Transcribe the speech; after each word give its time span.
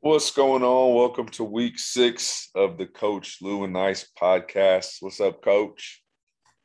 What's 0.00 0.30
going 0.30 0.62
on? 0.62 0.94
Welcome 0.94 1.26
to 1.30 1.42
week 1.42 1.76
six 1.76 2.50
of 2.54 2.78
the 2.78 2.86
Coach 2.86 3.38
Lou 3.42 3.64
and 3.64 3.72
Nice 3.72 4.08
podcast. 4.16 4.98
What's 5.00 5.20
up, 5.20 5.42
Coach? 5.42 6.00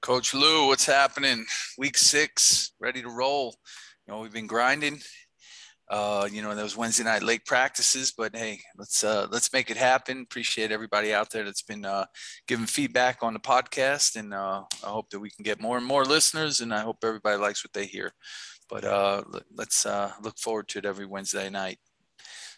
Coach 0.03 0.35
Lou, 0.35 0.67
what's 0.67 0.85
happening? 0.85 1.43
Week 1.79 1.97
six, 1.97 2.73
ready 2.79 3.01
to 3.01 3.09
roll. 3.09 3.55
You 4.05 4.13
know, 4.13 4.19
we've 4.19 4.31
been 4.31 4.45
grinding. 4.45 4.99
Uh, 5.89 6.29
you 6.31 6.43
know, 6.43 6.53
those 6.53 6.77
Wednesday 6.77 7.03
night 7.03 7.23
late 7.23 7.43
practices, 7.47 8.13
but 8.15 8.35
hey, 8.35 8.59
let's 8.77 9.03
uh, 9.03 9.25
let's 9.31 9.51
make 9.51 9.71
it 9.71 9.77
happen. 9.77 10.21
Appreciate 10.21 10.71
everybody 10.71 11.11
out 11.11 11.31
there 11.31 11.43
that's 11.43 11.63
been 11.63 11.85
uh, 11.85 12.05
giving 12.47 12.67
feedback 12.67 13.23
on 13.23 13.33
the 13.33 13.39
podcast, 13.39 14.15
and 14.15 14.31
uh, 14.31 14.61
I 14.83 14.89
hope 14.89 15.09
that 15.09 15.19
we 15.19 15.31
can 15.31 15.41
get 15.41 15.59
more 15.59 15.77
and 15.77 15.85
more 15.87 16.05
listeners. 16.05 16.61
And 16.61 16.71
I 16.71 16.81
hope 16.81 16.97
everybody 17.03 17.37
likes 17.37 17.65
what 17.65 17.73
they 17.73 17.87
hear. 17.87 18.11
But 18.69 18.83
uh, 18.83 19.23
let's 19.55 19.87
uh, 19.87 20.11
look 20.21 20.37
forward 20.37 20.67
to 20.69 20.77
it 20.77 20.85
every 20.85 21.07
Wednesday 21.07 21.49
night. 21.49 21.79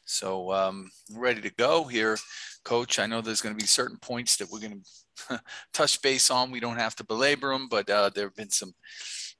So 0.05 0.51
um, 0.51 0.91
ready 1.11 1.41
to 1.41 1.49
go 1.49 1.83
here, 1.83 2.17
Coach. 2.63 2.99
I 2.99 3.07
know 3.07 3.21
there's 3.21 3.41
going 3.41 3.55
to 3.55 3.61
be 3.61 3.67
certain 3.67 3.97
points 3.97 4.37
that 4.37 4.49
we're 4.49 4.59
going 4.59 4.83
to 5.29 5.41
touch 5.73 6.01
base 6.01 6.29
on. 6.29 6.51
We 6.51 6.59
don't 6.59 6.77
have 6.77 6.95
to 6.97 7.03
belabor 7.03 7.51
them, 7.51 7.67
but 7.69 7.89
uh, 7.89 8.11
there 8.13 8.25
have 8.25 8.35
been 8.35 8.51
some 8.51 8.73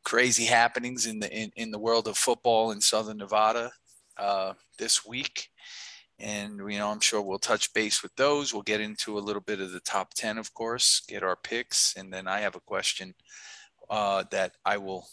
crazy 0.04 0.46
happenings 0.46 1.06
in 1.06 1.20
the 1.20 1.32
in, 1.32 1.52
in 1.56 1.72
the 1.72 1.80
world 1.80 2.08
of 2.08 2.18
football 2.18 2.72
in 2.72 2.82
Southern 2.82 3.18
Nevada 3.18 3.72
uh, 4.18 4.54
this 4.80 5.06
week. 5.06 5.50
And 6.20 6.58
you 6.58 6.80
know, 6.80 6.90
I'm 6.90 7.00
sure 7.00 7.22
we'll 7.22 7.40
touch 7.40 7.74
base 7.74 8.02
with 8.02 8.16
those. 8.16 8.54
We'll 8.54 8.64
get 8.64 8.82
into 8.82 9.20
a 9.20 9.22
little 9.22 9.42
bit 9.42 9.60
of 9.60 9.72
the 9.72 9.82
top 9.82 10.14
ten, 10.14 10.38
of 10.38 10.54
course, 10.54 11.04
get 11.08 11.24
our 11.24 11.36
picks, 11.36 11.96
and 11.96 12.12
then 12.12 12.28
I 12.28 12.40
have 12.40 12.56
a 12.56 12.62
question 12.62 13.14
uh, 13.90 14.24
that 14.32 14.54
I 14.66 14.78
will 14.78 15.06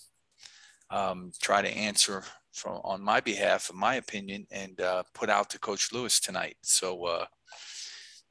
um, 0.91 1.33
try 1.42 1.61
to 1.61 1.69
answer 1.69 2.25
from 2.52 2.80
on 2.84 3.02
my 3.02 3.20
behalf, 3.20 3.70
in 3.70 3.79
my 3.79 3.97
opinion, 3.97 4.47
and 4.51 4.80
uh, 4.80 5.02
put 5.15 5.30
out 5.30 5.51
to 5.51 5.59
Coach 5.59 5.92
Lewis 5.92 6.20
tonight. 6.20 6.56
So 6.62 7.05
uh, 7.06 7.25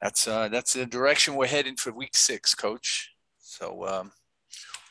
that's 0.00 0.26
uh, 0.26 0.48
that's 0.48 0.72
the 0.72 0.86
direction 0.86 1.34
we're 1.34 1.46
heading 1.46 1.76
for 1.76 1.92
Week 1.92 2.16
Six, 2.16 2.54
Coach. 2.54 3.10
So 3.38 3.86
um, 3.86 4.12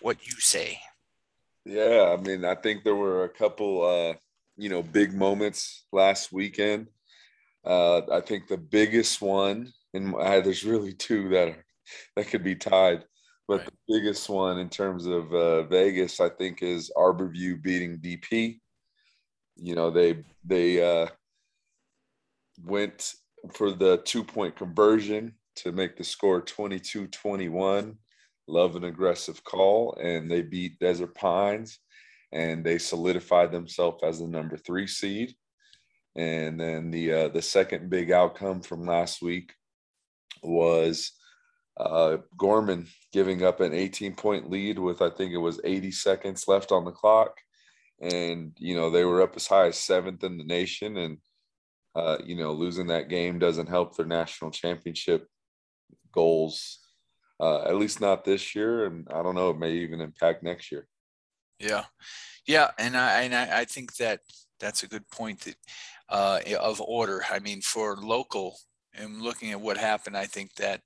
what 0.02 0.26
you 0.26 0.40
say? 0.40 0.80
Yeah, 1.66 2.16
I 2.18 2.22
mean, 2.22 2.44
I 2.44 2.56
think 2.56 2.84
there 2.84 2.96
were 2.96 3.24
a 3.24 3.30
couple, 3.30 3.84
uh, 3.84 4.14
you 4.58 4.70
know, 4.70 4.82
big 4.82 5.14
moments 5.14 5.86
last 5.92 6.32
weekend. 6.32 6.88
Uh, 7.64 8.02
I 8.12 8.22
think 8.22 8.48
the 8.48 8.58
biggest 8.58 9.22
one, 9.22 9.72
and 9.94 10.16
there's 10.16 10.66
really 10.66 10.94
two 10.94 11.30
that 11.30 11.50
are 11.50 11.66
that 12.16 12.28
could 12.28 12.44
be 12.44 12.56
tied, 12.56 13.04
but 13.48 13.60
right. 13.60 13.66
the 13.68 14.00
biggest 14.00 14.30
one 14.30 14.60
in 14.60 14.70
terms 14.70 15.06
of 15.06 15.34
uh, 15.34 15.64
Vegas, 15.64 16.20
I 16.20 16.30
think, 16.30 16.64
is 16.64 16.92
Arborview 16.96 17.62
beating 17.62 18.00
DP 18.00 18.60
you 19.62 19.76
know 19.76 19.92
they 19.92 20.24
they 20.44 20.84
uh, 20.84 21.08
went 22.64 23.14
for 23.54 23.72
the 23.72 23.98
two 23.98 24.24
point 24.24 24.56
conversion 24.56 25.34
to 25.56 25.72
make 25.72 25.98
the 25.98 26.04
score 26.04 26.42
22-21 26.42 27.96
love 28.48 28.76
an 28.76 28.86
aggressive 28.86 29.44
call 29.44 29.98
and 30.02 30.30
they 30.30 30.42
beat 30.42 30.80
desert 30.80 31.14
pines 31.16 31.80
and 32.32 32.64
they 32.64 32.78
solidified 32.78 33.52
themselves 33.52 34.02
as 34.04 34.20
the 34.20 34.28
number 34.28 34.58
three 34.58 34.88
seed. 34.88 35.36
And 36.16 36.60
then 36.60 36.92
the 36.92 37.14
uh, 37.14 37.28
the 37.30 37.42
second 37.42 37.90
big 37.90 38.12
outcome 38.12 38.62
from 38.62 38.86
last 38.86 39.22
week 39.22 39.54
was 40.44 41.14
uh, 41.78 42.18
Gorman 42.38 42.88
giving 43.14 43.44
up 43.44 43.62
an 43.62 43.74
18 43.74 44.16
point 44.16 44.50
lead 44.50 44.78
with 44.78 45.02
I 45.02 45.10
think 45.10 45.32
it 45.32 45.38
was 45.38 45.62
80 45.64 45.92
seconds 45.92 46.48
left 46.48 46.72
on 46.72 46.84
the 46.84 46.92
clock 46.92 47.38
and 48.02 48.54
you 48.58 48.76
know 48.76 48.90
they 48.90 49.06
were 49.06 49.22
up 49.22 49.36
as 49.36 49.48
high 49.48 49.68
as 49.68 49.78
seventh 49.78 50.24
in 50.24 50.38
the 50.38 50.44
nation 50.44 50.98
and 50.98 51.18
uh, 51.96 52.18
you 52.24 52.36
know 52.36 52.52
losing 52.52 52.88
that 52.88 53.10
game 53.10 53.38
doesn't 53.38 53.70
help 53.70 53.96
their 53.96 54.06
national 54.06 54.50
championship 54.50 55.28
goals 56.12 56.80
uh, 57.40 57.64
at 57.64 57.76
least 57.76 58.02
not 58.02 58.26
this 58.26 58.56
year 58.56 58.86
and 58.86 59.08
i 59.14 59.22
don't 59.22 59.36
know 59.36 59.52
it 59.52 59.60
may 59.60 59.72
even 59.72 60.02
impact 60.02 60.44
next 60.44 60.72
year. 60.72 60.88
Yeah. 61.60 61.86
Yeah 62.48 62.72
and 62.80 62.98
i 62.98 63.22
and 63.22 63.36
i, 63.36 63.62
I 63.62 63.66
think 63.66 63.96
that 63.98 64.22
that's 64.60 64.84
a 64.84 64.88
good 64.88 65.08
point 65.10 65.42
that 65.42 65.56
uh, 66.10 66.40
of 66.60 66.82
order. 66.82 67.24
I 67.32 67.40
mean 67.40 67.62
for 67.62 67.96
local 67.98 68.58
and 68.94 69.22
looking 69.22 69.52
at 69.52 69.62
what 69.62 69.78
happened 69.78 70.18
i 70.18 70.26
think 70.26 70.54
that 70.56 70.82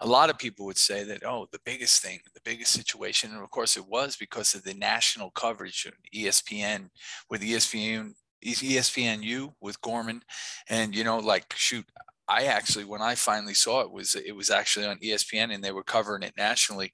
a 0.00 0.06
lot 0.06 0.30
of 0.30 0.38
people 0.38 0.66
would 0.66 0.78
say 0.78 1.04
that, 1.04 1.24
oh, 1.24 1.48
the 1.50 1.60
biggest 1.64 2.02
thing, 2.02 2.20
the 2.34 2.40
biggest 2.44 2.72
situation, 2.72 3.32
and 3.32 3.42
of 3.42 3.50
course 3.50 3.76
it 3.76 3.86
was 3.86 4.16
because 4.16 4.54
of 4.54 4.62
the 4.62 4.74
national 4.74 5.30
coverage 5.30 5.86
of 5.86 5.94
ESPN 6.14 6.88
with 7.30 7.42
ESPN 7.42 8.14
ESPNU 8.44 9.52
with 9.60 9.80
Gorman, 9.80 10.22
and 10.68 10.94
you 10.94 11.02
know, 11.02 11.18
like 11.18 11.52
shoot, 11.56 11.84
I 12.28 12.44
actually 12.44 12.84
when 12.84 13.00
I 13.00 13.14
finally 13.14 13.54
saw 13.54 13.80
it 13.80 13.90
was 13.90 14.14
it 14.14 14.36
was 14.36 14.50
actually 14.50 14.86
on 14.86 14.98
ESPN 14.98 15.52
and 15.52 15.64
they 15.64 15.72
were 15.72 15.82
covering 15.82 16.22
it 16.22 16.34
nationally. 16.36 16.92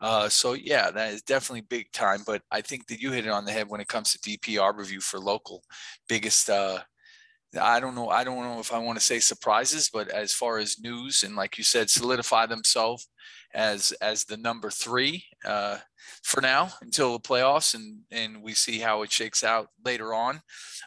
Uh, 0.00 0.28
so 0.28 0.52
yeah, 0.52 0.90
that 0.90 1.12
is 1.12 1.22
definitely 1.22 1.62
big 1.62 1.90
time. 1.92 2.20
But 2.26 2.42
I 2.50 2.60
think 2.60 2.86
that 2.88 3.00
you 3.00 3.10
hit 3.10 3.26
it 3.26 3.30
on 3.30 3.46
the 3.46 3.52
head 3.52 3.68
when 3.68 3.80
it 3.80 3.88
comes 3.88 4.12
to 4.12 4.18
DP 4.18 4.58
Arborview 4.58 5.02
for 5.02 5.18
local 5.18 5.64
biggest 6.08 6.50
uh, 6.50 6.80
I 7.60 7.80
don't 7.80 7.94
know. 7.94 8.08
I 8.08 8.24
don't 8.24 8.42
know 8.42 8.60
if 8.60 8.72
I 8.72 8.78
want 8.78 8.98
to 8.98 9.04
say 9.04 9.18
surprises, 9.20 9.90
but 9.92 10.08
as 10.08 10.32
far 10.32 10.58
as 10.58 10.80
news 10.80 11.22
and 11.22 11.36
like 11.36 11.58
you 11.58 11.64
said, 11.64 11.90
solidify 11.90 12.46
themselves 12.46 13.08
as 13.54 13.92
as 14.00 14.24
the 14.24 14.36
number 14.36 14.70
three 14.70 15.24
uh, 15.44 15.78
for 16.22 16.40
now 16.40 16.70
until 16.82 17.12
the 17.12 17.20
playoffs, 17.20 17.74
and 17.74 18.00
and 18.10 18.42
we 18.42 18.52
see 18.52 18.78
how 18.78 19.02
it 19.02 19.12
shakes 19.12 19.44
out 19.44 19.68
later 19.84 20.12
on. 20.12 20.40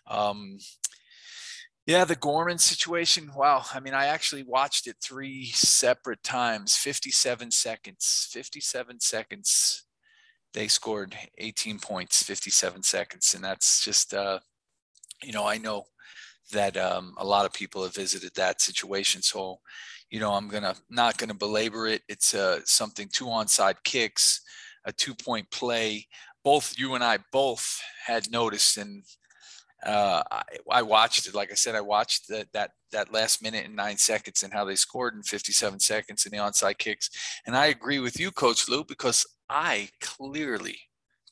Um, 0.07 0.57
yeah, 1.85 2.03
the 2.03 2.15
Gorman 2.15 2.57
situation. 2.57 3.31
Wow. 3.33 3.63
I 3.73 3.79
mean, 3.79 3.93
I 3.93 4.07
actually 4.07 4.43
watched 4.43 4.87
it 4.87 4.97
three 5.01 5.45
separate 5.47 6.21
times. 6.23 6.75
Fifty-seven 6.75 7.51
seconds. 7.51 8.27
Fifty-seven 8.31 8.99
seconds. 8.99 9.83
They 10.53 10.67
scored 10.69 11.15
18 11.37 11.77
points, 11.79 12.23
57 12.23 12.81
seconds, 12.81 13.33
and 13.33 13.43
that's 13.43 13.83
just. 13.83 14.13
Uh, 14.13 14.39
you 15.23 15.33
know, 15.33 15.45
I 15.45 15.57
know 15.57 15.85
that 16.51 16.77
um, 16.77 17.13
a 17.17 17.25
lot 17.25 17.45
of 17.45 17.53
people 17.53 17.83
have 17.83 17.95
visited 17.95 18.31
that 18.35 18.61
situation. 18.61 19.21
So, 19.21 19.59
you 20.09 20.19
know, 20.19 20.33
I'm 20.33 20.47
gonna 20.47 20.75
not 20.89 21.17
gonna 21.17 21.33
belabor 21.33 21.87
it. 21.87 22.01
It's 22.07 22.33
uh, 22.33 22.61
something 22.65 23.09
two 23.11 23.25
onside 23.25 23.75
kicks, 23.83 24.41
a 24.85 24.91
two 24.91 25.15
point 25.15 25.49
play. 25.51 26.07
Both 26.43 26.75
you 26.77 26.95
and 26.95 27.03
I 27.03 27.19
both 27.31 27.81
had 28.05 28.31
noticed, 28.31 28.77
and 28.77 29.03
uh, 29.85 30.23
I, 30.31 30.43
I, 30.71 30.81
watched 30.81 31.27
it. 31.27 31.35
Like 31.35 31.51
I 31.51 31.55
said, 31.55 31.75
I 31.75 31.81
watched 31.81 32.29
that 32.29 32.47
that 32.53 32.71
that 32.91 33.11
last 33.11 33.43
minute 33.43 33.65
and 33.65 33.75
nine 33.75 33.97
seconds 33.97 34.43
and 34.43 34.53
how 34.53 34.63
they 34.63 34.75
scored 34.75 35.13
in 35.13 35.23
57 35.23 35.79
seconds 35.81 36.25
in 36.25 36.31
the 36.31 36.37
onside 36.37 36.77
kicks. 36.77 37.09
And 37.45 37.55
I 37.55 37.67
agree 37.67 37.99
with 37.99 38.17
you, 38.17 38.31
Coach 38.31 38.69
Lou, 38.69 38.85
because 38.85 39.25
I 39.49 39.89
clearly 39.99 40.77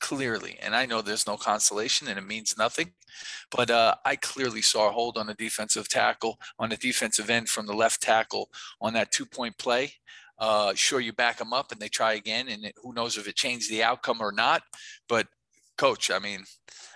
clearly, 0.00 0.58
and 0.60 0.74
I 0.74 0.86
know 0.86 1.02
there's 1.02 1.26
no 1.26 1.36
consolation 1.36 2.08
and 2.08 2.18
it 2.18 2.26
means 2.26 2.56
nothing, 2.58 2.92
but 3.50 3.70
uh, 3.70 3.94
I 4.04 4.16
clearly 4.16 4.62
saw 4.62 4.88
a 4.88 4.92
hold 4.92 5.18
on 5.18 5.26
the 5.26 5.34
defensive 5.34 5.88
tackle, 5.88 6.38
on 6.58 6.70
the 6.70 6.76
defensive 6.76 7.30
end 7.30 7.48
from 7.48 7.66
the 7.66 7.74
left 7.74 8.02
tackle 8.02 8.50
on 8.80 8.92
that 8.94 9.12
two 9.12 9.26
point 9.26 9.56
play. 9.58 9.92
Uh, 10.38 10.74
sure, 10.74 11.00
you 11.00 11.12
back 11.12 11.38
them 11.38 11.52
up 11.52 11.72
and 11.72 11.80
they 11.80 11.88
try 11.88 12.12
again, 12.14 12.48
and 12.48 12.64
it, 12.64 12.74
who 12.82 12.92
knows 12.92 13.16
if 13.16 13.26
it 13.26 13.36
changed 13.36 13.70
the 13.70 13.82
outcome 13.82 14.20
or 14.20 14.32
not. 14.32 14.62
But 15.08 15.26
coach, 15.78 16.10
I 16.10 16.18
mean, 16.18 16.44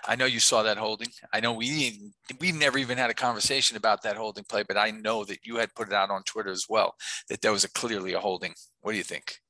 I 0.07 0.15
know 0.15 0.25
you 0.25 0.39
saw 0.39 0.63
that 0.63 0.77
holding. 0.77 1.09
I 1.33 1.39
know 1.39 1.53
we 1.53 2.11
we 2.39 2.51
never 2.51 2.77
even 2.77 2.97
had 2.97 3.09
a 3.09 3.15
conversation 3.15 3.77
about 3.77 4.03
that 4.03 4.17
holding 4.17 4.43
play, 4.43 4.63
but 4.63 4.77
I 4.77 4.91
know 4.91 5.23
that 5.25 5.45
you 5.45 5.57
had 5.57 5.75
put 5.75 5.87
it 5.87 5.93
out 5.93 6.09
on 6.09 6.23
Twitter 6.23 6.51
as 6.51 6.65
well 6.69 6.95
that 7.29 7.41
there 7.41 7.51
was 7.51 7.63
a 7.63 7.69
clearly 7.71 8.13
a 8.13 8.19
holding. 8.19 8.53
What 8.81 8.91
do 8.91 8.97
you 8.97 9.03
think? 9.03 9.40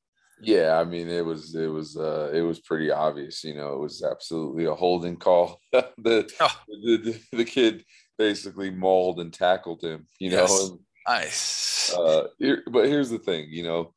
Yeah, 0.44 0.80
I 0.80 0.84
mean 0.86 1.08
it 1.08 1.26
was 1.26 1.54
it 1.56 1.68
was 1.68 1.98
uh 1.98 2.32
it 2.34 2.42
was 2.42 2.60
pretty 2.60 2.92
obvious, 2.92 3.44
you 3.44 3.56
know, 3.56 3.74
it 3.74 3.80
was 3.80 4.04
absolutely 4.04 4.66
a 4.66 4.74
holding 4.74 5.18
call. 5.18 5.60
the, 5.72 6.32
oh. 6.40 6.62
the, 6.68 6.98
the, 6.98 7.38
the 7.38 7.46
kid 7.46 7.84
basically 8.18 8.72
mauled 8.72 9.20
and 9.20 9.34
tackled 9.34 9.84
him, 9.84 10.06
you 10.20 10.32
yes. 10.32 10.50
know. 10.50 10.80
nice. 11.08 11.94
Uh 11.94 12.28
here, 12.40 12.64
but 12.72 12.88
here's 12.88 13.10
the 13.10 13.20
thing, 13.20 13.48
you 13.50 13.64
know, 13.64 13.94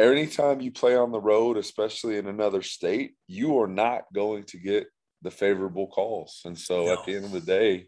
anytime 0.00 0.60
you 0.60 0.72
play 0.72 0.96
on 0.96 1.12
the 1.12 1.20
road, 1.20 1.56
especially 1.56 2.16
in 2.16 2.26
another 2.26 2.62
state, 2.62 3.14
you 3.26 3.60
are 3.60 3.68
not 3.68 4.04
going 4.12 4.44
to 4.44 4.58
get 4.58 4.86
the 5.22 5.30
favorable 5.30 5.86
calls. 5.86 6.40
And 6.44 6.58
so 6.58 6.86
no. 6.86 6.92
at 6.94 7.04
the 7.04 7.14
end 7.14 7.26
of 7.26 7.32
the 7.32 7.40
day, 7.40 7.86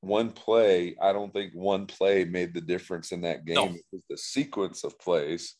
one 0.00 0.30
play, 0.30 0.96
I 1.00 1.12
don't 1.12 1.32
think 1.32 1.52
one 1.54 1.86
play 1.86 2.24
made 2.24 2.54
the 2.54 2.60
difference 2.60 3.12
in 3.12 3.22
that 3.22 3.44
game. 3.44 3.56
No. 3.56 3.64
It 3.64 3.84
was 3.92 4.02
the 4.08 4.18
sequence 4.18 4.84
of 4.84 4.98
plays 4.98 5.56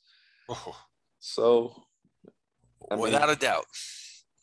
Oh. 0.48 0.76
So, 1.18 1.74
I 2.90 2.96
without 2.96 3.28
mean, 3.28 3.30
a 3.30 3.36
doubt, 3.36 3.64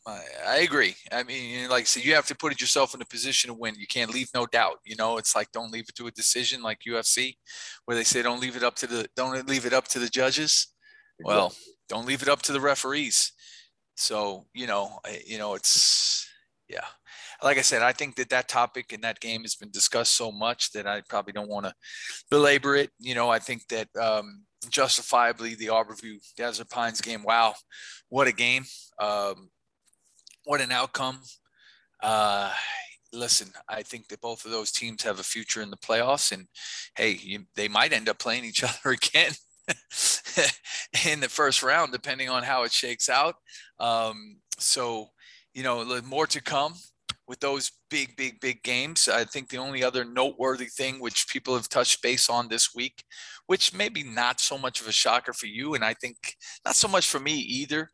I, 0.06 0.20
I, 0.46 0.56
agree. 0.58 0.94
I 1.10 1.22
mean, 1.22 1.68
like 1.70 1.82
I 1.82 1.84
said, 1.84 2.04
you 2.04 2.14
have 2.14 2.26
to 2.26 2.34
put 2.34 2.60
yourself 2.60 2.94
in 2.94 3.00
a 3.00 3.06
position 3.06 3.48
to 3.48 3.54
win. 3.54 3.74
You 3.78 3.86
can't 3.86 4.12
leave 4.12 4.28
no 4.34 4.46
doubt. 4.46 4.80
You 4.84 4.96
know, 4.96 5.16
it's 5.16 5.34
like 5.34 5.50
don't 5.52 5.72
leave 5.72 5.86
it 5.88 5.94
to 5.96 6.06
a 6.06 6.10
decision, 6.10 6.62
like 6.62 6.80
UFC, 6.86 7.36
where 7.86 7.96
they 7.96 8.04
say 8.04 8.22
don't 8.22 8.40
leave 8.40 8.56
it 8.56 8.62
up 8.62 8.74
to 8.76 8.86
the 8.86 9.08
don't 9.16 9.48
leave 9.48 9.64
it 9.64 9.72
up 9.72 9.88
to 9.88 9.98
the 9.98 10.08
judges. 10.08 10.68
Exactly. 11.20 11.34
Well, 11.34 11.54
don't 11.88 12.06
leave 12.06 12.22
it 12.22 12.28
up 12.28 12.42
to 12.42 12.52
the 12.52 12.60
referees. 12.60 13.32
So 13.96 14.44
you 14.52 14.66
know, 14.66 14.98
you 15.26 15.38
know, 15.38 15.54
it's 15.54 16.28
yeah. 16.68 16.84
like 17.42 17.56
I 17.56 17.62
said, 17.62 17.82
I 17.82 17.92
think 17.92 18.16
that 18.16 18.28
that 18.30 18.48
topic 18.48 18.92
in 18.92 19.00
that 19.02 19.20
game 19.20 19.42
has 19.42 19.54
been 19.54 19.70
discussed 19.70 20.16
so 20.16 20.30
much 20.30 20.72
that 20.72 20.86
I 20.86 21.02
probably 21.08 21.32
don't 21.32 21.48
want 21.48 21.66
to 21.66 21.74
belabor 22.30 22.76
it. 22.76 22.90
You 22.98 23.14
know, 23.14 23.30
I 23.30 23.38
think 23.38 23.68
that 23.68 23.88
um, 24.00 24.44
justifiably 24.70 25.54
the 25.54 25.66
Arborview 25.66 26.18
Desert 26.36 26.70
Pines 26.70 27.00
game. 27.00 27.22
Wow, 27.22 27.54
what 28.08 28.26
a 28.26 28.32
game! 28.32 28.64
Um, 28.98 29.50
what 30.44 30.60
an 30.60 30.72
outcome! 30.72 31.20
Uh, 32.02 32.52
listen, 33.12 33.48
I 33.68 33.82
think 33.82 34.08
that 34.08 34.20
both 34.20 34.44
of 34.44 34.50
those 34.50 34.72
teams 34.72 35.02
have 35.02 35.20
a 35.20 35.24
future 35.24 35.62
in 35.62 35.70
the 35.70 35.76
playoffs, 35.76 36.32
and 36.32 36.46
hey, 36.96 37.12
you, 37.12 37.44
they 37.54 37.68
might 37.68 37.92
end 37.92 38.08
up 38.08 38.18
playing 38.18 38.44
each 38.44 38.62
other 38.64 38.90
again 38.90 39.32
in 41.06 41.20
the 41.20 41.28
first 41.28 41.62
round, 41.62 41.92
depending 41.92 42.28
on 42.28 42.42
how 42.42 42.64
it 42.64 42.72
shakes 42.72 43.08
out. 43.08 43.36
Um, 43.78 44.36
so, 44.58 45.10
you 45.54 45.62
know, 45.62 46.00
more 46.02 46.26
to 46.26 46.42
come 46.42 46.74
with 47.26 47.40
those 47.40 47.72
big, 47.94 48.16
big, 48.16 48.40
big 48.40 48.60
games. 48.64 49.08
I 49.08 49.22
think 49.22 49.48
the 49.48 49.58
only 49.58 49.84
other 49.84 50.04
noteworthy 50.04 50.66
thing, 50.66 50.98
which 50.98 51.28
people 51.28 51.54
have 51.54 51.68
touched 51.68 52.02
base 52.02 52.28
on 52.28 52.48
this 52.48 52.74
week, 52.74 53.04
which 53.46 53.72
maybe 53.72 54.02
not 54.02 54.40
so 54.40 54.58
much 54.58 54.80
of 54.80 54.88
a 54.88 54.92
shocker 54.92 55.32
for 55.32 55.46
you, 55.46 55.74
and 55.74 55.84
I 55.84 55.94
think 55.94 56.16
not 56.64 56.74
so 56.74 56.88
much 56.88 57.06
for 57.06 57.20
me 57.20 57.34
either, 57.34 57.88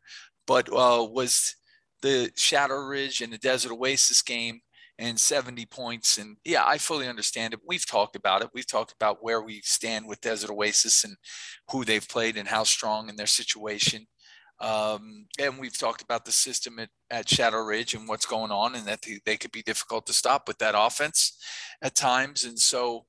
but 0.47 0.67
uh, 0.69 1.05
was 1.07 1.55
the 2.01 2.31
Shadow 2.35 2.77
Ridge 2.77 3.21
and 3.21 3.31
the 3.31 3.37
Desert 3.37 3.71
Oasis 3.73 4.23
game 4.23 4.61
and 4.97 5.19
70 5.19 5.67
points. 5.67 6.17
And 6.17 6.37
yeah, 6.43 6.65
I 6.65 6.79
fully 6.79 7.07
understand 7.07 7.53
it. 7.53 7.59
We've 7.67 7.85
talked 7.85 8.15
about 8.15 8.41
it. 8.41 8.49
We've 8.55 8.65
talked 8.65 8.93
about 8.93 9.19
where 9.21 9.43
we 9.43 9.61
stand 9.63 10.07
with 10.07 10.19
Desert 10.21 10.49
Oasis 10.49 11.03
and 11.03 11.15
who 11.69 11.85
they've 11.85 12.09
played 12.09 12.37
and 12.37 12.47
how 12.47 12.63
strong 12.63 13.07
in 13.07 13.17
their 13.17 13.27
situation. 13.27 14.07
Um, 14.61 15.25
and 15.39 15.57
we've 15.57 15.77
talked 15.77 16.03
about 16.03 16.23
the 16.23 16.31
system 16.31 16.77
at, 16.77 16.89
at 17.09 17.27
Shadow 17.27 17.63
Ridge 17.63 17.95
and 17.95 18.07
what's 18.07 18.27
going 18.27 18.51
on, 18.51 18.75
and 18.75 18.85
that 18.85 19.01
they, 19.01 19.19
they 19.25 19.35
could 19.35 19.51
be 19.51 19.63
difficult 19.63 20.05
to 20.05 20.13
stop 20.13 20.47
with 20.47 20.59
that 20.59 20.75
offense 20.77 21.37
at 21.81 21.95
times. 21.95 22.45
And 22.45 22.57
so, 22.57 23.05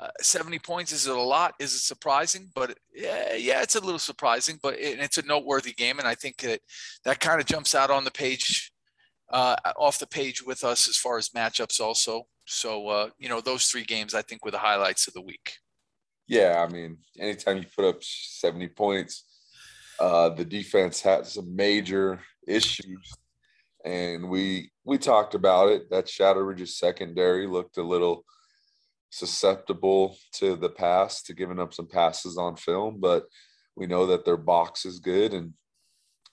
uh, 0.00 0.08
70 0.20 0.58
points 0.58 0.92
is 0.92 1.06
it 1.06 1.16
a 1.16 1.20
lot? 1.20 1.54
Is 1.60 1.74
it 1.74 1.78
surprising? 1.78 2.50
But 2.54 2.76
yeah, 2.92 3.34
yeah, 3.34 3.62
it's 3.62 3.76
a 3.76 3.80
little 3.80 4.00
surprising, 4.00 4.58
but 4.60 4.74
it, 4.74 4.98
it's 4.98 5.16
a 5.16 5.24
noteworthy 5.24 5.72
game, 5.72 6.00
and 6.00 6.08
I 6.08 6.16
think 6.16 6.38
that 6.38 6.60
that 7.04 7.20
kind 7.20 7.40
of 7.40 7.46
jumps 7.46 7.74
out 7.74 7.90
on 7.90 8.04
the 8.04 8.10
page, 8.10 8.72
uh, 9.32 9.54
off 9.76 10.00
the 10.00 10.08
page 10.08 10.44
with 10.44 10.64
us 10.64 10.88
as 10.88 10.96
far 10.96 11.18
as 11.18 11.30
matchups 11.30 11.80
also. 11.80 12.26
So 12.46 12.88
uh, 12.88 13.08
you 13.18 13.28
know, 13.28 13.40
those 13.40 13.66
three 13.66 13.84
games 13.84 14.12
I 14.12 14.22
think 14.22 14.44
were 14.44 14.50
the 14.50 14.58
highlights 14.58 15.06
of 15.06 15.14
the 15.14 15.22
week. 15.22 15.52
Yeah, 16.26 16.66
I 16.66 16.70
mean, 16.70 16.98
anytime 17.18 17.58
you 17.58 17.66
put 17.74 17.84
up 17.84 18.02
70 18.02 18.68
points 18.68 19.22
uh, 19.98 20.30
the 20.30 20.44
defense 20.44 21.00
had 21.00 21.26
some 21.26 21.54
major 21.54 22.20
issues, 22.46 23.14
and 23.84 24.28
we 24.28 24.70
we 24.84 24.98
talked 24.98 25.34
about 25.34 25.70
it. 25.70 25.90
That 25.90 26.08
Shadow 26.08 26.40
Ridge's 26.40 26.78
secondary 26.78 27.46
looked 27.46 27.78
a 27.78 27.82
little 27.82 28.24
susceptible 29.10 30.16
to 30.34 30.56
the 30.56 30.68
pass, 30.68 31.22
to 31.22 31.34
giving 31.34 31.60
up 31.60 31.72
some 31.72 31.86
passes 31.86 32.36
on 32.36 32.56
film, 32.56 32.98
but 33.00 33.24
we 33.74 33.86
know 33.86 34.06
that 34.06 34.24
their 34.24 34.36
box 34.36 34.84
is 34.84 34.98
good, 34.98 35.32
and 35.32 35.52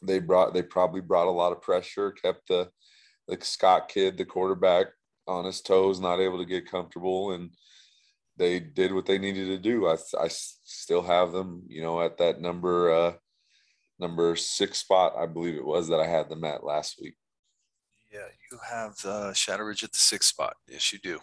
they 0.02 0.20
brought 0.20 0.54
they 0.54 0.64
probably 0.64 1.02
brought 1.02 1.28
a 1.28 1.32
lot 1.32 1.52
of 1.52 1.62
pressure, 1.62 2.12
kept 2.12 2.48
the 2.48 2.70
the 3.28 3.38
Scott 3.42 3.88
kid, 3.88 4.18
the 4.18 4.26
quarterback, 4.26 4.88
on 5.28 5.46
his 5.46 5.62
toes, 5.62 6.00
not 6.00 6.20
able 6.20 6.38
to 6.38 6.46
get 6.46 6.70
comfortable, 6.70 7.32
and 7.32 7.52
they 8.38 8.60
did 8.60 8.94
what 8.94 9.06
they 9.06 9.18
needed 9.18 9.48
to 9.48 9.58
do. 9.58 9.88
I, 9.88 9.96
I 10.20 10.28
still 10.28 11.04
have 11.04 11.32
them, 11.32 11.64
you 11.68 11.82
know, 11.82 12.02
at 12.02 12.18
that 12.18 12.42
number 12.42 12.92
uh, 12.92 13.14
number 14.04 14.36
six 14.36 14.78
spot, 14.78 15.14
I 15.18 15.26
believe 15.26 15.56
it 15.56 15.66
was 15.66 15.88
that 15.88 16.00
I 16.00 16.08
had 16.08 16.30
them 16.30 16.44
at 16.44 16.64
last 16.64 17.00
week. 17.02 17.16
Yeah, 18.12 18.28
you 18.52 18.60
have 18.70 19.04
uh, 19.06 19.34
Shadow 19.34 19.64
Ridge 19.64 19.84
at 19.84 19.92
the 19.92 19.98
sixth 19.98 20.30
spot. 20.30 20.56
Yes, 20.68 20.94
you 20.94 21.00
do. 21.00 21.20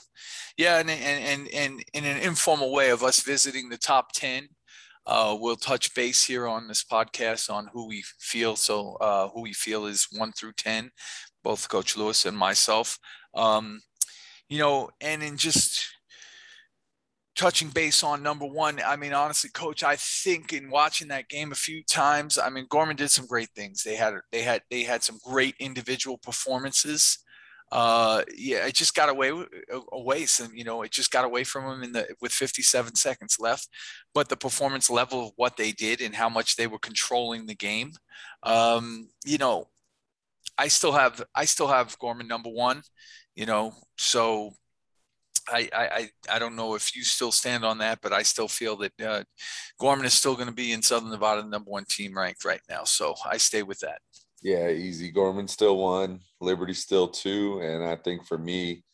Yeah, 0.57 0.81
and 0.81 0.91
and 0.91 1.25
and, 1.25 1.49
and 1.55 1.85
in 1.95 2.05
an 2.05 2.21
informal 2.21 2.73
way 2.73 2.91
of 2.91 3.05
us 3.05 3.23
visiting 3.23 3.69
the 3.69 3.79
top 3.79 4.11
ten, 4.13 4.49
uh, 5.07 5.37
we'll 5.39 5.55
touch 5.55 5.95
base 5.95 6.25
here 6.25 6.49
on 6.49 6.67
this 6.67 6.83
podcast 6.83 7.49
on 7.49 7.69
who 7.73 7.87
we 7.87 8.03
feel. 8.19 8.57
So 8.57 8.97
uh, 9.01 9.29
who 9.29 9.43
we 9.43 9.53
feel 9.53 9.87
is 9.87 10.09
one 10.11 10.33
through 10.33 10.55
ten, 10.55 10.91
both 11.45 11.69
Coach 11.69 11.97
Lewis 11.97 12.27
and 12.27 12.37
myself. 12.37 12.99
Um, 13.35 13.83
you 14.49 14.59
know, 14.59 14.91
and 15.01 15.23
in 15.23 15.37
just 15.37 15.87
touching 17.41 17.71
base 17.71 18.05
on 18.05 18.23
number 18.23 18.45
one, 18.45 18.79
I 18.87 18.97
mean, 18.97 19.15
honestly, 19.15 19.49
coach, 19.49 19.83
I 19.83 19.97
think 19.97 20.53
in 20.53 20.69
watching 20.69 21.09
that 21.09 21.31
game 21.31 21.53
a 21.53 21.55
few 21.55 21.83
times, 21.83 22.37
I 22.37 22.51
mean, 22.51 22.67
Gorman 22.69 22.97
did 22.97 23.11
some 23.11 23.27
great 23.27 23.49
things. 23.57 23.83
They 23.83 23.97
had, 23.97 24.13
they 24.31 24.43
had, 24.43 24.61
they 24.71 24.83
had 24.83 25.03
some 25.03 25.19
great 25.25 25.55
individual 25.59 26.19
performances. 26.19 27.19
Uh, 27.73 28.25
yeah, 28.37 28.67
it 28.67 28.75
just 28.75 28.95
got 28.95 29.09
away, 29.09 29.33
away. 29.91 30.27
Some, 30.27 30.55
you 30.55 30.65
know, 30.65 30.83
it 30.83 30.91
just 30.91 31.11
got 31.11 31.25
away 31.25 31.45
from 31.45 31.65
them 31.65 31.83
in 31.83 31.93
the, 31.93 32.09
with 32.21 32.31
57 32.31 32.95
seconds 32.95 33.39
left, 33.41 33.69
but 34.13 34.29
the 34.29 34.37
performance 34.37 34.91
level 34.91 35.29
of 35.29 35.33
what 35.37 35.57
they 35.57 35.73
did 35.73 36.03
and 36.03 36.15
how 36.15 36.29
much 36.29 36.57
they 36.57 36.67
were 36.67 36.79
controlling 36.79 37.47
the 37.47 37.55
game, 37.55 37.93
um, 38.43 39.09
you 39.25 39.39
know, 39.39 39.69
I 40.59 40.69
still 40.69 40.93
have, 40.93 41.23
I 41.35 41.47
still 41.47 41.69
have 41.69 41.99
Gorman 41.99 42.29
number 42.29 42.51
one, 42.51 42.83
you 43.35 43.47
know, 43.47 43.73
so 43.97 44.53
I, 45.49 45.69
I, 45.73 46.11
I 46.31 46.39
don't 46.39 46.57
know 46.57 46.75
if 46.75 46.95
you 46.95 47.03
still 47.03 47.33
stand 47.33 47.65
on 47.65 47.79
that, 47.79 48.01
but 48.03 48.13
I 48.13 48.23
still 48.23 48.49
feel 48.49 48.77
that 48.77 48.93
uh, 49.01 49.25
Gorman 49.79 50.07
is 50.07 50.15
still 50.15 50.35
going 50.35 50.49
to 50.49 50.55
be 50.55 50.73
in 50.73 50.83
Southern 50.83 51.11
Nevada, 51.11 51.43
number 51.47 51.71
one 51.71 51.85
team 51.89 52.17
ranked 52.17 52.45
right 52.45 52.61
now. 52.69 52.85
So 52.85 53.15
I 53.25 53.37
stay 53.37 53.63
with 53.63 53.79
that. 53.81 54.01
Yeah, 54.43 54.69
easy. 54.69 55.11
Gorman 55.11 55.49
still 55.49 55.77
one, 55.79 56.21
Liberty 56.41 56.73
still 56.73 57.09
two, 57.09 57.61
and 57.63 57.85
I 57.85 57.97
think 57.97 58.27
for 58.27 58.39
me, 58.39 58.85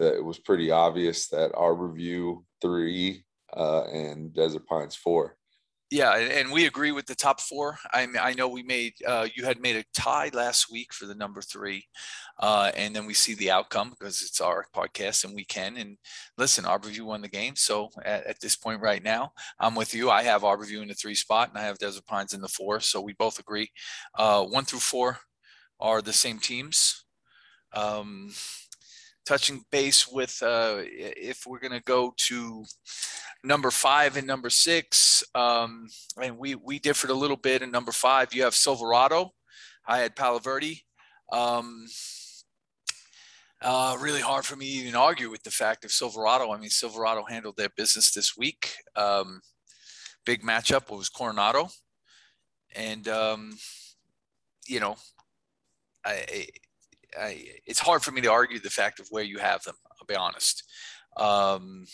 uh, 0.00 0.14
it 0.14 0.24
was 0.24 0.38
pretty 0.38 0.70
obvious 0.70 1.28
that 1.28 1.52
Arborview 1.52 2.42
three 2.60 3.24
uh, 3.56 3.84
and 3.84 4.34
Desert 4.34 4.66
Pines 4.66 4.96
four. 4.96 5.36
Yeah, 5.90 6.16
and 6.16 6.50
we 6.50 6.66
agree 6.66 6.90
with 6.90 7.06
the 7.06 7.14
top 7.14 7.40
four. 7.40 7.78
I 7.92 8.08
I 8.20 8.32
know 8.34 8.48
we 8.48 8.64
made 8.64 8.94
uh, 9.06 9.28
you 9.36 9.44
had 9.44 9.60
made 9.60 9.76
a 9.76 9.84
tie 9.94 10.30
last 10.34 10.66
week 10.70 10.92
for 10.92 11.06
the 11.06 11.14
number 11.14 11.40
three, 11.40 11.84
uh, 12.40 12.72
and 12.76 12.94
then 12.94 13.06
we 13.06 13.14
see 13.14 13.34
the 13.34 13.52
outcome 13.52 13.90
because 13.90 14.20
it's 14.20 14.40
our 14.40 14.66
podcast 14.74 15.24
and 15.24 15.32
we 15.32 15.44
can. 15.44 15.76
And 15.76 15.96
listen, 16.36 16.64
Arborview 16.64 17.02
won 17.02 17.22
the 17.22 17.28
game, 17.28 17.54
so 17.54 17.90
at, 18.04 18.26
at, 18.26 18.40
this 18.40 18.56
point 18.56 18.80
right 18.80 19.02
now, 19.02 19.30
I'm 19.60 19.76
with 19.76 19.94
you. 19.94 20.10
I 20.10 20.24
have 20.24 20.42
Arborview 20.42 20.82
in 20.82 20.88
the 20.88 20.94
three 20.94 21.14
spot, 21.14 21.50
and 21.50 21.58
I 21.58 21.62
have 21.62 21.78
Desert 21.78 22.06
Pines 22.06 22.34
in 22.34 22.40
the 22.40 22.48
four. 22.48 22.80
So 22.80 23.00
we 23.00 23.12
both 23.12 23.38
agree. 23.38 23.70
Uh, 24.18 24.44
one 24.44 24.64
through 24.64 24.80
four 24.80 25.18
are 25.78 26.02
the 26.02 26.12
same 26.12 26.40
teams. 26.40 27.04
Um, 27.72 28.32
touching 29.26 29.64
base 29.70 30.06
with 30.06 30.40
uh, 30.42 30.76
if 30.78 31.46
we're 31.46 31.58
going 31.58 31.72
to 31.72 31.82
go 31.82 32.14
to 32.16 32.64
number 33.44 33.70
five 33.70 34.16
and 34.16 34.26
number 34.26 34.48
six, 34.48 35.22
um, 35.34 35.88
and 36.22 36.38
we 36.38 36.54
we 36.54 36.78
differed 36.78 37.10
a 37.10 37.14
little 37.14 37.36
bit. 37.36 37.62
In 37.62 37.70
number 37.70 37.92
five, 37.92 38.32
you 38.32 38.44
have 38.44 38.54
Silverado. 38.54 39.32
I 39.86 39.98
had 39.98 40.16
Palo 40.16 40.38
Verde. 40.38 40.84
Um, 41.32 41.86
uh, 43.62 43.96
really 44.00 44.20
hard 44.20 44.44
for 44.44 44.56
me 44.56 44.66
to 44.66 44.72
even 44.82 44.94
argue 44.94 45.30
with 45.30 45.42
the 45.42 45.50
fact 45.50 45.84
of 45.84 45.90
Silverado. 45.90 46.52
I 46.52 46.58
mean, 46.58 46.70
Silverado 46.70 47.24
handled 47.24 47.56
their 47.56 47.70
business 47.76 48.12
this 48.12 48.36
week. 48.36 48.74
Um, 48.94 49.40
big 50.24 50.42
matchup 50.42 50.94
was 50.94 51.08
Coronado, 51.08 51.68
and 52.74 53.08
um, 53.08 53.56
you 54.66 54.80
know, 54.80 54.96
I 56.04 56.46
I, 57.18 57.44
it's 57.66 57.78
hard 57.78 58.02
for 58.02 58.12
me 58.12 58.20
to 58.22 58.30
argue 58.30 58.58
the 58.58 58.70
fact 58.70 59.00
of 59.00 59.08
where 59.10 59.24
you 59.24 59.38
have 59.38 59.62
them. 59.64 59.76
I'll 59.90 60.06
be 60.06 60.16
honest. 60.16 60.64
Um, 61.16 61.86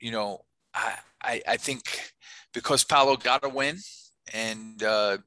you 0.00 0.10
know, 0.10 0.44
I, 0.74 0.94
I, 1.22 1.42
I 1.48 1.56
think 1.56 2.12
because 2.52 2.84
Palo 2.84 3.16
got 3.16 3.44
a 3.44 3.48
win 3.48 3.78
and 4.32 4.82
uh, 4.82 5.18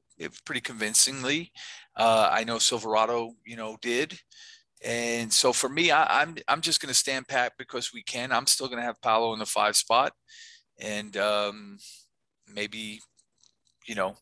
pretty 0.44 0.60
convincingly. 0.60 1.52
Uh, 1.96 2.28
I 2.30 2.44
know 2.44 2.58
Silverado, 2.58 3.32
you 3.44 3.56
know, 3.56 3.76
did. 3.82 4.18
And 4.84 5.32
so 5.32 5.52
for 5.52 5.68
me, 5.68 5.90
I, 5.90 6.22
am 6.22 6.28
I'm, 6.30 6.36
I'm 6.48 6.60
just 6.60 6.80
going 6.80 6.88
to 6.88 6.94
stand 6.94 7.28
pat 7.28 7.52
because 7.58 7.92
we 7.92 8.02
can. 8.02 8.32
I'm 8.32 8.46
still 8.46 8.66
going 8.66 8.78
to 8.78 8.84
have 8.84 9.00
Palo 9.02 9.32
in 9.34 9.38
the 9.38 9.46
five 9.46 9.76
spot, 9.76 10.12
and 10.78 11.14
um, 11.18 11.78
maybe, 12.52 13.00
you 13.86 13.94
know, 13.94 14.16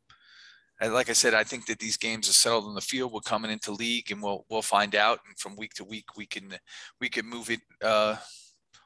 and 0.81 0.95
like 0.95 1.11
I 1.11 1.13
said, 1.13 1.35
I 1.35 1.45
think 1.45 1.67
that 1.67 1.79
these 1.79 1.97
games 1.97 2.29
are 2.29 2.35
settled 2.35 2.67
in 2.67 2.75
the 2.75 2.81
field. 2.81 3.13
We're 3.13 3.21
coming 3.21 3.51
into 3.51 3.73
league, 3.73 4.11
and 4.13 4.23
we'll 4.23 4.45
we'll 4.49 4.63
find 4.63 4.95
out. 4.95 5.19
And 5.27 5.37
from 5.39 5.57
week 5.57 5.75
to 5.75 5.85
week, 5.85 6.17
we 6.17 6.27
can 6.27 6.55
we 7.01 7.09
can 7.09 7.27
move 7.27 7.51
it 7.51 7.61
uh, 7.83 8.17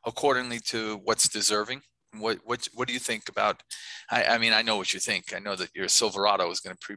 accordingly 0.07 0.59
to 0.67 1.01
what's 1.05 1.29
deserving. 1.29 1.83
What 2.19 2.39
what 2.45 2.67
what 2.75 2.89
do 2.89 2.95
you 2.95 3.01
think 3.01 3.29
about? 3.29 3.63
I, 4.11 4.25
I 4.25 4.39
mean, 4.39 4.55
I 4.55 4.63
know 4.63 4.77
what 4.77 4.95
you 4.95 5.01
think. 5.01 5.35
I 5.35 5.39
know 5.39 5.55
that 5.57 5.71
your 5.75 5.89
Silverado 5.89 6.51
is 6.51 6.61
going 6.61 6.75
to 6.75 6.81
pre, 6.81 6.97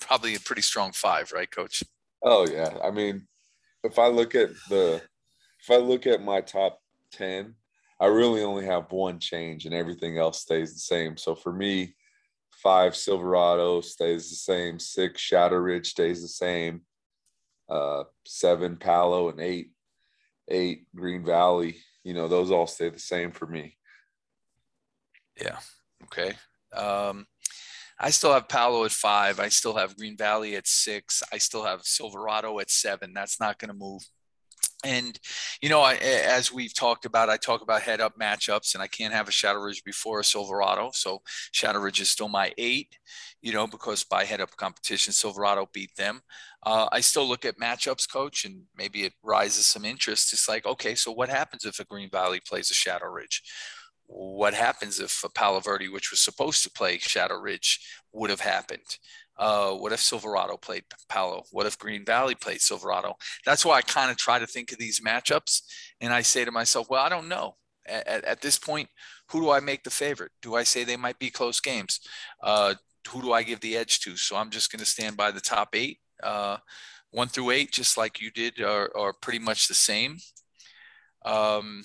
probably 0.00 0.34
a 0.34 0.40
pretty 0.40 0.62
strong 0.62 0.92
five, 0.92 1.30
right, 1.32 1.50
Coach? 1.50 1.84
Oh 2.24 2.46
yeah. 2.48 2.78
I 2.82 2.90
mean, 2.90 3.28
if 3.84 3.98
I 3.98 4.08
look 4.08 4.34
at 4.34 4.50
the 4.68 5.00
if 5.60 5.70
I 5.70 5.76
look 5.76 6.08
at 6.08 6.20
my 6.20 6.40
top 6.40 6.80
ten, 7.12 7.54
I 8.00 8.06
really 8.06 8.42
only 8.42 8.66
have 8.66 8.90
one 8.90 9.20
change, 9.20 9.66
and 9.66 9.74
everything 9.74 10.18
else 10.18 10.40
stays 10.40 10.72
the 10.72 10.80
same. 10.80 11.16
So 11.16 11.36
for 11.36 11.52
me 11.52 11.94
Five 12.62 12.94
Silverado 12.94 13.80
stays 13.80 14.30
the 14.30 14.36
same. 14.36 14.78
Six 14.78 15.20
Shadow 15.20 15.56
Ridge 15.56 15.90
stays 15.90 16.22
the 16.22 16.28
same. 16.28 16.82
Uh, 17.68 18.04
seven 18.24 18.76
Palo 18.76 19.30
and 19.30 19.40
eight 19.40 19.72
eight, 20.48 20.86
Green 20.94 21.24
Valley. 21.24 21.76
You 22.04 22.14
know, 22.14 22.28
those 22.28 22.50
all 22.50 22.66
stay 22.66 22.88
the 22.88 22.98
same 22.98 23.32
for 23.32 23.46
me. 23.46 23.76
Yeah. 25.40 25.58
Okay. 26.04 26.34
Um, 26.74 27.26
I 27.98 28.10
still 28.10 28.32
have 28.32 28.48
Palo 28.48 28.84
at 28.84 28.90
five. 28.90 29.40
I 29.40 29.48
still 29.48 29.76
have 29.76 29.96
Green 29.96 30.16
Valley 30.16 30.56
at 30.56 30.66
six. 30.66 31.22
I 31.32 31.38
still 31.38 31.64
have 31.64 31.82
Silverado 31.82 32.58
at 32.58 32.70
seven. 32.70 33.12
That's 33.14 33.40
not 33.40 33.58
going 33.58 33.68
to 33.68 33.74
move. 33.74 34.02
And, 34.84 35.18
you 35.60 35.68
know, 35.68 35.80
I, 35.80 35.94
as 35.94 36.52
we've 36.52 36.74
talked 36.74 37.04
about, 37.04 37.28
I 37.28 37.36
talk 37.36 37.62
about 37.62 37.82
head 37.82 38.00
up 38.00 38.18
matchups, 38.18 38.74
and 38.74 38.82
I 38.82 38.88
can't 38.88 39.14
have 39.14 39.28
a 39.28 39.32
Shadow 39.32 39.60
Ridge 39.60 39.84
before 39.84 40.20
a 40.20 40.24
Silverado. 40.24 40.90
So 40.92 41.22
Shadow 41.52 41.78
Ridge 41.78 42.00
is 42.00 42.10
still 42.10 42.28
my 42.28 42.52
eight, 42.58 42.98
you 43.40 43.52
know, 43.52 43.68
because 43.68 44.02
by 44.02 44.24
head 44.24 44.40
up 44.40 44.56
competition, 44.56 45.12
Silverado 45.12 45.68
beat 45.72 45.94
them. 45.96 46.22
Uh, 46.64 46.88
I 46.90 47.00
still 47.00 47.26
look 47.26 47.44
at 47.44 47.58
matchups, 47.58 48.10
coach, 48.10 48.44
and 48.44 48.62
maybe 48.76 49.04
it 49.04 49.12
rises 49.22 49.66
some 49.66 49.84
interest. 49.84 50.32
It's 50.32 50.48
like, 50.48 50.66
okay, 50.66 50.96
so 50.96 51.12
what 51.12 51.28
happens 51.28 51.64
if 51.64 51.78
a 51.78 51.84
Green 51.84 52.10
Valley 52.10 52.40
plays 52.40 52.70
a 52.70 52.74
Shadow 52.74 53.06
Ridge? 53.06 53.42
What 54.06 54.52
happens 54.52 55.00
if 55.00 55.22
a 55.24 55.28
Palo 55.28 55.60
Verde, 55.60 55.88
which 55.88 56.10
was 56.10 56.20
supposed 56.20 56.62
to 56.64 56.70
play 56.70 56.98
Shadow 56.98 57.38
Ridge, 57.38 57.80
would 58.12 58.30
have 58.30 58.40
happened? 58.40 58.98
Uh, 59.36 59.72
what 59.72 59.92
if 59.92 60.00
Silverado 60.00 60.56
played 60.56 60.84
Palo? 61.08 61.44
What 61.50 61.66
if 61.66 61.78
Green 61.78 62.04
Valley 62.04 62.34
played 62.34 62.60
Silverado? 62.60 63.16
That's 63.44 63.64
why 63.64 63.78
I 63.78 63.82
kind 63.82 64.10
of 64.10 64.16
try 64.16 64.38
to 64.38 64.46
think 64.46 64.72
of 64.72 64.78
these 64.78 65.00
matchups. 65.00 65.62
And 66.00 66.12
I 66.12 66.22
say 66.22 66.44
to 66.44 66.52
myself, 66.52 66.88
well, 66.90 67.02
I 67.02 67.08
don't 67.08 67.28
know. 67.28 67.56
At, 67.86 68.24
at, 68.24 68.40
this 68.40 68.58
point, 68.58 68.88
who 69.30 69.40
do 69.40 69.50
I 69.50 69.58
make 69.58 69.82
the 69.82 69.90
favorite? 69.90 70.30
Do 70.40 70.54
I 70.54 70.62
say 70.62 70.84
they 70.84 70.96
might 70.96 71.18
be 71.18 71.30
close 71.30 71.58
games? 71.60 71.98
Uh, 72.40 72.74
who 73.08 73.20
do 73.22 73.32
I 73.32 73.42
give 73.42 73.60
the 73.60 73.76
edge 73.76 74.00
to? 74.00 74.16
So 74.16 74.36
I'm 74.36 74.50
just 74.50 74.70
going 74.70 74.80
to 74.80 74.86
stand 74.86 75.16
by 75.16 75.32
the 75.32 75.40
top 75.40 75.70
eight. 75.74 75.98
Uh, 76.22 76.58
one 77.10 77.28
through 77.28 77.50
eight, 77.50 77.72
just 77.72 77.96
like 77.96 78.20
you 78.20 78.30
did, 78.30 78.60
are, 78.60 78.96
are 78.96 79.12
pretty 79.12 79.40
much 79.40 79.66
the 79.66 79.74
same. 79.74 80.18
Um, 81.24 81.82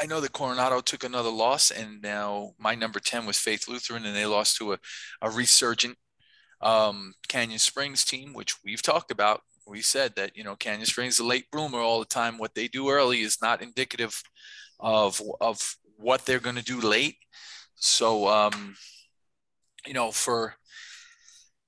I 0.00 0.06
know 0.06 0.20
that 0.20 0.32
Coronado 0.32 0.80
took 0.80 1.04
another 1.04 1.30
loss, 1.30 1.70
and 1.70 2.02
now 2.02 2.54
my 2.58 2.74
number 2.74 3.00
10 3.00 3.26
was 3.26 3.38
Faith 3.38 3.68
Lutheran, 3.68 4.04
and 4.06 4.16
they 4.16 4.26
lost 4.26 4.56
to 4.58 4.74
a, 4.74 4.78
a 5.22 5.30
resurgent 5.30 5.96
um, 6.60 7.14
Canyon 7.28 7.58
Springs 7.58 8.04
team, 8.04 8.32
which 8.32 8.56
we've 8.64 8.82
talked 8.82 9.10
about. 9.10 9.42
We 9.66 9.82
said 9.82 10.14
that 10.16 10.36
you 10.36 10.44
know 10.44 10.56
Canyon 10.56 10.86
Springs 10.86 11.18
a 11.18 11.24
late 11.24 11.50
bloomer 11.50 11.80
all 11.80 11.98
the 11.98 12.06
time. 12.06 12.38
What 12.38 12.54
they 12.54 12.68
do 12.68 12.90
early 12.90 13.22
is 13.22 13.38
not 13.42 13.62
indicative 13.62 14.22
of 14.78 15.20
of 15.40 15.76
what 15.96 16.24
they're 16.24 16.40
going 16.40 16.56
to 16.56 16.62
do 16.62 16.80
late. 16.80 17.16
So 17.74 18.28
um, 18.28 18.76
you 19.86 19.94
know 19.94 20.10
for 20.10 20.54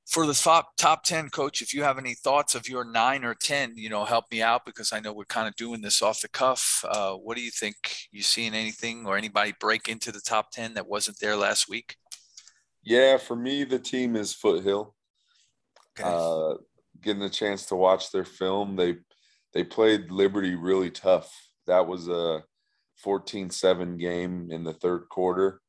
for 0.07 0.27
the 0.27 0.35
top 0.35 0.77
top 0.77 1.05
10 1.05 1.29
coach 1.29 1.61
if 1.61 1.75
you 1.75 1.83
have 1.83 1.99
any 1.99 2.15
thoughts 2.15 2.55
of 2.55 2.69
your 2.69 2.85
nine 2.85 3.25
or 3.25 3.35
10 3.35 3.75
you 3.77 3.89
know 3.89 4.05
help 4.05 4.25
me 4.33 4.43
out 4.43 4.65
because 4.65 4.93
i 4.93 5.01
know 5.01 5.13
we're 5.13 5.25
kind 5.25 5.47
of 5.47 5.55
doing 5.57 5.81
this 5.81 6.03
off 6.03 6.21
the 6.21 6.29
cuff 6.29 6.85
uh, 6.89 7.13
what 7.13 7.37
do 7.37 7.43
you 7.43 7.51
think 7.51 7.77
you 8.11 8.23
seeing 8.23 8.55
anything 8.55 9.07
or 9.07 9.17
anybody 9.17 9.55
break 9.61 9.89
into 9.89 10.11
the 10.11 10.21
top 10.21 10.51
10 10.51 10.75
that 10.75 10.89
wasn't 10.89 11.19
there 11.21 11.37
last 11.37 11.69
week 11.69 11.97
yeah, 12.89 13.19
for 13.19 13.37
me, 13.37 13.65
the 13.65 13.79
team 13.79 14.17
is 14.17 14.33
Foothill. 14.33 14.95
Okay. 16.01 16.09
Uh, 16.09 16.55
getting 17.03 17.23
a 17.23 17.29
chance 17.29 17.67
to 17.67 17.77
watch 17.77 18.11
their 18.11 18.25
film, 18.25 18.77
they 18.77 18.97
they 19.53 19.63
played 19.63 20.11
Liberty 20.11 20.55
really 20.55 20.91
tough. 20.91 21.31
That 21.67 21.87
was 21.87 22.09
a 22.09 22.43
14-7 23.05 23.99
game 23.99 24.49
in 24.51 24.65
the 24.65 24.73
third 24.73 25.09
quarter, 25.11 25.61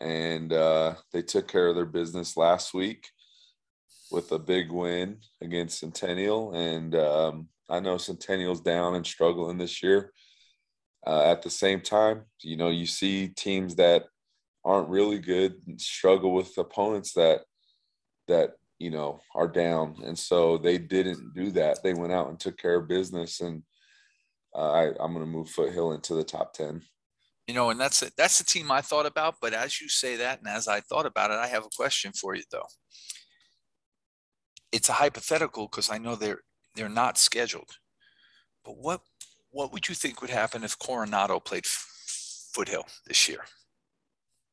and 0.00 0.50
uh, 0.50 0.94
they 1.12 1.20
took 1.20 1.46
care 1.46 1.68
of 1.68 1.76
their 1.76 1.84
business 1.84 2.38
last 2.38 2.72
week 2.72 3.06
with 4.10 4.32
a 4.32 4.38
big 4.38 4.72
win 4.72 5.18
against 5.42 5.80
Centennial. 5.80 6.54
And 6.54 6.94
um, 6.94 7.48
I 7.68 7.80
know 7.80 7.98
Centennial's 7.98 8.62
down 8.62 8.94
and 8.94 9.06
struggling 9.06 9.58
this 9.58 9.82
year. 9.82 10.10
Uh, 11.06 11.30
at 11.30 11.42
the 11.42 11.50
same 11.50 11.82
time, 11.82 12.22
you 12.40 12.56
know, 12.56 12.70
you 12.70 12.86
see 12.86 13.28
teams 13.28 13.74
that 13.76 14.06
aren't 14.66 14.88
really 14.88 15.20
good 15.20 15.54
and 15.66 15.80
struggle 15.80 16.34
with 16.34 16.58
opponents 16.58 17.12
that 17.12 17.42
that 18.26 18.54
you 18.78 18.90
know 18.90 19.20
are 19.34 19.48
down. 19.48 19.96
And 20.04 20.18
so 20.18 20.58
they 20.58 20.76
didn't 20.76 21.32
do 21.34 21.52
that. 21.52 21.82
They 21.82 21.94
went 21.94 22.12
out 22.12 22.28
and 22.28 22.38
took 22.38 22.58
care 22.58 22.74
of 22.74 22.88
business. 22.88 23.40
And 23.40 23.62
uh, 24.54 24.72
I, 24.72 24.84
i'm 25.00 25.12
going 25.12 25.20
to 25.20 25.26
move 25.26 25.50
foothill 25.50 25.92
into 25.92 26.14
the 26.14 26.24
top 26.24 26.54
10 26.54 26.80
you 27.46 27.52
know 27.52 27.68
and 27.68 27.78
that's 27.78 28.02
it 28.02 28.14
that's 28.16 28.38
the 28.38 28.44
team 28.44 28.70
i 28.70 28.80
thought 28.80 29.04
about. 29.04 29.34
But 29.40 29.52
as 29.52 29.80
you 29.80 29.88
say 29.88 30.16
that 30.16 30.38
and 30.38 30.48
as 30.48 30.66
i 30.66 30.80
thought 30.80 31.06
about 31.06 31.30
it 31.30 31.36
i 31.36 31.46
have 31.46 31.64
a 31.64 31.76
question 31.76 32.12
for 32.12 32.34
you 32.34 32.42
though. 32.50 32.66
It's 34.72 34.88
a 34.88 34.94
hypothetical 34.94 35.68
because 35.68 35.90
i 35.90 35.98
know 35.98 36.16
they're 36.16 36.40
they're 36.74 36.88
not 36.88 37.18
scheduled. 37.18 37.70
But 38.64 38.78
what 38.78 39.02
what 39.50 39.72
would 39.72 39.88
you 39.88 39.94
think 39.94 40.20
would 40.20 40.30
happen 40.30 40.64
if 40.64 40.78
coronado 40.78 41.38
played 41.38 41.66
foothill 41.66 42.86
this 43.06 43.28
year 43.28 43.44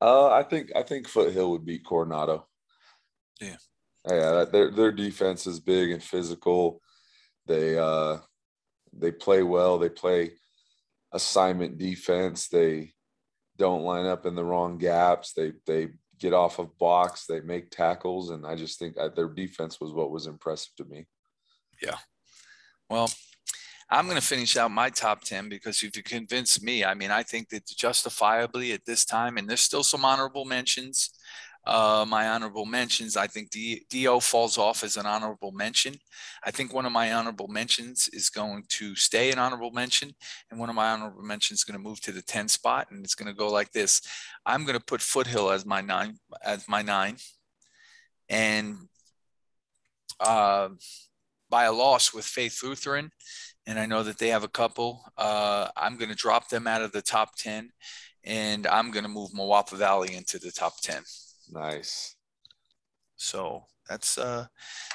uh, 0.03 0.29
I 0.29 0.43
think 0.43 0.71
I 0.75 0.83
think 0.83 1.07
Foothill 1.07 1.51
would 1.51 1.65
beat 1.65 1.85
Coronado. 1.85 2.45
Yeah. 3.39 3.55
Yeah, 4.07 4.45
their 4.51 4.69
their 4.69 4.91
defense 4.91 5.47
is 5.47 5.61
big 5.61 5.91
and 5.91 6.03
physical. 6.03 6.81
They 7.47 7.77
uh 7.77 8.17
they 8.91 9.11
play 9.11 9.43
well. 9.43 9.79
They 9.79 9.89
play 9.89 10.33
assignment 11.13 11.77
defense. 11.77 12.49
They 12.49 12.91
don't 13.57 13.83
line 13.83 14.05
up 14.05 14.25
in 14.25 14.35
the 14.35 14.43
wrong 14.43 14.77
gaps. 14.77 15.31
They 15.31 15.53
they 15.65 15.89
get 16.19 16.33
off 16.33 16.59
of 16.59 16.77
box. 16.77 17.25
They 17.25 17.39
make 17.39 17.71
tackles, 17.71 18.29
and 18.31 18.45
I 18.45 18.55
just 18.55 18.79
think 18.79 18.97
uh, 18.97 19.07
their 19.09 19.29
defense 19.29 19.79
was 19.79 19.93
what 19.93 20.11
was 20.11 20.27
impressive 20.27 20.75
to 20.77 20.85
me. 20.85 21.05
Yeah. 21.81 21.97
Well, 22.89 23.09
I'm 23.89 24.05
going 24.05 24.19
to 24.19 24.25
finish 24.25 24.57
out 24.57 24.71
my 24.71 24.89
top 24.89 25.23
10 25.23 25.49
because 25.49 25.83
if 25.83 25.95
you 25.95 26.03
convince 26.03 26.61
me, 26.61 26.83
I 26.83 26.93
mean, 26.93 27.11
I 27.11 27.23
think 27.23 27.49
that 27.49 27.65
justifiably 27.67 28.71
at 28.71 28.85
this 28.85 29.05
time, 29.05 29.37
and 29.37 29.49
there's 29.49 29.61
still 29.61 29.83
some 29.83 30.05
honorable 30.05 30.45
mentions. 30.45 31.11
Uh, 31.65 32.05
my 32.07 32.27
honorable 32.27 32.65
mentions, 32.65 33.15
I 33.15 33.27
think 33.27 33.49
D- 33.49 33.85
DO 33.89 34.19
falls 34.19 34.57
off 34.57 34.83
as 34.83 34.97
an 34.97 35.05
honorable 35.05 35.53
mention. 35.53 35.95
I 36.43 36.51
think 36.51 36.73
one 36.73 36.85
of 36.85 36.91
my 36.91 37.13
honorable 37.13 37.47
mentions 37.47 38.09
is 38.11 38.29
going 38.29 38.65
to 38.69 38.95
stay 38.95 39.31
an 39.31 39.39
honorable 39.39 39.71
mention, 39.71 40.13
and 40.51 40.59
one 40.59 40.69
of 40.69 40.75
my 40.75 40.89
honorable 40.91 41.23
mentions 41.23 41.59
is 41.59 41.63
going 41.63 41.79
to 41.79 41.83
move 41.83 42.01
to 42.01 42.11
the 42.11 42.21
10 42.21 42.49
spot, 42.49 42.87
and 42.91 43.05
it's 43.05 43.15
going 43.15 43.31
to 43.31 43.37
go 43.37 43.49
like 43.49 43.71
this. 43.71 44.01
I'm 44.45 44.65
going 44.65 44.77
to 44.77 44.83
put 44.83 45.01
Foothill 45.01 45.51
as 45.51 45.65
my 45.65 45.79
nine, 45.79 46.17
as 46.43 46.67
my 46.67 46.81
nine, 46.81 47.15
and 48.27 48.75
uh, 50.19 50.69
by 51.49 51.63
a 51.63 51.71
loss 51.71 52.13
with 52.13 52.25
Faith 52.25 52.61
Lutheran 52.61 53.09
and 53.65 53.79
I 53.79 53.85
know 53.85 54.03
that 54.03 54.17
they 54.17 54.29
have 54.29 54.43
a 54.43 54.49
couple. 54.49 55.05
Uh, 55.17 55.67
I'm 55.77 55.97
going 55.97 56.09
to 56.09 56.15
drop 56.15 56.49
them 56.49 56.67
out 56.67 56.81
of 56.81 56.91
the 56.91 57.01
top 57.01 57.35
10, 57.37 57.69
and 58.23 58.67
I'm 58.67 58.91
going 58.91 59.03
to 59.03 59.09
move 59.09 59.31
Moapa 59.31 59.77
Valley 59.77 60.15
into 60.15 60.37
the 60.37 60.51
top 60.51 60.81
10. 60.81 61.01
Nice. 61.51 62.15
So 63.15 63.65
that's 63.87 64.17
uh, 64.17 64.47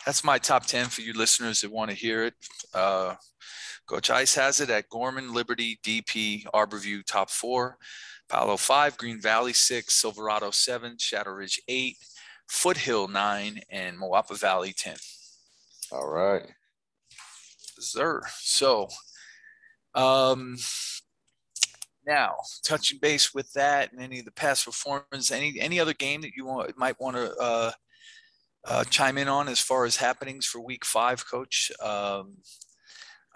that's 0.05 0.25
my 0.25 0.39
top 0.39 0.67
10 0.67 0.87
for 0.87 1.01
you 1.01 1.15
listeners 1.15 1.61
that 1.61 1.71
want 1.71 1.91
to 1.91 1.97
hear 1.97 2.25
it. 2.25 2.35
Uh, 2.75 3.15
Coach 3.87 4.11
Ice 4.11 4.35
has 4.35 4.61
it 4.61 4.69
at 4.69 4.89
Gorman, 4.91 5.33
Liberty, 5.33 5.79
DP, 5.83 6.45
Arborview, 6.55 7.05
top 7.05 7.31
four. 7.31 7.79
Palo 8.29 8.59
five, 8.59 8.99
Green 8.99 9.19
Valley 9.19 9.55
six, 9.55 9.95
Silverado 9.95 10.51
seven, 10.51 10.97
Shadow 10.99 11.31
Ridge 11.31 11.63
eight, 11.67 11.97
Foothill 12.47 13.09
nine, 13.09 13.61
and 13.71 13.97
Moapa 13.99 14.39
Valley 14.39 14.75
10. 14.77 14.97
All 15.91 16.07
right 16.07 16.45
sir. 17.79 18.23
So, 18.41 18.89
um, 19.95 20.57
now 22.07 22.37
touching 22.65 22.99
base 23.01 23.35
with 23.35 23.53
that 23.53 23.93
and 23.93 24.01
any 24.01 24.19
of 24.19 24.25
the 24.25 24.33
past 24.33 24.65
performance, 24.65 25.31
any 25.31 25.61
any 25.61 25.79
other 25.79 25.95
game 25.95 26.23
that 26.23 26.33
you 26.35 26.47
want, 26.47 26.77
might 26.77 27.01
want 27.01 27.17
to 27.17 27.37
uh, 27.37 27.71
uh, 28.67 28.85
chime 28.85 29.19
in 29.19 29.29
on 29.29 29.49
as 29.49 29.61
far 29.61 29.85
as 29.85 29.97
happenings 29.97 30.47
for 30.47 30.61
Week 30.61 30.85
Five, 30.85 31.29
Coach. 31.31 31.71
Um, 31.83 32.39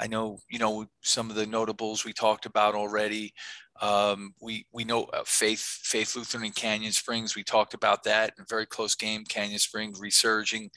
I 0.00 0.06
know 0.06 0.38
you 0.50 0.58
know 0.58 0.86
some 1.02 1.30
of 1.30 1.36
the 1.36 1.46
notables 1.46 2.04
we 2.04 2.12
talked 2.12 2.46
about 2.46 2.74
already. 2.74 3.34
Um, 3.80 4.34
we 4.40 4.66
we 4.72 4.84
know 4.84 5.04
uh, 5.04 5.22
Faith 5.26 5.60
Faith 5.60 6.16
Lutheran 6.16 6.44
and 6.44 6.54
Canyon 6.54 6.92
Springs. 6.92 7.36
We 7.36 7.44
talked 7.44 7.74
about 7.74 8.04
that. 8.04 8.32
A 8.38 8.44
very 8.48 8.66
close 8.66 8.94
game. 8.94 9.24
Canyon 9.24 9.58
Springs 9.58 10.00
resurging 10.00 10.70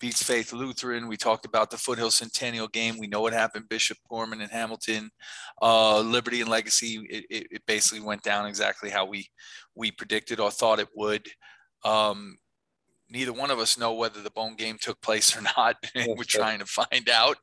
beats 0.00 0.22
Faith 0.22 0.52
Lutheran. 0.52 1.08
We 1.08 1.16
talked 1.16 1.46
about 1.46 1.70
the 1.70 1.76
Foothill 1.76 2.10
Centennial 2.10 2.68
game. 2.68 2.98
We 2.98 3.06
know 3.06 3.20
what 3.20 3.32
happened, 3.32 3.68
Bishop 3.68 3.98
Gorman 4.08 4.40
and 4.40 4.50
Hamilton, 4.50 5.10
uh, 5.62 6.00
Liberty 6.00 6.40
and 6.40 6.50
Legacy. 6.50 7.00
It, 7.08 7.24
it, 7.30 7.46
it, 7.50 7.62
basically 7.66 8.04
went 8.04 8.22
down 8.22 8.46
exactly 8.46 8.90
how 8.90 9.06
we 9.06 9.28
we 9.74 9.90
predicted 9.90 10.40
or 10.40 10.50
thought 10.50 10.80
it 10.80 10.88
would. 10.94 11.26
Um, 11.84 12.36
neither 13.10 13.32
one 13.32 13.50
of 13.50 13.58
us 13.58 13.78
know 13.78 13.94
whether 13.94 14.20
the 14.20 14.30
bone 14.30 14.56
game 14.56 14.76
took 14.80 15.00
place 15.00 15.36
or 15.36 15.42
not. 15.42 15.76
We're 16.06 16.24
trying 16.24 16.58
to 16.58 16.66
find 16.66 17.08
out. 17.08 17.36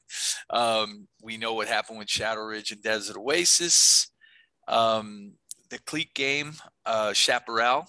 Um, 0.50 1.08
we 1.24 1.38
know 1.38 1.54
what 1.54 1.68
happened 1.68 2.00
with 2.00 2.10
Shadow 2.10 2.42
Ridge 2.42 2.72
and 2.72 2.82
Desert 2.82 3.18
Oasis. 3.18 4.12
Um, 4.68 5.34
the 5.70 5.80
cleat 5.80 6.14
game, 6.14 6.54
uh, 6.86 7.14
Chaparral 7.14 7.88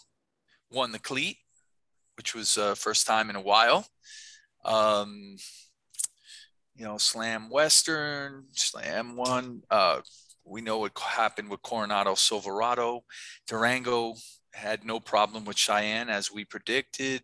won 0.71 0.93
the 0.93 0.99
cleat, 0.99 1.37
which 2.17 2.35
was 2.35 2.57
uh, 2.57 2.75
first 2.75 3.07
time 3.07 3.29
in 3.29 3.37
a 3.37 3.41
while. 3.41 3.87
Um, 4.65 5.37
you 6.75 6.85
know, 6.85 6.99
Slam 6.99 7.51
Western, 7.51 8.45
Slam 8.53 9.17
one. 9.17 9.63
Uh, 9.71 10.01
we 10.45 10.61
know 10.61 10.79
what 10.79 10.99
happened 10.99 11.49
with 11.51 11.63
Coronado 11.63 12.15
Silverado. 12.15 13.05
Durango 13.47 14.15
had 14.53 14.85
no 14.85 15.01
problem 15.01 15.45
with 15.45 15.57
Cheyenne 15.57 16.09
as 16.09 16.33
we 16.33 16.45
predicted. 16.45 17.23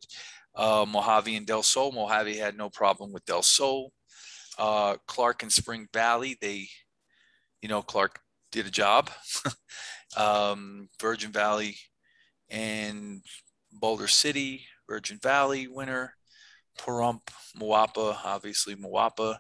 Uh, 0.55 0.85
Mojave 0.89 1.37
and 1.37 1.47
Del 1.47 1.63
Sol, 1.63 1.93
Mojave 1.93 2.37
had 2.37 2.57
no 2.57 2.69
problem 2.71 3.13
with 3.13 3.25
Del 3.25 3.43
Sol. 3.43 3.93
Uh, 4.59 4.97
Clark 5.07 5.43
and 5.43 5.53
Spring 5.53 5.89
Valley, 5.93 6.37
they, 6.41 6.69
you 7.63 7.69
know, 7.69 7.83
Clark 7.83 8.21
did 8.51 8.67
a 8.67 8.71
job. 8.71 9.11
um, 10.17 10.89
Virgin 11.01 11.31
Valley 11.31 11.77
and 12.51 13.23
Boulder 13.73 14.09
City, 14.09 14.67
Virgin 14.89 15.19
Valley 15.23 15.69
winner. 15.69 16.15
Pahrump, 16.79 17.21
Moapa, 17.59 18.17
obviously 18.25 18.75
Moapa, 18.75 19.39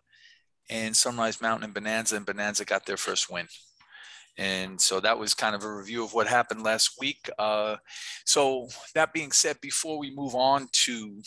and 0.68 0.96
Sunrise 0.96 1.40
Mountain 1.40 1.64
and 1.64 1.74
Bonanza, 1.74 2.16
and 2.16 2.26
Bonanza 2.26 2.64
got 2.64 2.86
their 2.86 2.96
first 2.96 3.30
win. 3.30 3.46
And 4.36 4.80
so 4.80 5.00
that 5.00 5.18
was 5.18 5.34
kind 5.34 5.56
of 5.56 5.64
a 5.64 5.74
review 5.74 6.04
of 6.04 6.14
what 6.14 6.28
happened 6.28 6.62
last 6.62 6.92
week. 7.00 7.28
Uh, 7.38 7.76
so 8.24 8.68
that 8.94 9.12
being 9.12 9.32
said, 9.32 9.56
before 9.60 9.98
we 9.98 10.14
move 10.14 10.34
on 10.34 10.68
to 10.84 11.20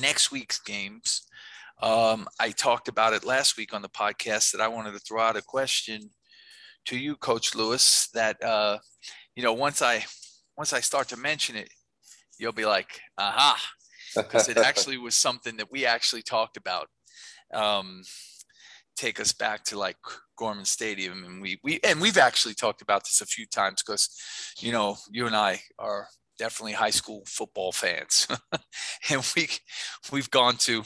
next 0.00 0.32
week's 0.32 0.58
games, 0.58 1.22
um, 1.80 2.26
I 2.40 2.50
talked 2.50 2.88
about 2.88 3.12
it 3.12 3.24
last 3.24 3.56
week 3.56 3.72
on 3.72 3.82
the 3.82 3.88
podcast 3.88 4.52
that 4.52 4.60
I 4.60 4.68
wanted 4.68 4.92
to 4.92 5.00
throw 5.00 5.20
out 5.20 5.36
a 5.36 5.42
question 5.42 6.10
to 6.86 6.96
you, 6.96 7.16
Coach 7.16 7.54
Lewis. 7.54 8.08
That 8.14 8.42
uh, 8.42 8.78
you 9.34 9.42
know, 9.42 9.52
once 9.52 9.82
I 9.82 10.04
once 10.56 10.72
I 10.72 10.80
start 10.80 11.08
to 11.08 11.16
mention 11.16 11.56
it, 11.56 11.68
you'll 12.38 12.52
be 12.52 12.66
like, 12.66 13.00
"Aha!" 13.18 13.60
Because 14.14 14.48
it 14.48 14.56
actually 14.70 14.98
was 14.98 15.14
something 15.14 15.56
that 15.56 15.70
we 15.70 15.86
actually 15.86 16.22
talked 16.22 16.56
about. 16.56 16.88
Um, 17.52 18.02
take 18.96 19.20
us 19.20 19.32
back 19.32 19.64
to 19.64 19.78
like 19.78 19.96
Gorman 20.36 20.64
Stadium, 20.64 21.24
and 21.24 21.42
we 21.42 21.58
we 21.62 21.80
and 21.84 22.00
we've 22.00 22.18
actually 22.18 22.54
talked 22.54 22.82
about 22.82 23.04
this 23.04 23.20
a 23.20 23.26
few 23.26 23.46
times 23.46 23.82
because, 23.82 24.08
you 24.58 24.72
know, 24.72 24.96
you 25.10 25.26
and 25.26 25.36
I 25.36 25.60
are 25.78 26.08
definitely 26.38 26.72
high 26.72 26.90
school 26.90 27.22
football 27.26 27.72
fans, 27.72 28.26
and 29.10 29.32
we 29.36 29.48
we've 30.10 30.30
gone 30.30 30.56
to 30.58 30.84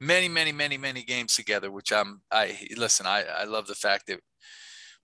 many 0.00 0.28
many 0.28 0.52
many 0.52 0.78
many 0.78 1.02
games 1.02 1.36
together. 1.36 1.70
Which 1.70 1.92
I'm 1.92 2.22
I 2.30 2.58
listen. 2.76 3.06
I 3.06 3.24
I 3.24 3.44
love 3.44 3.66
the 3.66 3.74
fact 3.74 4.06
that 4.08 4.20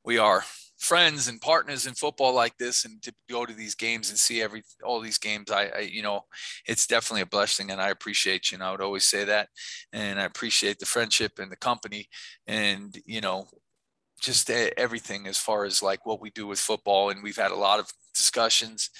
we 0.04 0.19
are 0.19 0.45
friends 0.80 1.28
and 1.28 1.40
partners 1.40 1.87
in 1.87 1.92
football 1.92 2.34
like 2.34 2.56
this 2.56 2.87
and 2.87 3.02
to 3.02 3.12
go 3.28 3.44
to 3.44 3.52
these 3.52 3.75
games 3.75 4.08
and 4.08 4.18
see 4.18 4.40
every 4.40 4.62
all 4.82 4.99
these 4.99 5.18
games 5.18 5.50
I, 5.50 5.66
I, 5.66 5.78
you 5.80 6.02
know 6.02 6.22
it's 6.66 6.87
definitely 6.87 7.20
a 7.20 7.26
blessing 7.26 7.70
and 7.70 7.80
i 7.80 7.90
appreciate 7.90 8.50
you 8.50 8.56
and 8.56 8.64
i 8.64 8.70
would 8.70 8.80
always 8.80 9.04
say 9.04 9.25
that. 9.25 9.49
And 9.92 10.18
i 10.18 10.25
appreciate 10.25 10.78
the 10.78 10.87
friendship 10.87 11.32
and 11.38 11.52
the 11.52 11.56
company 11.56 12.08
and 12.46 12.99
you 13.04 13.20
know 13.20 13.46
just 14.20 14.50
everything 14.50 15.26
as 15.26 15.38
far 15.38 15.64
as 15.64 15.82
like 15.82 16.04
what 16.06 16.20
we 16.20 16.30
do 16.30 16.46
with 16.46 16.58
football 16.58 17.10
and 17.10 17.22
we've 17.22 17.37
had 17.37 17.52
a 17.52 17.56
lot 17.56 17.80
of 17.80 17.90
discussions. 18.14 18.90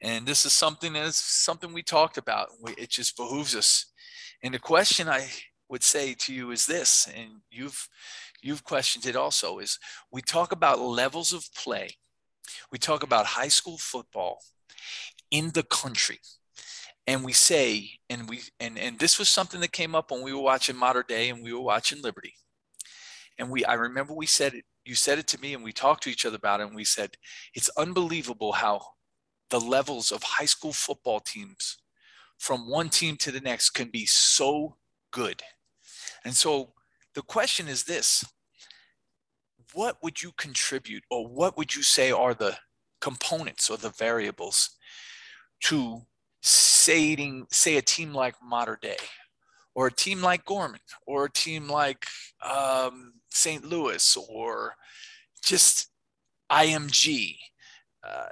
And 0.00 0.26
this 0.26 0.44
is 0.44 0.52
something 0.52 0.92
that's 0.92 1.16
something 1.16 1.72
we 1.72 1.82
talked 1.82 2.18
about. 2.18 2.48
It 2.76 2.90
just 2.90 3.16
behooves 3.16 3.54
us. 3.54 3.92
And 4.42 4.52
the 4.52 4.58
question 4.58 5.08
i 5.08 5.28
would 5.70 5.82
say 5.82 6.14
to 6.14 6.34
you 6.34 6.50
is 6.50 6.66
this 6.66 7.08
and 7.16 7.40
you've 7.50 7.88
you've 8.44 8.64
questioned 8.64 9.06
it 9.06 9.16
also 9.16 9.58
is 9.58 9.78
we 10.12 10.20
talk 10.20 10.52
about 10.52 10.78
levels 10.78 11.32
of 11.32 11.48
play. 11.54 11.96
We 12.70 12.78
talk 12.78 13.02
about 13.02 13.26
high 13.26 13.48
school 13.48 13.78
football 13.78 14.38
in 15.30 15.50
the 15.52 15.62
country. 15.62 16.20
And 17.06 17.24
we 17.24 17.32
say, 17.32 17.90
and 18.08 18.28
we 18.28 18.40
and 18.60 18.78
and 18.78 18.98
this 18.98 19.18
was 19.18 19.28
something 19.28 19.60
that 19.60 19.72
came 19.72 19.94
up 19.94 20.10
when 20.10 20.22
we 20.22 20.32
were 20.32 20.40
watching 20.40 20.76
Mater 20.76 21.04
Dei 21.06 21.30
and 21.30 21.42
we 21.42 21.52
were 21.52 21.60
watching 21.60 22.00
Liberty. 22.00 22.34
And 23.38 23.50
we 23.50 23.64
I 23.64 23.74
remember 23.74 24.14
we 24.14 24.26
said 24.26 24.54
it, 24.54 24.64
you 24.84 24.94
said 24.94 25.18
it 25.18 25.26
to 25.28 25.40
me 25.40 25.54
and 25.54 25.64
we 25.64 25.72
talked 25.72 26.02
to 26.04 26.10
each 26.10 26.24
other 26.24 26.36
about 26.36 26.60
it, 26.60 26.66
and 26.66 26.76
we 26.76 26.84
said, 26.84 27.16
it's 27.54 27.70
unbelievable 27.76 28.52
how 28.52 28.80
the 29.50 29.60
levels 29.60 30.12
of 30.12 30.22
high 30.22 30.46
school 30.46 30.72
football 30.72 31.20
teams 31.20 31.76
from 32.38 32.70
one 32.70 32.88
team 32.88 33.16
to 33.16 33.30
the 33.30 33.40
next 33.40 33.70
can 33.70 33.88
be 33.88 34.06
so 34.06 34.76
good. 35.10 35.42
And 36.24 36.34
so 36.34 36.72
the 37.14 37.22
question 37.22 37.68
is 37.68 37.84
this 37.84 38.24
what 39.74 40.02
would 40.02 40.22
you 40.22 40.32
contribute 40.38 41.04
or 41.10 41.26
what 41.26 41.56
would 41.56 41.74
you 41.74 41.82
say 41.82 42.10
are 42.10 42.34
the 42.34 42.56
components 43.00 43.68
or 43.68 43.76
the 43.76 43.90
variables 43.90 44.70
to 45.60 46.02
saying 46.42 47.46
say 47.50 47.76
a 47.76 47.82
team 47.82 48.12
like 48.12 48.34
Mater 48.42 48.78
Dei 48.80 48.96
or 49.74 49.88
a 49.88 49.92
team 49.92 50.22
like 50.22 50.44
Gorman 50.44 50.80
or 51.06 51.26
a 51.26 51.30
team 51.30 51.68
like 51.68 52.06
um, 52.42 53.14
St. 53.30 53.64
Louis 53.64 54.16
or 54.28 54.74
just 55.44 55.90
IMG, 56.50 57.36
uh, 58.06 58.28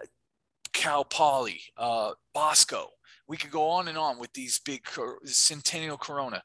Cal 0.73 1.05
Poly, 1.05 1.61
uh, 1.77 2.13
Bosco. 2.35 2.89
We 3.29 3.37
could 3.37 3.51
go 3.51 3.69
on 3.69 3.89
and 3.89 3.99
on 3.99 4.19
with 4.19 4.33
these 4.33 4.61
big 4.65 4.87
Centennial 5.25 5.97
Corona 5.97 6.43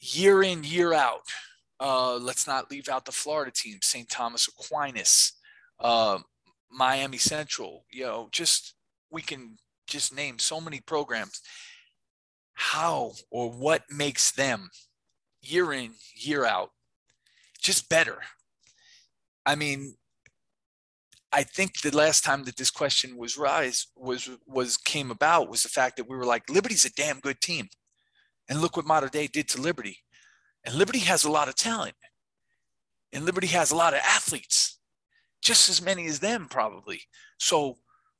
year 0.00 0.42
in, 0.42 0.64
year 0.64 0.92
out. 0.92 1.22
Uh, 1.84 2.16
let's 2.16 2.46
not 2.46 2.70
leave 2.70 2.88
out 2.88 3.04
the 3.04 3.12
Florida 3.12 3.50
team, 3.54 3.76
St. 3.82 4.08
Thomas 4.08 4.48
Aquinas, 4.48 5.34
uh, 5.80 6.18
Miami 6.70 7.18
Central. 7.18 7.84
You 7.90 8.04
know, 8.04 8.28
just 8.32 8.74
we 9.10 9.20
can 9.20 9.58
just 9.86 10.16
name 10.16 10.38
so 10.38 10.62
many 10.62 10.80
programs. 10.80 11.42
How 12.54 13.12
or 13.30 13.50
what 13.50 13.82
makes 13.90 14.30
them 14.30 14.70
year 15.42 15.74
in, 15.74 15.92
year 16.14 16.46
out 16.46 16.70
just 17.60 17.90
better? 17.90 18.22
I 19.44 19.54
mean, 19.54 19.96
I 21.32 21.42
think 21.42 21.82
the 21.82 21.94
last 21.94 22.24
time 22.24 22.44
that 22.44 22.56
this 22.56 22.70
question 22.70 23.18
was 23.18 23.36
rise 23.36 23.88
was 23.94 24.30
was 24.46 24.78
came 24.78 25.10
about 25.10 25.50
was 25.50 25.64
the 25.64 25.68
fact 25.68 25.98
that 25.98 26.08
we 26.08 26.16
were 26.16 26.24
like 26.24 26.48
Liberty's 26.48 26.86
a 26.86 26.94
damn 26.94 27.20
good 27.20 27.42
team, 27.42 27.68
and 28.48 28.62
look 28.62 28.74
what 28.74 28.86
Mater 28.86 29.10
Dei 29.10 29.26
did 29.26 29.48
to 29.48 29.60
Liberty. 29.60 30.03
And 30.64 30.74
Liberty 30.74 31.00
has 31.00 31.24
a 31.24 31.30
lot 31.30 31.48
of 31.48 31.54
talent. 31.54 31.94
And 33.12 33.24
Liberty 33.24 33.48
has 33.48 33.70
a 33.70 33.76
lot 33.76 33.94
of 33.94 34.00
athletes, 34.00 34.78
just 35.42 35.68
as 35.68 35.82
many 35.82 36.06
as 36.06 36.20
them, 36.20 36.48
probably. 36.48 37.02
So, 37.38 37.76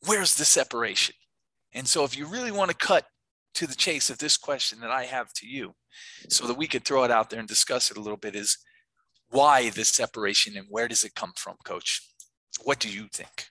where's 0.07 0.37
the 0.37 0.45
separation? 0.45 1.17
And 1.73 1.89
so, 1.89 2.05
if 2.05 2.17
you 2.17 2.27
really 2.27 2.53
want 2.53 2.71
to 2.71 2.77
cut 2.77 3.07
to 3.55 3.67
the 3.67 3.75
chase 3.75 4.11
of 4.11 4.19
this 4.19 4.37
question 4.37 4.81
that 4.81 4.91
I 4.91 5.05
have 5.05 5.33
to 5.35 5.47
you, 5.47 5.75
so 6.29 6.47
that 6.47 6.57
we 6.57 6.67
could 6.67 6.85
throw 6.85 7.05
it 7.05 7.11
out 7.11 7.31
there 7.31 7.41
and 7.41 7.49
discuss 7.49 7.91
it 7.91 7.97
a 7.97 8.01
little 8.01 8.17
bit, 8.17 8.37
is 8.37 8.59
why 9.31 9.71
this 9.71 9.89
separation 9.89 10.57
and 10.57 10.67
where 10.69 10.89
does 10.89 11.03
it 11.03 11.15
come 11.15 11.33
from, 11.37 11.57
coach? 11.65 12.09
What 12.63 12.79
do 12.79 12.89
you 12.89 13.09
think? 13.13 13.49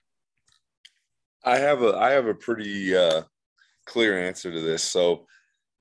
I 1.44 1.58
have 1.58 1.82
a 1.82 1.94
I 1.94 2.10
have 2.12 2.26
a 2.26 2.34
pretty 2.34 2.96
uh, 2.96 3.22
clear 3.84 4.18
answer 4.18 4.50
to 4.50 4.60
this. 4.60 4.82
So 4.82 5.26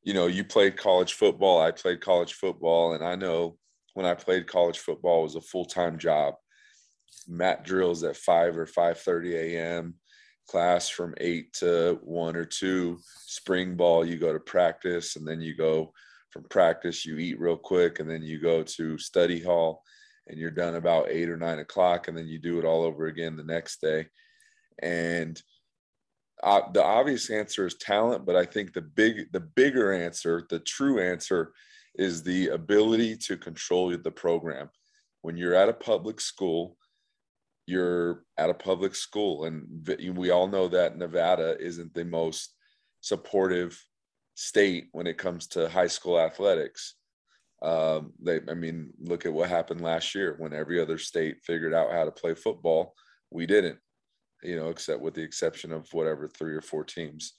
you 0.04 0.13
know, 0.13 0.28
you 0.28 0.44
played 0.44 0.78
college 0.78 1.13
football, 1.13 1.62
I 1.62 1.72
played 1.72 2.02
college 2.02 2.34
football, 2.34 2.94
and 2.94 3.04
I 3.04 3.16
know 3.16 3.58
when 3.94 4.06
I 4.06 4.13
played 4.13 4.48
college 4.48 4.80
football 4.80 5.22
it 5.22 5.24
was 5.24 5.36
a 5.36 5.42
full-time 5.42 5.98
job. 5.98 6.36
Mat 7.28 7.63
drills 7.63 8.04
at 8.04 8.18
5 8.18 8.58
or 8.58 8.66
5:30 8.66 9.34
a.m., 9.36 9.96
class 10.48 10.89
from 10.89 11.13
8 11.20 11.54
to 11.54 12.00
1 12.04 12.36
or 12.36 12.46
2, 12.46 13.00
spring 13.26 13.76
ball 13.76 14.06
you 14.06 14.18
go 14.18 14.34
to 14.34 14.39
practice 14.39 15.16
and 15.16 15.26
then 15.26 15.39
you 15.39 15.56
go 15.56 15.94
from 16.32 16.44
practice 16.50 17.06
you 17.06 17.18
eat 17.18 17.39
real 17.39 17.56
quick 17.56 18.00
and 18.00 18.10
then 18.10 18.24
you 18.24 18.42
go 18.42 18.63
to 18.63 18.98
study 18.98 19.39
hall 19.42 19.84
and 20.28 20.38
you're 20.38 20.52
done 20.52 20.76
about 20.76 21.10
8 21.10 21.30
or 21.30 21.38
9 21.38 21.60
o'clock 21.60 22.08
and 22.08 22.18
then 22.18 22.28
you 22.28 22.39
do 22.39 22.60
it 22.60 22.66
all 22.66 22.84
over 22.84 23.06
again 23.06 23.36
the 23.36 23.44
next 23.44 23.80
day. 23.82 24.08
And 24.80 25.42
uh, 26.41 26.62
the 26.74 26.84
obvious 26.84 27.30
answer 27.30 27.67
is 27.67 27.76
talent, 27.76 28.26
but 28.26 28.36
I 28.36 28.46
think 28.46 28.74
the 28.74 28.82
big, 28.82 29.32
the 29.32 29.39
bigger 29.39 29.93
answer, 29.93 30.46
the 30.50 30.60
true 30.60 31.00
answer, 31.00 31.54
is 31.96 32.24
the 32.24 32.50
ability 32.50 33.15
to 33.17 33.38
control 33.38 33.96
the 33.96 34.12
program. 34.12 34.69
When 35.22 35.38
you're 35.38 35.54
at 35.54 35.69
a 35.69 35.74
public 35.74 36.19
school, 36.19 36.78
you're 37.65 38.24
at 38.38 38.50
a 38.50 38.54
public 38.54 38.96
school, 38.96 39.46
and 39.46 39.88
we 40.15 40.32
all 40.32 40.48
know 40.48 40.67
that 40.67 40.98
Nevada 40.98 41.58
isn't 41.60 41.93
the 41.93 42.04
most 42.04 42.56
supportive 43.02 43.82
state 44.36 44.88
when 44.91 45.08
it 45.08 45.17
comes 45.17 45.48
to 45.48 45.69
high 45.69 45.88
school 45.88 46.19
athletics. 46.19 46.96
Um, 47.62 48.12
they, 48.22 48.41
I 48.50 48.54
mean, 48.54 48.91
look 49.00 49.26
at 49.26 49.32
what 49.32 49.50
happened 49.50 49.82
last 49.82 50.13
year 50.13 50.36
when 50.38 50.54
every 50.54 50.82
other 50.82 50.98
state 50.98 51.38
figured 51.46 51.74
out 51.74 51.91
how 51.91 52.04
to 52.04 52.12
play 52.12 52.34
football. 52.34 52.93
We 53.30 53.46
didn't 53.46 53.80
you 54.43 54.56
know, 54.56 54.69
except 54.69 55.01
with 55.01 55.13
the 55.13 55.23
exception 55.23 55.71
of 55.71 55.88
whatever 55.93 56.27
three 56.27 56.56
or 56.56 56.62
four 56.62 56.84
teams. 56.84 57.34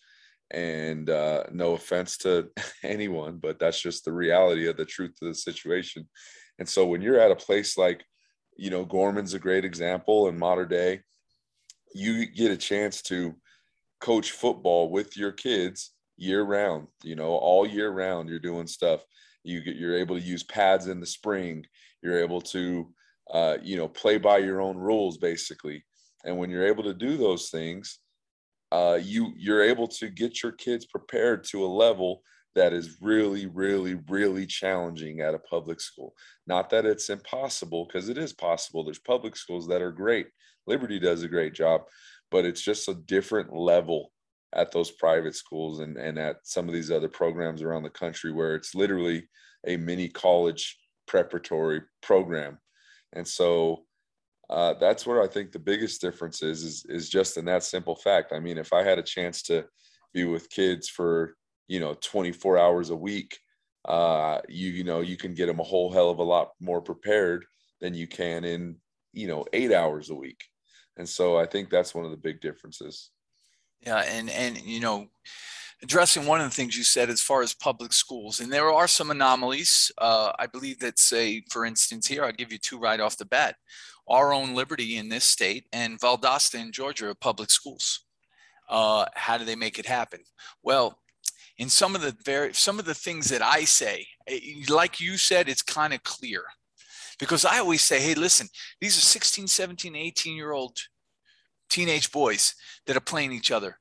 And 0.50 1.10
uh, 1.10 1.44
no 1.52 1.72
offense 1.72 2.18
to 2.18 2.48
anyone, 2.82 3.38
but 3.38 3.58
that's 3.58 3.80
just 3.80 4.04
the 4.04 4.12
reality 4.12 4.68
of 4.68 4.76
the 4.76 4.84
truth 4.84 5.16
of 5.22 5.28
the 5.28 5.34
situation. 5.34 6.08
And 6.58 6.68
so 6.68 6.86
when 6.86 7.02
you're 7.02 7.20
at 7.20 7.30
a 7.30 7.36
place 7.36 7.76
like, 7.76 8.04
you 8.56 8.70
know, 8.70 8.84
Gorman's 8.84 9.34
a 9.34 9.38
great 9.38 9.64
example 9.64 10.28
in 10.28 10.38
Mater 10.38 10.66
Dei, 10.66 11.00
you 11.94 12.26
get 12.26 12.50
a 12.50 12.56
chance 12.56 13.02
to 13.02 13.34
coach 14.00 14.32
football 14.32 14.90
with 14.90 15.16
your 15.16 15.32
kids 15.32 15.92
year 16.16 16.42
round, 16.42 16.86
you 17.02 17.16
know, 17.16 17.30
all 17.30 17.66
year 17.66 17.90
round, 17.90 18.28
you're 18.28 18.38
doing 18.38 18.66
stuff. 18.66 19.04
You 19.42 19.60
get 19.60 19.76
you're 19.76 19.98
able 19.98 20.16
to 20.16 20.22
use 20.22 20.42
pads 20.42 20.86
in 20.86 21.00
the 21.00 21.06
spring. 21.06 21.66
You're 22.02 22.22
able 22.22 22.40
to 22.42 22.88
uh, 23.32 23.56
you 23.62 23.76
know 23.76 23.88
play 23.88 24.18
by 24.18 24.38
your 24.38 24.60
own 24.60 24.76
rules 24.76 25.18
basically. 25.18 25.84
And 26.24 26.38
when 26.38 26.50
you're 26.50 26.66
able 26.66 26.84
to 26.84 26.94
do 26.94 27.16
those 27.16 27.50
things, 27.50 27.98
uh, 28.72 28.98
you 29.00 29.32
you're 29.36 29.62
able 29.62 29.86
to 29.86 30.08
get 30.08 30.42
your 30.42 30.52
kids 30.52 30.86
prepared 30.86 31.44
to 31.44 31.64
a 31.64 31.66
level 31.66 32.22
that 32.54 32.72
is 32.72 32.98
really, 33.00 33.46
really, 33.46 33.96
really 34.08 34.46
challenging 34.46 35.20
at 35.20 35.34
a 35.34 35.38
public 35.40 35.80
school. 35.80 36.14
Not 36.46 36.70
that 36.70 36.86
it's 36.86 37.10
impossible, 37.10 37.84
because 37.84 38.08
it 38.08 38.18
is 38.18 38.32
possible. 38.32 38.84
There's 38.84 38.98
public 38.98 39.36
schools 39.36 39.66
that 39.68 39.82
are 39.82 39.92
great. 39.92 40.28
Liberty 40.66 40.98
does 40.98 41.22
a 41.22 41.28
great 41.28 41.52
job, 41.52 41.82
but 42.30 42.44
it's 42.44 42.62
just 42.62 42.88
a 42.88 42.94
different 42.94 43.54
level 43.54 44.12
at 44.54 44.70
those 44.70 44.92
private 44.92 45.34
schools 45.34 45.80
and, 45.80 45.96
and 45.96 46.18
at 46.18 46.36
some 46.44 46.68
of 46.68 46.74
these 46.74 46.90
other 46.90 47.08
programs 47.08 47.60
around 47.60 47.82
the 47.82 47.90
country 47.90 48.32
where 48.32 48.54
it's 48.54 48.74
literally 48.74 49.28
a 49.66 49.76
mini 49.76 50.08
college 50.08 50.78
preparatory 51.08 51.82
program. 52.02 52.58
And 53.14 53.26
so 53.26 53.84
uh, 54.50 54.74
that's 54.74 55.06
where 55.06 55.22
I 55.22 55.26
think 55.26 55.52
the 55.52 55.58
biggest 55.58 56.00
difference 56.00 56.42
is, 56.42 56.62
is, 56.62 56.84
is 56.88 57.08
just 57.08 57.36
in 57.36 57.44
that 57.46 57.64
simple 57.64 57.96
fact. 57.96 58.32
I 58.32 58.40
mean, 58.40 58.58
if 58.58 58.72
I 58.72 58.82
had 58.82 58.98
a 58.98 59.02
chance 59.02 59.42
to 59.44 59.64
be 60.12 60.24
with 60.24 60.48
kids 60.48 60.88
for 60.88 61.36
you 61.68 61.80
know 61.80 61.94
24 62.00 62.58
hours 62.58 62.90
a 62.90 62.96
week 62.96 63.38
uh 63.86 64.38
you 64.48 64.70
you 64.70 64.84
know 64.84 65.00
you 65.00 65.16
can 65.16 65.34
get 65.34 65.46
them 65.46 65.60
a 65.60 65.64
whole 65.64 65.92
hell 65.92 66.08
of 66.08 66.18
a 66.18 66.22
lot 66.22 66.50
more 66.60 66.80
prepared 66.80 67.44
than 67.80 67.92
you 67.92 68.06
can 68.06 68.44
in 68.44 68.76
you 69.12 69.26
know 69.26 69.44
8 69.52 69.72
hours 69.72 70.10
a 70.10 70.14
week. 70.14 70.42
And 70.96 71.08
so 71.08 71.36
i 71.36 71.44
think 71.44 71.68
that's 71.68 71.94
one 71.94 72.04
of 72.04 72.10
the 72.10 72.16
big 72.16 72.40
differences. 72.40 73.10
Yeah 73.80 73.98
and 73.98 74.30
and 74.30 74.58
you 74.62 74.80
know 74.80 75.08
addressing 75.82 76.24
one 76.24 76.40
of 76.40 76.48
the 76.48 76.54
things 76.54 76.76
you 76.76 76.84
said 76.84 77.10
as 77.10 77.20
far 77.20 77.42
as 77.42 77.52
public 77.52 77.92
schools 77.92 78.40
and 78.40 78.50
there 78.50 78.72
are 78.72 78.88
some 78.88 79.10
anomalies. 79.10 79.90
Uh, 79.98 80.32
i 80.38 80.46
believe 80.46 80.78
that 80.80 80.98
say 80.98 81.42
for 81.50 81.66
instance 81.66 82.06
here 82.06 82.24
i'll 82.24 82.32
give 82.32 82.52
you 82.52 82.58
two 82.58 82.78
right 82.78 83.00
off 83.00 83.18
the 83.18 83.24
bat 83.26 83.56
our 84.08 84.32
own 84.32 84.54
liberty 84.54 84.96
in 84.96 85.08
this 85.08 85.24
state 85.24 85.66
and 85.72 86.00
valdosta 86.00 86.60
in 86.60 86.72
georgia 86.72 87.14
public 87.14 87.50
schools. 87.50 88.00
Uh, 88.68 89.04
how 89.14 89.36
do 89.36 89.44
they 89.44 89.56
make 89.56 89.78
it 89.78 89.86
happen? 89.86 90.20
Well 90.62 90.98
in 91.58 91.68
some 91.68 91.94
of 91.94 92.00
the 92.00 92.16
very 92.24 92.52
some 92.52 92.78
of 92.78 92.84
the 92.84 92.94
things 92.94 93.28
that 93.28 93.42
I 93.42 93.64
say, 93.64 94.06
eh, 94.26 94.38
like 94.68 95.00
you 95.00 95.16
said, 95.16 95.48
it's 95.48 95.62
kind 95.62 95.92
of 95.92 96.02
clear. 96.02 96.42
Because 97.20 97.44
I 97.44 97.58
always 97.58 97.82
say, 97.82 98.00
hey, 98.00 98.14
listen, 98.14 98.48
these 98.80 98.98
are 98.98 99.00
16, 99.00 99.46
17, 99.46 99.94
18 99.94 100.36
year 100.36 100.50
old 100.50 100.76
teenage 101.70 102.10
boys 102.10 102.54
that 102.86 102.96
are 102.96 103.00
playing 103.00 103.32
each 103.32 103.50
other 103.50 103.78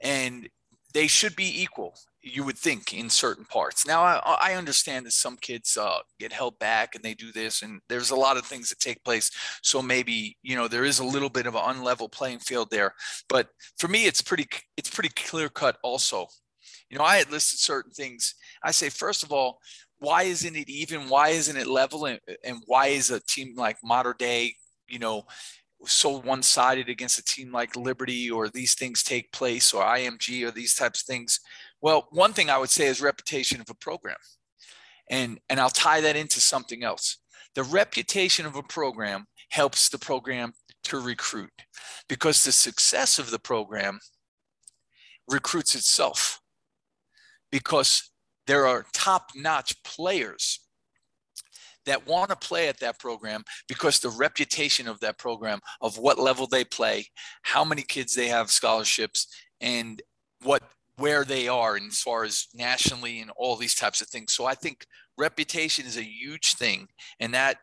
and 0.00 0.48
they 0.92 1.06
should 1.06 1.34
be 1.34 1.62
equal 1.62 1.96
you 2.26 2.42
would 2.42 2.56
think 2.56 2.94
in 2.94 3.10
certain 3.10 3.44
parts 3.44 3.86
now 3.86 4.02
i, 4.02 4.38
I 4.40 4.54
understand 4.54 5.04
that 5.06 5.12
some 5.12 5.36
kids 5.36 5.76
uh, 5.76 5.98
get 6.18 6.32
held 6.32 6.58
back 6.58 6.94
and 6.94 7.04
they 7.04 7.14
do 7.14 7.32
this 7.32 7.62
and 7.62 7.80
there's 7.88 8.10
a 8.10 8.16
lot 8.16 8.36
of 8.36 8.46
things 8.46 8.70
that 8.70 8.78
take 8.78 9.04
place 9.04 9.30
so 9.62 9.82
maybe 9.82 10.36
you 10.42 10.56
know 10.56 10.68
there 10.68 10.84
is 10.84 10.98
a 10.98 11.04
little 11.04 11.30
bit 11.30 11.46
of 11.46 11.54
an 11.54 11.62
unlevel 11.62 12.10
playing 12.10 12.38
field 12.38 12.68
there 12.70 12.94
but 13.28 13.48
for 13.78 13.88
me 13.88 14.06
it's 14.06 14.22
pretty 14.22 14.46
it's 14.76 14.90
pretty 14.90 15.10
clear 15.14 15.48
cut 15.48 15.76
also 15.82 16.26
you 16.90 16.98
know, 16.98 17.04
I 17.04 17.16
had 17.16 17.30
listed 17.32 17.58
certain 17.58 17.92
things. 17.92 18.34
I 18.62 18.70
say, 18.70 18.88
first 18.88 19.24
of 19.24 19.32
all, 19.32 19.58
why 19.98 20.24
isn't 20.24 20.54
it 20.54 20.68
even? 20.68 21.08
Why 21.08 21.30
isn't 21.30 21.56
it 21.56 21.66
level? 21.66 22.06
And, 22.06 22.20
and 22.44 22.62
why 22.66 22.88
is 22.88 23.10
a 23.10 23.20
team 23.20 23.54
like 23.56 23.78
Mater 23.82 24.14
Dei, 24.16 24.54
you 24.88 24.98
know, 24.98 25.24
so 25.86 26.20
one-sided 26.20 26.88
against 26.88 27.18
a 27.18 27.24
team 27.24 27.52
like 27.52 27.76
Liberty 27.76 28.30
or 28.30 28.48
these 28.48 28.74
things 28.74 29.02
take 29.02 29.32
place 29.32 29.72
or 29.72 29.82
IMG 29.82 30.46
or 30.46 30.50
these 30.50 30.74
types 30.74 31.02
of 31.02 31.06
things? 31.06 31.40
Well, 31.84 32.08
one 32.12 32.32
thing 32.32 32.48
I 32.48 32.56
would 32.56 32.70
say 32.70 32.86
is 32.86 33.02
reputation 33.02 33.60
of 33.60 33.68
a 33.68 33.74
program. 33.74 34.16
And, 35.10 35.38
and 35.50 35.60
I'll 35.60 35.68
tie 35.68 36.00
that 36.00 36.16
into 36.16 36.40
something 36.40 36.82
else. 36.82 37.18
The 37.54 37.62
reputation 37.62 38.46
of 38.46 38.56
a 38.56 38.62
program 38.62 39.26
helps 39.50 39.90
the 39.90 39.98
program 39.98 40.54
to 40.84 40.98
recruit 40.98 41.52
because 42.08 42.42
the 42.42 42.52
success 42.52 43.18
of 43.18 43.30
the 43.30 43.38
program 43.38 44.00
recruits 45.28 45.74
itself 45.74 46.40
because 47.52 48.10
there 48.46 48.66
are 48.66 48.86
top 48.94 49.32
notch 49.36 49.74
players 49.84 50.60
that 51.84 52.06
want 52.06 52.30
to 52.30 52.36
play 52.36 52.66
at 52.66 52.80
that 52.80 52.98
program 52.98 53.44
because 53.68 54.00
the 54.00 54.08
reputation 54.08 54.88
of 54.88 55.00
that 55.00 55.18
program, 55.18 55.60
of 55.82 55.98
what 55.98 56.18
level 56.18 56.46
they 56.46 56.64
play, 56.64 57.08
how 57.42 57.62
many 57.62 57.82
kids 57.82 58.14
they 58.14 58.28
have 58.28 58.50
scholarships, 58.50 59.26
and 59.60 60.00
what 60.42 60.62
where 60.96 61.24
they 61.24 61.48
are 61.48 61.76
and 61.76 61.90
as 61.90 62.00
far 62.00 62.24
as 62.24 62.46
nationally 62.54 63.20
and 63.20 63.30
all 63.36 63.56
these 63.56 63.74
types 63.74 64.00
of 64.00 64.08
things. 64.08 64.32
So 64.32 64.46
I 64.46 64.54
think 64.54 64.86
reputation 65.18 65.86
is 65.86 65.96
a 65.96 66.04
huge 66.04 66.54
thing, 66.54 66.88
and 67.20 67.34
that 67.34 67.58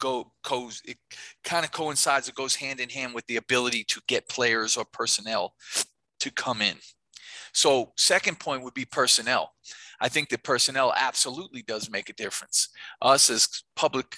go 0.00 0.32
goes 0.46 0.82
it 0.84 0.98
kind 1.44 1.64
of 1.64 1.72
coincides. 1.72 2.28
It 2.28 2.34
goes 2.34 2.56
hand 2.56 2.80
in 2.80 2.90
hand 2.90 3.14
with 3.14 3.26
the 3.26 3.36
ability 3.36 3.84
to 3.84 4.00
get 4.06 4.28
players 4.28 4.76
or 4.76 4.84
personnel 4.84 5.54
to 6.20 6.30
come 6.30 6.60
in. 6.60 6.76
So, 7.52 7.92
second 7.96 8.40
point 8.40 8.62
would 8.64 8.74
be 8.74 8.84
personnel. 8.84 9.52
I 10.00 10.08
think 10.08 10.28
that 10.30 10.42
personnel 10.42 10.92
absolutely 10.96 11.62
does 11.62 11.88
make 11.88 12.10
a 12.10 12.14
difference. 12.14 12.68
Us 13.00 13.30
as 13.30 13.48
public 13.76 14.16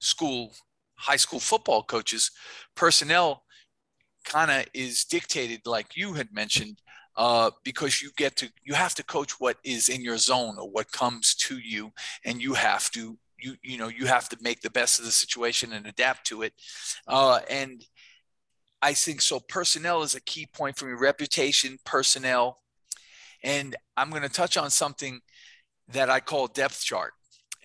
school, 0.00 0.52
high 0.96 1.16
school 1.16 1.38
football 1.38 1.84
coaches, 1.84 2.30
personnel 2.74 3.44
kind 4.24 4.50
of 4.50 4.66
is 4.74 5.04
dictated, 5.04 5.60
like 5.64 5.96
you 5.96 6.14
had 6.14 6.32
mentioned, 6.32 6.82
uh, 7.16 7.50
because 7.64 8.02
you 8.02 8.10
get 8.16 8.36
to 8.36 8.50
you 8.64 8.74
have 8.74 8.94
to 8.94 9.04
coach 9.04 9.40
what 9.40 9.56
is 9.64 9.88
in 9.88 10.02
your 10.02 10.18
zone 10.18 10.56
or 10.58 10.68
what 10.68 10.92
comes 10.92 11.34
to 11.34 11.58
you, 11.58 11.92
and 12.24 12.42
you 12.42 12.54
have 12.54 12.90
to 12.90 13.18
you 13.38 13.54
you 13.62 13.78
know 13.78 13.88
you 13.88 14.06
have 14.06 14.28
to 14.28 14.36
make 14.40 14.60
the 14.60 14.70
best 14.70 14.98
of 14.98 15.04
the 15.04 15.12
situation 15.12 15.72
and 15.72 15.86
adapt 15.86 16.26
to 16.26 16.42
it. 16.42 16.52
Uh, 17.06 17.40
and 17.50 17.84
I 18.82 18.92
think 18.92 19.22
so. 19.22 19.40
Personnel 19.40 20.02
is 20.02 20.14
a 20.14 20.20
key 20.20 20.46
point 20.46 20.76
for 20.76 20.86
me. 20.86 20.92
Reputation, 20.92 21.78
personnel, 21.84 22.58
and 23.42 23.74
I'm 23.96 24.10
going 24.10 24.22
to 24.22 24.28
touch 24.28 24.56
on 24.56 24.70
something 24.70 25.20
that 25.88 26.10
I 26.10 26.20
call 26.20 26.48
depth 26.48 26.84
chart. 26.84 27.12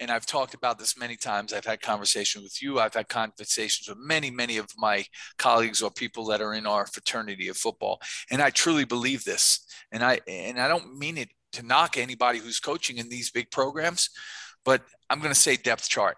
And 0.02 0.10
I've 0.10 0.26
talked 0.26 0.56
about 0.56 0.80
this 0.80 0.98
many 0.98 1.16
times. 1.16 1.54
I've 1.54 1.66
had 1.66 1.80
conversations 1.80 2.44
with 2.44 2.60
you. 2.60 2.80
I've 2.80 2.96
had 2.96 3.08
conversations 3.08 3.88
with 3.88 4.00
many, 4.00 4.32
many 4.32 4.58
of 4.58 4.68
my 4.76 5.06
colleagues 5.38 5.84
or 5.84 5.92
people 5.92 6.26
that 6.26 6.42
are 6.42 6.56
in 6.56 6.66
our 6.66 6.88
fraternity 6.88 7.50
of 7.50 7.56
football. 7.56 8.02
And 8.32 8.42
I 8.42 8.50
truly 8.50 8.84
believe 8.84 9.24
this. 9.24 9.64
And 9.92 10.04
I 10.04 10.20
and 10.28 10.60
I 10.60 10.68
don't 10.68 10.98
mean 10.98 11.20
it 11.20 11.30
to 11.54 11.64
knock 11.64 11.98
anybody 11.98 12.40
who's 12.40 12.60
coaching 12.60 12.98
in 12.98 13.10
these 13.10 13.30
big 13.30 13.52
programs, 13.52 14.10
but 14.66 14.82
I'm 15.08 15.20
going 15.20 15.34
to 15.34 15.40
say 15.40 15.56
depth 15.56 15.88
chart. 15.88 16.18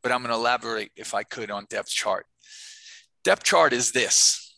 But 0.00 0.12
I'm 0.12 0.22
going 0.22 0.32
to 0.32 0.38
elaborate 0.38 0.92
if 0.94 1.12
I 1.12 1.24
could 1.24 1.50
on 1.50 1.66
depth 1.68 1.90
chart. 1.90 2.26
Depth 3.24 3.42
chart 3.42 3.72
is 3.72 3.90
this 3.90 4.56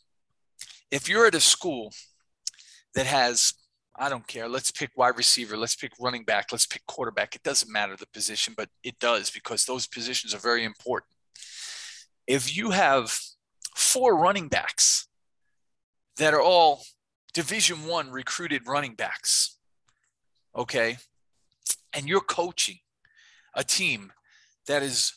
if 0.90 1.08
you're 1.08 1.26
at 1.26 1.34
a 1.34 1.40
school 1.40 1.92
that 2.94 3.06
has 3.06 3.54
I 3.98 4.08
don't 4.08 4.26
care. 4.26 4.48
Let's 4.48 4.70
pick 4.70 4.90
wide 4.96 5.16
receiver. 5.16 5.56
Let's 5.56 5.74
pick 5.74 5.92
running 5.98 6.24
back. 6.24 6.52
Let's 6.52 6.66
pick 6.66 6.84
quarterback. 6.86 7.34
It 7.34 7.42
doesn't 7.42 7.72
matter 7.72 7.96
the 7.96 8.06
position, 8.06 8.54
but 8.56 8.68
it 8.82 8.98
does 8.98 9.30
because 9.30 9.64
those 9.64 9.86
positions 9.86 10.34
are 10.34 10.38
very 10.38 10.64
important. 10.64 11.12
If 12.26 12.56
you 12.56 12.70
have 12.70 13.18
four 13.74 14.16
running 14.16 14.48
backs 14.48 15.08
that 16.18 16.34
are 16.34 16.42
all 16.42 16.82
Division 17.32 17.86
One 17.86 18.10
recruited 18.10 18.66
running 18.66 18.94
backs, 18.94 19.56
okay, 20.54 20.98
and 21.92 22.08
you're 22.08 22.20
coaching 22.20 22.78
a 23.54 23.64
team 23.64 24.12
that 24.66 24.82
is 24.82 25.14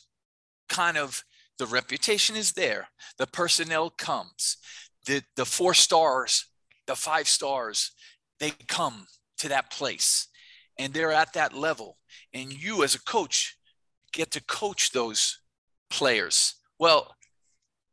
kind 0.68 0.96
of 0.96 1.24
the 1.58 1.66
reputation 1.66 2.36
is 2.36 2.52
there, 2.52 2.88
the 3.18 3.26
personnel 3.26 3.90
comes, 3.90 4.56
the 5.06 5.22
the 5.36 5.44
four 5.44 5.74
stars, 5.74 6.46
the 6.86 6.94
five 6.94 7.28
stars, 7.28 7.92
they 8.40 8.52
come 8.66 9.06
to 9.38 9.48
that 9.48 9.70
place 9.70 10.28
and 10.78 10.92
they're 10.92 11.12
at 11.12 11.34
that 11.34 11.54
level. 11.54 11.98
And 12.32 12.52
you 12.52 12.82
as 12.82 12.94
a 12.94 13.02
coach 13.02 13.56
get 14.12 14.30
to 14.32 14.42
coach 14.44 14.92
those 14.92 15.40
players. 15.90 16.54
Well, 16.78 17.14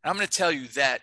I'm 0.03 0.15
going 0.15 0.27
to 0.27 0.31
tell 0.33 0.51
you 0.51 0.67
that 0.69 1.01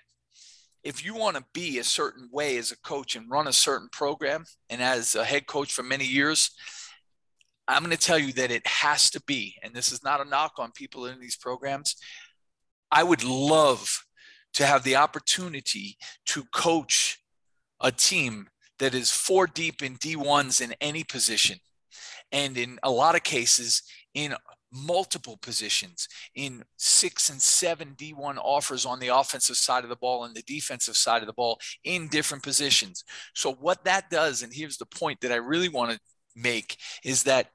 if 0.83 1.05
you 1.05 1.15
want 1.15 1.37
to 1.37 1.45
be 1.53 1.79
a 1.79 1.85
certain 1.85 2.29
way 2.33 2.57
as 2.57 2.71
a 2.71 2.79
coach 2.79 3.17
and 3.17 3.31
run 3.31 3.47
a 3.47 3.53
certain 3.53 3.89
program, 3.91 4.45
and 4.69 4.83
as 4.83 5.15
a 5.15 5.25
head 5.25 5.47
coach 5.47 5.73
for 5.73 5.83
many 5.83 6.05
years, 6.05 6.51
I'm 7.67 7.83
going 7.83 7.97
to 7.97 8.03
tell 8.03 8.19
you 8.19 8.33
that 8.35 8.51
it 8.51 8.67
has 8.67 9.11
to 9.11 9.23
be, 9.27 9.55
and 9.63 9.73
this 9.75 9.91
is 9.91 10.05
not 10.05 10.21
a 10.21 10.29
knock 10.29 10.53
on 10.59 10.73
people 10.73 11.07
in 11.07 11.19
these 11.21 11.37
programs. 11.37 11.97
I 12.91 13.03
would 13.03 13.25
love 13.25 14.05
to 14.55 14.67
have 14.67 14.85
the 14.85 14.97
opportunity 14.97 15.97
to 16.27 16.45
coach 16.53 17.19
a 17.81 17.91
team 17.91 18.49
that 18.79 18.95
is 18.95 19.11
four 19.11 19.47
deep 19.47 19.83
in 19.83 19.97
D1s 19.97 20.61
in 20.61 20.75
any 20.81 21.05
position. 21.05 21.59
And 22.33 22.57
in 22.57 22.79
a 22.83 22.91
lot 22.91 23.15
of 23.15 23.23
cases, 23.23 23.83
in 24.15 24.35
multiple 24.73 25.37
positions, 25.37 26.09
in 26.35 26.65
six 26.77 27.31
and 27.31 27.41
seven 27.41 27.95
D1 27.97 28.39
offers 28.39 28.85
on 28.85 28.99
the 28.99 29.09
offensive 29.09 29.57
side 29.57 29.85
of 29.85 29.91
the 29.91 29.97
ball 29.97 30.25
and 30.25 30.35
the 30.35 30.43
defensive 30.43 30.97
side 30.97 31.23
of 31.23 31.27
the 31.27 31.33
ball 31.33 31.59
in 31.85 32.09
different 32.09 32.43
positions. 32.43 33.05
So, 33.35 33.53
what 33.53 33.85
that 33.85 34.11
does, 34.11 34.43
and 34.43 34.53
here's 34.53 34.77
the 34.77 34.87
point 34.87 35.21
that 35.21 35.33
I 35.33 35.37
really 35.37 35.69
want 35.69 35.93
to 35.93 36.01
make, 36.35 36.77
is 37.05 37.23
that 37.25 37.51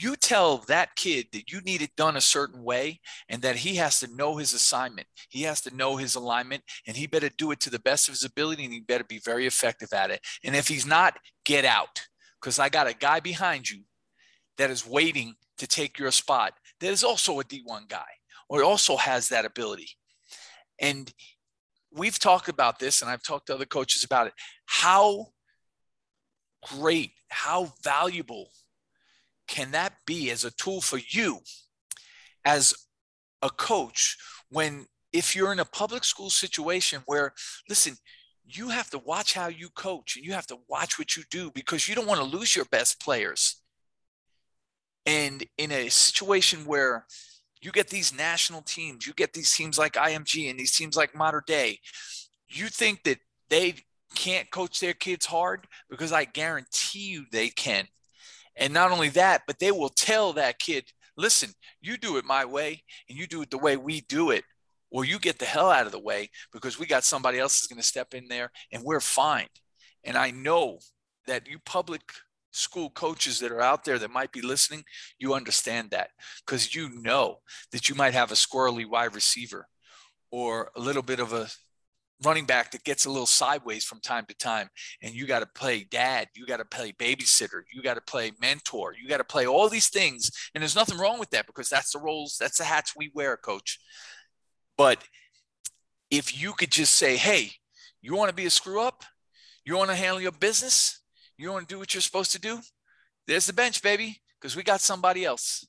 You 0.00 0.14
tell 0.14 0.58
that 0.68 0.94
kid 0.94 1.26
that 1.32 1.50
you 1.50 1.60
need 1.62 1.82
it 1.82 1.96
done 1.96 2.16
a 2.16 2.20
certain 2.20 2.62
way 2.62 3.00
and 3.28 3.42
that 3.42 3.56
he 3.56 3.76
has 3.76 3.98
to 3.98 4.06
know 4.14 4.36
his 4.36 4.52
assignment. 4.52 5.08
He 5.28 5.42
has 5.42 5.60
to 5.62 5.74
know 5.74 5.96
his 5.96 6.14
alignment 6.14 6.62
and 6.86 6.96
he 6.96 7.08
better 7.08 7.28
do 7.28 7.50
it 7.50 7.58
to 7.60 7.70
the 7.70 7.80
best 7.80 8.06
of 8.06 8.14
his 8.14 8.22
ability 8.22 8.62
and 8.64 8.72
he 8.72 8.78
better 8.78 9.02
be 9.02 9.18
very 9.18 9.44
effective 9.44 9.92
at 9.92 10.12
it. 10.12 10.20
And 10.44 10.54
if 10.54 10.68
he's 10.68 10.86
not, 10.86 11.18
get 11.44 11.64
out 11.64 12.06
because 12.40 12.60
I 12.60 12.68
got 12.68 12.86
a 12.86 12.94
guy 12.94 13.18
behind 13.18 13.68
you 13.68 13.80
that 14.56 14.70
is 14.70 14.86
waiting 14.86 15.34
to 15.56 15.66
take 15.66 15.98
your 15.98 16.12
spot 16.12 16.54
that 16.80 16.90
is 16.90 17.02
also 17.02 17.40
a 17.40 17.44
D1 17.44 17.88
guy 17.88 18.06
or 18.48 18.62
also 18.62 18.96
has 18.96 19.30
that 19.30 19.44
ability. 19.44 19.88
And 20.80 21.12
we've 21.92 22.20
talked 22.20 22.48
about 22.48 22.78
this 22.78 23.02
and 23.02 23.10
I've 23.10 23.24
talked 23.24 23.48
to 23.48 23.54
other 23.54 23.66
coaches 23.66 24.04
about 24.04 24.28
it. 24.28 24.32
How 24.66 25.26
great, 26.62 27.10
how 27.30 27.72
valuable 27.82 28.50
can 29.48 29.70
that 29.72 29.94
be 30.06 30.30
as 30.30 30.44
a 30.44 30.50
tool 30.52 30.80
for 30.80 30.98
you 31.10 31.38
as 32.44 32.74
a 33.42 33.50
coach 33.50 34.16
when 34.50 34.86
if 35.12 35.34
you're 35.34 35.52
in 35.52 35.60
a 35.60 35.64
public 35.64 36.04
school 36.04 36.30
situation 36.30 37.02
where 37.06 37.32
listen 37.68 37.96
you 38.44 38.68
have 38.68 38.88
to 38.88 38.98
watch 38.98 39.34
how 39.34 39.48
you 39.48 39.68
coach 39.70 40.16
and 40.16 40.24
you 40.24 40.32
have 40.32 40.46
to 40.46 40.56
watch 40.68 40.98
what 40.98 41.16
you 41.16 41.22
do 41.30 41.50
because 41.50 41.88
you 41.88 41.94
don't 41.94 42.06
want 42.06 42.20
to 42.20 42.36
lose 42.36 42.54
your 42.54 42.64
best 42.66 43.00
players 43.00 43.60
and 45.04 45.44
in 45.56 45.72
a 45.72 45.88
situation 45.88 46.64
where 46.64 47.06
you 47.60 47.72
get 47.72 47.88
these 47.88 48.16
national 48.16 48.62
teams, 48.62 49.06
you 49.06 49.12
get 49.14 49.32
these 49.32 49.52
teams 49.52 49.78
like 49.78 49.94
IMG 49.94 50.48
and 50.48 50.60
these 50.60 50.76
teams 50.76 50.96
like 50.96 51.14
Mater 51.14 51.42
Dei 51.46 51.80
you 52.48 52.68
think 52.68 53.04
that 53.04 53.18
they 53.50 53.74
can't 54.14 54.50
coach 54.50 54.80
their 54.80 54.94
kids 54.94 55.26
hard 55.26 55.66
because 55.90 56.12
I 56.12 56.24
guarantee 56.24 57.10
you 57.10 57.26
they 57.30 57.48
can. 57.48 57.86
And 58.58 58.74
not 58.74 58.90
only 58.90 59.08
that, 59.10 59.42
but 59.46 59.58
they 59.58 59.70
will 59.70 59.88
tell 59.88 60.32
that 60.34 60.58
kid, 60.58 60.84
listen, 61.16 61.50
you 61.80 61.96
do 61.96 62.16
it 62.16 62.24
my 62.24 62.44
way 62.44 62.82
and 63.08 63.16
you 63.18 63.26
do 63.26 63.40
it 63.40 63.50
the 63.50 63.58
way 63.58 63.76
we 63.76 64.02
do 64.02 64.30
it, 64.30 64.44
or 64.90 65.04
you 65.04 65.18
get 65.18 65.38
the 65.38 65.44
hell 65.44 65.70
out 65.70 65.86
of 65.86 65.92
the 65.92 65.98
way 66.00 66.30
because 66.52 66.78
we 66.78 66.86
got 66.86 67.04
somebody 67.04 67.38
else 67.38 67.60
is 67.60 67.66
going 67.68 67.80
to 67.80 67.86
step 67.86 68.14
in 68.14 68.28
there 68.28 68.50
and 68.72 68.82
we're 68.82 69.00
fine. 69.00 69.48
And 70.04 70.16
I 70.16 70.30
know 70.30 70.80
that 71.26 71.46
you 71.46 71.58
public 71.64 72.02
school 72.50 72.90
coaches 72.90 73.38
that 73.40 73.52
are 73.52 73.60
out 73.60 73.84
there 73.84 73.98
that 73.98 74.10
might 74.10 74.32
be 74.32 74.40
listening, 74.40 74.84
you 75.18 75.34
understand 75.34 75.90
that 75.90 76.10
because 76.44 76.74
you 76.74 76.88
know 77.02 77.38
that 77.72 77.88
you 77.88 77.94
might 77.94 78.14
have 78.14 78.32
a 78.32 78.34
squirrely 78.34 78.88
wide 78.88 79.14
receiver 79.14 79.68
or 80.30 80.70
a 80.74 80.80
little 80.80 81.02
bit 81.02 81.20
of 81.20 81.32
a 81.32 81.48
running 82.24 82.46
back 82.46 82.70
that 82.70 82.84
gets 82.84 83.06
a 83.06 83.10
little 83.10 83.26
sideways 83.26 83.84
from 83.84 84.00
time 84.00 84.24
to 84.26 84.34
time 84.34 84.68
and 85.02 85.14
you 85.14 85.26
got 85.26 85.40
to 85.40 85.46
play 85.46 85.86
dad 85.90 86.26
you 86.34 86.46
got 86.46 86.56
to 86.56 86.64
play 86.64 86.92
babysitter 86.92 87.62
you 87.72 87.82
got 87.82 87.94
to 87.94 88.00
play 88.00 88.32
mentor 88.40 88.94
you 89.00 89.08
got 89.08 89.18
to 89.18 89.24
play 89.24 89.46
all 89.46 89.68
these 89.68 89.88
things 89.88 90.30
and 90.54 90.62
there's 90.62 90.76
nothing 90.76 90.98
wrong 90.98 91.18
with 91.18 91.30
that 91.30 91.46
because 91.46 91.68
that's 91.68 91.92
the 91.92 91.98
roles 91.98 92.36
that's 92.38 92.58
the 92.58 92.64
hats 92.64 92.94
we 92.96 93.10
wear 93.14 93.36
coach 93.36 93.78
but 94.76 95.02
if 96.10 96.40
you 96.40 96.52
could 96.52 96.72
just 96.72 96.94
say 96.94 97.16
hey 97.16 97.52
you 98.02 98.14
want 98.14 98.28
to 98.28 98.34
be 98.34 98.46
a 98.46 98.50
screw 98.50 98.80
up 98.80 99.04
you 99.64 99.76
want 99.76 99.90
to 99.90 99.96
handle 99.96 100.20
your 100.20 100.32
business 100.32 100.98
you 101.38 101.52
want 101.52 101.68
to 101.68 101.74
do 101.74 101.78
what 101.78 101.94
you're 101.94 102.00
supposed 102.00 102.32
to 102.32 102.40
do? 102.40 102.58
There's 103.26 103.46
the 103.46 103.52
bench, 103.52 103.80
baby, 103.80 104.20
because 104.40 104.56
we 104.56 104.64
got 104.64 104.80
somebody 104.80 105.24
else. 105.24 105.66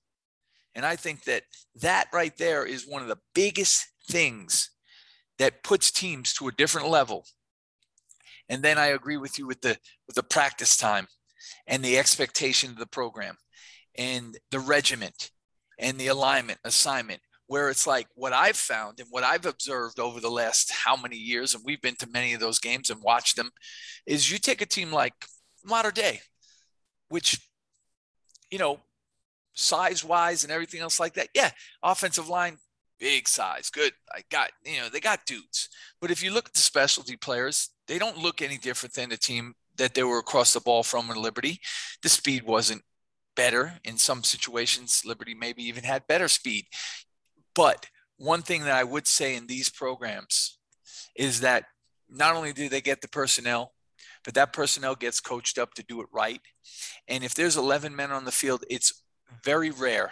And 0.74 0.86
I 0.86 0.96
think 0.96 1.24
that 1.26 1.44
that 1.82 2.08
right 2.12 2.36
there 2.38 2.66
is 2.66 2.88
one 2.88 3.04
of 3.04 3.08
the 3.08 3.20
biggest 3.36 3.88
things 4.10 4.72
that 5.40 5.64
puts 5.64 5.92
teams 5.92 6.34
to 6.36 6.48
a 6.48 6.52
different 6.52 6.90
level. 6.90 7.26
And 8.48 8.62
then 8.64 8.78
I 8.78 8.88
agree 8.88 9.18
with 9.18 9.40
you 9.40 9.48
with 9.48 9.62
the 9.62 9.78
with 10.08 10.16
the 10.16 10.24
practice 10.24 10.78
time 10.78 11.08
and 11.68 11.84
the 11.84 11.98
expectation 11.98 12.72
of 12.72 12.78
the 12.78 12.88
program 12.88 13.38
and 13.98 14.38
the 14.52 14.60
regiment 14.60 15.32
and 15.78 15.98
the 15.98 16.08
alignment 16.08 16.60
assignment 16.64 17.22
where 17.50 17.70
it's 17.72 17.88
like 17.88 18.08
what 18.14 18.32
I've 18.32 18.56
found 18.56 19.00
and 19.00 19.08
what 19.10 19.24
I've 19.24 19.48
observed 19.48 20.00
over 20.00 20.20
the 20.20 20.30
last 20.30 20.72
how 20.72 20.96
many 20.96 21.16
years, 21.16 21.56
and 21.56 21.64
we've 21.66 21.82
been 21.82 21.96
to 21.96 22.08
many 22.08 22.34
of 22.34 22.40
those 22.40 22.60
games 22.60 22.92
and 22.92 23.02
watched 23.02 23.36
them, 23.36 23.50
is 24.06 24.32
you 24.32 24.38
take 24.38 24.62
a 24.62 24.68
team 24.68 24.92
like 24.92 25.14
Mater 25.66 25.90
Dei, 25.90 26.22
which, 27.10 27.42
you 28.52 28.60
know, 28.60 28.80
size 29.54 30.06
wise 30.06 30.44
and 30.44 30.54
everything 30.54 30.80
else 30.80 31.00
like 31.00 31.16
that. 31.16 31.30
Yeah, 31.34 31.50
offensive 31.82 32.30
line, 32.30 32.60
big 33.00 33.28
size, 33.28 33.70
good. 33.70 33.94
I 34.14 34.22
got, 34.30 34.52
you 34.66 34.80
know, 34.80 34.90
they 34.90 35.00
got 35.00 35.26
dudes. 35.26 35.70
But 36.02 36.12
if 36.12 36.24
you 36.24 36.32
look 36.32 36.48
at 36.48 36.54
the 36.54 36.60
specialty 36.60 37.16
players, 37.16 37.70
they 37.88 37.98
don't 37.98 38.18
look 38.18 38.42
any 38.42 38.58
different 38.58 38.94
than 38.94 39.10
the 39.10 39.18
team 39.18 39.56
that 39.78 39.94
they 39.94 40.04
were 40.04 40.20
across 40.20 40.54
the 40.54 40.60
ball 40.60 40.84
from 40.84 41.10
in 41.10 41.18
Liberty. 41.22 41.60
The 42.04 42.10
speed 42.10 42.44
wasn't 42.44 42.84
better 43.36 43.80
in 43.84 43.98
some 43.98 44.24
situations. 44.24 45.04
Liberty 45.06 45.34
maybe 45.34 45.64
even 45.64 45.84
had 45.84 46.08
better 46.08 46.28
speed. 46.28 46.66
But 47.56 47.88
one 48.18 48.42
thing 48.42 48.64
that 48.64 48.76
I 48.76 48.84
would 48.84 49.08
say 49.08 49.36
in 49.36 49.48
these 49.48 49.70
programs 49.70 50.60
is 51.16 51.40
that 51.42 51.66
not 52.10 52.36
only 52.36 52.54
do 52.54 52.70
they 52.70 52.82
get 52.82 53.02
the 53.02 53.08
personnel, 53.08 53.74
but 54.26 54.34
that 54.34 54.54
personnel 54.54 54.96
gets 54.96 55.20
coached 55.20 55.58
up 55.58 55.74
to 55.76 55.84
do 55.84 56.02
it 56.02 56.08
right. 56.12 56.42
And 57.08 57.24
if 57.24 57.34
there's 57.34 57.56
11 57.56 57.96
men 57.96 58.12
on 58.12 58.26
the 58.26 58.32
field, 58.32 58.66
it's 58.70 59.04
very 59.44 59.72
rare 59.72 60.12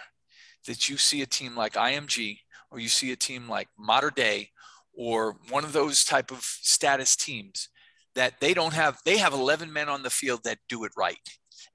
that 0.65 0.89
you 0.89 0.97
see 0.97 1.21
a 1.21 1.25
team 1.25 1.55
like 1.55 1.73
IMG 1.73 2.39
or 2.71 2.79
you 2.79 2.89
see 2.89 3.11
a 3.11 3.15
team 3.15 3.47
like 3.49 3.67
Mater 3.77 4.11
Dei 4.11 4.49
or 4.93 5.37
one 5.49 5.63
of 5.63 5.73
those 5.73 6.03
type 6.03 6.31
of 6.31 6.41
status 6.41 7.15
teams 7.15 7.69
that 8.15 8.39
they 8.39 8.53
don't 8.53 8.73
have 8.73 8.99
they 9.05 9.17
have 9.17 9.33
11 9.33 9.71
men 9.71 9.89
on 9.89 10.03
the 10.03 10.09
field 10.09 10.41
that 10.43 10.57
do 10.67 10.83
it 10.83 10.91
right 10.97 11.17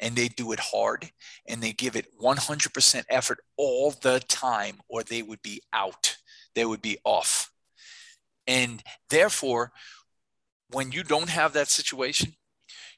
and 0.01 0.17
they 0.17 0.29
do 0.29 0.53
it 0.53 0.61
hard 0.61 1.11
and 1.49 1.63
they 1.63 1.73
give 1.73 1.97
it 1.97 2.07
100% 2.21 3.05
effort 3.09 3.39
all 3.57 3.93
the 4.03 4.21
time 4.29 4.81
or 4.89 5.03
they 5.03 5.23
would 5.23 5.43
be 5.43 5.63
out. 5.73 6.17
They 6.55 6.65
would 6.65 6.83
be 6.83 6.99
off. 7.05 7.51
And 8.47 8.83
therefore 9.09 9.73
when 10.71 10.91
you 10.91 11.05
don't 11.05 11.29
have 11.29 11.53
that 11.53 11.69
situation, 11.69 12.35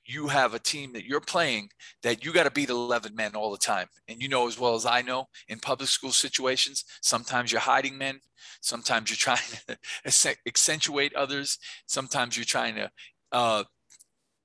you 0.07 0.29
have 0.29 0.55
a 0.55 0.59
team 0.59 0.93
that 0.93 1.05
you're 1.05 1.21
playing 1.21 1.71
that 2.03 2.25
you 2.25 2.33
got 2.33 2.45
to 2.45 2.51
beat 2.51 2.69
11 2.69 3.15
men 3.15 3.35
all 3.35 3.51
the 3.51 3.59
time. 3.59 3.87
And 4.09 4.21
you 4.23 4.29
know 4.29 4.47
as 4.47 4.59
well 4.59 4.75
as 4.75 4.87
I 4.87 5.03
know 5.03 5.29
in 5.49 5.59
public 5.59 5.89
school 5.89 6.13
situations, 6.13 6.85
sometimes 7.03 7.51
you're 7.51 7.61
hiding 7.61 7.97
men, 7.97 8.21
sometimes 8.61 9.11
you're 9.11 9.17
trying 9.17 9.39
to 9.69 10.37
accentuate 10.47 11.15
others, 11.15 11.59
sometimes 11.87 12.37
you're 12.37 12.45
trying 12.45 12.75
to 12.77 12.91
uh, 13.33 13.65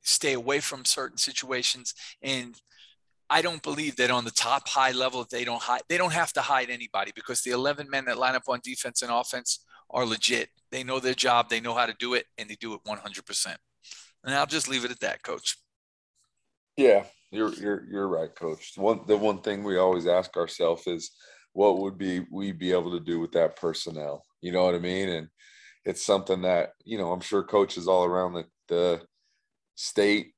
stay 0.02 0.34
away 0.34 0.60
from 0.60 0.86
certain 0.86 1.18
situations. 1.18 1.94
And 2.22 2.60
I 3.30 3.42
don't 3.42 3.62
believe 3.62 3.98
that 3.98 4.10
on 4.10 4.26
the 4.26 4.32
top 4.32 4.68
high 4.68 4.92
level 4.92 5.26
they 5.30 5.46
don't 5.46 5.62
hide. 5.62 5.82
They 5.88 5.98
don't 5.98 6.14
have 6.14 6.34
to 6.34 6.42
hide 6.42 6.70
anybody 6.70 7.12
because 7.14 7.42
the 7.42 7.52
11 7.52 7.90
men 7.90 8.06
that 8.06 8.18
line 8.18 8.36
up 8.36 8.44
on 8.48 8.60
defense 8.64 9.02
and 9.02 9.12
offense 9.12 9.64
are 9.92 10.06
legit. 10.06 10.50
They 10.72 10.84
know 10.84 11.00
their 11.00 11.14
job, 11.14 11.50
they 11.50 11.60
know 11.60 11.74
how 11.74 11.86
to 11.86 11.96
do 12.00 12.14
it, 12.14 12.26
and 12.38 12.50
they 12.50 12.56
do 12.56 12.74
it 12.74 12.82
100%. 12.88 13.56
And 14.24 14.36
I'll 14.36 14.46
just 14.46 14.68
leave 14.68 14.86
it 14.86 14.92
at 14.92 15.00
that, 15.00 15.24
coach. 15.24 15.58
Yeah, 16.78 17.06
you're 17.32 17.54
you're 17.54 17.84
you're 17.90 18.08
right, 18.08 18.34
coach. 18.34 18.74
One 18.76 19.02
the 19.08 19.18
one 19.18 19.42
thing 19.42 19.64
we 19.64 19.78
always 19.78 20.08
ask 20.08 20.36
ourselves 20.38 20.88
is 20.88 21.12
what 21.54 21.80
would 21.80 21.98
be 21.98 22.26
we 22.32 22.52
be 22.52 22.72
able 22.72 22.92
to 22.92 23.04
do 23.04 23.20
with 23.20 23.32
that 23.34 23.56
personnel? 23.56 24.24
You 24.42 24.52
know 24.52 24.64
what 24.66 24.76
I 24.76 24.80
mean? 24.80 25.10
And 25.10 25.28
it's 25.86 26.06
something 26.06 26.42
that, 26.44 26.72
you 26.86 26.98
know, 26.98 27.12
I'm 27.12 27.22
sure 27.22 27.44
coaches 27.44 27.88
all 27.88 28.06
around 28.06 28.34
the, 28.34 28.46
the 28.68 29.02
state, 29.76 30.34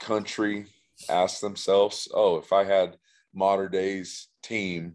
country 0.00 0.66
ask 1.08 1.40
themselves, 1.40 2.08
oh, 2.14 2.36
if 2.38 2.52
I 2.52 2.64
had 2.64 2.96
Mater 3.34 3.68
Dei's 3.68 4.28
team, 4.42 4.94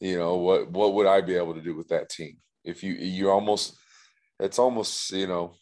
you 0.00 0.18
know, 0.18 0.36
what 0.36 0.70
what 0.70 0.94
would 0.94 1.06
I 1.06 1.20
be 1.20 1.36
able 1.36 1.54
to 1.54 1.62
do 1.62 1.76
with 1.76 1.88
that 1.88 2.08
team? 2.08 2.38
if 2.66 2.82
you 2.82 2.92
you 2.94 3.30
almost 3.30 3.78
it's 4.40 4.58
almost 4.58 5.12
you 5.12 5.26
know 5.26 5.54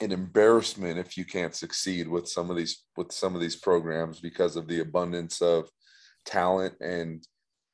an 0.00 0.12
embarrassment 0.12 0.98
if 0.98 1.16
you 1.16 1.24
can't 1.24 1.54
succeed 1.54 2.08
with 2.08 2.28
some 2.28 2.50
of 2.50 2.56
these 2.56 2.84
with 2.96 3.12
some 3.12 3.34
of 3.34 3.40
these 3.40 3.56
programs 3.56 4.20
because 4.20 4.56
of 4.56 4.66
the 4.66 4.80
abundance 4.80 5.40
of 5.40 5.68
talent 6.24 6.74
and 6.80 7.26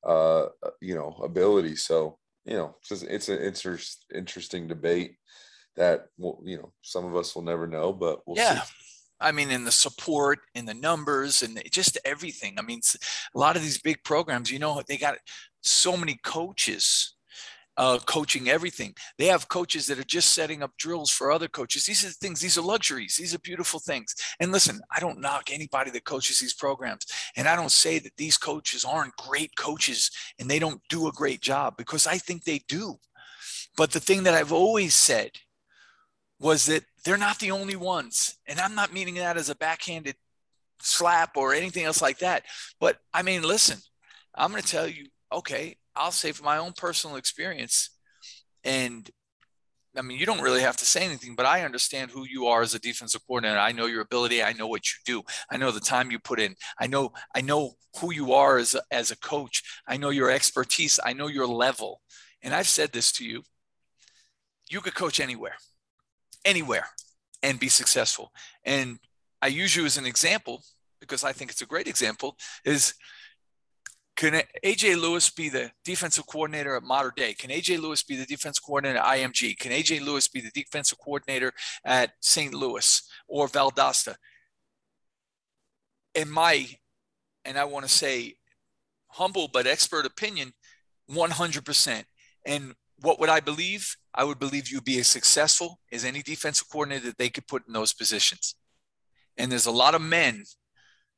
uh 0.06 0.46
you 0.80 0.94
know 0.94 1.16
ability 1.22 1.76
so 1.76 2.18
you 2.44 2.54
know 2.54 2.74
it's 2.78 2.88
just, 2.88 3.02
it's 3.04 3.28
an 3.28 3.38
interest, 3.38 4.04
interesting 4.14 4.68
debate 4.68 5.16
that 5.76 6.06
will 6.18 6.40
you 6.44 6.56
know 6.56 6.72
some 6.82 7.04
of 7.04 7.16
us 7.16 7.34
will 7.34 7.42
never 7.42 7.66
know 7.66 7.92
but 7.92 8.20
we'll 8.26 8.36
yeah 8.36 8.62
see. 8.62 8.72
I 9.18 9.32
mean, 9.32 9.50
in 9.50 9.64
the 9.64 9.72
support, 9.72 10.40
in 10.54 10.66
the 10.66 10.74
numbers, 10.74 11.42
and 11.42 11.62
just 11.70 11.98
everything. 12.04 12.56
I 12.58 12.62
mean, 12.62 12.82
a 13.34 13.38
lot 13.38 13.56
of 13.56 13.62
these 13.62 13.80
big 13.80 14.04
programs, 14.04 14.50
you 14.50 14.58
know, 14.58 14.82
they 14.86 14.98
got 14.98 15.16
so 15.62 15.96
many 15.96 16.18
coaches 16.22 17.15
uh, 17.76 17.98
coaching 18.06 18.48
everything. 18.48 18.94
They 19.18 19.26
have 19.26 19.48
coaches 19.48 19.86
that 19.86 19.98
are 19.98 20.04
just 20.04 20.34
setting 20.34 20.62
up 20.62 20.76
drills 20.78 21.10
for 21.10 21.30
other 21.30 21.48
coaches. 21.48 21.84
These 21.84 22.04
are 22.04 22.10
things, 22.10 22.40
these 22.40 22.56
are 22.56 22.62
luxuries, 22.62 23.16
these 23.16 23.34
are 23.34 23.38
beautiful 23.38 23.80
things. 23.80 24.14
And 24.40 24.52
listen, 24.52 24.80
I 24.94 25.00
don't 25.00 25.20
knock 25.20 25.50
anybody 25.52 25.90
that 25.90 26.04
coaches 26.04 26.38
these 26.38 26.54
programs. 26.54 27.06
And 27.36 27.46
I 27.46 27.56
don't 27.56 27.72
say 27.72 27.98
that 27.98 28.16
these 28.16 28.38
coaches 28.38 28.84
aren't 28.84 29.16
great 29.16 29.56
coaches 29.56 30.10
and 30.38 30.50
they 30.50 30.58
don't 30.58 30.80
do 30.88 31.08
a 31.08 31.12
great 31.12 31.40
job 31.40 31.76
because 31.76 32.06
I 32.06 32.18
think 32.18 32.44
they 32.44 32.60
do. 32.68 32.96
But 33.76 33.92
the 33.92 34.00
thing 34.00 34.22
that 34.22 34.34
I've 34.34 34.52
always 34.52 34.94
said 34.94 35.32
was 36.40 36.66
that 36.66 36.84
they're 37.04 37.16
not 37.16 37.38
the 37.38 37.50
only 37.50 37.76
ones. 37.76 38.38
And 38.46 38.60
I'm 38.60 38.74
not 38.74 38.92
meaning 38.92 39.14
that 39.16 39.36
as 39.36 39.50
a 39.50 39.54
backhanded 39.54 40.16
slap 40.80 41.36
or 41.36 41.54
anything 41.54 41.84
else 41.84 42.02
like 42.02 42.18
that. 42.18 42.44
But 42.80 42.98
I 43.12 43.22
mean, 43.22 43.42
listen, 43.42 43.78
I'm 44.34 44.50
going 44.50 44.62
to 44.62 44.68
tell 44.68 44.86
you, 44.86 45.06
okay, 45.32 45.76
I'll 45.96 46.12
say 46.12 46.32
from 46.32 46.44
my 46.44 46.58
own 46.58 46.72
personal 46.72 47.16
experience, 47.16 47.90
and 48.64 49.10
I 49.96 50.02
mean, 50.02 50.18
you 50.18 50.26
don't 50.26 50.42
really 50.42 50.60
have 50.60 50.76
to 50.78 50.84
say 50.84 51.04
anything, 51.04 51.34
but 51.34 51.46
I 51.46 51.62
understand 51.62 52.10
who 52.10 52.26
you 52.26 52.46
are 52.46 52.60
as 52.60 52.74
a 52.74 52.78
defensive 52.78 53.22
coordinator. 53.26 53.58
I 53.58 53.72
know 53.72 53.86
your 53.86 54.02
ability. 54.02 54.42
I 54.42 54.52
know 54.52 54.66
what 54.66 54.82
you 54.86 54.98
do. 55.06 55.22
I 55.50 55.56
know 55.56 55.70
the 55.70 55.80
time 55.80 56.10
you 56.10 56.18
put 56.18 56.38
in. 56.38 56.54
I 56.78 56.86
know 56.86 57.12
I 57.34 57.40
know 57.40 57.74
who 58.00 58.12
you 58.12 58.32
are 58.34 58.58
as 58.58 58.74
a, 58.74 58.82
as 58.90 59.10
a 59.10 59.18
coach. 59.18 59.62
I 59.88 59.96
know 59.96 60.10
your 60.10 60.30
expertise. 60.30 61.00
I 61.02 61.14
know 61.14 61.28
your 61.28 61.46
level. 61.46 62.02
And 62.42 62.54
I've 62.54 62.68
said 62.68 62.92
this 62.92 63.10
to 63.12 63.24
you. 63.24 63.42
You 64.68 64.80
could 64.80 64.94
coach 64.94 65.20
anywhere, 65.20 65.56
anywhere, 66.44 66.88
and 67.42 67.58
be 67.58 67.68
successful. 67.68 68.32
And 68.64 68.98
I 69.40 69.46
use 69.46 69.74
you 69.74 69.86
as 69.86 69.96
an 69.96 70.06
example 70.06 70.62
because 71.00 71.24
I 71.24 71.32
think 71.32 71.50
it's 71.50 71.62
a 71.62 71.66
great 71.66 71.88
example. 71.88 72.36
Is 72.64 72.94
can 74.16 74.42
AJ 74.64 75.00
Lewis 75.00 75.28
be 75.28 75.50
the 75.50 75.70
defensive 75.84 76.26
coordinator 76.26 76.74
at 76.74 76.82
Mater 76.82 77.12
Dei? 77.14 77.34
Can 77.34 77.50
AJ 77.50 77.80
Lewis 77.80 78.02
be 78.02 78.16
the 78.16 78.24
defensive 78.24 78.64
coordinator 78.64 78.98
at 78.98 79.04
IMG? 79.04 79.58
Can 79.58 79.72
AJ 79.72 80.00
Lewis 80.00 80.26
be 80.26 80.40
the 80.40 80.50
defensive 80.50 80.98
coordinator 80.98 81.52
at 81.84 82.12
St. 82.20 82.54
Louis 82.54 83.02
or 83.28 83.46
Valdosta? 83.46 84.14
In 86.14 86.30
my, 86.30 86.66
and 87.44 87.58
I 87.58 87.64
want 87.64 87.84
to 87.84 87.92
say 87.92 88.36
humble 89.08 89.48
but 89.52 89.66
expert 89.66 90.06
opinion, 90.06 90.54
100%. 91.10 92.04
And 92.46 92.74
what 93.00 93.20
would 93.20 93.28
I 93.28 93.40
believe? 93.40 93.96
I 94.14 94.24
would 94.24 94.38
believe 94.38 94.70
you'd 94.70 94.84
be 94.84 94.98
as 94.98 95.08
successful 95.08 95.78
as 95.92 96.06
any 96.06 96.22
defensive 96.22 96.70
coordinator 96.70 97.08
that 97.08 97.18
they 97.18 97.28
could 97.28 97.46
put 97.46 97.66
in 97.66 97.74
those 97.74 97.92
positions. 97.92 98.54
And 99.36 99.52
there's 99.52 99.66
a 99.66 99.70
lot 99.70 99.94
of 99.94 100.00
men 100.00 100.44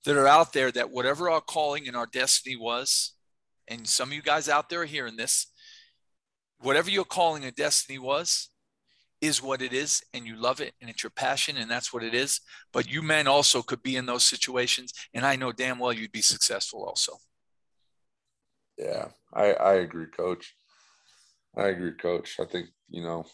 that 0.04 0.16
are 0.16 0.26
out 0.26 0.52
there 0.52 0.70
that 0.72 0.90
whatever 0.90 1.30
our 1.30 1.40
calling 1.40 1.86
and 1.86 1.96
our 1.96 2.06
destiny 2.06 2.56
was, 2.56 3.14
and 3.66 3.86
some 3.86 4.08
of 4.10 4.14
you 4.14 4.22
guys 4.22 4.48
out 4.48 4.68
there 4.68 4.82
are 4.82 4.86
hearing 4.86 5.16
this, 5.16 5.46
whatever 6.60 6.90
your 6.90 7.04
calling 7.04 7.44
and 7.44 7.54
destiny 7.54 7.98
was, 7.98 8.50
is 9.20 9.42
what 9.42 9.60
it 9.60 9.72
is, 9.72 10.02
and 10.14 10.26
you 10.26 10.36
love 10.36 10.60
it, 10.60 10.74
and 10.80 10.88
it's 10.88 11.02
your 11.02 11.10
passion, 11.10 11.56
and 11.56 11.70
that's 11.70 11.92
what 11.92 12.04
it 12.04 12.14
is. 12.14 12.40
But 12.72 12.90
you 12.90 13.02
men 13.02 13.26
also 13.26 13.62
could 13.62 13.82
be 13.82 13.96
in 13.96 14.06
those 14.06 14.24
situations, 14.24 14.92
and 15.12 15.26
I 15.26 15.36
know 15.36 15.52
damn 15.52 15.78
well 15.78 15.92
you'd 15.92 16.12
be 16.12 16.22
successful 16.22 16.84
also. 16.84 17.14
Yeah, 18.76 19.08
I, 19.34 19.52
I 19.54 19.74
agree, 19.74 20.06
coach. 20.06 20.54
I 21.56 21.68
agree, 21.68 21.92
coach. 21.92 22.36
I 22.40 22.44
think, 22.44 22.68
you 22.88 23.02
know, 23.02 23.24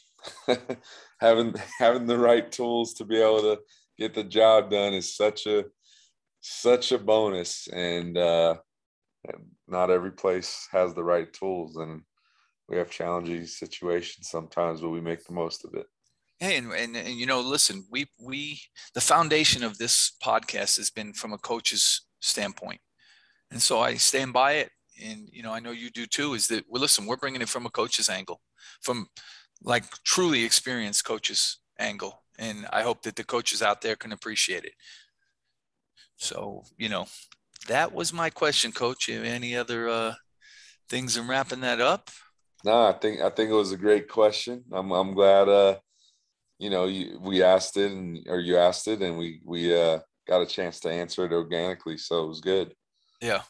having 1.21 1.55
having 1.79 2.07
the 2.07 2.19
right 2.19 2.51
tools 2.51 2.95
to 2.95 3.05
be 3.05 3.21
able 3.21 3.43
to 3.43 3.59
get 3.99 4.15
the 4.15 4.25
job 4.25 4.71
done 4.71 4.95
is 4.95 5.15
such 5.15 5.47
a 5.47 5.65
such 6.47 6.93
a 6.93 6.99
bonus 6.99 7.69
and 7.69 8.19
uh, 8.19 8.55
not 9.67 9.91
every 9.91 10.13
place 10.13 10.69
has 10.71 10.93
the 10.93 11.03
right 11.03 11.33
tools 11.33 11.77
and 11.77 12.03
we 12.69 12.77
have 12.77 12.91
challenging 12.91 13.47
situations 13.47 14.29
sometimes 14.29 14.83
but 14.83 14.91
we 14.91 15.01
make 15.01 15.25
the 15.25 15.33
most 15.33 15.65
of 15.65 15.73
it. 15.73 15.87
Hey 16.39 16.59
and, 16.59 16.71
and, 16.73 16.97
and 16.97 17.15
you 17.15 17.25
know 17.25 17.41
listen 17.41 17.87
we 17.91 18.07
we 18.21 18.61
the 18.93 19.01
foundation 19.01 19.65
of 19.65 19.79
this 19.79 20.13
podcast 20.23 20.77
has 20.77 20.91
been 20.91 21.15
from 21.15 21.33
a 21.33 21.39
coach's 21.39 22.03
standpoint. 22.21 22.81
And 23.51 23.63
so 23.63 23.81
i 23.81 23.95
stand 23.95 24.35
by 24.35 24.53
it 24.55 24.71
and 25.03 25.29
you 25.33 25.43
know 25.43 25.53
i 25.53 25.61
know 25.61 25.71
you 25.71 25.91
do 25.91 26.05
too 26.07 26.35
is 26.35 26.47
that 26.49 26.65
well 26.69 26.83
listen 26.83 27.07
we're 27.07 27.17
bringing 27.17 27.41
it 27.41 27.49
from 27.49 27.67
a 27.67 27.71
coach's 27.71 28.11
angle 28.11 28.41
from 28.83 29.07
like 29.63 29.85
truly 30.05 30.45
experienced 30.45 31.05
coaches 31.05 31.59
angle 31.79 32.23
and 32.39 32.67
i 32.73 32.83
hope 32.83 33.03
that 33.03 33.17
the 33.17 33.25
coaches 33.25 33.63
out 33.63 33.81
there 33.81 33.97
can 33.97 34.13
appreciate 34.13 34.65
it 34.65 34.73
so, 36.25 36.65
you 36.79 36.89
know, 36.89 37.07
that 37.69 37.93
was 37.93 38.13
my 38.13 38.31
question, 38.31 38.73
Coach. 38.73 39.09
Any 39.09 39.57
other 39.57 39.89
uh, 39.89 40.15
things 40.89 41.17
in 41.17 41.29
wrapping 41.29 41.61
that 41.61 41.81
up? 41.81 42.11
No, 42.65 42.87
I 42.87 42.93
think 42.93 43.21
I 43.21 43.29
think 43.31 43.51
it 43.51 43.55
was 43.55 43.73
a 43.73 43.77
great 43.77 44.09
question. 44.09 44.65
I'm 44.73 44.91
I'm 44.91 45.13
glad 45.13 45.49
uh, 45.49 45.77
you 46.59 46.71
know 46.71 46.87
you, 46.87 47.19
we 47.21 47.43
asked 47.43 47.77
it 47.77 47.93
and 47.93 48.19
or 48.27 48.41
you 48.41 48.57
asked 48.57 48.89
it 48.89 49.03
and 49.03 49.19
we 49.19 49.41
we 49.45 49.77
uh, 49.79 49.99
got 50.27 50.41
a 50.41 50.47
chance 50.47 50.81
to 50.81 50.91
answer 50.91 51.27
it 51.27 51.33
organically, 51.33 51.99
so 51.99 52.25
it 52.25 52.29
was 52.29 52.41
good. 52.41 52.75
Yeah, 53.21 53.43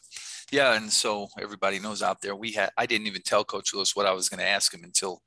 yeah, 0.51 0.75
and 0.75 0.91
so 0.91 1.29
everybody 1.39 1.79
knows 1.79 2.01
out 2.01 2.21
there 2.21 2.35
we 2.35 2.51
had 2.51 2.71
I 2.77 2.85
didn't 2.85 3.07
even 3.07 3.21
tell 3.21 3.45
Coach 3.45 3.73
Lewis 3.73 3.95
what 3.95 4.05
I 4.05 4.13
was 4.13 4.27
going 4.27 4.39
to 4.39 4.47
ask 4.47 4.73
him 4.73 4.83
until 4.83 5.21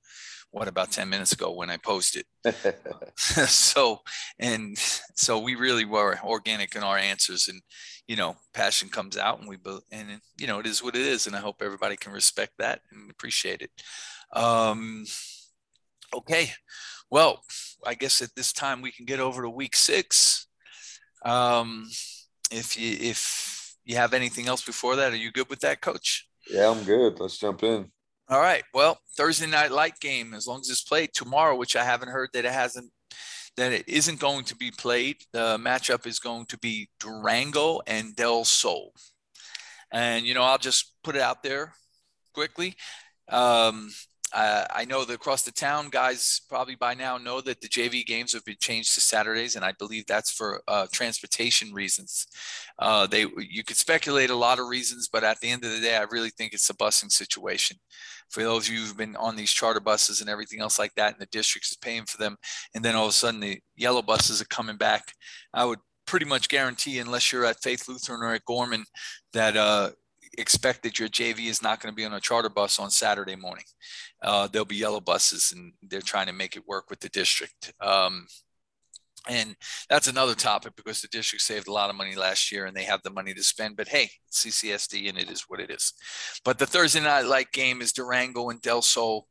what 0.51 0.69
about 0.69 0.91
10 0.91 1.09
minutes 1.09 1.33
ago 1.33 1.53
when 1.53 1.71
I 1.71 1.77
posted. 1.77 2.25
so, 3.17 4.01
and 4.39 4.77
so 4.79 5.39
we 5.39 5.55
really 5.55 5.85
were 5.85 6.19
organic 6.25 6.75
in 6.75 6.83
our 6.83 6.97
answers 6.97 7.49
and, 7.49 7.61
you 8.07 8.17
know, 8.17 8.37
passion 8.55 8.89
comes 8.89 9.17
out 9.17 9.41
and 9.41 9.49
we, 9.49 9.59
and, 9.93 10.21
you 10.39 10.47
know, 10.47 10.59
it 10.59 10.67
is 10.67 10.83
what 10.83 10.97
it 10.97 11.03
is. 11.03 11.27
And 11.27 11.37
I 11.37 11.41
hope 11.41 11.57
everybody 11.61 11.97
can 11.97 12.13
respect 12.13 12.53
that 12.59 12.81
and 12.91 13.11
appreciate 13.11 13.63
it. 13.63 13.71
Um, 14.33 15.05
okay. 16.15 16.53
Well, 17.11 17.43
I 17.87 17.95
guess 17.95 18.23
at 18.23 18.35
this 18.35 18.53
time 18.53 18.83
we 18.83 18.93
can 18.93 19.05
get 19.05 19.21
over 19.21 19.43
to 19.43 19.51
week 19.51 19.77
six. 19.77 20.47
Um, 21.25 21.89
if 22.51 22.79
you, 22.79 22.97
if 22.99 23.77
you 23.85 23.97
have 23.97 24.15
anything 24.15 24.47
else 24.47 24.65
before 24.65 24.97
that, 24.97 25.13
are 25.13 25.17
you 25.17 25.33
good 25.33 25.51
with 25.51 25.61
that 25.61 25.81
coach? 25.81 26.27
Yeah, 26.51 26.71
I'm 26.71 26.85
good. 26.85 27.21
Let's 27.21 27.37
jump 27.37 27.63
in. 27.63 27.91
All 28.31 28.41
right. 28.41 28.63
Well, 28.75 28.99
Thursday 29.17 29.47
night 29.47 29.71
light 29.73 30.01
game, 30.01 30.35
as 30.35 30.47
long 30.47 30.61
as 30.61 30.69
it's 30.69 30.83
played 30.83 31.15
tomorrow, 31.15 31.57
which 31.57 31.77
I 31.77 31.85
haven't 31.85 32.11
heard 32.11 32.29
that 32.35 32.45
it 32.45 32.53
hasn't, 32.53 32.91
that 33.57 33.73
it 33.73 33.89
isn't 33.89 34.21
going 34.21 34.45
to 34.45 34.57
be 34.57 34.71
played. 34.71 35.17
The 35.33 35.57
matchup 35.59 36.07
is 36.07 36.19
going 36.19 36.45
to 36.47 36.59
be 36.59 36.91
Durango 37.01 37.81
and 37.87 38.15
Del 38.15 38.45
Sol. 38.45 38.93
And, 39.91 40.27
you 40.27 40.35
know, 40.35 40.43
I'll 40.43 40.59
just 40.59 40.93
put 41.03 41.17
it 41.17 41.23
out 41.23 41.43
there 41.43 41.73
quickly. 42.35 42.75
Um, 43.31 43.91
uh, 44.35 44.65
I 44.71 44.85
know 44.85 45.05
that 45.05 45.15
across 45.15 45.43
the 45.43 45.53
town, 45.53 45.89
guys 45.91 46.41
probably 46.49 46.75
by 46.75 46.95
now 46.95 47.19
know 47.19 47.41
that 47.41 47.61
the 47.61 47.69
JV 47.69 48.05
games 48.05 48.33
have 48.33 48.45
been 48.45 48.57
changed 48.61 48.95
to 48.95 49.01
Saturdays, 49.01 49.57
and 49.57 49.65
I 49.65 49.73
believe 49.79 50.07
that's 50.07 50.31
for 50.31 50.63
uh, 50.69 50.87
transportation 50.93 51.73
reasons. 51.73 52.27
Uh, 52.79 53.07
they 53.07 53.27
you 53.39 53.65
could 53.65 53.77
speculate 53.77 54.31
a 54.31 54.37
lot 54.37 54.59
of 54.59 54.69
reasons, 54.69 55.09
but 55.11 55.25
at 55.25 55.41
the 55.41 55.51
end 55.51 55.65
of 55.65 55.73
the 55.73 55.81
day, 55.81 55.97
I 55.97 56.05
really 56.11 56.31
think 56.31 56.53
it's 56.53 56.69
a 56.71 56.75
busing 56.75 57.11
situation. 57.11 57.79
For 58.31 58.43
those 58.43 58.69
of 58.69 58.75
you 58.75 58.81
who've 58.81 58.97
been 58.97 59.17
on 59.17 59.37
these 59.37 59.51
charter 59.51 59.81
buses 59.81 60.21
and 60.21 60.29
everything 60.29 60.61
else 60.61 60.79
like 60.79 60.95
that, 60.97 61.13
and 61.13 61.21
the 61.21 61.27
district 61.27 61.67
is 61.67 61.77
paying 61.77 62.05
for 62.05 62.19
them, 62.19 62.37
and 62.75 62.85
then 62.85 62.95
all 62.95 63.05
of 63.05 63.11
a 63.11 63.13
sudden 63.13 63.41
the 63.41 63.61
yellow 63.77 64.03
buses 64.03 64.43
are 64.43 64.47
coming 64.47 64.77
back, 64.77 65.13
I 65.55 65.65
would 65.65 65.79
pretty 66.07 66.27
much 66.27 66.49
guarantee, 66.49 66.99
unless 66.99 67.33
you're 67.33 67.45
at 67.45 67.63
Faith 67.63 67.89
Lutheran 67.89 68.23
or 68.23 68.35
at 68.35 68.45
Gorman, 68.45 68.85
that 69.33 69.57
uh, 69.57 69.91
expect 70.37 70.83
that 70.83 70.99
your 70.99 71.09
JV 71.09 71.47
is 71.49 71.63
not 71.63 71.81
going 71.81 71.93
to 71.93 71.97
be 71.97 72.05
on 72.05 72.13
a 72.13 72.21
charter 72.21 72.49
bus 72.49 72.79
on 72.79 72.91
Saturday 72.91 73.37
morning. 73.37 73.65
Uh, 74.23 74.49
there'll 74.49 74.67
be 74.67 74.77
yellow 74.77 75.01
buses, 75.01 75.53
and 75.55 75.73
they're 75.83 76.01
trying 76.01 76.27
to 76.27 76.33
make 76.33 76.57
it 76.57 76.67
work 76.67 76.91
with 76.91 77.01
the 77.01 77.09
district. 77.09 77.73
Um, 77.81 78.27
and 79.29 79.57
that's 79.91 80.09
another 80.09 80.35
topic 80.35 80.75
because 80.77 81.03
the 81.03 81.09
district 81.09 81.43
saved 81.43 81.69
a 81.69 81.73
lot 81.73 81.91
of 81.91 81.97
money 81.97 82.15
last 82.15 82.51
year 82.51 82.67
and 82.67 82.77
they 82.77 82.85
have 82.85 83.03
the 83.03 83.11
money 83.11 83.35
to 83.35 83.43
spend. 83.43 83.77
But 83.77 83.89
hey, 83.89 84.11
CCSD 84.33 85.09
and 85.09 85.19
it 85.19 85.31
is 85.31 85.45
what 85.49 85.61
it 85.61 85.71
is. 85.71 85.93
But 86.45 86.59
the 86.59 86.67
Thursday 86.67 87.01
night 87.01 87.27
light 87.27 87.53
game 87.53 87.83
is 87.83 87.93
Durango 87.93 88.49
and 88.51 88.61
Del 88.63 88.83
Sol. 88.83 89.27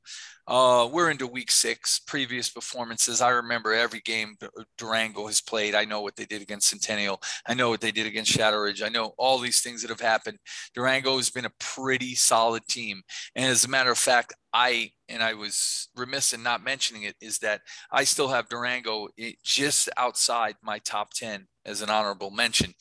Uh, 0.47 0.87
we're 0.89 1.11
into 1.11 1.27
week 1.27 1.51
six. 1.51 1.99
Previous 1.99 2.49
performances, 2.49 3.21
I 3.21 3.29
remember 3.29 3.73
every 3.73 3.99
game 3.99 4.37
Durango 4.77 5.27
has 5.27 5.41
played. 5.41 5.75
I 5.75 5.83
know 5.83 5.99
what 5.99 6.15
they 6.15 6.23
did 6.23 6.41
against 6.41 6.69
Centennial. 6.69 7.21
I 7.45 7.53
know 7.53 7.69
what 7.69 7.81
they 7.81 7.91
did 7.91 8.07
against 8.07 8.31
Shadow 8.31 8.59
Ridge. 8.59 8.81
I 8.81 8.87
know 8.87 9.13
all 9.17 9.39
these 9.39 9.59
things 9.59 9.81
that 9.81 9.89
have 9.89 9.99
happened. 9.99 10.39
Durango 10.73 11.17
has 11.17 11.29
been 11.29 11.43
a 11.43 11.51
pretty 11.59 12.15
solid 12.15 12.65
team. 12.69 13.01
And 13.35 13.45
as 13.45 13.65
a 13.65 13.69
matter 13.69 13.91
of 13.91 13.97
fact, 13.97 14.33
I 14.53 14.91
and 15.09 15.21
I 15.21 15.33
was 15.33 15.89
remiss 15.97 16.31
in 16.31 16.43
not 16.43 16.63
mentioning 16.63 17.03
it 17.03 17.15
is 17.21 17.39
that 17.39 17.61
I 17.91 18.05
still 18.05 18.29
have 18.29 18.47
Durango 18.47 19.09
just 19.43 19.89
outside 19.97 20.55
my 20.63 20.79
top 20.79 21.13
10 21.13 21.45
as 21.65 21.81
an 21.81 21.89
honorable 21.89 22.31
mention. 22.31 22.73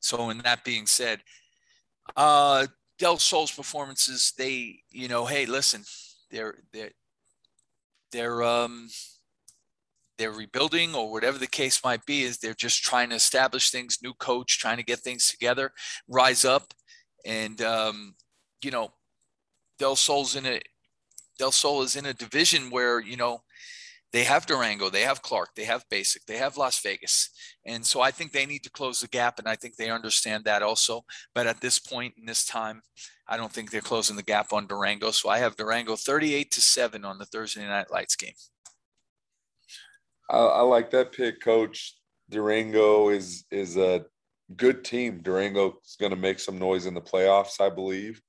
So, 0.00 0.30
in 0.30 0.38
that 0.38 0.64
being 0.64 0.86
said, 0.86 1.20
uh, 2.16 2.66
Del 2.98 3.18
Sol's 3.18 3.52
performances, 3.52 4.32
they, 4.36 4.80
you 4.90 5.06
know, 5.06 5.24
hey, 5.24 5.46
listen, 5.46 5.84
they're 6.30 6.58
they're 6.72 6.90
they're 8.12 8.42
um 8.42 8.88
they're 10.18 10.30
rebuilding 10.30 10.94
or 10.94 11.10
whatever 11.10 11.38
the 11.38 11.46
case 11.46 11.82
might 11.82 12.04
be 12.06 12.22
is 12.22 12.38
they're 12.38 12.54
just 12.54 12.82
trying 12.82 13.08
to 13.08 13.16
establish 13.16 13.70
things 13.70 13.98
new 14.02 14.14
coach 14.14 14.58
trying 14.58 14.76
to 14.76 14.84
get 14.84 15.00
things 15.00 15.28
together 15.28 15.72
rise 16.08 16.44
up 16.44 16.72
and 17.24 17.60
um 17.62 18.14
you 18.62 18.70
know 18.70 18.92
del 19.78 19.96
sol's 19.96 20.36
in 20.36 20.46
a 20.46 20.60
del 21.38 21.50
sol 21.50 21.82
is 21.82 21.96
in 21.96 22.06
a 22.06 22.14
division 22.14 22.70
where 22.70 23.00
you 23.00 23.16
know 23.16 23.40
they 24.12 24.24
have 24.24 24.46
Durango, 24.46 24.90
they 24.90 25.02
have 25.02 25.22
Clark, 25.22 25.50
they 25.56 25.64
have 25.64 25.88
Basic, 25.88 26.24
they 26.26 26.36
have 26.36 26.58
Las 26.58 26.80
Vegas. 26.80 27.30
And 27.64 27.84
so 27.84 28.00
I 28.00 28.10
think 28.10 28.32
they 28.32 28.44
need 28.44 28.62
to 28.64 28.70
close 28.70 29.00
the 29.00 29.08
gap. 29.08 29.38
And 29.38 29.48
I 29.48 29.56
think 29.56 29.76
they 29.76 29.90
understand 29.90 30.44
that 30.44 30.62
also. 30.62 31.04
But 31.34 31.46
at 31.46 31.60
this 31.60 31.78
point 31.78 32.14
in 32.18 32.26
this 32.26 32.44
time, 32.44 32.82
I 33.26 33.38
don't 33.38 33.50
think 33.50 33.70
they're 33.70 33.80
closing 33.80 34.16
the 34.16 34.22
gap 34.22 34.52
on 34.52 34.66
Durango. 34.66 35.10
So 35.12 35.30
I 35.30 35.38
have 35.38 35.56
Durango 35.56 35.96
38 35.96 36.50
to 36.50 36.60
7 36.60 37.04
on 37.04 37.18
the 37.18 37.24
Thursday 37.24 37.66
night 37.66 37.90
lights 37.90 38.16
game. 38.16 38.34
I, 40.28 40.38
I 40.38 40.60
like 40.60 40.90
that 40.90 41.12
pick, 41.12 41.40
coach. 41.40 41.96
Durango 42.28 43.10
is 43.10 43.44
is 43.50 43.76
a 43.76 44.04
good 44.56 44.84
team. 44.84 45.20
Durango 45.22 45.78
is 45.84 45.96
going 46.00 46.10
to 46.10 46.16
make 46.16 46.38
some 46.38 46.58
noise 46.58 46.86
in 46.86 46.94
the 46.94 47.00
playoffs, 47.00 47.60
I 47.60 47.68
believe, 47.68 48.20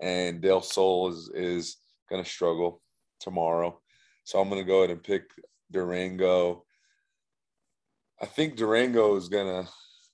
and 0.00 0.40
Del 0.40 0.62
Sol 0.62 1.08
is 1.08 1.30
is 1.34 1.76
going 2.08 2.22
to 2.22 2.28
struggle 2.28 2.82
tomorrow. 3.18 3.80
So 4.30 4.40
I'm 4.40 4.48
going 4.48 4.62
to 4.62 4.66
go 4.66 4.78
ahead 4.78 4.90
and 4.90 5.02
pick 5.02 5.24
Durango. 5.72 6.62
I 8.22 8.26
think 8.26 8.54
Durango 8.54 9.16
is 9.16 9.28
going 9.28 9.64
to 9.64 9.68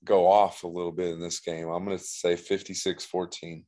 go 0.06 0.26
off 0.26 0.64
a 0.64 0.68
little 0.68 0.90
bit 0.90 1.12
in 1.12 1.20
this 1.20 1.38
game. 1.40 1.68
I'm 1.68 1.84
going 1.84 1.98
to 1.98 2.02
say 2.02 2.34
56 2.34 3.04
14. 3.04 3.66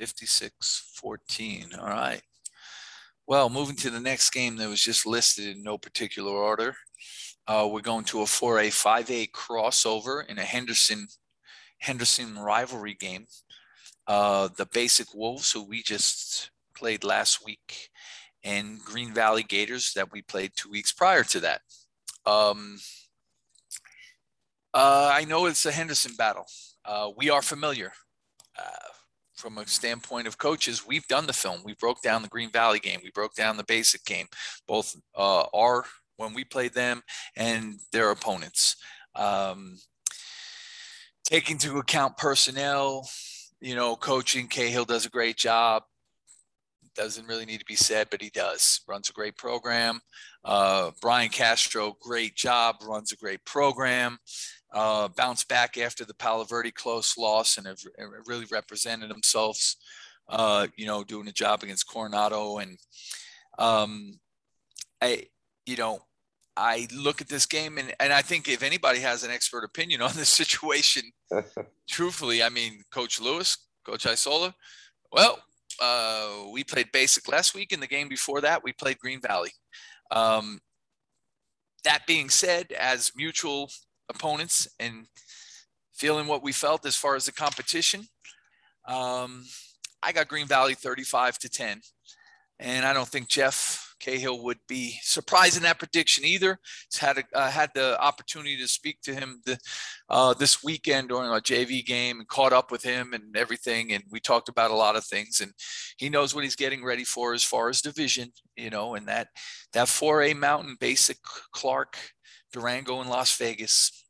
56 0.00 0.92
14. 0.96 1.66
All 1.78 1.86
right. 1.86 2.20
Well, 3.28 3.48
moving 3.48 3.76
to 3.76 3.90
the 3.90 4.00
next 4.00 4.30
game 4.30 4.56
that 4.56 4.68
was 4.68 4.82
just 4.82 5.06
listed 5.06 5.56
in 5.56 5.62
no 5.62 5.78
particular 5.78 6.32
order. 6.32 6.74
Uh, 7.46 7.68
we're 7.70 7.82
going 7.82 8.04
to 8.06 8.22
a 8.22 8.24
4A 8.24 8.66
5A 8.66 9.30
crossover 9.30 10.26
in 10.28 10.40
a 10.40 10.44
Henderson 10.44 11.06
Henderson 11.78 12.36
rivalry 12.36 12.94
game. 12.94 13.26
Uh, 14.08 14.48
the 14.56 14.66
Basic 14.66 15.14
Wolves, 15.14 15.52
who 15.52 15.62
we 15.62 15.84
just 15.84 16.50
played 16.74 17.04
last 17.04 17.44
week, 17.44 17.90
and 18.48 18.80
Green 18.80 19.12
Valley 19.12 19.42
Gators 19.42 19.92
that 19.92 20.10
we 20.10 20.22
played 20.22 20.52
two 20.56 20.70
weeks 20.70 20.90
prior 20.90 21.22
to 21.24 21.40
that. 21.40 21.60
Um, 22.24 22.78
uh, 24.72 25.10
I 25.12 25.24
know 25.24 25.46
it's 25.46 25.66
a 25.66 25.72
Henderson 25.72 26.12
battle. 26.16 26.46
Uh, 26.84 27.10
we 27.14 27.28
are 27.28 27.42
familiar. 27.42 27.92
Uh, 28.58 28.88
from 29.34 29.58
a 29.58 29.66
standpoint 29.66 30.26
of 30.26 30.38
coaches, 30.38 30.86
we've 30.86 31.06
done 31.08 31.26
the 31.26 31.32
film. 31.32 31.60
We 31.62 31.74
broke 31.74 32.00
down 32.00 32.22
the 32.22 32.28
Green 32.28 32.50
Valley 32.50 32.80
game. 32.80 33.00
We 33.04 33.10
broke 33.10 33.34
down 33.34 33.58
the 33.58 33.64
basic 33.64 34.04
game, 34.04 34.26
both 34.66 34.96
uh, 35.16 35.44
our 35.54 35.84
when 36.16 36.32
we 36.32 36.42
played 36.42 36.72
them 36.72 37.02
and 37.36 37.74
their 37.92 38.10
opponents. 38.10 38.76
Um, 39.14 39.78
into 41.30 41.78
account 41.78 42.16
personnel, 42.16 43.08
you 43.60 43.74
know, 43.74 43.94
coaching. 43.94 44.48
Cahill 44.48 44.86
does 44.86 45.04
a 45.04 45.10
great 45.10 45.36
job. 45.36 45.82
Doesn't 46.98 47.28
really 47.28 47.46
need 47.46 47.60
to 47.60 47.64
be 47.64 47.76
said, 47.76 48.08
but 48.10 48.20
he 48.20 48.28
does. 48.28 48.80
Runs 48.88 49.08
a 49.08 49.12
great 49.12 49.36
program. 49.36 50.00
Uh, 50.44 50.90
Brian 51.00 51.28
Castro, 51.30 51.96
great 52.02 52.34
job. 52.34 52.76
Runs 52.84 53.12
a 53.12 53.16
great 53.16 53.44
program 53.44 54.18
uh, 54.72 55.08
bounced 55.08 55.48
back 55.48 55.78
after 55.78 56.04
the 56.04 56.14
Palo 56.14 56.44
Verde 56.44 56.70
close 56.70 57.16
loss 57.16 57.56
and 57.56 57.66
have 57.66 57.78
really 58.26 58.46
represented 58.50 59.10
themselves, 59.10 59.76
uh, 60.28 60.66
you 60.76 60.86
know, 60.86 61.04
doing 61.04 61.28
a 61.28 61.32
job 61.32 61.62
against 61.62 61.88
Coronado. 61.88 62.58
And 62.58 62.78
um, 63.58 64.18
I, 65.00 65.24
you 65.66 65.76
know, 65.76 66.00
I 66.56 66.88
look 66.94 67.20
at 67.20 67.28
this 67.28 67.46
game 67.46 67.78
and, 67.78 67.94
and 68.00 68.12
I 68.12 68.22
think 68.22 68.48
if 68.48 68.62
anybody 68.62 69.00
has 69.00 69.24
an 69.24 69.30
expert 69.30 69.64
opinion 69.64 70.02
on 70.02 70.12
this 70.14 70.28
situation, 70.28 71.02
truthfully, 71.88 72.42
I 72.42 72.48
mean, 72.48 72.82
Coach 72.92 73.20
Lewis, 73.20 73.56
Coach 73.86 74.06
Isola, 74.06 74.54
well, 75.10 75.38
uh, 75.80 76.44
we 76.52 76.64
played 76.64 76.92
basic 76.92 77.28
last 77.28 77.54
week. 77.54 77.72
In 77.72 77.80
the 77.80 77.86
game 77.86 78.08
before 78.08 78.40
that, 78.40 78.62
we 78.62 78.72
played 78.72 78.98
Green 78.98 79.20
Valley. 79.20 79.52
Um, 80.10 80.60
that 81.84 82.06
being 82.06 82.28
said, 82.28 82.72
as 82.72 83.12
mutual 83.16 83.70
opponents 84.08 84.68
and 84.80 85.06
feeling 85.94 86.26
what 86.26 86.42
we 86.42 86.52
felt 86.52 86.86
as 86.86 86.96
far 86.96 87.16
as 87.16 87.26
the 87.26 87.32
competition. 87.32 88.06
Um, 88.86 89.44
I 90.02 90.12
got 90.12 90.28
Green 90.28 90.46
Valley 90.46 90.74
35 90.74 91.38
to 91.38 91.48
10. 91.48 91.80
And 92.60 92.86
I 92.86 92.92
don't 92.92 93.08
think 93.08 93.28
Jeff 93.28 93.87
Cahill 94.00 94.42
would 94.44 94.58
be 94.68 94.98
surprised 95.02 95.56
in 95.56 95.62
that 95.64 95.78
prediction 95.78 96.24
either. 96.24 96.58
He's 96.90 97.00
had 97.00 97.18
a, 97.18 97.24
uh, 97.34 97.50
had 97.50 97.70
the 97.74 98.00
opportunity 98.00 98.56
to 98.58 98.68
speak 98.68 99.00
to 99.02 99.14
him 99.14 99.40
the, 99.44 99.58
uh, 100.08 100.34
this 100.34 100.62
weekend 100.62 101.08
during 101.08 101.30
a 101.30 101.40
JV 101.40 101.84
game 101.84 102.20
and 102.20 102.28
caught 102.28 102.52
up 102.52 102.70
with 102.70 102.82
him 102.82 103.12
and 103.12 103.36
everything. 103.36 103.92
And 103.92 104.04
we 104.10 104.20
talked 104.20 104.48
about 104.48 104.70
a 104.70 104.76
lot 104.76 104.96
of 104.96 105.04
things. 105.04 105.40
And 105.40 105.52
he 105.96 106.08
knows 106.08 106.34
what 106.34 106.44
he's 106.44 106.56
getting 106.56 106.84
ready 106.84 107.04
for 107.04 107.34
as 107.34 107.44
far 107.44 107.68
as 107.68 107.82
division, 107.82 108.32
you 108.56 108.70
know, 108.70 108.94
and 108.94 109.06
that 109.08 109.28
that 109.72 109.88
4A 109.88 110.36
Mountain 110.36 110.76
Basic 110.80 111.18
Clark 111.52 111.96
Durango 112.52 113.00
and 113.00 113.10
Las 113.10 113.36
Vegas. 113.36 114.04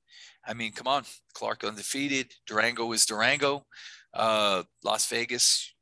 I 0.47 0.55
mean, 0.55 0.73
come 0.73 0.87
on, 0.87 1.05
Clark 1.35 1.65
undefeated. 1.65 2.33
Durango 2.47 2.93
is 2.93 3.07
Durango. 3.07 3.67
Uh, 4.15 4.63
Las 4.85 5.07
Vegas, 5.09 5.75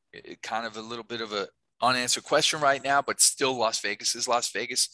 kind 0.42 0.66
of 0.66 0.76
a 0.76 0.80
little 0.80 1.04
bit 1.04 1.20
of 1.20 1.32
a 1.32 1.48
unanswered 1.82 2.24
question 2.24 2.60
right 2.60 2.82
now, 2.82 3.02
but 3.02 3.20
still 3.20 3.56
Las 3.56 3.80
Vegas 3.80 4.14
is 4.14 4.28
Las 4.28 4.50
Vegas. 4.50 4.88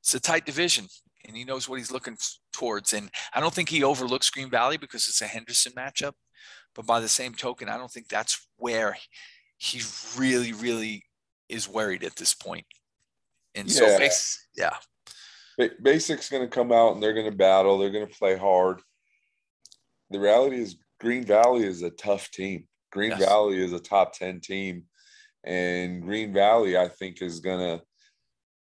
It's 0.00 0.14
a 0.14 0.20
tight 0.20 0.46
division, 0.46 0.86
and 1.26 1.36
he 1.36 1.44
knows 1.44 1.68
what 1.68 1.78
he's 1.78 1.90
looking 1.90 2.16
towards. 2.52 2.92
And 2.92 3.10
I 3.34 3.40
don't 3.40 3.54
think 3.54 3.68
he 3.68 3.84
overlooks 3.84 4.30
Green 4.30 4.50
Valley 4.50 4.76
because 4.76 5.08
it's 5.08 5.22
a 5.22 5.26
Henderson 5.26 5.72
matchup. 5.72 6.12
But 6.74 6.86
by 6.86 7.00
the 7.00 7.08
same 7.08 7.34
token, 7.34 7.68
I 7.68 7.78
don't 7.78 7.90
think 7.90 8.08
that's 8.08 8.46
where 8.56 8.96
he 9.56 9.82
really, 10.18 10.52
really 10.52 11.04
is 11.48 11.68
worried 11.68 12.04
at 12.04 12.16
this 12.16 12.34
point. 12.34 12.66
And 13.54 13.68
yeah. 13.68 14.08
so, 14.08 14.38
yeah. 14.56 15.68
Basic's 15.82 16.28
going 16.28 16.42
to 16.42 16.54
come 16.54 16.70
out 16.70 16.92
and 16.92 17.02
they're 17.02 17.14
going 17.14 17.30
to 17.30 17.36
battle. 17.36 17.78
They're 17.78 17.90
going 17.90 18.06
to 18.06 18.18
play 18.18 18.36
hard. 18.36 18.80
The 20.10 20.20
reality 20.20 20.60
is, 20.60 20.76
Green 21.00 21.24
Valley 21.24 21.64
is 21.64 21.82
a 21.82 21.90
tough 21.90 22.30
team. 22.30 22.66
Green 22.90 23.10
yes. 23.10 23.20
Valley 23.20 23.62
is 23.62 23.72
a 23.72 23.80
top 23.80 24.14
10 24.14 24.40
team. 24.40 24.84
And 25.46 26.02
Green 26.02 26.32
Valley, 26.32 26.76
I 26.76 26.88
think, 26.88 27.22
is 27.22 27.40
to, 27.40 27.82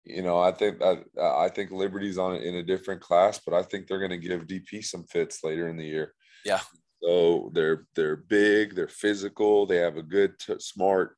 you 0.06 0.22
know, 0.22 0.40
I 0.40 0.52
think 0.52 0.82
I, 0.82 1.00
I 1.20 1.50
think 1.50 1.72
Liberty's 1.72 2.18
on 2.18 2.36
in 2.36 2.56
a 2.56 2.64
different 2.64 3.02
class, 3.02 3.40
but 3.44 3.56
I 3.56 3.64
think 3.64 3.88
they're 3.88 4.00
going 4.00 4.12
to 4.12 4.18
give 4.18 4.48
DP 4.48 4.86
some 4.86 5.04
fits 5.06 5.44
later 5.44 5.68
in 5.68 5.78
the 5.78 5.86
year. 5.86 6.14
Yeah. 6.46 6.62
So 7.02 7.50
they're 7.54 7.88
they're 7.96 8.18
big, 8.18 8.76
they're 8.76 8.88
physical, 8.88 9.66
they 9.66 9.78
have 9.78 9.98
a 9.98 10.04
good, 10.04 10.38
t- 10.38 10.60
smart, 10.60 11.16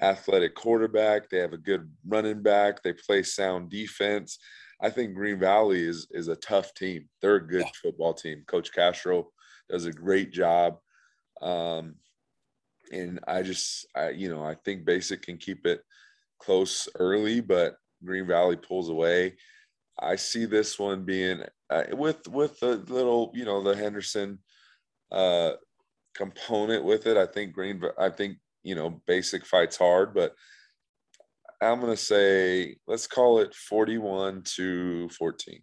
athletic 0.00 0.54
quarterback. 0.54 1.28
They 1.28 1.38
have 1.38 1.52
a 1.52 1.58
good 1.58 1.90
running 2.06 2.42
back. 2.42 2.82
They 2.82 2.92
play 2.92 3.22
sound 3.22 3.70
defense. 3.70 4.38
I 4.80 4.90
think 4.90 5.14
Green 5.14 5.38
Valley 5.38 5.82
is 5.82 6.06
is 6.10 6.28
a 6.28 6.36
tough 6.36 6.74
team. 6.74 7.08
They're 7.20 7.36
a 7.36 7.46
good 7.46 7.62
yeah. 7.62 7.70
football 7.82 8.14
team. 8.14 8.44
Coach 8.46 8.72
Castro 8.72 9.28
does 9.68 9.86
a 9.86 9.92
great 9.92 10.32
job. 10.32 10.78
Um, 11.40 11.96
and 12.92 13.20
I 13.26 13.42
just, 13.42 13.86
I, 13.94 14.10
you 14.10 14.28
know, 14.28 14.44
I 14.44 14.54
think 14.64 14.84
Basic 14.84 15.22
can 15.22 15.36
keep 15.36 15.66
it 15.66 15.82
close 16.38 16.88
early, 16.98 17.40
but 17.40 17.76
Green 18.04 18.26
Valley 18.26 18.56
pulls 18.56 18.88
away. 18.88 19.36
I 19.98 20.16
see 20.16 20.44
this 20.44 20.78
one 20.78 21.04
being 21.04 21.42
uh, 21.70 21.84
with 21.92 22.26
with 22.28 22.58
the 22.60 22.76
little, 22.88 23.30
you 23.34 23.44
know, 23.44 23.62
the 23.62 23.76
Henderson 23.76 24.38
uh, 25.12 25.52
component 26.14 26.84
with 26.84 27.06
it. 27.06 27.16
I 27.16 27.26
think 27.26 27.52
Green, 27.52 27.80
I 27.98 28.10
think 28.10 28.38
you 28.64 28.74
know, 28.74 29.00
Basic 29.06 29.46
fights 29.46 29.76
hard, 29.76 30.14
but 30.14 30.34
I'm 31.60 31.80
to 31.80 31.96
say, 31.96 32.76
let's 32.86 33.06
call 33.06 33.38
it 33.38 33.54
41 33.54 34.42
to 34.56 35.08
14. 35.10 35.60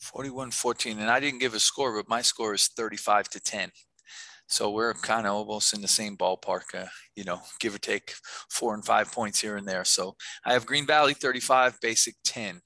41 0.00 0.50
14. 0.50 0.98
And 0.98 1.10
I 1.10 1.20
didn't 1.20 1.40
give 1.40 1.54
a 1.54 1.60
score, 1.60 1.96
but 1.96 2.08
my 2.08 2.22
score 2.22 2.54
is 2.54 2.68
35 2.68 3.28
to 3.30 3.40
10. 3.40 3.70
So 4.50 4.70
we're 4.70 4.94
kind 4.94 5.28
of 5.28 5.32
almost 5.32 5.72
in 5.74 5.80
the 5.80 5.88
same 5.88 6.16
ballpark, 6.16 6.74
uh, 6.74 6.86
you 7.14 7.22
know, 7.22 7.40
give 7.60 7.72
or 7.72 7.78
take 7.78 8.14
four 8.50 8.74
and 8.74 8.84
five 8.84 9.12
points 9.12 9.40
here 9.40 9.56
and 9.56 9.66
there. 9.66 9.84
So 9.84 10.16
I 10.44 10.54
have 10.54 10.66
Green 10.66 10.86
Valley 10.86 11.14
35, 11.14 11.80
basic 11.80 12.16
10. 12.24 12.60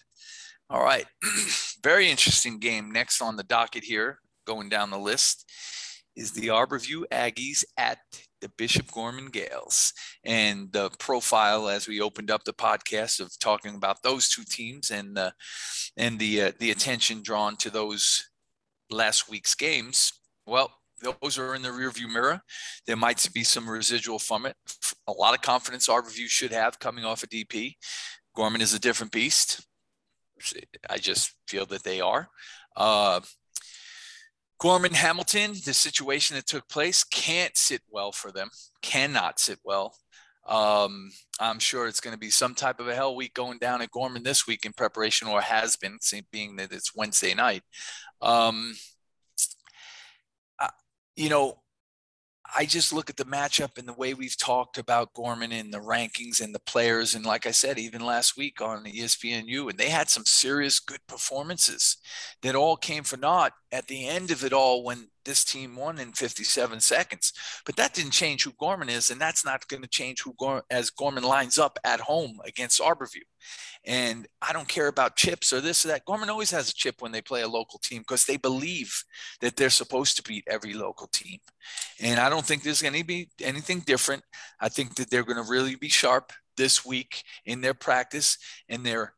All 0.71 0.83
right. 0.83 1.05
Very 1.83 2.11
interesting 2.11 2.59
game 2.59 2.91
next 2.91 3.21
on 3.21 3.37
the 3.37 3.43
docket 3.43 3.85
here, 3.85 4.19
going 4.47 4.71
down 4.71 4.91
the 4.91 4.99
list, 4.99 5.45
is 6.17 6.33
the 6.33 6.49
Arborview 6.49 7.03
Aggies 7.13 7.65
at 7.77 7.99
the 8.41 8.49
Bishop 8.57 8.91
Gorman 8.91 9.27
Gales. 9.27 9.93
And 10.25 10.73
the 10.73 10.89
profile, 10.99 11.69
as 11.69 11.87
we 11.87 12.01
opened 12.01 12.31
up 12.31 12.45
the 12.45 12.55
podcast, 12.55 13.21
of 13.21 13.39
talking 13.39 13.75
about 13.75 14.03
those 14.03 14.31
two 14.31 14.45
teams 14.45 14.91
and 14.91 15.19
and 15.99 16.19
the 16.19 16.43
uh, 16.43 16.53
the 16.59 16.71
attention 16.71 17.23
drawn 17.23 17.57
to 17.57 17.69
those 17.69 18.27
last 18.91 19.29
week's 19.29 19.55
games. 19.55 20.13
Well, 20.47 20.73
those 21.05 21.39
are 21.39 21.55
in 21.55 21.63
the 21.63 21.69
rearview 21.69 22.13
mirror. 22.13 22.41
There 22.87 22.97
might 22.97 23.29
be 23.33 23.45
some 23.45 23.69
residual 23.69 24.19
from 24.19 24.47
it. 24.47 24.57
A 25.07 25.13
lot 25.13 25.35
of 25.35 25.43
confidence 25.43 25.89
Arborview 25.89 26.29
should 26.29 26.53
have 26.53 26.79
coming 26.79 27.05
off 27.05 27.23
a 27.23 27.27
of 27.27 27.31
DP. 27.31 27.75
Gorman 28.35 28.61
is 28.61 28.75
a 28.75 28.81
different 28.81 29.13
beast. 29.13 29.67
I 30.91 30.99
just 30.99 31.35
feel 31.47 31.67
that 31.67 31.85
they 31.85 32.01
are. 32.01 32.29
Uh, 32.77 33.21
Gorman 34.59 34.95
Hamilton, 34.95 35.53
the 35.65 35.75
situation 35.75 36.37
that 36.37 36.47
took 36.47 36.69
place 36.69 37.05
can't 37.05 37.57
sit 37.57 37.83
well 37.91 38.13
for 38.13 38.33
them, 38.33 38.51
cannot 38.83 39.39
sit 39.39 39.59
well. 39.65 39.95
Um, 40.47 41.11
I'm 41.41 41.59
sure 41.59 41.87
it's 41.87 42.01
going 42.01 42.15
to 42.15 42.19
be 42.19 42.31
some 42.31 42.55
type 42.55 42.81
of 42.81 42.89
a 42.89 42.95
hell 42.95 43.17
week 43.17 43.35
going 43.35 43.59
down 43.59 43.83
at 43.83 43.91
Gorman 43.91 44.23
this 44.23 44.47
week 44.47 44.67
in 44.67 44.73
preparation, 44.73 45.29
or 45.29 45.41
has 45.41 45.77
been, 45.77 45.99
being 46.31 46.57
that 46.57 46.73
it's 46.73 46.95
Wednesday 46.95 47.35
night. 47.35 47.63
Um, 48.21 48.75
you 51.17 51.29
know, 51.29 51.59
I 52.57 52.67
just 52.67 52.93
look 52.93 53.09
at 53.09 53.17
the 53.17 53.25
matchup 53.25 53.79
and 53.79 53.89
the 53.89 53.95
way 53.95 54.15
we've 54.15 54.37
talked 54.37 54.79
about 54.79 55.15
Gorman 55.15 55.51
and 55.51 55.73
the 55.73 55.81
rankings 55.81 56.41
and 56.41 56.55
the 56.55 56.61
players. 56.61 57.15
And 57.15 57.25
like 57.25 57.47
I 57.47 57.51
said, 57.51 57.79
even 57.79 58.05
last 58.05 58.37
week 58.37 58.61
on 58.61 58.85
ESPNU, 58.85 59.71
and 59.71 59.79
they 59.79 59.89
had 59.89 60.11
some 60.11 60.27
serious 60.27 60.79
good 60.79 61.01
performances 61.09 61.97
that 62.43 62.55
all 62.55 62.77
came 62.77 63.03
for 63.03 63.17
naught 63.17 63.53
at 63.73 63.87
the 63.89 64.07
end 64.07 64.31
of 64.31 64.45
it 64.45 64.53
all 64.53 64.85
when 64.85 65.09
this 65.25 65.45
team 65.45 65.77
won 65.77 65.99
in 65.99 66.13
57 66.13 66.81
seconds. 66.81 67.33
But 67.65 67.77
that 67.77 67.95
didn't 67.95 68.13
change 68.13 68.45
who 68.45 68.53
Gorman 68.59 68.89
is, 68.89 69.11
and 69.11 69.21
that's 69.21 69.45
not 69.45 69.67
going 69.69 69.83
to 69.83 69.89
change 69.89 70.23
who 70.23 70.35
as 70.71 70.91
Gorman 70.91 71.25
lines 71.25 71.59
up 71.59 71.79
at 71.85 72.01
home 72.01 72.41
against 72.45 72.81
Arborview. 72.81 73.23
And 73.85 74.27
I 74.41 74.53
don't 74.53 74.69
care 74.69 74.89
about 74.89 75.17
chips 75.17 75.53
or 75.53 75.61
this 75.61 75.85
or 75.85 75.89
that. 75.89 76.05
Gorman 76.07 76.31
always 76.31 76.51
has 76.51 76.71
a 76.71 76.75
chip 76.75 76.97
when 77.01 77.13
they 77.13 77.21
play 77.21 77.43
a 77.43 77.49
local 77.49 77.79
team 77.79 78.01
because 78.01 78.25
they 78.25 78.37
believe 78.37 79.05
that 79.41 79.57
they're 79.57 79.71
supposed 79.71 80.17
to 80.17 80.23
beat 80.23 80.45
every 80.49 80.73
local 80.73 81.07
team. 81.09 81.39
And 82.01 82.19
I 82.19 82.31
don't 82.31 82.45
think 82.45 82.63
there's 82.63 82.83
going 82.83 82.95
to 82.95 83.05
be 83.05 83.29
anything 83.43 83.81
different. 83.81 84.23
I 84.61 84.69
think 84.69 84.95
that 84.97 85.11
they're 85.11 85.25
going 85.25 85.43
to 85.43 85.51
really 85.51 85.77
be 85.77 85.89
sharp 85.89 86.33
this 86.57 86.85
week 86.85 87.23
in 87.45 87.61
their 87.61 87.75
practice 87.75 88.39
and 88.69 88.85
their 88.85 89.15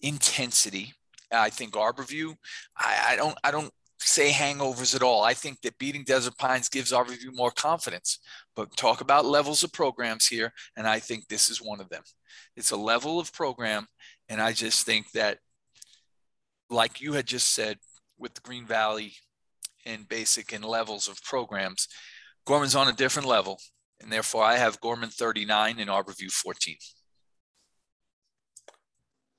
intensity. 0.00 0.92
I 1.32 1.50
think 1.50 1.74
Arborview, 1.74 2.34
I, 2.76 3.10
I 3.10 3.16
don't, 3.16 3.38
I 3.44 3.50
don't 3.50 3.72
say 4.00 4.30
hangovers 4.30 4.94
at 4.94 5.02
all. 5.02 5.22
I 5.22 5.34
think 5.34 5.60
that 5.60 5.78
beating 5.78 6.04
Desert 6.04 6.36
Pines 6.38 6.68
gives 6.68 6.92
Arborview 6.92 7.34
more 7.34 7.50
confidence. 7.50 8.18
But 8.56 8.76
talk 8.76 9.00
about 9.00 9.26
levels 9.26 9.62
of 9.62 9.72
programs 9.72 10.26
here, 10.26 10.52
and 10.76 10.86
I 10.86 10.98
think 10.98 11.28
this 11.28 11.50
is 11.50 11.62
one 11.62 11.80
of 11.80 11.88
them. 11.90 12.02
It's 12.56 12.70
a 12.70 12.76
level 12.76 13.18
of 13.18 13.32
program, 13.32 13.86
and 14.28 14.40
I 14.40 14.52
just 14.52 14.86
think 14.86 15.10
that, 15.12 15.38
like 16.68 17.00
you 17.00 17.12
had 17.14 17.26
just 17.26 17.54
said, 17.54 17.78
with 18.18 18.34
the 18.34 18.40
Green 18.42 18.66
Valley 18.66 19.14
and 19.86 20.08
basic 20.08 20.52
and 20.52 20.64
levels 20.64 21.08
of 21.08 21.22
programs, 21.22 21.88
Gorman's 22.46 22.74
on 22.74 22.88
a 22.88 22.92
different 22.92 23.28
level, 23.28 23.58
and 24.00 24.10
therefore 24.10 24.44
I 24.44 24.56
have 24.56 24.80
Gorman 24.80 25.10
39 25.10 25.78
and 25.78 25.90
Arborview 25.90 26.30
14. 26.30 26.76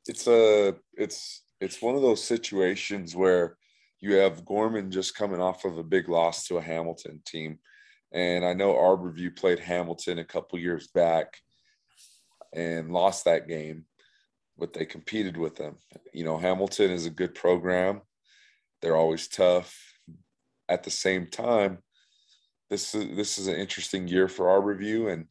It's 0.08 0.28
a 0.28 0.76
it's 0.94 1.44
it's 1.60 1.82
one 1.82 1.96
of 1.96 2.02
those 2.02 2.24
situations 2.24 3.16
where 3.16 3.58
you 4.02 4.16
have 4.16 4.46
Gorman 4.46 4.90
just 4.92 5.16
coming 5.16 5.40
off 5.40 5.64
of 5.64 5.78
a 5.78 5.84
big 5.84 6.10
loss 6.10 6.48
to 6.48 6.58
a 6.58 6.62
Hamilton 6.62 7.22
team. 7.26 7.60
And 8.12 8.44
I 8.44 8.54
know 8.54 8.74
Arborview 8.74 9.38
played 9.38 9.60
Hamilton 9.60 10.20
a 10.20 10.26
couple 10.26 10.60
years 10.60 10.88
back 10.88 11.38
and 12.54 12.92
lost 12.92 13.26
that 13.26 13.48
game, 13.48 13.86
but 14.58 14.74
they 14.74 14.86
competed 14.86 15.38
with 15.38 15.56
them. 15.56 15.78
You 16.14 16.26
know, 16.26 16.38
Hamilton 16.38 16.92
is 16.92 17.06
a 17.06 17.12
good 17.12 17.36
program. 17.36 18.02
They're 18.82 18.98
always 18.98 19.28
tough. 19.28 19.78
At 20.68 20.84
the 20.84 20.92
same 20.92 21.28
time, 21.28 21.78
this 22.70 22.96
is 22.96 23.16
this 23.16 23.38
is 23.38 23.48
an 23.48 23.56
interesting 23.56 24.08
year 24.08 24.28
for 24.28 24.46
Arborview. 24.46 25.12
And 25.12 25.28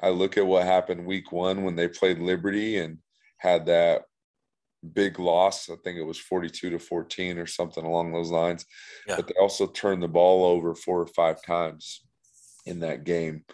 I 0.00 0.10
look 0.10 0.36
at 0.36 0.46
what 0.46 0.64
happened 0.64 1.06
week 1.06 1.32
one 1.32 1.64
when 1.64 1.74
they 1.74 1.88
played 1.88 2.18
Liberty 2.18 2.78
and 2.78 2.98
had 3.38 3.66
that 3.66 4.02
big 4.92 5.18
loss. 5.18 5.70
I 5.70 5.76
think 5.76 5.98
it 5.98 6.04
was 6.04 6.18
42 6.18 6.70
to 6.70 6.78
14 6.78 7.38
or 7.38 7.46
something 7.46 7.84
along 7.84 8.12
those 8.12 8.30
lines. 8.30 8.66
Yeah. 9.06 9.16
But 9.16 9.28
they 9.28 9.34
also 9.40 9.66
turned 9.66 10.02
the 10.02 10.08
ball 10.08 10.44
over 10.44 10.74
four 10.74 11.00
or 11.00 11.06
five 11.06 11.42
times 11.42 12.04
in 12.66 12.80
that 12.80 13.04
game. 13.04 13.44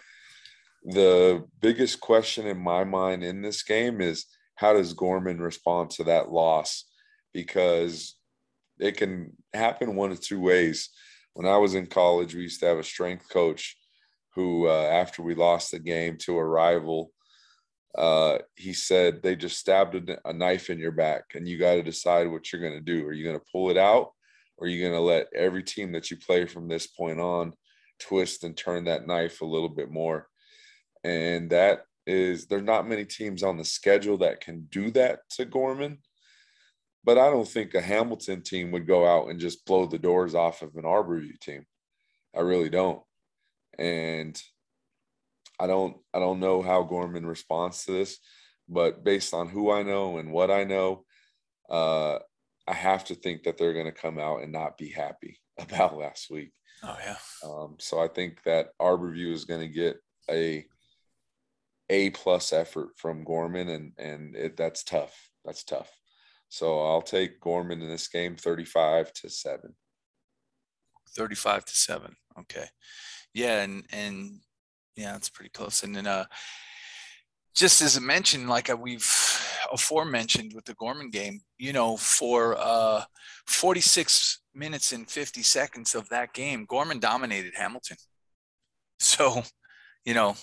The 0.84 1.44
biggest 1.60 2.00
question 2.00 2.46
in 2.46 2.58
my 2.58 2.84
mind 2.84 3.24
in 3.24 3.42
this 3.42 3.62
game 3.62 4.00
is 4.00 4.26
how 4.56 4.72
does 4.72 4.94
Gorman 4.94 5.40
respond 5.40 5.90
to 5.90 6.04
that 6.04 6.30
loss? 6.30 6.84
Because 7.32 8.16
it 8.78 8.96
can 8.96 9.32
happen 9.52 9.96
one 9.96 10.10
of 10.10 10.20
two 10.20 10.40
ways. 10.40 10.90
When 11.34 11.46
I 11.46 11.56
was 11.58 11.74
in 11.74 11.86
college, 11.86 12.34
we 12.34 12.42
used 12.42 12.60
to 12.60 12.66
have 12.66 12.78
a 12.78 12.84
strength 12.84 13.28
coach 13.28 13.76
who, 14.34 14.68
uh, 14.68 14.88
after 14.90 15.22
we 15.22 15.34
lost 15.34 15.72
the 15.72 15.78
game 15.78 16.16
to 16.18 16.38
a 16.38 16.44
rival, 16.44 17.12
uh, 17.96 18.38
he 18.54 18.72
said 18.72 19.22
they 19.22 19.34
just 19.34 19.58
stabbed 19.58 20.10
a, 20.24 20.32
knife 20.32 20.70
in 20.70 20.78
your 20.78 20.92
back 20.92 21.24
and 21.34 21.48
you 21.48 21.58
got 21.58 21.74
to 21.74 21.82
decide 21.82 22.30
what 22.30 22.52
you're 22.52 22.62
going 22.62 22.74
to 22.74 22.80
do. 22.80 23.06
Are 23.06 23.12
you 23.12 23.24
going 23.24 23.38
to 23.38 23.46
pull 23.50 23.70
it 23.70 23.76
out 23.76 24.12
or 24.56 24.66
are 24.66 24.70
you 24.70 24.82
going 24.82 24.94
to 24.94 25.00
let 25.00 25.28
every 25.34 25.62
team 25.62 25.92
that 25.92 26.10
you 26.10 26.16
play 26.16 26.44
from 26.44 26.68
this 26.68 26.86
point 26.86 27.18
on 27.18 27.54
twist 27.98 28.44
and 28.44 28.56
turn 28.56 28.84
that 28.84 29.06
knife 29.06 29.40
a 29.40 29.46
little 29.46 29.68
bit 29.68 29.90
more? 29.90 30.28
And 31.02 31.50
that 31.50 31.84
is, 32.06 32.46
there's 32.46 32.62
not 32.62 32.88
many 32.88 33.04
teams 33.04 33.42
on 33.42 33.56
the 33.56 33.64
schedule 33.64 34.18
that 34.18 34.40
can 34.40 34.68
do 34.70 34.90
that 34.92 35.20
to 35.30 35.44
Gorman. 35.44 35.98
But 37.04 37.16
I 37.16 37.30
don't 37.30 37.48
think 37.48 37.74
a 37.74 37.80
Hamilton 37.80 38.42
team 38.42 38.70
would 38.72 38.86
go 38.86 39.06
out 39.06 39.28
and 39.30 39.40
just 39.40 39.64
blow 39.64 39.86
the 39.86 39.98
doors 39.98 40.34
off 40.34 40.62
of 40.62 40.74
an 40.76 40.82
Arborview 40.82 41.38
team. 41.40 41.64
I 42.36 42.40
really 42.40 42.68
don't. 42.68 43.02
And 43.78 44.40
I 45.58 45.66
don't 45.66 45.96
I 46.14 46.18
don't 46.18 46.40
know 46.40 46.62
how 46.62 46.82
Gorman 46.82 47.26
responds 47.26 47.84
to 47.84 47.92
this, 47.92 48.18
but 48.68 49.04
based 49.04 49.34
on 49.34 49.48
who 49.48 49.70
I 49.70 49.82
know 49.82 50.18
and 50.18 50.32
what 50.32 50.50
I 50.50 50.64
know, 50.64 51.04
uh, 51.70 52.18
I 52.66 52.74
have 52.74 53.04
to 53.06 53.14
think 53.14 53.44
that 53.44 53.58
they're 53.58 53.72
going 53.72 53.86
to 53.86 53.92
come 53.92 54.18
out 54.18 54.42
and 54.42 54.52
not 54.52 54.78
be 54.78 54.88
happy 54.88 55.40
about 55.58 55.96
last 55.96 56.30
week. 56.30 56.52
Oh 56.82 56.96
yeah. 57.04 57.16
Um, 57.44 57.76
so 57.78 58.00
I 58.00 58.08
think 58.08 58.42
that 58.44 58.68
Arborview 58.80 59.32
is 59.32 59.44
going 59.44 59.60
to 59.60 59.68
get 59.68 59.96
a 60.30 60.66
a 61.90 62.10
plus 62.10 62.52
effort 62.52 62.90
from 62.96 63.24
Gorman, 63.24 63.68
and 63.68 63.92
and 63.98 64.36
it, 64.36 64.56
that's 64.56 64.84
tough. 64.84 65.30
That's 65.44 65.64
tough. 65.64 65.90
So 66.50 66.80
I'll 66.80 67.02
take 67.02 67.40
Gorman 67.40 67.82
in 67.82 67.88
this 67.88 68.08
game, 68.08 68.36
thirty-five 68.36 69.12
to 69.14 69.30
seven. 69.30 69.74
Thirty-five 71.16 71.64
to 71.64 71.74
seven. 71.74 72.16
Okay. 72.38 72.66
Yeah, 73.34 73.62
and 73.62 73.84
and 73.90 74.40
yeah, 74.98 75.14
it's 75.16 75.30
pretty 75.30 75.50
close. 75.50 75.84
And 75.84 75.94
then, 75.94 76.06
uh, 76.06 76.24
just 77.54 77.80
as 77.82 77.96
a 77.96 78.00
mention, 78.00 78.48
like 78.48 78.68
uh, 78.68 78.76
we've 78.76 79.08
aforementioned 79.72 80.52
with 80.54 80.64
the 80.64 80.74
Gorman 80.74 81.10
game, 81.10 81.40
you 81.56 81.72
know, 81.72 81.96
for 81.96 82.56
uh, 82.58 83.04
46 83.46 84.40
minutes 84.54 84.92
and 84.92 85.08
50 85.08 85.42
seconds 85.42 85.94
of 85.94 86.08
that 86.08 86.34
game, 86.34 86.66
Gorman 86.68 86.98
dominated 86.98 87.54
Hamilton. 87.56 87.96
So, 89.00 89.44
you 90.04 90.12
know, 90.12 90.34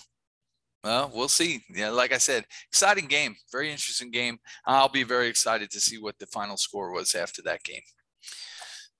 well, 0.82 1.12
we'll 1.14 1.28
see. 1.28 1.62
Yeah, 1.70 1.90
like 1.90 2.14
I 2.14 2.18
said, 2.18 2.46
exciting 2.72 3.08
game, 3.08 3.36
very 3.52 3.70
interesting 3.70 4.12
game. 4.12 4.38
I'll 4.66 4.88
be 4.88 5.04
very 5.04 5.28
excited 5.28 5.70
to 5.72 5.82
see 5.82 5.98
what 5.98 6.18
the 6.20 6.28
final 6.28 6.56
score 6.56 6.94
was 6.94 7.16
after 7.16 7.42
that 7.42 7.64
game. 7.64 7.82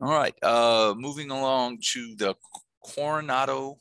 All 0.02 0.12
right, 0.12 0.36
uh, 0.44 0.94
moving 0.98 1.32
along 1.32 1.78
to 1.94 2.16
the 2.18 2.36
Coronado 2.84 3.78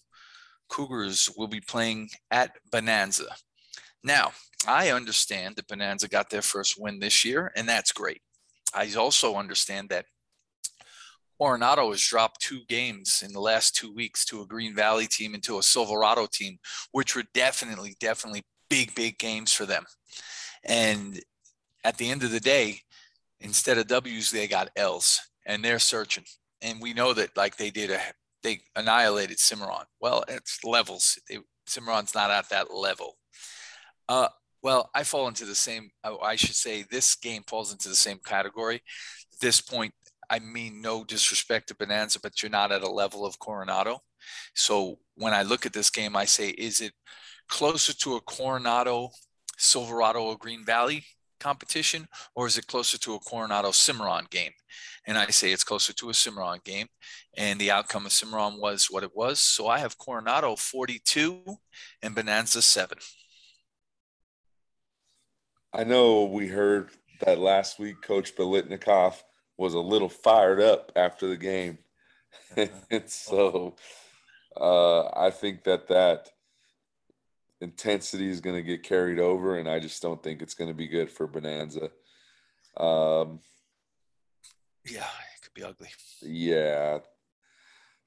Cougars 0.68 1.30
will 1.36 1.48
be 1.48 1.60
playing 1.60 2.10
at 2.30 2.52
Bonanza. 2.70 3.36
Now, 4.02 4.32
I 4.66 4.90
understand 4.90 5.56
that 5.56 5.68
Bonanza 5.68 6.08
got 6.08 6.30
their 6.30 6.42
first 6.42 6.76
win 6.78 6.98
this 6.98 7.24
year, 7.24 7.52
and 7.56 7.68
that's 7.68 7.92
great. 7.92 8.20
I 8.74 8.92
also 8.94 9.36
understand 9.36 9.90
that 9.90 10.06
Coronado 11.38 11.90
has 11.90 12.02
dropped 12.02 12.40
two 12.40 12.60
games 12.68 13.22
in 13.24 13.32
the 13.32 13.40
last 13.40 13.74
two 13.74 13.92
weeks 13.92 14.24
to 14.26 14.42
a 14.42 14.46
Green 14.46 14.74
Valley 14.74 15.06
team 15.06 15.34
and 15.34 15.42
to 15.44 15.58
a 15.58 15.62
Silverado 15.62 16.26
team, 16.30 16.58
which 16.92 17.16
were 17.16 17.24
definitely, 17.34 17.96
definitely 18.00 18.42
big, 18.70 18.94
big 18.94 19.18
games 19.18 19.52
for 19.52 19.66
them. 19.66 19.84
And 20.64 21.20
at 21.82 21.98
the 21.98 22.10
end 22.10 22.22
of 22.22 22.30
the 22.30 22.40
day, 22.40 22.80
instead 23.40 23.78
of 23.78 23.88
W's, 23.88 24.30
they 24.30 24.46
got 24.46 24.70
L's, 24.76 25.20
and 25.44 25.64
they're 25.64 25.78
searching. 25.78 26.24
And 26.62 26.80
we 26.80 26.94
know 26.94 27.12
that, 27.12 27.36
like 27.36 27.56
they 27.56 27.70
did 27.70 27.90
a 27.90 28.00
they 28.44 28.60
annihilated 28.76 29.40
Cimarron. 29.40 29.86
Well, 30.00 30.24
it's 30.28 30.62
levels. 30.62 31.18
They, 31.28 31.38
Cimarron's 31.66 32.14
not 32.14 32.30
at 32.30 32.48
that 32.50 32.72
level. 32.72 33.16
Uh, 34.08 34.28
well, 34.62 34.90
I 34.94 35.02
fall 35.02 35.26
into 35.26 35.46
the 35.46 35.54
same. 35.54 35.90
I 36.04 36.36
should 36.36 36.54
say 36.54 36.82
this 36.82 37.16
game 37.16 37.42
falls 37.46 37.72
into 37.72 37.88
the 37.88 37.96
same 37.96 38.20
category. 38.24 38.76
At 38.76 39.40
this 39.40 39.60
point, 39.60 39.92
I 40.30 40.38
mean 40.38 40.80
no 40.80 41.04
disrespect 41.04 41.68
to 41.68 41.74
Bonanza, 41.74 42.20
but 42.22 42.42
you're 42.42 42.50
not 42.50 42.70
at 42.70 42.82
a 42.82 42.90
level 42.90 43.26
of 43.26 43.38
Coronado. 43.38 44.00
So 44.54 44.98
when 45.16 45.34
I 45.34 45.42
look 45.42 45.66
at 45.66 45.72
this 45.72 45.90
game, 45.90 46.16
I 46.16 46.24
say, 46.24 46.50
is 46.50 46.80
it 46.80 46.92
closer 47.48 47.92
to 47.94 48.16
a 48.16 48.20
Coronado, 48.20 49.10
Silverado, 49.58 50.22
or 50.22 50.38
Green 50.38 50.64
Valley 50.64 51.04
competition, 51.44 52.08
or 52.34 52.46
is 52.46 52.56
it 52.56 52.66
closer 52.66 52.96
to 52.98 53.14
a 53.14 53.18
Coronado 53.18 53.70
Cimarron 53.70 54.26
game? 54.30 54.52
And 55.06 55.18
I 55.18 55.26
say 55.26 55.52
it's 55.52 55.62
closer 55.64 55.92
to 55.92 56.08
a 56.08 56.14
Cimarron 56.14 56.60
game. 56.64 56.86
And 57.36 57.60
the 57.60 57.70
outcome 57.70 58.06
of 58.06 58.12
Cimarron 58.12 58.58
was 58.58 58.88
what 58.90 59.02
it 59.02 59.14
was. 59.14 59.40
So 59.40 59.68
I 59.68 59.78
have 59.78 59.98
Coronado 59.98 60.56
42 60.56 61.42
and 62.02 62.14
Bonanza 62.14 62.62
7. 62.62 62.96
I 65.74 65.84
know 65.84 66.24
we 66.24 66.46
heard 66.48 66.90
that 67.20 67.38
last 67.38 67.78
week 67.78 68.00
Coach 68.00 68.34
Biletnikoff 68.36 69.22
was 69.58 69.74
a 69.74 69.80
little 69.80 70.08
fired 70.08 70.60
up 70.60 70.92
after 70.96 71.26
the 71.26 71.36
game. 71.36 71.78
and 72.56 73.08
so 73.08 73.76
uh, 74.56 75.08
I 75.08 75.30
think 75.30 75.64
that 75.64 75.88
that 75.88 76.30
intensity 77.60 78.28
is 78.28 78.40
going 78.40 78.56
to 78.56 78.62
get 78.62 78.82
carried 78.82 79.18
over, 79.18 79.58
and 79.58 79.68
I 79.68 79.78
just 79.80 80.02
don't 80.02 80.22
think 80.22 80.42
it's 80.42 80.54
going 80.54 80.68
to 80.68 80.74
be 80.74 80.88
good 80.88 81.10
for 81.10 81.26
Bonanza. 81.26 81.90
Um, 82.76 83.40
yeah, 84.84 85.06
it 85.36 85.42
could 85.42 85.54
be 85.54 85.62
ugly. 85.62 85.88
Yeah, 86.22 86.98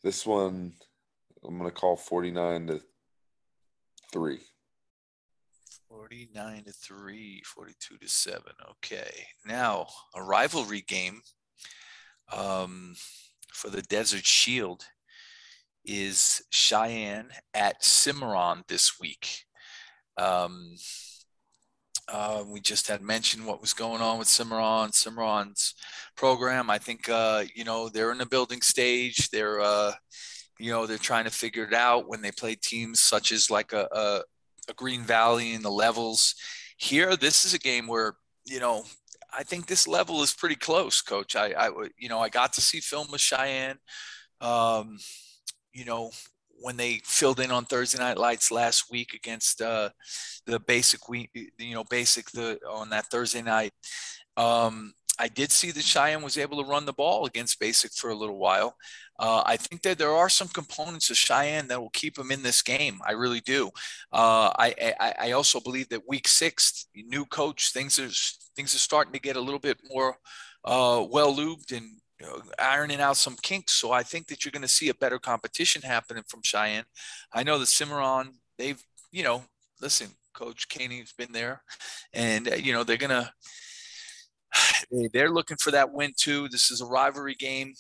this 0.04 0.26
one 0.26 0.74
I'm 1.46 1.58
going 1.58 1.70
to 1.70 1.76
call 1.76 1.96
49 1.96 2.68
to 2.68 2.82
three. 4.12 4.40
49 5.90 6.64
to 6.66 6.72
3, 6.72 7.42
42 7.46 7.98
to 7.98 8.08
7. 8.08 8.42
Okay. 8.72 9.10
Now, 9.46 9.88
a 10.16 10.22
rivalry 10.22 10.82
game 10.82 11.22
um, 12.36 12.96
for 13.54 13.70
the 13.70 13.82
Desert 13.82 14.26
Shield 14.26 14.84
is 15.88 16.44
Cheyenne 16.52 17.30
at 17.54 17.84
Cimarron 17.84 18.64
this 18.68 19.00
week. 19.00 19.46
Um, 20.18 20.76
uh, 22.10 22.44
we 22.48 22.60
just 22.60 22.88
had 22.88 23.02
mentioned 23.02 23.46
what 23.46 23.62
was 23.62 23.74
going 23.74 24.02
on 24.02 24.20
with 24.20 24.28
Cimarron, 24.28 24.92
Cimarron's 24.92 25.74
program. 26.16 26.70
I 26.70 26.78
think, 26.78 27.10
uh, 27.10 27.44
you 27.56 27.64
know, 27.64 27.90
they're 27.90 28.12
in 28.12 28.18
the 28.18 28.26
building 28.26 28.62
stage. 28.62 29.30
They're, 29.30 29.60
uh, 29.60 29.94
you 30.60 30.72
know, 30.72 30.86
they're 30.86 30.98
trying 30.98 31.26
to 31.26 31.32
figure 31.32 31.66
it 31.66 31.74
out 31.74 32.08
when 32.08 32.22
they 32.22 32.32
play 32.32 32.56
teams 32.56 33.02
such 33.02 33.32
as 33.32 33.50
like 33.50 33.74
a, 33.74 33.88
a, 33.92 34.22
a 34.70 34.74
Green 34.74 35.02
Valley 35.02 35.54
and 35.54 35.64
the 35.64 35.72
levels. 35.72 36.36
Here, 36.78 37.16
this 37.16 37.46
is 37.46 37.54
a 37.54 37.60
game 37.60 37.88
where, 37.88 38.16
you 38.46 38.60
know, 38.60 38.84
I 39.38 39.44
think 39.44 39.68
this 39.68 39.88
level 39.88 40.24
is 40.24 40.34
pretty 40.34 40.56
close, 40.56 41.02
coach. 41.02 41.36
I, 41.36 41.48
I 41.52 41.70
you 41.98 42.08
know, 42.08 42.20
I 42.20 42.30
got 42.30 42.54
to 42.54 42.62
see 42.62 42.80
film 42.80 43.08
with 43.12 43.22
Cheyenne. 43.22 43.78
Um, 44.40 44.98
you 45.78 45.86
know, 45.86 46.10
when 46.60 46.76
they 46.76 47.02
filled 47.06 47.40
in 47.40 47.52
on 47.52 47.66
Thursday 47.66 48.00
Night 48.00 48.18
Lights 48.18 48.52
last 48.52 48.90
week 48.90 49.14
against 49.14 49.62
uh, 49.62 49.90
the 50.48 50.60
basic 50.60 51.08
we 51.08 51.30
you 51.60 51.76
know 51.76 51.84
basic 51.84 52.32
the 52.32 52.60
on 52.68 52.90
that 52.90 53.06
Thursday 53.12 53.44
night. 53.44 53.74
Um, 54.36 54.94
I 55.20 55.28
did 55.28 55.52
see 55.52 55.72
that 55.72 55.84
Cheyenne 55.84 56.24
was 56.24 56.38
able 56.38 56.64
to 56.64 56.70
run 56.70 56.86
the 56.86 56.94
ball 56.94 57.26
against 57.26 57.60
basic 57.60 57.92
for 57.94 58.10
a 58.10 58.16
little 58.16 58.38
while. 58.38 58.76
Uh, 59.20 59.42
I 59.46 59.58
think 59.58 59.82
that 59.82 59.98
there 59.98 60.12
are 60.12 60.30
some 60.30 60.48
components 60.48 61.10
of 61.10 61.18
Cheyenne 61.18 61.68
that 61.68 61.82
will 61.82 61.90
keep 61.92 62.16
them 62.16 62.32
in 62.32 62.44
this 62.44 62.62
game. 62.62 63.00
I 63.06 63.14
really 63.14 63.40
do. 63.42 63.68
Uh, 64.12 64.54
I, 64.58 64.94
I, 65.00 65.14
I 65.20 65.32
also 65.32 65.60
believe 65.60 65.90
that 65.90 66.08
week 66.08 66.28
six, 66.28 66.88
new 66.96 67.26
coach, 67.26 67.72
things 67.72 67.98
are 67.98 68.10
things 68.56 68.76
are 68.76 68.80
starting 68.80 69.14
to 69.14 69.20
get 69.20 69.38
a 69.38 69.42
little 69.42 69.60
bit 69.60 69.80
more 69.90 70.18
uh, 70.66 71.04
well 71.10 71.36
lubed 71.36 71.76
and 71.76 72.00
ironing 72.60 73.02
out 73.02 73.18
some 73.18 73.36
kinks. 73.42 73.74
So 73.74 73.92
I 73.92 74.04
think 74.04 74.28
that 74.28 74.44
you're 74.44 74.52
going 74.52 74.62
to 74.62 74.68
see 74.68 74.90
a 74.90 74.94
better 74.96 75.20
competition 75.20 75.82
happening 75.82 76.24
from 76.28 76.42
Cheyenne. 76.44 76.86
I 77.34 77.44
know 77.44 77.60
the 77.60 77.66
Cimarron, 77.66 78.34
they've, 78.58 78.82
you 79.12 79.24
know, 79.24 79.44
listen, 79.82 80.10
Coach 80.38 80.70
Caney's 80.70 81.14
been 81.14 81.32
there, 81.32 81.64
and 82.14 82.48
uh, 82.48 82.56
you 82.56 82.72
know 82.72 82.84
they're 82.84 82.98
gonna 82.98 83.34
they're 85.14 85.32
looking 85.32 85.58
for 85.58 85.72
that 85.72 85.92
win 85.92 86.14
too. 86.16 86.48
This 86.50 86.70
is 86.70 86.82
a 86.82 86.86
rivalry 86.86 87.36
game. 87.36 87.74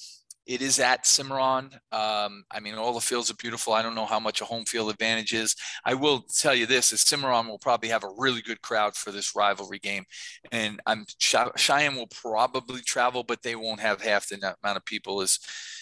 It 0.48 0.62
is 0.62 0.80
at 0.80 1.06
Cimarron. 1.06 1.72
Um, 1.92 2.46
I 2.50 2.62
mean, 2.62 2.76
all 2.76 2.94
the 2.94 3.02
fields 3.02 3.30
are 3.30 3.36
beautiful. 3.36 3.74
I 3.74 3.82
don't 3.82 3.96
know 3.96 4.06
how 4.06 4.20
much 4.20 4.40
a 4.40 4.46
home 4.46 4.64
field 4.64 4.90
advantage 4.90 5.34
is. 5.34 5.54
I 5.84 5.94
will 5.94 6.22
tell 6.22 6.56
you 6.56 6.66
this: 6.66 6.94
is 6.94 7.02
Cimarron 7.02 7.48
will 7.48 7.60
probably 7.60 7.90
have 7.90 8.06
a 8.06 8.14
really 8.18 8.42
good 8.42 8.62
crowd 8.62 8.96
for 8.96 9.12
this 9.12 9.36
rivalry 9.36 9.80
game, 9.80 10.06
and 10.54 10.80
I'm 10.86 11.06
Cheyenne 11.20 11.96
will 11.96 12.08
probably 12.08 12.80
travel, 12.82 13.24
but 13.24 13.44
they 13.44 13.56
won't 13.56 13.82
have 13.82 14.02
half 14.02 14.30
the 14.30 14.36
amount 14.36 14.78
of 14.78 14.86
people 14.86 15.22
as 15.22 15.38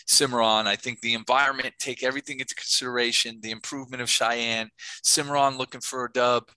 Cimarron. 0.07 0.65
I 0.65 0.75
think 0.75 1.01
the 1.01 1.13
environment, 1.13 1.75
take 1.79 2.01
everything 2.01 2.39
into 2.39 2.55
consideration, 2.55 3.39
the 3.41 3.51
improvement 3.51 4.01
of 4.01 4.09
Cheyenne, 4.09 4.69
Cimarron 5.03 5.57
looking 5.57 5.81
for 5.81 6.05
a 6.05 6.11
dub. 6.11 6.49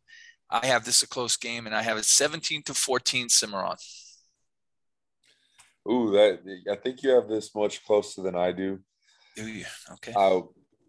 I 0.51 0.67
have 0.67 0.87
this 0.87 1.03
a 1.03 1.09
close 1.09 1.37
game, 1.37 1.67
and 1.67 1.75
I 1.75 1.83
have 1.83 1.99
it 1.99 2.07
17 2.07 2.63
to 2.65 2.75
14 2.75 3.29
Cimarron. 3.29 3.77
Ooh, 5.91 6.11
that 6.13 6.41
I 6.71 6.77
think 6.77 7.03
you 7.03 7.11
have 7.11 7.29
this 7.29 7.55
much 7.55 7.85
closer 7.85 8.23
than 8.23 8.37
I 8.37 8.53
do. 8.53 8.79
Do 9.37 9.47
you? 9.47 9.65
Okay. 9.93 10.13
I 10.17 10.43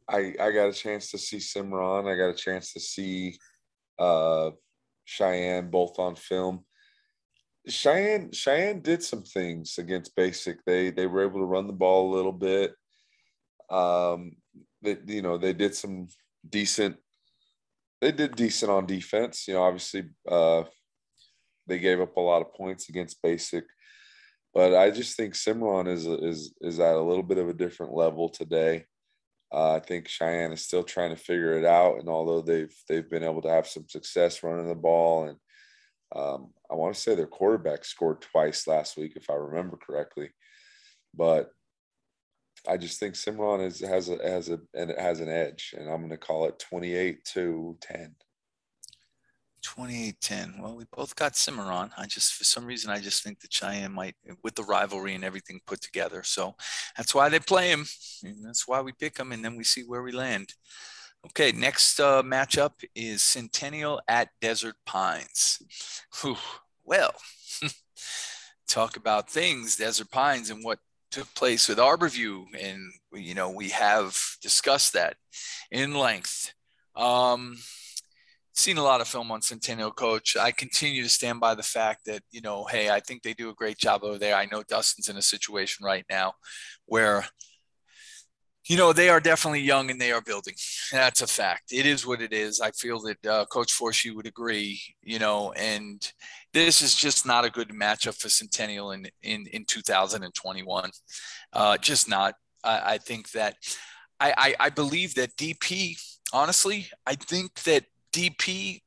I 0.09 0.33
I 0.39 0.51
got 0.51 0.69
a 0.69 0.73
chance 0.73 1.11
to 1.11 1.17
see 1.17 1.39
Cimarron. 1.39 2.07
I 2.07 2.15
got 2.15 2.29
a 2.29 2.33
chance 2.33 2.73
to 2.73 2.79
see 2.79 3.37
uh 3.97 4.51
Cheyenne 5.05 5.69
both 5.69 5.97
on 5.99 6.15
film. 6.15 6.65
Cheyenne 7.67 8.31
Cheyenne 8.31 8.81
did 8.81 9.03
some 9.03 9.23
things 9.23 9.77
against 9.77 10.15
Basic. 10.15 10.63
They 10.65 10.89
they 10.89 11.07
were 11.07 11.23
able 11.23 11.39
to 11.39 11.45
run 11.45 11.67
the 11.67 11.73
ball 11.73 12.13
a 12.13 12.15
little 12.15 12.33
bit. 12.33 12.73
Um, 13.69 14.33
they 14.81 14.97
you 15.05 15.21
know 15.21 15.37
they 15.37 15.53
did 15.53 15.75
some 15.75 16.07
decent. 16.47 16.97
They 18.01 18.11
did 18.11 18.35
decent 18.35 18.71
on 18.71 18.85
defense. 18.85 19.47
You 19.47 19.55
know, 19.55 19.63
obviously, 19.63 20.05
uh, 20.27 20.63
they 21.67 21.79
gave 21.79 21.99
up 22.01 22.15
a 22.17 22.21
lot 22.21 22.41
of 22.41 22.53
points 22.53 22.89
against 22.89 23.21
Basic 23.21 23.65
but 24.53 24.75
I 24.75 24.91
just 24.91 25.15
think 25.15 25.35
Cimarron 25.35 25.87
is 25.87 26.05
is 26.05 26.53
is 26.61 26.79
at 26.79 26.95
a 26.95 27.01
little 27.01 27.23
bit 27.23 27.37
of 27.37 27.49
a 27.49 27.53
different 27.53 27.93
level 27.93 28.29
today. 28.29 28.85
Uh, 29.51 29.75
I 29.75 29.79
think 29.79 30.07
Cheyenne 30.07 30.51
is 30.51 30.63
still 30.63 30.83
trying 30.83 31.09
to 31.09 31.21
figure 31.21 31.57
it 31.57 31.65
out, 31.65 31.99
and 31.99 32.09
although 32.09 32.41
they've 32.41 32.73
they've 32.87 33.09
been 33.09 33.23
able 33.23 33.41
to 33.43 33.49
have 33.49 33.67
some 33.67 33.87
success 33.87 34.43
running 34.43 34.67
the 34.67 34.75
ball, 34.75 35.25
and 35.25 35.37
um, 36.15 36.51
I 36.69 36.75
want 36.75 36.95
to 36.95 37.01
say 37.01 37.15
their 37.15 37.27
quarterback 37.27 37.85
scored 37.85 38.21
twice 38.21 38.67
last 38.67 38.97
week, 38.97 39.13
if 39.15 39.29
I 39.29 39.35
remember 39.35 39.77
correctly, 39.77 40.29
but 41.13 41.51
I 42.67 42.77
just 42.77 42.99
think 42.99 43.15
Cimarron 43.15 43.61
is, 43.61 43.79
has 43.79 44.09
a 44.09 44.17
has 44.17 44.49
a 44.49 44.59
and 44.73 44.91
it 44.91 44.99
has 44.99 45.19
an 45.19 45.29
edge, 45.29 45.73
and 45.77 45.89
I'm 45.89 45.99
going 45.99 46.09
to 46.09 46.17
call 46.17 46.47
it 46.47 46.59
28 46.59 47.23
to 47.33 47.77
10. 47.81 48.15
28-10. 49.61 50.61
Well, 50.61 50.75
we 50.75 50.85
both 50.95 51.15
got 51.15 51.35
Cimarron. 51.35 51.91
I 51.97 52.05
just, 52.05 52.33
for 52.33 52.43
some 52.43 52.65
reason, 52.65 52.91
I 52.91 52.99
just 52.99 53.23
think 53.23 53.39
that 53.41 53.53
Cheyenne 53.53 53.93
might, 53.93 54.15
with 54.43 54.55
the 54.55 54.63
rivalry 54.63 55.15
and 55.15 55.23
everything 55.23 55.59
put 55.65 55.81
together. 55.81 56.23
So 56.23 56.55
that's 56.97 57.13
why 57.13 57.29
they 57.29 57.39
play 57.39 57.69
him. 57.69 57.85
And 58.23 58.43
that's 58.43 58.67
why 58.67 58.81
we 58.81 58.91
pick 58.91 59.17
him. 59.17 59.31
and 59.31 59.43
then 59.43 59.55
we 59.55 59.63
see 59.63 59.81
where 59.81 60.03
we 60.03 60.11
land. 60.11 60.53
Okay, 61.25 61.51
next 61.51 61.99
uh, 61.99 62.23
matchup 62.23 62.83
is 62.95 63.21
Centennial 63.21 64.01
at 64.07 64.29
Desert 64.39 64.75
Pines. 64.85 65.59
Whew. 66.21 66.37
Well, 66.85 67.13
talk 68.67 68.95
about 68.95 69.29
things, 69.29 69.75
Desert 69.75 70.09
Pines, 70.11 70.49
and 70.49 70.63
what 70.63 70.79
took 71.11 71.33
place 71.35 71.67
with 71.67 71.77
Arborview, 71.77 72.45
and 72.59 72.91
you 73.13 73.33
know 73.33 73.49
we 73.49 73.69
have 73.69 74.17
discussed 74.41 74.93
that 74.93 75.17
in 75.71 75.93
length. 75.93 76.53
Um, 76.95 77.57
seen 78.59 78.77
a 78.77 78.83
lot 78.83 79.01
of 79.01 79.07
film 79.07 79.31
on 79.31 79.41
Centennial 79.41 79.91
Coach. 79.91 80.35
I 80.35 80.51
continue 80.51 81.01
to 81.03 81.09
stand 81.09 81.39
by 81.39 81.55
the 81.55 81.63
fact 81.63 82.05
that, 82.05 82.21
you 82.31 82.41
know, 82.41 82.65
hey, 82.65 82.89
I 82.89 82.99
think 82.99 83.23
they 83.23 83.33
do 83.33 83.49
a 83.49 83.55
great 83.55 83.77
job 83.77 84.03
over 84.03 84.17
there. 84.17 84.35
I 84.35 84.45
know 84.45 84.63
Dustin's 84.63 85.09
in 85.09 85.17
a 85.17 85.21
situation 85.21 85.85
right 85.85 86.05
now 86.09 86.33
where, 86.85 87.25
you 88.65 88.77
know, 88.77 88.93
they 88.93 89.09
are 89.09 89.19
definitely 89.19 89.61
young 89.61 89.89
and 89.89 89.99
they 89.99 90.11
are 90.11 90.21
building. 90.21 90.53
That's 90.91 91.21
a 91.21 91.27
fact. 91.27 91.71
It 91.71 91.85
is 91.85 92.05
what 92.05 92.21
it 92.21 92.33
is. 92.33 92.61
I 92.61 92.71
feel 92.71 92.99
that 93.01 93.25
uh, 93.25 93.45
Coach 93.45 93.73
Forsey 93.73 94.13
would 94.13 94.27
agree, 94.27 94.81
you 95.01 95.19
know, 95.19 95.53
and 95.53 96.11
this 96.53 96.81
is 96.81 96.93
just 96.95 97.25
not 97.25 97.45
a 97.45 97.49
good 97.49 97.69
matchup 97.69 98.19
for 98.19 98.29
Centennial 98.29 98.91
in, 98.91 99.07
in, 99.23 99.47
in 99.53 99.65
2021. 99.65 100.91
Uh, 101.53 101.77
just 101.77 102.09
not. 102.09 102.35
I, 102.63 102.93
I 102.93 102.97
think 102.97 103.31
that 103.31 103.55
I, 104.19 104.33
I, 104.37 104.55
I 104.65 104.69
believe 104.69 105.15
that 105.15 105.35
DP 105.37 105.95
honestly, 106.33 106.87
I 107.05 107.15
think 107.15 107.53
that 107.63 107.85
DP 108.13 108.81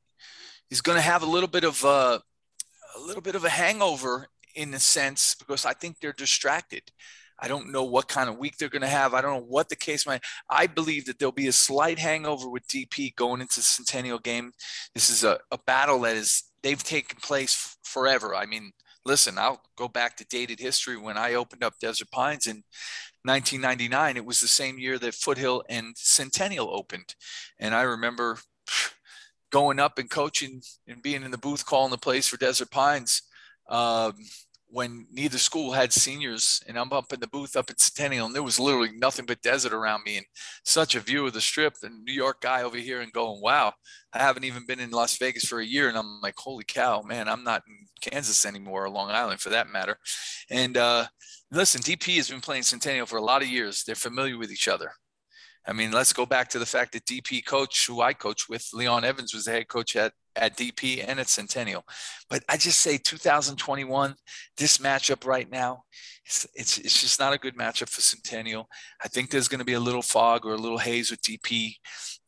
is 0.69 0.81
going 0.81 0.97
to 0.97 1.01
have 1.01 1.23
a 1.23 1.27
little 1.27 1.49
bit 1.49 1.63
of 1.63 1.83
a, 1.83 2.21
a 2.95 2.99
little 2.99 3.21
bit 3.21 3.35
of 3.35 3.45
a 3.45 3.49
hangover 3.49 4.27
in 4.55 4.73
a 4.73 4.79
sense 4.79 5.35
because 5.35 5.65
I 5.65 5.73
think 5.73 5.99
they're 5.99 6.13
distracted. 6.13 6.83
I 7.39 7.47
don't 7.47 7.71
know 7.71 7.83
what 7.83 8.07
kind 8.07 8.29
of 8.29 8.37
week 8.37 8.57
they're 8.57 8.69
going 8.69 8.83
to 8.83 8.87
have. 8.87 9.13
I 9.13 9.21
don't 9.21 9.33
know 9.33 9.47
what 9.47 9.69
the 9.69 9.75
case 9.75 10.05
might. 10.05 10.21
I 10.49 10.67
believe 10.67 11.05
that 11.05 11.19
there'll 11.19 11.31
be 11.31 11.47
a 11.47 11.53
slight 11.53 11.99
hangover 11.99 12.49
with 12.49 12.67
DP 12.67 13.15
going 13.15 13.41
into 13.41 13.57
the 13.57 13.63
Centennial 13.63 14.19
game. 14.19 14.51
This 14.93 15.09
is 15.09 15.23
a, 15.23 15.39
a 15.51 15.57
battle 15.65 15.99
that 16.01 16.15
is 16.15 16.43
they've 16.61 16.81
taken 16.81 17.17
place 17.21 17.75
forever. 17.83 18.35
I 18.35 18.45
mean, 18.45 18.71
listen, 19.05 19.37
I'll 19.37 19.61
go 19.75 19.87
back 19.87 20.15
to 20.17 20.25
dated 20.25 20.59
history 20.59 20.97
when 20.97 21.17
I 21.17 21.33
opened 21.33 21.63
up 21.63 21.79
Desert 21.79 22.11
Pines 22.11 22.47
in 22.47 22.63
1999. 23.23 24.17
It 24.17 24.25
was 24.25 24.39
the 24.39 24.47
same 24.47 24.79
year 24.79 24.97
that 24.99 25.13
Foothill 25.13 25.63
and 25.69 25.97
Centennial 25.97 26.69
opened, 26.73 27.15
and 27.59 27.75
I 27.75 27.81
remember 27.81 28.37
going 29.53 29.79
up 29.79 29.99
and 29.99 30.09
coaching 30.09 30.61
and 30.87 31.03
being 31.03 31.21
in 31.21 31.29
the 31.29 31.37
booth 31.37 31.63
calling 31.63 31.91
the 31.91 31.97
plays 31.97 32.27
for 32.27 32.37
Desert 32.37 32.71
Pines 32.71 33.21
um, 33.69 34.13
when 34.67 35.05
neither 35.11 35.37
school 35.37 35.71
had 35.71 35.93
seniors. 35.93 36.59
And 36.67 36.77
I'm 36.77 36.91
up 36.91 37.13
in 37.13 37.19
the 37.19 37.27
booth 37.27 37.55
up 37.55 37.69
at 37.69 37.79
Centennial, 37.79 38.25
and 38.25 38.33
there 38.33 38.41
was 38.41 38.59
literally 38.59 38.91
nothing 38.97 39.27
but 39.27 39.43
desert 39.43 39.71
around 39.71 40.01
me 40.05 40.17
and 40.17 40.25
such 40.65 40.95
a 40.95 40.99
view 40.99 41.27
of 41.27 41.33
the 41.33 41.39
strip. 41.39 41.75
And 41.83 42.03
New 42.03 42.13
York 42.13 42.41
guy 42.41 42.63
over 42.63 42.77
here 42.77 43.01
and 43.01 43.13
going, 43.13 43.41
wow, 43.41 43.73
I 44.11 44.17
haven't 44.17 44.43
even 44.43 44.65
been 44.65 44.79
in 44.79 44.89
Las 44.89 45.19
Vegas 45.19 45.45
for 45.45 45.59
a 45.59 45.65
year. 45.65 45.87
And 45.87 45.97
I'm 45.99 46.19
like, 46.21 46.35
holy 46.35 46.65
cow, 46.67 47.03
man, 47.03 47.29
I'm 47.29 47.43
not 47.43 47.61
in 47.67 48.09
Kansas 48.09 48.47
anymore 48.47 48.85
or 48.85 48.89
Long 48.89 49.11
Island 49.11 49.39
for 49.39 49.51
that 49.51 49.69
matter. 49.69 49.99
And 50.49 50.77
uh, 50.77 51.05
listen, 51.51 51.81
DP 51.81 52.15
has 52.15 52.31
been 52.31 52.41
playing 52.41 52.63
Centennial 52.63 53.05
for 53.05 53.17
a 53.17 53.23
lot 53.23 53.43
of 53.43 53.49
years. 53.49 53.83
They're 53.83 53.93
familiar 53.93 54.39
with 54.39 54.51
each 54.51 54.67
other. 54.67 54.93
I 55.65 55.73
mean, 55.73 55.91
let's 55.91 56.13
go 56.13 56.25
back 56.25 56.49
to 56.49 56.59
the 56.59 56.65
fact 56.65 56.91
that 56.93 57.05
DP 57.05 57.45
coach, 57.45 57.87
who 57.87 58.01
I 58.01 58.13
coach 58.13 58.49
with, 58.49 58.67
Leon 58.73 59.05
Evans, 59.05 59.33
was 59.33 59.45
the 59.45 59.51
head 59.51 59.69
coach 59.69 59.95
at, 59.95 60.11
at 60.35 60.57
DP 60.57 61.03
and 61.07 61.19
at 61.19 61.29
Centennial. 61.29 61.85
But 62.29 62.43
I 62.49 62.57
just 62.57 62.79
say 62.79 62.97
2021, 62.97 64.15
this 64.57 64.79
matchup 64.79 65.25
right 65.25 65.49
now, 65.49 65.83
it's, 66.25 66.45
it's, 66.53 66.77
it's 66.79 67.01
just 67.01 67.19
not 67.19 67.33
a 67.33 67.37
good 67.37 67.57
matchup 67.57 67.89
for 67.89 68.01
Centennial. 68.01 68.67
I 69.03 69.07
think 69.07 69.29
there's 69.29 69.47
going 69.47 69.59
to 69.59 69.65
be 69.65 69.73
a 69.73 69.79
little 69.79 70.01
fog 70.01 70.45
or 70.45 70.53
a 70.53 70.57
little 70.57 70.77
haze 70.77 71.11
with 71.11 71.21
DP, 71.21 71.75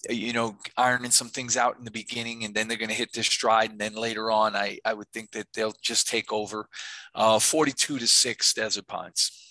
you 0.09 0.31
know, 0.31 0.55
ironing 0.77 1.11
some 1.11 1.29
things 1.29 1.57
out 1.57 1.77
in 1.77 1.83
the 1.83 1.91
beginning, 1.91 2.45
and 2.45 2.55
then 2.55 2.67
they're 2.67 2.77
going 2.77 2.89
to 2.89 2.95
hit 2.95 3.11
this 3.13 3.27
stride. 3.27 3.71
And 3.71 3.79
then 3.79 3.95
later 3.95 4.31
on, 4.31 4.55
I, 4.55 4.79
I 4.85 4.93
would 4.93 5.09
think 5.09 5.31
that 5.31 5.47
they'll 5.53 5.75
just 5.81 6.07
take 6.07 6.31
over 6.31 6.67
uh, 7.15 7.39
42 7.39 7.99
to 7.99 8.07
6 8.07 8.53
Desert 8.53 8.87
Pines. 8.87 9.44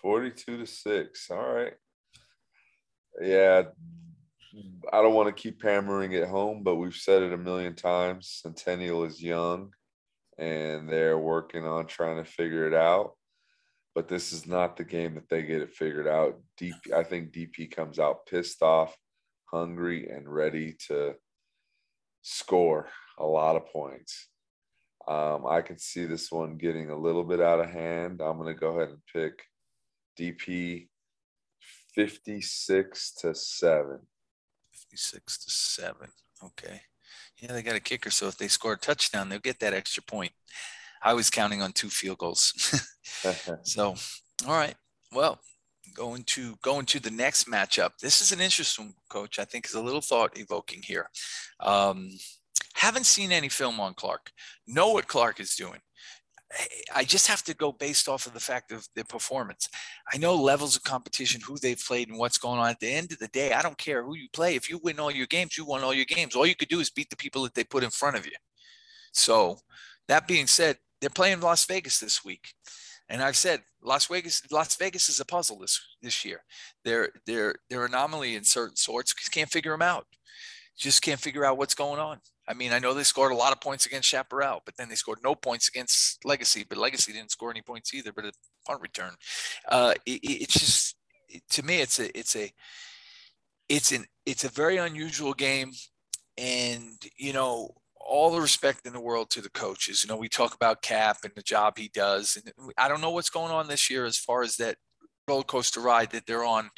42 0.00 0.58
to 0.58 0.66
6. 0.66 1.30
All 1.30 1.54
right. 1.54 1.74
Yeah. 3.20 3.64
I 4.92 5.02
don't 5.02 5.14
want 5.14 5.28
to 5.28 5.42
keep 5.42 5.62
hammering 5.62 6.12
it 6.12 6.28
home, 6.28 6.62
but 6.62 6.76
we've 6.76 6.94
said 6.94 7.22
it 7.22 7.32
a 7.32 7.38
million 7.38 7.74
times. 7.74 8.40
Centennial 8.42 9.04
is 9.04 9.22
young 9.22 9.72
and 10.38 10.88
they're 10.88 11.18
working 11.18 11.66
on 11.66 11.86
trying 11.86 12.16
to 12.16 12.30
figure 12.30 12.66
it 12.66 12.74
out. 12.74 13.12
But 13.94 14.08
this 14.08 14.32
is 14.32 14.46
not 14.46 14.76
the 14.76 14.84
game 14.84 15.16
that 15.16 15.28
they 15.28 15.42
get 15.42 15.62
it 15.62 15.74
figured 15.74 16.06
out. 16.06 16.40
DP, 16.60 16.92
I 16.94 17.02
think 17.02 17.32
DP 17.32 17.70
comes 17.70 17.98
out 17.98 18.26
pissed 18.26 18.62
off, 18.62 18.96
hungry, 19.46 20.08
and 20.08 20.32
ready 20.32 20.76
to 20.86 21.14
score 22.22 22.88
a 23.18 23.26
lot 23.26 23.56
of 23.56 23.66
points. 23.66 24.28
Um, 25.08 25.46
I 25.46 25.62
can 25.62 25.78
see 25.78 26.04
this 26.04 26.30
one 26.30 26.58
getting 26.58 26.90
a 26.90 26.98
little 26.98 27.24
bit 27.24 27.40
out 27.40 27.60
of 27.60 27.70
hand. 27.70 28.20
I'm 28.20 28.36
going 28.36 28.54
to 28.54 28.60
go 28.60 28.76
ahead 28.78 28.90
and 28.90 29.00
pick 29.12 29.42
DP 30.18 30.88
56 31.94 33.14
to 33.14 33.34
7. 33.34 33.98
56 34.72 35.38
to 35.38 35.50
7. 35.50 36.08
Okay. 36.44 36.80
Yeah, 37.38 37.52
they 37.52 37.62
got 37.62 37.76
a 37.76 37.80
kicker. 37.80 38.10
So 38.10 38.26
if 38.26 38.36
they 38.36 38.48
score 38.48 38.74
a 38.74 38.78
touchdown, 38.78 39.28
they'll 39.28 39.38
get 39.38 39.60
that 39.60 39.74
extra 39.74 40.02
point. 40.02 40.32
I 41.02 41.14
was 41.14 41.30
counting 41.30 41.62
on 41.62 41.72
two 41.72 41.88
field 41.88 42.18
goals. 42.18 42.52
so, 43.62 43.94
all 44.46 44.54
right. 44.54 44.74
Well, 45.12 45.40
going 45.94 46.22
to 46.24 46.56
going 46.62 46.86
to 46.86 47.00
the 47.00 47.10
next 47.10 47.48
matchup. 47.48 47.90
This 48.00 48.20
is 48.20 48.32
an 48.32 48.40
interesting 48.40 48.94
coach. 49.08 49.38
I 49.38 49.44
think 49.44 49.66
is 49.66 49.74
a 49.74 49.80
little 49.80 50.00
thought 50.00 50.36
evoking 50.38 50.82
here. 50.82 51.08
Um, 51.60 52.10
haven't 52.74 53.06
seen 53.06 53.32
any 53.32 53.48
film 53.48 53.80
on 53.80 53.94
Clark. 53.94 54.30
Know 54.66 54.92
what 54.92 55.08
Clark 55.08 55.40
is 55.40 55.54
doing. 55.54 55.80
I 56.94 57.04
just 57.04 57.26
have 57.26 57.42
to 57.44 57.54
go 57.54 57.72
based 57.72 58.08
off 58.08 58.26
of 58.26 58.32
the 58.32 58.40
fact 58.40 58.72
of 58.72 58.88
their 58.94 59.04
performance. 59.04 59.68
I 60.12 60.16
know 60.16 60.34
levels 60.34 60.76
of 60.76 60.82
competition, 60.82 61.42
who 61.46 61.58
they've 61.58 61.82
played, 61.86 62.08
and 62.08 62.18
what's 62.18 62.38
going 62.38 62.58
on. 62.58 62.70
At 62.70 62.80
the 62.80 62.90
end 62.90 63.12
of 63.12 63.18
the 63.18 63.28
day, 63.28 63.52
I 63.52 63.60
don't 63.60 63.76
care 63.76 64.02
who 64.02 64.16
you 64.16 64.28
play. 64.32 64.54
If 64.54 64.70
you 64.70 64.80
win 64.82 64.98
all 64.98 65.10
your 65.10 65.26
games, 65.26 65.58
you 65.58 65.66
won 65.66 65.82
all 65.82 65.92
your 65.92 66.06
games. 66.06 66.34
All 66.34 66.46
you 66.46 66.56
could 66.56 66.68
do 66.68 66.80
is 66.80 66.90
beat 66.90 67.10
the 67.10 67.16
people 67.16 67.42
that 67.42 67.54
they 67.54 67.64
put 67.64 67.84
in 67.84 67.90
front 67.90 68.16
of 68.16 68.24
you. 68.24 68.32
So, 69.12 69.58
that 70.08 70.26
being 70.26 70.46
said, 70.46 70.78
they're 71.00 71.10
playing 71.10 71.40
Las 71.40 71.64
Vegas 71.66 72.00
this 72.00 72.24
week, 72.24 72.54
and 73.08 73.22
I've 73.22 73.36
said 73.36 73.60
Las 73.82 74.06
Vegas. 74.06 74.42
Las 74.50 74.74
Vegas 74.76 75.08
is 75.08 75.20
a 75.20 75.24
puzzle 75.24 75.58
this 75.58 75.80
this 76.02 76.24
year. 76.24 76.44
They're 76.84 77.10
they're 77.26 77.54
they're 77.68 77.84
anomaly 77.84 78.36
in 78.36 78.44
certain 78.44 78.76
sorts. 78.76 79.12
Can't 79.12 79.50
figure 79.50 79.72
them 79.72 79.82
out. 79.82 80.06
Just 80.76 81.02
can't 81.02 81.20
figure 81.20 81.44
out 81.44 81.58
what's 81.58 81.74
going 81.74 82.00
on. 82.00 82.20
I 82.48 82.54
mean, 82.54 82.72
I 82.72 82.78
know 82.78 82.94
they 82.94 83.02
scored 83.02 83.32
a 83.32 83.36
lot 83.36 83.52
of 83.52 83.60
points 83.60 83.84
against 83.84 84.08
Chaparral, 84.08 84.62
but 84.64 84.76
then 84.76 84.88
they 84.88 84.94
scored 84.94 85.18
no 85.22 85.34
points 85.34 85.68
against 85.68 86.24
Legacy. 86.24 86.64
But 86.66 86.78
Legacy 86.78 87.12
didn't 87.12 87.30
score 87.30 87.50
any 87.50 87.60
points 87.60 87.92
either. 87.92 88.12
But 88.12 88.24
a 88.24 88.32
punt 88.66 88.80
return, 88.80 89.12
uh, 89.68 89.94
it, 90.06 90.20
it's 90.22 90.54
just 90.54 90.96
to 91.50 91.62
me, 91.62 91.80
it's 91.80 91.98
a 91.98 92.18
it's 92.18 92.34
a 92.34 92.52
it's 93.68 93.92
an 93.92 94.06
it's 94.24 94.44
a 94.44 94.48
very 94.48 94.78
unusual 94.78 95.34
game, 95.34 95.72
and 96.38 96.96
you 97.16 97.34
know 97.34 97.74
all 98.00 98.30
the 98.30 98.40
respect 98.40 98.86
in 98.86 98.94
the 98.94 99.00
world 99.00 99.28
to 99.30 99.42
the 99.42 99.50
coaches. 99.50 100.02
You 100.02 100.08
know, 100.08 100.16
we 100.16 100.30
talk 100.30 100.54
about 100.54 100.80
Cap 100.80 101.18
and 101.24 101.32
the 101.36 101.42
job 101.42 101.76
he 101.76 101.90
does, 101.92 102.36
and 102.42 102.72
I 102.78 102.88
don't 102.88 103.02
know 103.02 103.10
what's 103.10 103.30
going 103.30 103.52
on 103.52 103.68
this 103.68 103.90
year 103.90 104.06
as 104.06 104.16
far 104.16 104.42
as 104.42 104.56
that 104.56 104.76
roller 105.28 105.44
coaster 105.44 105.80
ride 105.80 106.10
that 106.12 106.26
they're 106.26 106.44
on 106.44 106.70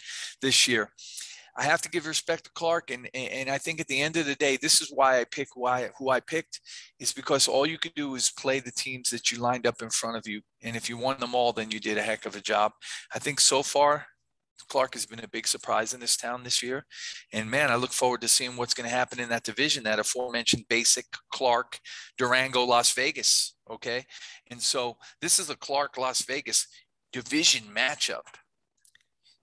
this 0.42 0.66
year. 0.66 0.90
I 1.56 1.64
have 1.64 1.82
to 1.82 1.90
give 1.90 2.06
respect 2.06 2.44
to 2.44 2.50
Clark, 2.54 2.90
and 2.90 3.08
and 3.14 3.50
I 3.50 3.58
think 3.58 3.80
at 3.80 3.88
the 3.88 4.00
end 4.00 4.16
of 4.16 4.26
the 4.26 4.34
day, 4.34 4.56
this 4.56 4.80
is 4.80 4.90
why 4.92 5.20
I 5.20 5.24
pick 5.24 5.48
why 5.54 5.90
who 5.98 6.10
I 6.10 6.20
picked 6.20 6.60
is 6.98 7.12
because 7.12 7.48
all 7.48 7.66
you 7.66 7.78
could 7.78 7.94
do 7.94 8.14
is 8.14 8.30
play 8.30 8.60
the 8.60 8.72
teams 8.72 9.10
that 9.10 9.30
you 9.30 9.38
lined 9.38 9.66
up 9.66 9.82
in 9.82 9.90
front 9.90 10.16
of 10.16 10.26
you, 10.26 10.42
and 10.62 10.76
if 10.76 10.88
you 10.88 10.96
won 10.96 11.18
them 11.20 11.34
all, 11.34 11.52
then 11.52 11.70
you 11.70 11.80
did 11.80 11.98
a 11.98 12.02
heck 12.02 12.26
of 12.26 12.36
a 12.36 12.40
job. 12.40 12.72
I 13.14 13.18
think 13.18 13.40
so 13.40 13.62
far. 13.62 14.06
Clark 14.68 14.94
has 14.94 15.04
been 15.04 15.24
a 15.24 15.28
big 15.28 15.46
surprise 15.46 15.94
in 15.94 16.00
this 16.00 16.16
town 16.16 16.44
this 16.44 16.62
year. 16.62 16.86
And 17.32 17.50
man, 17.50 17.70
I 17.70 17.74
look 17.74 17.92
forward 17.92 18.20
to 18.20 18.28
seeing 18.28 18.56
what's 18.56 18.74
going 18.74 18.88
to 18.88 18.94
happen 18.94 19.18
in 19.18 19.28
that 19.30 19.42
division, 19.42 19.82
that 19.84 19.98
aforementioned 19.98 20.64
basic 20.68 21.06
Clark, 21.32 21.80
Durango, 22.16 22.64
Las 22.64 22.92
Vegas. 22.92 23.56
Okay. 23.68 24.04
And 24.50 24.62
so 24.62 24.96
this 25.20 25.38
is 25.38 25.50
a 25.50 25.56
Clark 25.56 25.98
Las 25.98 26.22
Vegas 26.22 26.66
division 27.12 27.64
matchup. 27.74 28.26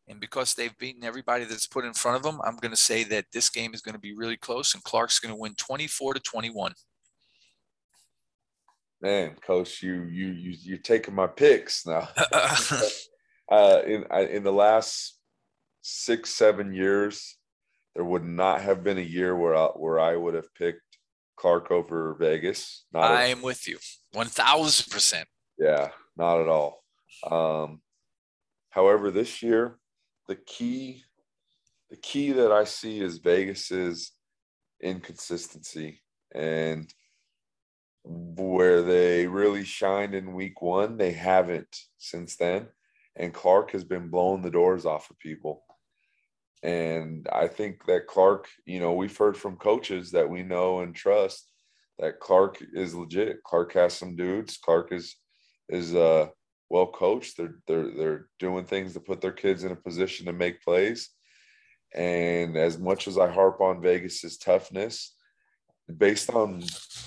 And 0.10 0.20
because 0.20 0.54
they've 0.54 0.78
beaten 0.78 1.04
everybody 1.04 1.44
that's 1.44 1.68
put 1.68 1.84
in 1.84 1.94
front 1.94 2.18
of 2.18 2.24
them, 2.24 2.40
I'm 2.44 2.58
going 2.58 2.72
to 2.72 2.78
say 2.78 3.04
that 3.06 3.26
this 3.34 3.50
game 3.50 3.74
is 3.74 3.82
going 3.82 3.96
to 3.96 4.00
be 4.00 4.16
really 4.16 4.38
close 4.38 4.74
and 4.74 4.84
Clark's 4.84 5.20
going 5.20 5.34
to 5.34 5.40
win 5.40 5.54
24 5.56 6.14
to 6.14 6.20
21. 6.20 6.74
Man, 9.02 9.36
coach, 9.46 9.84
you 9.84 10.06
you 10.06 10.30
you 10.30 10.56
you're 10.64 10.78
taking 10.80 11.14
my 11.14 11.28
picks 11.28 11.86
now. 11.86 12.10
uh, 13.52 13.82
in 13.86 14.04
in 14.12 14.44
the 14.44 14.52
last 14.52 15.20
six 15.84 16.32
seven 16.32 16.74
years, 16.74 17.38
there 17.94 18.04
would 18.04 18.26
not 18.26 18.62
have 18.62 18.84
been 18.84 18.98
a 18.98 19.02
year 19.02 19.36
where 19.36 19.56
I, 19.56 19.66
where 19.76 20.00
I 20.00 20.16
would 20.16 20.34
have 20.34 20.52
picked 20.56 20.82
Clark 21.36 21.70
over 21.70 22.16
Vegas. 22.20 22.86
Not 22.92 23.12
I 23.12 23.26
am 23.26 23.44
with 23.44 23.68
you, 23.68 23.78
one 24.14 24.28
thousand 24.28 24.92
percent. 24.92 25.28
Yeah, 25.60 25.90
not 26.16 26.42
at 26.42 26.48
all. 26.48 26.84
Um, 27.30 27.82
however, 28.72 29.12
this 29.12 29.44
year 29.44 29.78
the 30.28 30.36
key 30.36 31.04
the 31.90 31.98
key 31.98 32.34
that 32.34 32.52
I 32.52 32.66
see 32.66 33.00
is 33.00 33.20
Vegas's 33.20 34.12
inconsistency 34.82 36.02
and 36.36 36.94
where 38.04 38.82
they 38.82 39.28
really 39.28 39.64
shined 39.64 40.16
in 40.16 40.34
week 40.34 40.62
one, 40.62 40.98
they 40.98 41.12
haven't 41.12 41.76
since 41.98 42.36
then. 42.36 42.68
And 43.16 43.34
Clark 43.34 43.72
has 43.72 43.84
been 43.84 44.10
blowing 44.10 44.42
the 44.42 44.52
doors 44.52 44.86
off 44.86 45.10
of 45.10 45.20
people. 45.20 45.64
And 46.64 47.28
I 47.32 47.48
think 47.48 47.86
that 47.86 48.08
Clark, 48.08 48.48
you 48.66 48.80
know, 48.80 48.94
we've 48.94 49.18
heard 49.18 49.38
from 49.38 49.58
coaches 49.58 50.12
that 50.12 50.30
we 50.30 50.44
know 50.44 50.80
and 50.80 50.96
trust 50.96 51.52
that 52.00 52.20
Clark 52.20 52.62
is 52.74 52.96
legit. 52.96 53.44
Clark 53.44 53.74
has 53.74 53.94
some 53.94 54.16
dudes. 54.16 54.58
Clark 54.58 54.92
is 54.92 55.16
is 55.70 55.94
uh 55.96 56.28
well 56.70 56.88
coached. 56.88 57.38
They're 57.38 57.56
they're 57.68 57.92
they're 57.92 58.28
doing 58.40 58.66
things 58.66 58.94
to 58.94 59.00
put 59.00 59.22
their 59.22 59.32
kids 59.32 59.64
in 59.64 59.72
a 59.72 59.76
position 59.76 60.26
to 60.26 60.34
make 60.34 60.64
plays. 60.64 61.10
And 61.94 62.58
as 62.58 62.78
much 62.78 63.08
as 63.08 63.18
I 63.18 63.32
harp 63.32 63.62
on 63.62 63.82
Vegas's 63.82 64.38
toughness, 64.38 65.16
based 65.96 66.30
on 66.30 66.64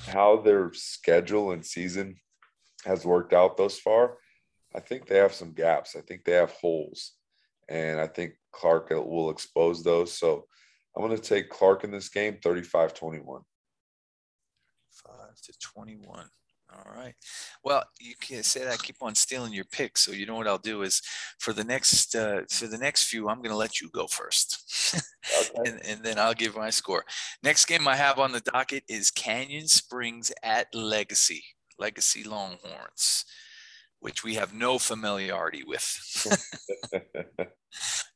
how 0.07 0.41
their 0.41 0.73
schedule 0.73 1.53
and 1.53 1.65
season 1.65 2.17
has 2.87 3.05
worked 3.05 3.33
out 3.35 3.57
thus 3.57 3.79
far, 3.79 4.17
I 4.75 4.81
think 4.81 5.07
they 5.07 5.17
have 5.17 5.35
some 5.35 5.53
gaps. 5.53 5.97
I 5.97 6.01
think 6.01 6.25
they 6.25 6.33
have 6.33 6.53
holes. 6.53 7.13
And 7.69 8.01
I 8.01 8.07
think 8.07 8.33
Clark 8.53 8.91
uh, 8.91 9.01
will 9.01 9.31
expose 9.31 9.83
those. 9.83 10.17
So 10.17 10.47
I'm 10.97 11.07
going 11.07 11.17
to 11.17 11.23
take 11.23 11.51
Clark 11.51 11.85
in 11.85 11.91
this 11.91 12.09
game 12.09 12.39
35 12.43 12.95
21. 12.95 13.43
5 15.07 15.15
to 15.45 15.53
21. 15.61 16.27
All 16.73 16.93
right. 16.97 17.15
Well, 17.65 17.83
you 17.99 18.15
can't 18.21 18.45
say 18.45 18.61
that 18.61 18.73
I 18.73 18.77
keep 18.77 18.97
on 19.01 19.15
stealing 19.15 19.53
your 19.53 19.65
picks. 19.65 20.03
So 20.03 20.13
you 20.13 20.27
know 20.27 20.37
what 20.37 20.47
I'll 20.47 20.59
do 20.59 20.83
is 20.83 21.03
for 21.39 21.53
the 21.53 21.65
next 21.65 22.15
uh, 22.15 22.43
for 22.49 22.69
the 22.69 22.79
next 22.79 23.05
few, 23.05 23.29
I'm 23.29 23.39
going 23.39 23.51
to 23.51 23.57
let 23.57 23.81
you 23.81 23.91
go 23.91 24.07
first, 24.07 24.95
okay. 25.41 25.71
and, 25.71 25.81
and 25.85 26.05
then 26.05 26.19
I'll 26.19 26.35
give 26.35 26.57
my 26.57 26.71
score. 26.71 27.05
Next 27.43 27.65
game 27.65 27.89
I 27.89 27.97
have 27.97 28.19
on 28.19 28.33
the 28.33 28.41
docket 28.41 28.85
is 28.89 29.11
Canyon 29.11 29.67
Springs 29.67 30.31
at 30.43 30.73
Legacy, 30.73 31.43
Legacy 31.79 32.23
Longhorns, 32.23 33.25
which 33.99 34.23
we 34.23 34.35
have 34.35 34.55
no 34.55 34.79
familiarity 34.79 35.65
with. 35.67 35.83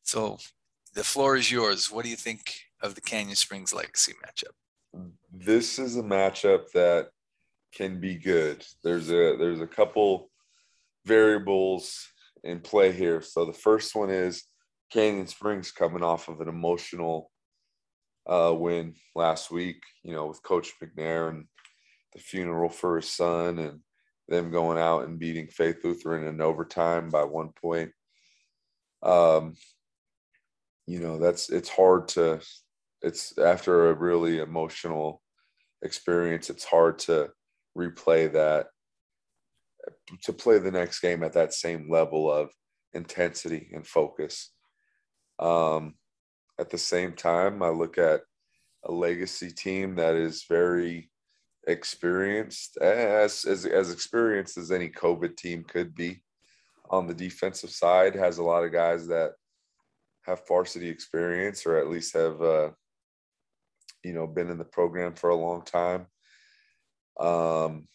so 0.02 0.38
the 0.94 1.04
floor 1.04 1.36
is 1.36 1.50
yours. 1.50 1.90
What 1.90 2.04
do 2.04 2.10
you 2.10 2.16
think 2.16 2.54
of 2.80 2.94
the 2.94 3.00
Canyon 3.00 3.36
Springs 3.36 3.74
Legacy 3.74 4.12
matchup? 4.24 4.54
This 5.32 5.80
is 5.80 5.96
a 5.96 6.02
matchup 6.02 6.70
that 6.72 7.08
can 7.74 8.00
be 8.00 8.16
good. 8.16 8.64
There's 8.82 9.10
a 9.10 9.36
there's 9.36 9.60
a 9.60 9.66
couple 9.66 10.30
variables 11.04 12.06
in 12.42 12.60
play 12.60 12.92
here. 12.92 13.20
So 13.20 13.44
the 13.44 13.52
first 13.52 13.94
one 13.94 14.10
is 14.10 14.44
Canyon 14.90 15.26
Springs 15.26 15.70
coming 15.70 16.02
off 16.02 16.28
of 16.28 16.40
an 16.40 16.48
emotional 16.48 17.30
uh, 18.26 18.54
win 18.56 18.94
last 19.14 19.50
week, 19.50 19.82
you 20.02 20.14
know, 20.14 20.26
with 20.26 20.42
Coach 20.42 20.72
McNair 20.82 21.28
and 21.28 21.46
the 22.12 22.20
funeral 22.20 22.70
for 22.70 22.96
his 22.96 23.10
son 23.10 23.58
and 23.58 23.80
them 24.28 24.50
going 24.50 24.78
out 24.78 25.04
and 25.04 25.18
beating 25.18 25.48
Faith 25.48 25.78
Lutheran 25.84 26.26
in 26.26 26.40
overtime 26.40 27.10
by 27.10 27.24
one 27.24 27.50
point. 27.60 27.90
Um, 29.02 29.54
you 30.86 31.00
know, 31.00 31.18
that's 31.18 31.50
it's 31.50 31.68
hard 31.68 32.08
to 32.08 32.40
it's 33.02 33.36
after 33.36 33.90
a 33.90 33.94
really 33.94 34.38
emotional 34.38 35.20
experience, 35.82 36.48
it's 36.48 36.64
hard 36.64 36.98
to 37.00 37.30
replay 37.76 38.32
that 38.32 38.66
to 40.22 40.32
play 40.32 40.58
the 40.58 40.70
next 40.70 41.00
game 41.00 41.22
at 41.22 41.34
that 41.34 41.52
same 41.52 41.90
level 41.90 42.30
of 42.30 42.50
intensity 42.94 43.70
and 43.74 43.86
focus. 43.86 44.52
Um, 45.38 45.94
at 46.58 46.70
the 46.70 46.78
same 46.78 47.12
time, 47.12 47.62
I 47.62 47.68
look 47.68 47.98
at 47.98 48.20
a 48.84 48.92
legacy 48.92 49.50
team 49.50 49.96
that 49.96 50.14
is 50.14 50.46
very 50.48 51.10
experienced, 51.66 52.76
as, 52.78 53.44
as, 53.44 53.66
as 53.66 53.92
experienced 53.92 54.56
as 54.56 54.70
any 54.70 54.88
COVID 54.88 55.36
team 55.36 55.64
could 55.64 55.94
be 55.94 56.22
on 56.90 57.06
the 57.06 57.14
defensive 57.14 57.70
side 57.70 58.14
has 58.14 58.38
a 58.38 58.42
lot 58.42 58.64
of 58.64 58.72
guys 58.72 59.06
that 59.06 59.32
have 60.22 60.46
varsity 60.46 60.88
experience 60.88 61.66
or 61.66 61.78
at 61.78 61.88
least 61.88 62.14
have 62.14 62.40
uh, 62.40 62.70
you 64.02 64.12
know 64.12 64.26
been 64.26 64.50
in 64.50 64.58
the 64.58 64.64
program 64.64 65.14
for 65.14 65.30
a 65.30 65.36
long 65.36 65.62
time. 65.62 66.06
Um, 67.18 67.86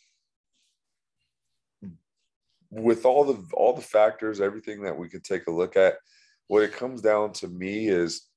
with 2.71 3.05
all 3.05 3.25
the 3.25 3.43
all 3.53 3.73
the 3.73 3.81
factors, 3.81 4.41
everything 4.41 4.83
that 4.83 4.97
we 4.97 5.09
could 5.09 5.23
take 5.23 5.47
a 5.47 5.51
look 5.51 5.75
at, 5.75 5.95
what 6.47 6.63
it 6.63 6.73
comes 6.73 7.01
down 7.01 7.33
to 7.33 7.47
me 7.47 7.87
is 7.87 8.27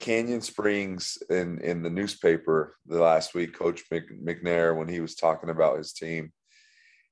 Canyon 0.00 0.40
Springs 0.40 1.18
in 1.30 1.60
in 1.60 1.82
the 1.82 1.90
newspaper 1.90 2.76
the 2.86 3.00
last 3.00 3.34
week, 3.34 3.54
Coach 3.54 3.84
McNair, 3.90 4.76
when 4.76 4.88
he 4.88 5.00
was 5.00 5.14
talking 5.14 5.50
about 5.50 5.78
his 5.78 5.92
team, 5.92 6.32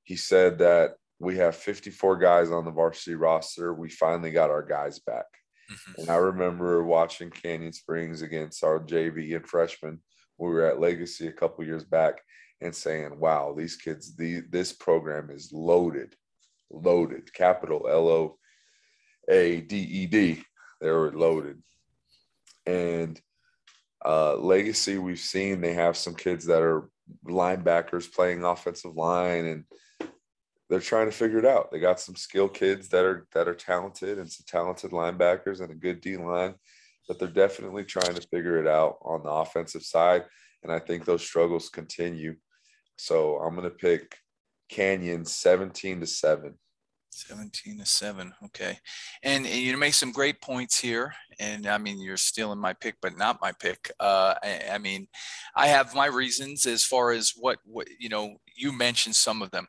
he 0.03 0.15
said 0.15 0.59
that 0.59 0.95
we 1.19 1.37
have 1.37 1.55
54 1.55 2.17
guys 2.17 2.49
on 2.49 2.65
the 2.65 2.71
varsity 2.71 3.15
roster. 3.15 3.73
We 3.73 3.89
finally 3.89 4.31
got 4.31 4.49
our 4.49 4.63
guys 4.63 4.99
back. 4.99 5.25
Mm-hmm. 5.71 6.01
And 6.01 6.09
I 6.09 6.15
remember 6.15 6.83
watching 6.83 7.29
Canyon 7.29 7.73
Springs 7.73 8.21
against 8.21 8.63
our 8.63 8.79
JV 8.79 9.35
and 9.35 9.47
freshmen. 9.47 9.99
We 10.39 10.49
were 10.49 10.65
at 10.65 10.79
Legacy 10.79 11.27
a 11.27 11.33
couple 11.33 11.65
years 11.65 11.83
back 11.83 12.21
and 12.61 12.75
saying, 12.75 13.19
wow, 13.19 13.53
these 13.57 13.75
kids, 13.75 14.15
the, 14.15 14.41
this 14.49 14.73
program 14.73 15.29
is 15.29 15.51
loaded, 15.51 16.15
loaded, 16.71 17.33
capital 17.33 17.87
L 17.89 18.07
O 18.07 18.37
A 19.29 19.61
D 19.61 19.77
E 19.77 20.05
D. 20.05 20.43
They 20.81 20.89
were 20.89 21.11
loaded. 21.11 21.61
And 22.65 23.19
uh, 24.05 24.35
Legacy, 24.37 24.97
we've 24.97 25.19
seen 25.19 25.61
they 25.61 25.73
have 25.73 25.97
some 25.97 26.15
kids 26.15 26.45
that 26.45 26.61
are 26.61 26.89
linebackers 27.25 28.11
playing 28.11 28.43
offensive 28.43 28.95
line 28.95 29.45
and 29.45 30.09
they're 30.69 30.79
trying 30.79 31.07
to 31.07 31.15
figure 31.15 31.39
it 31.39 31.45
out. 31.45 31.71
They 31.71 31.79
got 31.79 31.99
some 31.99 32.15
skill 32.15 32.47
kids 32.47 32.89
that 32.89 33.03
are 33.03 33.27
that 33.33 33.47
are 33.47 33.55
talented 33.55 34.19
and 34.19 34.31
some 34.31 34.45
talented 34.47 34.91
linebackers 34.91 35.61
and 35.61 35.71
a 35.71 35.75
good 35.75 35.99
D 35.99 36.15
line, 36.15 36.55
but 37.09 37.17
they're 37.17 37.27
definitely 37.27 37.83
trying 37.83 38.13
to 38.13 38.27
figure 38.27 38.59
it 38.59 38.67
out 38.67 38.99
on 39.01 39.23
the 39.23 39.31
offensive 39.31 39.81
side. 39.81 40.23
And 40.63 40.71
I 40.71 40.77
think 40.77 41.03
those 41.03 41.25
struggles 41.25 41.67
continue. 41.67 42.35
So 42.97 43.37
I'm 43.37 43.55
gonna 43.55 43.71
pick 43.71 44.15
Canyon 44.69 45.25
17 45.25 46.01
to 46.01 46.05
7. 46.05 46.53
17 47.11 47.79
to 47.79 47.85
7 47.85 48.31
okay 48.45 48.77
and, 49.23 49.45
and, 49.45 49.55
you 49.55 49.75
make 49.75 49.95
some 49.95 50.11
great 50.11 50.39
points 50.41 50.79
here 50.79 51.11
and 51.39 51.65
i 51.65 51.75
mean 51.75 51.99
you're 51.99 52.15
stealing 52.15 52.59
my 52.59 52.71
pick 52.71 52.95
but 53.01 53.17
not 53.17 53.41
my 53.41 53.51
pick 53.59 53.91
uh, 53.99 54.35
I, 54.43 54.61
I, 54.73 54.77
mean 54.77 55.07
i 55.55 55.67
have 55.67 55.95
my 55.95 56.05
reasons 56.05 56.67
as 56.67 56.83
far 56.83 57.11
as 57.11 57.33
what 57.35 57.57
what 57.65 57.87
you 57.99 58.09
know 58.09 58.35
you 58.55 58.71
mentioned 58.71 59.15
some 59.15 59.41
of 59.41 59.49
them 59.49 59.67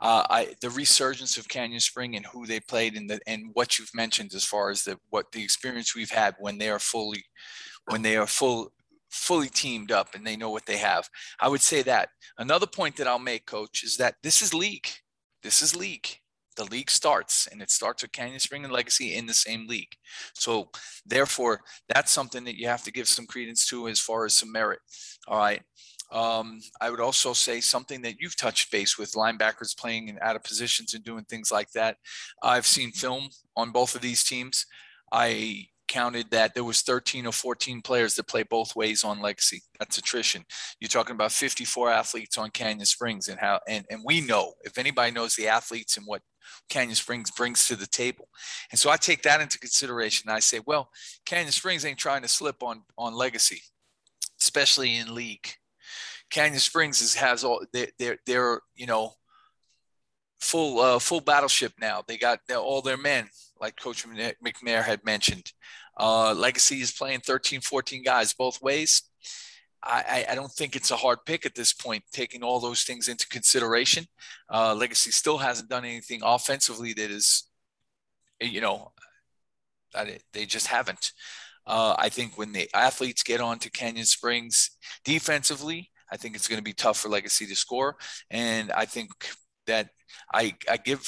uh, 0.00 0.24
I, 0.30 0.54
the 0.60 0.70
resurgence 0.70 1.36
of 1.36 1.48
Canyon 1.48 1.80
Spring 1.80 2.14
and 2.14 2.26
who 2.26 2.46
they 2.46 2.60
played 2.60 2.96
and 2.96 3.10
the, 3.10 3.20
and 3.26 3.50
what 3.54 3.78
you've 3.78 3.94
mentioned 3.94 4.32
as 4.34 4.44
far 4.44 4.70
as 4.70 4.84
the 4.84 4.98
what 5.10 5.32
the 5.32 5.42
experience 5.42 5.94
we've 5.94 6.10
had 6.10 6.36
when 6.38 6.58
they 6.58 6.70
are 6.70 6.78
fully 6.78 7.24
when 7.88 8.02
they 8.02 8.16
are 8.16 8.26
full 8.26 8.72
fully 9.10 9.48
teamed 9.48 9.90
up 9.90 10.14
and 10.14 10.26
they 10.26 10.36
know 10.36 10.50
what 10.50 10.66
they 10.66 10.76
have. 10.76 11.08
I 11.40 11.48
would 11.48 11.62
say 11.62 11.82
that. 11.82 12.10
Another 12.38 12.66
point 12.66 12.96
that 12.96 13.06
I'll 13.06 13.18
make, 13.18 13.46
coach, 13.46 13.82
is 13.82 13.96
that 13.96 14.16
this 14.22 14.42
is 14.42 14.54
league. 14.54 14.88
This 15.42 15.62
is 15.62 15.74
league. 15.74 16.06
The 16.56 16.64
league 16.64 16.90
starts 16.90 17.46
and 17.46 17.62
it 17.62 17.70
starts 17.70 18.02
with 18.02 18.12
Canyon 18.12 18.40
Spring 18.40 18.64
and 18.64 18.72
Legacy 18.72 19.14
in 19.14 19.26
the 19.26 19.34
same 19.34 19.66
league. 19.66 19.92
So 20.34 20.70
therefore, 21.06 21.60
that's 21.88 22.10
something 22.10 22.44
that 22.44 22.58
you 22.58 22.66
have 22.66 22.82
to 22.84 22.92
give 22.92 23.08
some 23.08 23.26
credence 23.26 23.66
to 23.68 23.88
as 23.88 24.00
far 24.00 24.24
as 24.24 24.34
some 24.34 24.50
merit. 24.52 24.80
All 25.28 25.38
right. 25.38 25.62
Um, 26.10 26.60
I 26.80 26.90
would 26.90 27.00
also 27.00 27.32
say 27.32 27.60
something 27.60 28.02
that 28.02 28.20
you've 28.20 28.36
touched 28.36 28.70
base 28.70 28.98
with 28.98 29.12
linebackers 29.12 29.76
playing 29.76 30.08
in 30.08 30.18
out 30.22 30.36
of 30.36 30.42
positions 30.42 30.94
and 30.94 31.04
doing 31.04 31.24
things 31.24 31.52
like 31.52 31.70
that. 31.72 31.96
I've 32.42 32.66
seen 32.66 32.92
film 32.92 33.28
on 33.56 33.72
both 33.72 33.94
of 33.94 34.00
these 34.00 34.24
teams. 34.24 34.66
I 35.12 35.66
counted 35.86 36.30
that 36.30 36.54
there 36.54 36.64
was 36.64 36.82
13 36.82 37.26
or 37.26 37.32
14 37.32 37.80
players 37.82 38.14
that 38.14 38.28
play 38.28 38.42
both 38.42 38.76
ways 38.76 39.04
on 39.04 39.20
legacy. 39.20 39.62
That's 39.78 39.98
attrition. 39.98 40.44
You're 40.80 40.88
talking 40.88 41.14
about 41.14 41.32
54 41.32 41.90
athletes 41.90 42.38
on 42.38 42.50
canyon 42.50 42.84
springs 42.86 43.28
and 43.28 43.40
how 43.40 43.60
and, 43.66 43.84
and 43.90 44.02
we 44.04 44.20
know 44.20 44.52
if 44.64 44.78
anybody 44.78 45.12
knows 45.12 45.34
the 45.34 45.48
athletes 45.48 45.96
and 45.96 46.06
what 46.06 46.22
canyon 46.68 46.94
springs 46.94 47.30
brings 47.30 47.66
to 47.66 47.76
the 47.76 47.86
table. 47.86 48.28
And 48.70 48.78
so 48.78 48.90
i 48.90 48.96
take 48.96 49.22
that 49.22 49.40
into 49.40 49.58
consideration. 49.58 50.30
I 50.30 50.40
say 50.40 50.60
well 50.64 50.90
canyon 51.24 51.52
springs 51.52 51.84
ain't 51.84 51.98
trying 51.98 52.22
to 52.22 52.28
slip 52.28 52.62
on 52.62 52.82
on 52.96 53.14
legacy 53.14 53.62
especially 54.40 54.96
in 54.96 55.14
league 55.14 55.48
Canyon 56.30 56.60
Springs 56.60 57.00
is, 57.00 57.14
has 57.14 57.44
all 57.44 57.64
they're, 57.72 57.88
they're, 57.98 58.18
they're 58.26 58.60
you 58.74 58.86
know 58.86 59.14
full 60.40 60.80
uh, 60.80 60.98
full 60.98 61.20
battleship 61.20 61.72
now. 61.80 62.02
They 62.06 62.16
got 62.16 62.40
all 62.50 62.82
their 62.82 62.96
men, 62.96 63.28
like 63.60 63.80
Coach 63.80 64.06
McNair 64.06 64.84
had 64.84 65.04
mentioned. 65.04 65.52
Uh, 65.98 66.32
Legacy 66.32 66.80
is 66.80 66.92
playing 66.92 67.20
13, 67.20 67.60
14 67.60 68.04
guys 68.04 68.32
both 68.32 68.62
ways. 68.62 69.02
I, 69.82 70.26
I, 70.28 70.34
don't 70.34 70.50
think 70.50 70.74
it's 70.74 70.90
a 70.90 70.96
hard 70.96 71.20
pick 71.24 71.46
at 71.46 71.54
this 71.54 71.72
point, 71.72 72.02
taking 72.12 72.42
all 72.42 72.58
those 72.58 72.82
things 72.82 73.08
into 73.08 73.28
consideration. 73.28 74.06
Uh, 74.52 74.74
Legacy 74.74 75.12
still 75.12 75.38
hasn't 75.38 75.68
done 75.68 75.84
anything 75.84 76.20
offensively 76.24 76.92
that 76.94 77.10
is, 77.10 77.44
you 78.40 78.60
know, 78.60 78.90
they 80.32 80.46
just 80.46 80.66
haven't. 80.66 81.12
Uh, 81.64 81.94
I 81.96 82.08
think 82.08 82.36
when 82.36 82.52
the 82.52 82.68
athletes 82.74 83.22
get 83.22 83.40
on 83.40 83.60
to 83.60 83.70
Canyon 83.70 84.06
Springs 84.06 84.70
defensively, 85.04 85.90
I 86.10 86.16
think 86.16 86.34
it's 86.34 86.48
going 86.48 86.58
to 86.58 86.64
be 86.64 86.72
tough 86.72 86.98
for 86.98 87.08
Legacy 87.08 87.46
to 87.46 87.56
score. 87.56 87.96
And 88.30 88.72
I 88.72 88.84
think 88.84 89.10
that 89.66 89.90
I, 90.32 90.54
I 90.68 90.76
give 90.76 91.02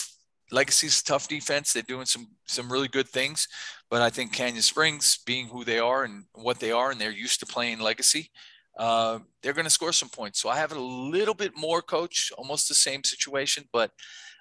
Legacy's 0.51 1.03
tough 1.03 1.29
defense. 1.29 1.73
They're 1.73 1.83
doing 1.83 2.07
some 2.07 2.29
some 2.47 2.71
really 2.71 2.89
good 2.89 3.09
things, 3.09 3.47
but 3.89 4.03
I 4.03 4.11
think 4.11 4.33
Canyon 4.33 4.63
Springs, 4.63 5.19
being 5.25 5.47
who 5.47 5.65
they 5.65 5.79
are 5.79 6.05
and 6.05 6.25
what 6.35 6.59
they 6.59 6.73
are, 6.73 6.91
and 6.91 7.01
they're 7.01 7.11
used 7.13 7.41
to 7.41 7.47
playing 7.47 7.79
Legacy, 7.79 8.31
uh, 8.79 9.21
they're 9.43 9.53
going 9.53 9.65
to 9.65 9.71
score 9.71 9.93
some 9.93 10.09
points. 10.09 10.41
So 10.41 10.49
I 10.49 10.57
have 10.57 10.73
a 10.73 10.81
little 10.81 11.35
bit 11.35 11.57
more, 11.57 11.83
coach, 11.83 12.33
almost 12.37 12.69
the 12.69 12.75
same 12.75 13.05
situation, 13.05 13.65
but 13.73 13.91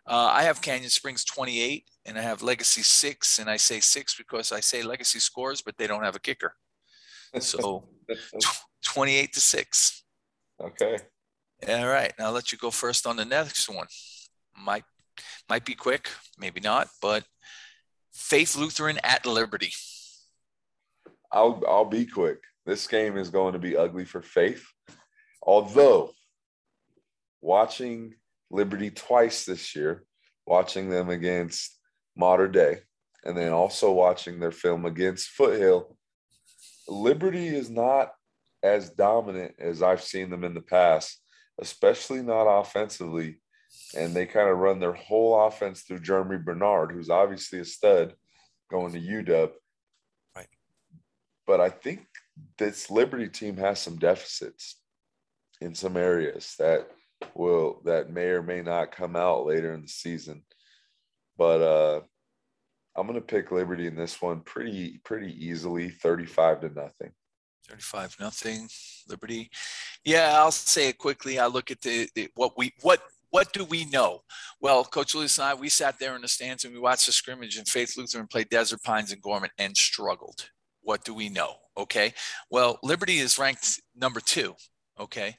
uh, 0.07 0.32
I 0.34 0.43
have 0.43 0.62
Canyon 0.62 0.89
Springs 0.89 1.24
28 1.24 1.86
and 2.05 2.18
I 2.18 2.22
have 2.22 2.41
Legacy 2.41 2.82
six, 2.82 3.38
and 3.38 3.49
I 3.49 3.57
say 3.57 3.80
six 3.80 4.16
because 4.16 4.51
I 4.51 4.60
say 4.60 4.82
Legacy 4.82 5.20
scores, 5.20 5.62
but 5.62 5.78
they 5.78 5.88
don't 5.88 6.03
have 6.03 6.16
a 6.16 6.20
kicker. 6.20 6.53
So 7.41 7.88
28 8.86 9.34
to 9.34 9.39
six. 9.39 10.03
Okay. 10.62 10.97
All 11.68 11.88
right. 11.88 12.14
Now 12.18 12.28
I'll 12.28 12.32
let 12.32 12.51
you 12.51 12.57
go 12.57 12.72
first 12.72 13.07
on 13.07 13.16
the 13.16 13.26
next 13.26 13.70
one. 13.70 13.88
Might 14.57 14.84
might 15.49 15.66
be 15.66 15.76
quick, 15.76 16.10
maybe 16.38 16.60
not, 16.60 16.89
but 17.01 17.24
Faith 18.14 18.55
Lutheran 18.55 18.99
at 19.03 19.26
Liberty. 19.26 19.72
I'll 21.32 21.62
I'll 21.68 21.86
be 21.86 22.05
quick. 22.05 22.39
This 22.66 22.88
game 22.88 23.18
is 23.18 23.30
going 23.30 23.53
to 23.53 23.60
be 23.60 23.78
ugly 23.78 24.05
for 24.05 24.22
Faith. 24.22 24.66
Although 25.41 26.12
watching 27.41 28.16
Liberty 28.51 28.91
twice 28.91 29.45
this 29.45 29.76
year, 29.76 30.03
watching 30.45 30.89
them 30.89 31.10
against 31.10 31.78
Mater 32.16 32.47
Dei, 32.47 32.80
and 33.24 33.38
then 33.38 33.51
also 33.51 33.91
watching 33.91 34.39
their 34.39 34.51
film 34.51 34.86
against 34.86 35.30
Foothill, 35.30 35.95
Liberty 36.88 37.47
is 37.47 37.70
not 37.70 38.12
as 38.64 38.89
dominant 38.89 39.55
as 39.60 39.82
I've 39.82 40.03
seen 40.03 40.30
them 40.30 40.43
in 40.43 40.53
the 40.53 40.62
past, 40.62 41.22
especially 41.60 42.22
not 42.22 42.43
offensively. 42.43 43.39
And 43.95 44.14
they 44.14 44.26
kind 44.26 44.49
of 44.49 44.57
run 44.57 44.80
their 44.80 44.93
whole 44.93 45.39
offense 45.45 45.82
through 45.82 45.99
Jeremy 45.99 46.38
Bernard, 46.38 46.91
who's 46.91 47.10
obviously 47.10 47.60
a 47.60 47.66
stud 47.66 48.16
going 48.70 48.93
to 48.93 48.99
UW. 48.99 49.51
Right. 50.36 50.47
But 51.45 51.62
I 51.62 51.70
think 51.70 52.05
this 52.57 52.89
Liberty 52.89 53.30
team 53.30 53.57
has 53.57 53.80
some 53.80 53.97
deficits 53.97 54.82
in 55.62 55.76
some 55.76 55.97
areas 55.97 56.55
that 56.60 56.88
will 57.36 57.82
that 57.86 58.10
may 58.10 58.28
or 58.28 58.41
may 58.41 58.62
not 58.62 58.91
come 58.91 59.16
out 59.16 59.45
later 59.45 59.74
in 59.74 59.82
the 59.82 59.88
season. 59.88 60.43
But 61.38 61.62
uh 61.62 62.01
I'm 62.95 63.07
gonna 63.07 63.22
pick 63.22 63.51
Liberty 63.51 63.88
in 63.88 63.95
this 63.95 64.22
one 64.22 64.41
pretty 64.41 64.99
pretty 65.03 65.34
easily, 65.45 65.89
35 65.89 66.62
to 66.62 66.70
nothing. 66.70 67.12
35 67.70 68.15
nothing 68.20 68.67
liberty. 69.07 69.49
Yeah 70.03 70.34
i'll 70.36 70.51
say 70.51 70.89
it 70.89 70.97
quickly. 70.97 71.39
I 71.39 71.47
look 71.47 71.72
at 71.72 71.82
the, 71.82 72.09
the, 72.15 72.30
what 72.36 72.57
we 72.57 72.74
what 72.82 73.01
what 73.32 73.53
do 73.53 73.63
we 73.63 73.86
know? 73.86 74.22
Well 74.59 74.84
coach 74.84 75.13
lewis 75.13 75.38
and 75.38 75.47
i 75.47 75.53
we 75.53 75.70
sat 75.70 75.99
there 75.99 76.15
in 76.15 76.22
the 76.22 76.28
stands 76.28 76.65
and 76.65 76.74
we 76.74 76.80
watched 76.80 77.05
the 77.05 77.11
scrimmage 77.11 77.57
and 77.57 77.67
faith 77.67 77.95
lutheran 77.97 78.28
played 78.28 78.49
desert 78.49 78.82
pines 78.84 79.11
and 79.11 79.22
gorman 79.22 79.51
and 79.57 79.76
struggled. 79.78 80.49
What 80.82 81.03
do 81.03 81.13
we 81.13 81.30
know? 81.30 81.55
Okay. 81.78 82.13
Well 82.49 82.80
liberty 82.82 83.20
is 83.20 83.38
ranked 83.38 83.82
number 83.95 84.20
two. 84.20 84.55
Okay. 84.99 85.36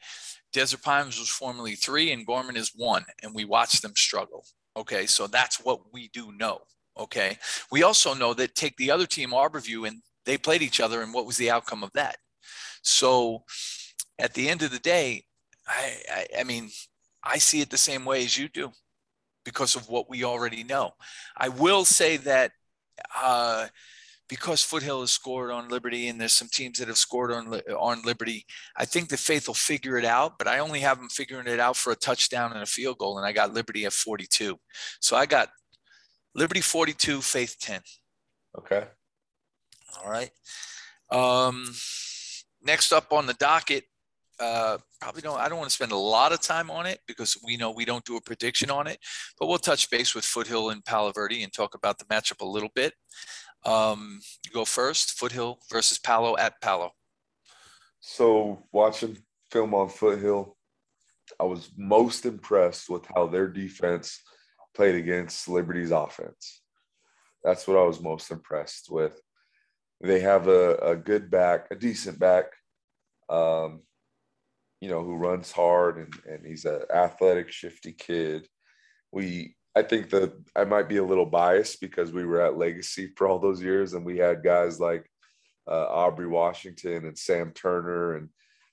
Desert 0.53 0.83
pines 0.83 1.18
was 1.18 1.28
formerly 1.28 1.74
three 1.74 2.12
and 2.12 2.26
gorman 2.26 2.57
is 2.57 2.72
one 2.76 3.05
and 3.22 3.35
we 3.35 3.45
watched 3.45 3.83
them 3.83 3.93
struggle. 3.97 4.45
Okay. 4.76 5.07
So 5.07 5.26
that's 5.26 5.57
what 5.64 5.93
we 5.93 6.09
do 6.12 6.33
know. 6.33 6.61
Okay. 6.99 7.39
We 7.72 7.83
also 7.83 8.14
know 8.14 8.35
that 8.35 8.55
take 8.55 8.76
the 8.76 8.91
other 8.91 9.07
team 9.07 9.31
arborview 9.31 9.89
and 9.89 10.03
they 10.27 10.39
played 10.39 10.62
each 10.62 10.81
other 10.81 11.03
and 11.03 11.12
what 11.12 11.27
was 11.27 11.37
the 11.37 11.51
outcome 11.51 11.83
of 11.83 11.93
that 11.93 12.16
so 12.83 13.43
at 14.18 14.35
the 14.35 14.49
end 14.49 14.62
of 14.62 14.71
the 14.71 14.79
day 14.79 15.25
I, 15.66 15.97
I, 16.11 16.27
I 16.41 16.45
mean 16.45 16.71
i 17.23 17.39
see 17.39 17.61
it 17.61 17.71
the 17.71 17.77
same 17.77 18.05
way 18.05 18.25
as 18.25 18.37
you 18.37 18.49
do 18.49 18.73
because 19.45 19.77
of 19.77 19.89
what 19.89 20.09
we 20.09 20.25
already 20.25 20.64
know. 20.64 20.93
I 21.37 21.49
will 21.49 21.85
say 21.85 22.16
that 22.18 22.53
uh, 23.21 23.66
because 24.29 24.62
Foothill 24.62 25.01
has 25.01 25.11
scored 25.11 25.51
on 25.51 25.68
Liberty, 25.68 26.09
and 26.09 26.21
there's 26.21 26.33
some 26.33 26.49
teams 26.49 26.79
that 26.79 26.89
have 26.89 26.99
scored 26.99 27.33
on 27.33 27.61
on 27.77 28.03
Liberty. 28.03 28.47
I 28.77 28.85
think 28.85 29.09
the 29.09 29.16
Faith 29.16 29.49
will 29.49 29.55
figure 29.55 29.99
it 29.99 30.05
out, 30.05 30.39
but 30.39 30.47
I 30.47 30.59
only 30.59 30.81
have 30.81 30.99
them 30.99 31.09
figuring 31.09 31.47
it 31.47 31.61
out 31.61 31.77
for 31.77 31.93
a 31.93 31.97
touchdown 31.97 32.53
and 32.53 32.62
a 32.62 32.66
field 32.66 32.99
goal, 32.99 33.18
and 33.18 33.27
I 33.27 33.33
got 33.33 33.55
Liberty 33.55 33.85
at 33.87 33.93
42. 33.93 34.59
So 35.01 35.16
I 35.16 35.27
got 35.27 35.49
Liberty 36.35 36.61
42, 36.61 37.21
Faith 37.23 37.57
10. 37.61 37.81
Okay. 38.59 38.85
All 40.03 40.11
right. 40.11 40.30
Um, 41.11 41.72
next 42.62 42.93
up 42.93 43.12
on 43.12 43.26
the 43.26 43.34
docket, 43.34 43.84
uh, 44.38 44.78
probably 45.01 45.22
don't. 45.22 45.38
I 45.38 45.49
don't 45.49 45.59
want 45.59 45.68
to 45.68 45.74
spend 45.74 45.93
a 45.93 45.97
lot 45.97 46.32
of 46.32 46.41
time 46.41 46.70
on 46.70 46.86
it 46.86 47.01
because 47.07 47.36
we 47.45 47.57
know 47.57 47.70
we 47.70 47.84
don't 47.84 48.05
do 48.05 48.16
a 48.16 48.20
prediction 48.20 48.70
on 48.70 48.86
it, 48.86 48.99
but 49.38 49.49
we'll 49.49 49.59
touch 49.59 49.91
base 49.91 50.14
with 50.14 50.24
Foothill 50.24 50.70
and 50.70 50.84
Palo 50.84 51.12
Verde 51.12 51.43
and 51.43 51.53
talk 51.53 51.74
about 51.74 51.99
the 51.99 52.07
matchup 52.07 52.41
a 52.41 52.47
little 52.47 52.70
bit. 52.74 52.95
Um, 53.66 54.20
you 54.45 54.53
go 54.53 54.64
first. 54.64 55.18
Foothill 55.18 55.59
versus 55.70 55.99
Palo 55.99 56.36
at 56.38 56.61
Palo. 56.62 56.93
So 58.01 58.64
watching 58.72 59.18
film 59.51 59.74
on 59.74 59.91
Foothill, 59.91 60.57
I 61.38 61.45
was 61.45 61.70
most 61.76 62.24
impressed 62.24 62.88
with 62.88 63.05
how 63.14 63.26
their 63.26 63.47
defense 63.49 64.22
played 64.74 64.95
against 64.95 65.49
Liberty's 65.49 65.91
offense. 65.91 66.62
That's 67.45 67.66
what 67.66 67.76
I 67.76 67.82
was 67.82 68.01
most 68.01 68.30
impressed 68.30 68.91
with. 68.91 69.20
They 70.01 70.20
have 70.20 70.48
a, 70.48 70.76
a 70.76 70.96
good 70.96 71.30
back, 71.30 71.66
a 71.70 71.76
decent 71.76 72.18
back, 72.18 72.46
um, 73.28 73.82
you 74.80 74.88
know, 74.88 75.03
who 75.03 75.16
runs 75.16 75.53
hard 75.53 75.98
and, 75.98 76.14
and 76.26 76.46
he's 76.46 76.64
an 76.64 76.82
athletic, 76.92 77.53
shifty 77.53 77.92
kid. 77.92 78.48
We 79.12 79.57
I 79.76 79.82
think 79.82 80.11
that 80.11 80.32
I 80.57 80.64
might 80.64 80.88
be 80.88 80.96
a 80.96 81.05
little 81.05 81.26
biased 81.26 81.80
because 81.80 82.12
we 82.12 82.24
were 82.24 82.40
at 82.40 82.59
Legacy 82.59 83.12
for 83.16 83.28
all 83.28 83.38
those 83.38 83.62
years, 83.62 83.94
and 83.94 84.05
we 84.05 84.18
had 84.18 84.42
guys 84.42 84.80
like 84.80 85.09
uh, 85.68 85.86
Aubrey 85.86 86.26
Washington 86.26 87.07
and 87.07 87.16
Sam 87.16 87.53
Turner 87.53 88.16
and 88.16 88.28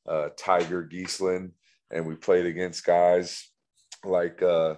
uh, 0.07 0.29
Tiger 0.37 0.87
Geisland, 0.91 1.51
and 1.91 2.05
we 2.05 2.15
played 2.15 2.45
against 2.45 2.85
guys 2.85 3.47
like 4.03 4.41
uh, 4.41 4.75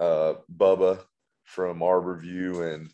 uh 0.00 0.34
Bubba 0.54 1.00
from 1.44 1.80
Arborview 1.80 2.74
and 2.74 2.90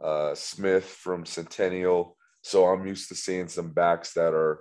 uh, 0.00 0.34
Smith 0.34 0.86
from 0.86 1.26
Centennial. 1.26 2.16
So 2.42 2.66
I'm 2.66 2.86
used 2.86 3.08
to 3.08 3.14
seeing 3.14 3.48
some 3.48 3.72
backs 3.72 4.14
that 4.14 4.34
are. 4.34 4.60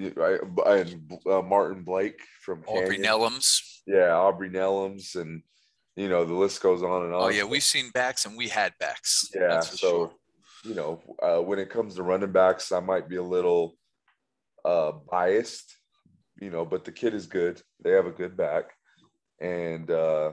I, 0.00 0.38
And 0.66 1.12
uh, 1.30 1.42
Martin 1.42 1.84
Blake 1.84 2.20
from 2.40 2.64
Aubrey 2.66 2.98
Nellums. 2.98 3.60
Yeah, 3.86 4.14
Aubrey 4.14 4.48
Nellums 4.48 5.16
and 5.16 5.42
you 5.96 6.08
know 6.08 6.24
the 6.24 6.34
list 6.34 6.62
goes 6.62 6.82
on 6.82 7.04
and 7.04 7.14
on. 7.14 7.22
Oh 7.24 7.28
yeah, 7.28 7.44
we've 7.44 7.62
seen 7.62 7.90
backs 7.92 8.24
and 8.24 8.36
we 8.36 8.48
had 8.48 8.72
backs. 8.80 9.28
Yeah, 9.34 9.60
so 9.60 9.76
sure. 9.76 10.12
you 10.64 10.74
know 10.74 11.02
uh, 11.22 11.40
when 11.40 11.58
it 11.58 11.70
comes 11.70 11.96
to 11.96 12.02
running 12.02 12.32
backs, 12.32 12.72
I 12.72 12.80
might 12.80 13.08
be 13.08 13.16
a 13.16 13.22
little 13.22 13.74
uh, 14.64 14.92
biased, 15.10 15.76
you 16.40 16.50
know, 16.50 16.64
but 16.64 16.84
the 16.84 16.92
kid 16.92 17.14
is 17.14 17.26
good. 17.26 17.60
They 17.84 17.90
have 17.90 18.06
a 18.06 18.12
good 18.12 18.36
back, 18.36 18.72
and 19.40 19.90
uh, 19.90 20.32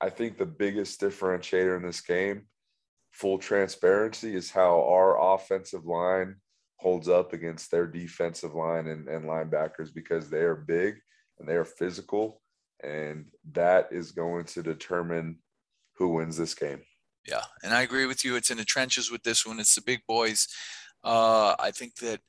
I 0.00 0.10
think 0.10 0.36
the 0.36 0.46
biggest 0.46 1.00
differentiator 1.00 1.76
in 1.76 1.82
this 1.82 2.02
game, 2.02 2.42
full 3.14 3.38
transparency, 3.38 4.34
is 4.34 4.50
how 4.50 4.82
our 4.82 5.34
offensive 5.34 5.86
line 5.86 6.36
holds 6.80 7.08
up 7.08 7.32
against 7.32 7.70
their 7.70 7.86
defensive 7.86 8.54
line 8.54 8.88
and, 8.88 9.08
and 9.08 9.24
linebackers 9.24 9.94
because 9.94 10.28
they 10.28 10.40
are 10.40 10.56
big 10.56 10.96
and 11.38 11.48
they 11.48 11.54
are 11.54 11.64
physical 11.64 12.42
and 12.82 13.26
that 13.52 13.88
is 13.90 14.12
going 14.12 14.44
to 14.44 14.62
determine 14.62 15.38
who 15.96 16.08
wins 16.08 16.36
this 16.36 16.54
game. 16.54 16.82
Yeah, 17.26 17.44
and 17.62 17.72
I 17.72 17.82
agree 17.82 18.04
with 18.04 18.24
you. 18.24 18.36
It's 18.36 18.50
in 18.50 18.58
the 18.58 18.64
trenches 18.64 19.10
with 19.10 19.22
this 19.22 19.46
one. 19.46 19.58
It's 19.58 19.74
the 19.74 19.80
big 19.80 20.00
boys. 20.06 20.46
Uh, 21.04 21.54
I 21.60 21.70
think 21.70 21.96
that 21.96 22.20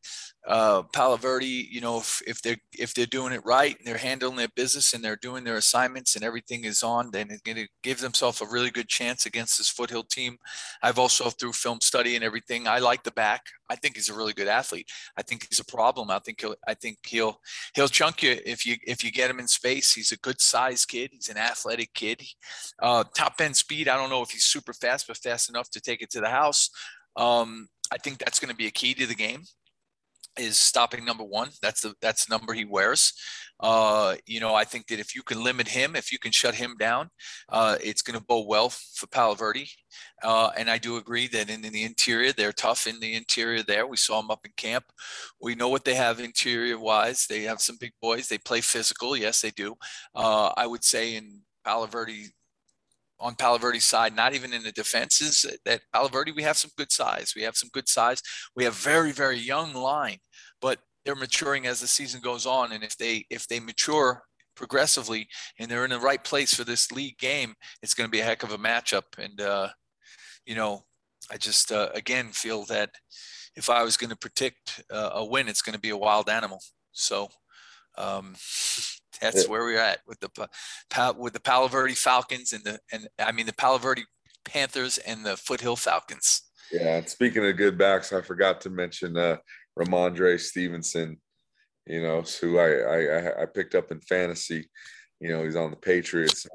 uh, 0.46 0.84
Palo 0.84 1.16
Verde, 1.16 1.68
you 1.72 1.80
know, 1.80 1.98
if, 1.98 2.22
if 2.28 2.42
they're 2.42 2.58
if 2.78 2.94
they're 2.94 3.06
doing 3.06 3.32
it 3.32 3.46
right 3.46 3.76
and 3.78 3.88
they're 3.88 3.98
handling 3.98 4.36
their 4.36 4.50
business 4.50 4.94
and 4.94 5.04
they're 5.04 5.16
doing 5.16 5.44
their 5.46 5.56
assignments 5.56 6.16
and 6.16 6.26
everything 6.26 6.66
is 6.66 6.84
on, 6.84 7.10
then 7.12 7.28
it's 7.32 7.42
going 7.42 7.56
to 7.56 7.68
give 7.84 8.02
themselves 8.02 8.42
a 8.42 8.46
really 8.46 8.70
good 8.70 8.90
chance 8.90 9.26
against 9.26 9.58
this 9.58 9.70
Foothill 9.70 10.04
team. 10.04 10.38
I've 10.84 11.00
also 11.00 11.30
through 11.30 11.54
film 11.54 11.80
study 11.82 12.16
and 12.16 12.24
everything, 12.24 12.68
I 12.68 12.80
like 12.80 13.04
the 13.04 13.12
back. 13.12 13.46
I 13.70 13.76
think 13.76 13.96
he's 13.96 14.10
a 14.10 14.14
really 14.14 14.34
good 14.34 14.50
athlete. 14.50 14.88
I 15.18 15.22
think 15.22 15.48
he's 15.50 15.60
a 15.60 15.66
problem. 15.66 16.12
I 16.12 16.20
think 16.20 16.42
he'll 16.42 16.56
I 16.68 16.74
think 16.74 16.98
he'll 17.06 17.40
he'll 17.74 17.88
chunk 17.88 18.22
you 18.22 18.38
if 18.46 18.66
you 18.66 18.76
if 18.86 19.04
you 19.06 19.12
get 19.12 19.30
him 19.30 19.40
in 19.40 19.48
space. 19.48 19.94
He's 19.94 20.12
a 20.12 20.18
good 20.18 20.42
size 20.42 20.86
kid. 20.86 21.12
He's 21.14 21.30
an 21.30 21.38
athletic 21.38 21.94
kid. 21.94 22.22
Uh, 22.80 23.06
top 23.16 23.40
end 23.40 23.56
speed. 23.56 23.88
I 23.88 23.96
don't 23.96 24.10
know 24.10 24.22
if 24.22 24.32
he's 24.32 24.44
super 24.44 24.74
fast, 24.74 25.08
but 25.08 25.18
fast 25.18 25.50
enough 25.50 25.70
to 25.72 25.80
take 25.80 26.02
it 26.02 26.12
to 26.12 26.20
the 26.20 26.30
house. 26.30 26.70
Um, 27.16 27.70
I 27.92 27.98
think 27.98 28.18
that's 28.18 28.40
going 28.40 28.50
to 28.50 28.56
be 28.56 28.68
a 28.68 28.72
key 28.72 28.94
to 28.96 29.06
the 29.06 29.16
game 29.16 29.44
is 30.38 30.58
stopping 30.58 31.06
number 31.06 31.24
one. 31.24 31.50
That's 31.62 31.82
the 31.82 31.94
that's 32.02 32.26
the 32.26 32.36
number 32.36 32.54
he 32.54 32.66
wears. 32.66 33.14
Uh, 33.60 34.16
you 34.26 34.40
know, 34.40 34.54
I 34.54 34.66
think 34.66 34.88
that 34.88 35.00
if 35.00 35.16
you 35.16 35.24
can 35.24 35.42
limit 35.44 35.68
him, 35.68 35.96
if 35.96 36.12
you 36.12 36.20
can 36.20 36.32
shut 36.32 36.56
him 36.56 36.76
down, 36.78 37.10
uh, 37.50 37.78
it's 37.82 38.02
going 38.02 38.20
to 38.20 38.26
bode 38.26 38.48
well 38.48 38.70
for 38.70 39.08
Palo 39.08 39.34
Verde. 39.34 39.70
Uh, 40.22 40.52
and 40.58 40.70
I 40.70 40.78
do 40.78 40.98
agree 40.98 41.28
that 41.28 41.50
in, 41.50 41.64
in, 41.64 41.72
the 41.72 41.84
interior, 41.84 42.34
they're 42.34 42.52
tough 42.52 42.86
in 42.86 43.00
the 43.00 43.14
interior 43.14 43.64
there. 43.64 43.88
We 43.88 43.96
saw 43.96 44.20
them 44.20 44.30
up 44.30 44.42
in 44.44 44.52
camp. 44.58 44.86
We 45.40 45.56
know 45.56 45.70
what 45.70 45.86
they 45.86 45.96
have 45.96 46.20
interior 46.20 46.78
wise. 46.78 47.28
They 47.28 47.44
have 47.44 47.62
some 47.62 47.78
big 47.80 47.94
boys. 48.02 48.28
They 48.28 48.38
play 48.38 48.60
physical. 48.60 49.16
Yes, 49.16 49.42
they 49.42 49.52
do. 49.52 49.76
Uh, 50.14 50.52
I 50.58 50.68
would 50.68 50.84
say 50.84 51.16
in 51.16 51.42
Palo 51.64 51.86
Verde, 51.86 52.28
on 53.20 53.36
Palo 53.36 53.58
Verde's 53.58 53.86
side, 53.86 54.16
not 54.16 54.34
even 54.34 54.54
in 54.54 54.64
the 54.64 54.72
defenses. 54.72 55.46
That 55.66 55.82
Palo 55.94 56.08
Verde, 56.08 56.32
we 56.32 56.44
have 56.44 56.58
some 56.58 56.72
good 56.78 56.92
size. 56.92 57.34
We 57.36 57.44
have 57.44 57.56
some 57.56 57.70
good 57.74 57.88
size. 57.88 58.22
We 58.56 58.64
have 58.66 58.76
very, 58.76 59.12
very 59.12 59.38
young 59.38 59.74
line, 59.74 60.18
but 60.62 60.80
they're 61.04 61.16
maturing 61.16 61.68
as 61.68 61.80
the 61.80 61.88
season 61.88 62.22
goes 62.22 62.46
on. 62.46 62.72
And 62.72 62.84
if 62.84 62.98
they 62.98 63.26
if 63.30 63.48
they 63.48 63.60
mature 63.60 64.24
progressively 64.56 65.28
and 65.60 65.70
they're 65.70 65.86
in 65.86 65.92
the 65.92 66.00
right 66.00 66.24
place 66.24 66.54
for 66.54 66.64
this 66.64 66.92
league 66.92 67.18
game, 67.18 67.54
it's 67.82 67.94
going 67.94 68.08
to 68.08 68.12
be 68.12 68.22
a 68.22 68.26
heck 68.26 68.44
of 68.44 68.52
a 68.52 68.58
matchup. 68.58 69.04
And 69.18 69.40
uh, 69.40 69.70
you 70.46 70.56
know, 70.56 70.84
I 71.32 71.38
just 71.38 71.72
uh, 71.72 71.90
again 71.94 72.30
feel 72.30 72.66
that 72.66 72.90
if 73.56 73.70
I 73.70 73.84
was 73.84 73.98
going 73.98 74.10
to 74.10 74.18
predict 74.18 74.84
uh, 74.92 75.12
a 75.14 75.26
win, 75.26 75.48
it's 75.48 75.62
going 75.62 75.76
to 75.76 75.80
be 75.80 75.92
a 75.92 75.98
wild 75.98 76.30
animal. 76.30 76.60
So 76.92 77.30
um, 77.98 78.36
that's 79.20 79.44
yeah. 79.44 79.50
where 79.50 79.64
we're 79.64 79.80
at 79.80 80.00
with 80.08 80.20
the 80.20 80.30
with 81.18 81.34
the 81.34 81.40
Palo 81.40 81.68
Verde 81.68 81.94
Falcons 81.94 82.54
and 82.54 82.64
the 82.64 82.80
and 82.92 83.08
I 83.20 83.32
mean 83.32 83.46
the 83.46 83.54
Palo 83.54 83.78
Verde 83.78 84.04
Panthers 84.44 84.98
and 85.00 85.26
the 85.26 85.38
Foothill 85.38 85.76
Falcons. 85.76 86.44
Yeah, 86.72 87.04
speaking 87.06 87.46
of 87.46 87.58
good 87.58 87.78
backs, 87.78 88.14
I 88.14 88.22
forgot 88.22 88.62
to 88.62 88.70
mention 88.70 89.18
uh, 89.18 89.38
Rhamondre 89.78 90.40
Stevenson. 90.40 91.18
You 91.86 92.02
know, 92.02 92.24
who 92.42 92.58
I, 92.58 92.70
I 92.70 93.44
I 93.44 93.46
picked 93.46 93.76
up 93.76 93.92
in 93.92 94.00
fantasy. 94.02 94.70
You 95.20 95.30
know, 95.30 95.44
he's 95.44 95.56
on 95.56 95.70
the 95.70 95.78
Patriots. 95.78 96.44
So 96.44 96.50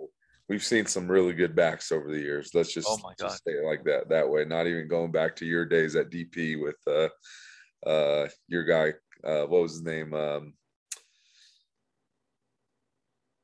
we've 0.50 0.64
seen 0.64 0.84
some 0.84 1.08
really 1.08 1.32
good 1.32 1.54
backs 1.54 1.92
over 1.92 2.10
the 2.10 2.18
years. 2.18 2.50
Let's 2.52 2.74
just, 2.74 2.88
oh. 2.90 2.98
Just 3.18 3.44
say 3.44 3.52
it 3.52 3.64
like 3.64 3.84
that 3.84 4.08
that 4.08 4.28
way. 4.28 4.44
Not 4.44 4.66
even 4.66 4.88
going 4.88 5.12
back 5.12 5.36
to 5.36 5.46
your 5.46 5.64
days 5.64 5.94
at 5.94 6.10
DP 6.10 6.60
with 6.60 6.76
uh, 6.86 7.88
uh, 7.88 8.28
your 8.48 8.64
guy. 8.64 8.92
Uh, 9.22 9.46
what 9.46 9.62
was 9.62 9.72
his 9.72 9.82
name? 9.82 10.12
Um, 10.12 10.54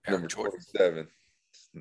Number 0.09 0.29
Jordan. 0.29 0.61
27. 0.75 1.09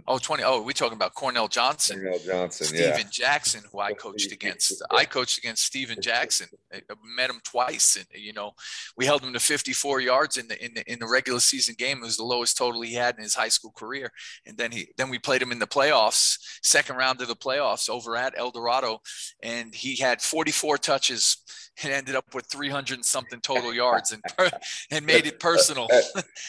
Oh, 0.07 0.17
20. 0.17 0.43
Oh, 0.43 0.61
we 0.61 0.73
talking 0.73 0.95
about 0.95 1.13
Cornell 1.13 1.47
Johnson. 1.47 2.01
Cornell 2.01 2.19
Johnson, 2.19 2.67
Steven 2.67 2.93
yeah. 2.97 3.03
Jackson, 3.09 3.63
who 3.71 3.79
I 3.79 3.93
coached 3.93 4.31
against. 4.31 4.81
I 4.91 5.05
coached 5.05 5.37
against 5.37 5.63
Steven 5.63 6.01
Jackson. 6.01 6.47
I 6.73 6.81
met 7.15 7.29
him 7.29 7.39
twice, 7.43 7.95
and 7.95 8.05
you 8.13 8.33
know, 8.33 8.51
we 8.97 9.05
held 9.05 9.23
him 9.23 9.33
to 9.33 9.39
54 9.39 10.01
yards 10.01 10.37
in 10.37 10.47
the 10.47 10.63
in 10.63 10.73
the 10.73 10.91
in 10.91 10.99
the 10.99 11.07
regular 11.07 11.39
season 11.39 11.75
game. 11.77 11.97
It 11.97 12.03
was 12.03 12.17
the 12.17 12.23
lowest 12.23 12.57
total 12.57 12.81
he 12.81 12.93
had 12.93 13.15
in 13.17 13.23
his 13.23 13.35
high 13.35 13.49
school 13.49 13.71
career. 13.71 14.11
And 14.45 14.57
then 14.57 14.71
he 14.71 14.89
then 14.97 15.09
we 15.09 15.19
played 15.19 15.41
him 15.41 15.51
in 15.51 15.59
the 15.59 15.67
playoffs, 15.67 16.37
second 16.61 16.97
round 16.97 17.21
of 17.21 17.27
the 17.27 17.35
playoffs 17.35 17.89
over 17.89 18.15
at 18.15 18.33
El 18.37 18.51
Dorado, 18.51 19.01
and 19.41 19.73
he 19.73 19.95
had 19.95 20.21
44 20.21 20.77
touches 20.77 21.37
and 21.83 21.91
ended 21.91 22.15
up 22.15 22.33
with 22.33 22.45
300 22.47 22.95
and 22.95 23.05
something 23.05 23.41
total 23.41 23.73
yards 23.73 24.11
and 24.11 24.23
and 24.91 25.05
made 25.05 25.25
it 25.25 25.39
personal. 25.39 25.87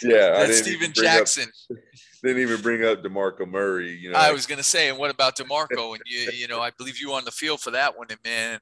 yeah, 0.02 0.30
that's 0.30 0.58
Steven 0.58 0.92
Jackson. 0.92 1.50
Up, 1.70 1.78
didn't 2.22 2.42
even 2.42 2.60
bring 2.60 2.84
up 2.84 3.02
Demarco 3.02 3.48
Murray. 3.48 3.96
You 3.96 4.12
know, 4.12 4.18
I 4.18 4.32
was 4.32 4.46
going 4.46 4.58
to 4.58 4.64
say, 4.64 4.88
and 4.88 4.98
what 4.98 5.10
about 5.10 5.36
Demarco? 5.36 5.94
And 5.94 6.02
you, 6.06 6.30
you 6.32 6.48
know, 6.48 6.60
I 6.60 6.70
believe 6.70 7.00
you 7.00 7.12
on 7.12 7.24
the 7.24 7.30
field 7.30 7.60
for 7.60 7.70
that 7.72 7.96
one, 7.96 8.08
and 8.10 8.18
man. 8.24 8.60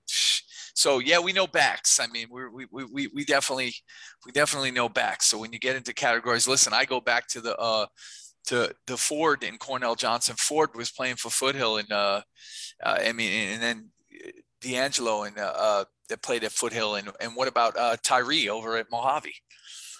So 0.75 0.99
yeah, 0.99 1.21
we 1.21 1.33
know 1.33 1.47
backs. 1.47 2.01
I 2.01 2.07
mean, 2.09 2.27
we 2.31 2.67
we 2.67 2.85
we 2.85 3.07
we 3.09 3.25
definitely 3.25 3.75
we 4.27 4.33
definitely 4.33 4.73
know 4.73 4.89
backs. 4.89 5.27
So 5.27 5.39
when 5.39 5.53
you 5.53 5.59
get 5.59 5.77
into 5.77 5.95
categories, 5.95 6.49
listen, 6.49 6.73
I 6.73 6.85
go 6.85 7.01
back 7.01 7.29
to 7.29 7.41
the 7.41 7.57
uh 7.57 7.87
to 8.47 8.75
the 8.87 8.97
Ford 8.97 9.43
and 9.43 9.59
Cornell 9.59 9.95
Johnson. 9.95 10.35
Ford 10.37 10.71
was 10.75 10.91
playing 10.91 11.17
for 11.17 11.31
Foothill, 11.31 11.79
and 11.79 11.91
uh, 11.93 12.23
uh 12.85 12.99
I 13.01 13.13
mean, 13.13 13.33
and 13.53 13.63
then 13.63 13.91
D'Angelo 14.61 15.23
and 15.23 15.39
uh, 15.39 15.53
uh 15.57 15.85
that 16.09 16.23
played 16.23 16.45
at 16.45 16.53
Foothill, 16.53 16.97
and 16.97 17.11
and 17.21 17.37
what 17.37 17.49
about 17.49 17.77
uh 17.77 17.97
Tyree 18.03 18.49
over 18.49 18.77
at 18.77 18.91
Mojave? 18.91 19.35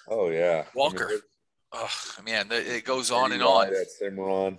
Oh 0.09 0.29
yeah, 0.29 0.65
Walker. 0.75 1.07
I 1.07 1.11
mean, 1.13 1.21
oh 1.75 1.91
man, 2.25 2.49
it 2.51 2.85
goes 2.85 3.11
on 3.11 3.33
and 3.33 3.43
on. 3.43 3.69
That 3.71 3.91
Cimarron. 3.91 4.59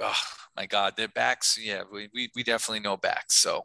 oh 0.00 0.22
my 0.56 0.66
God, 0.66 0.96
their 0.96 1.08
backs. 1.08 1.58
Yeah, 1.60 1.82
we, 1.92 2.08
we, 2.12 2.30
we 2.34 2.42
definitely 2.42 2.80
know 2.80 2.96
backs. 2.96 3.36
So 3.36 3.62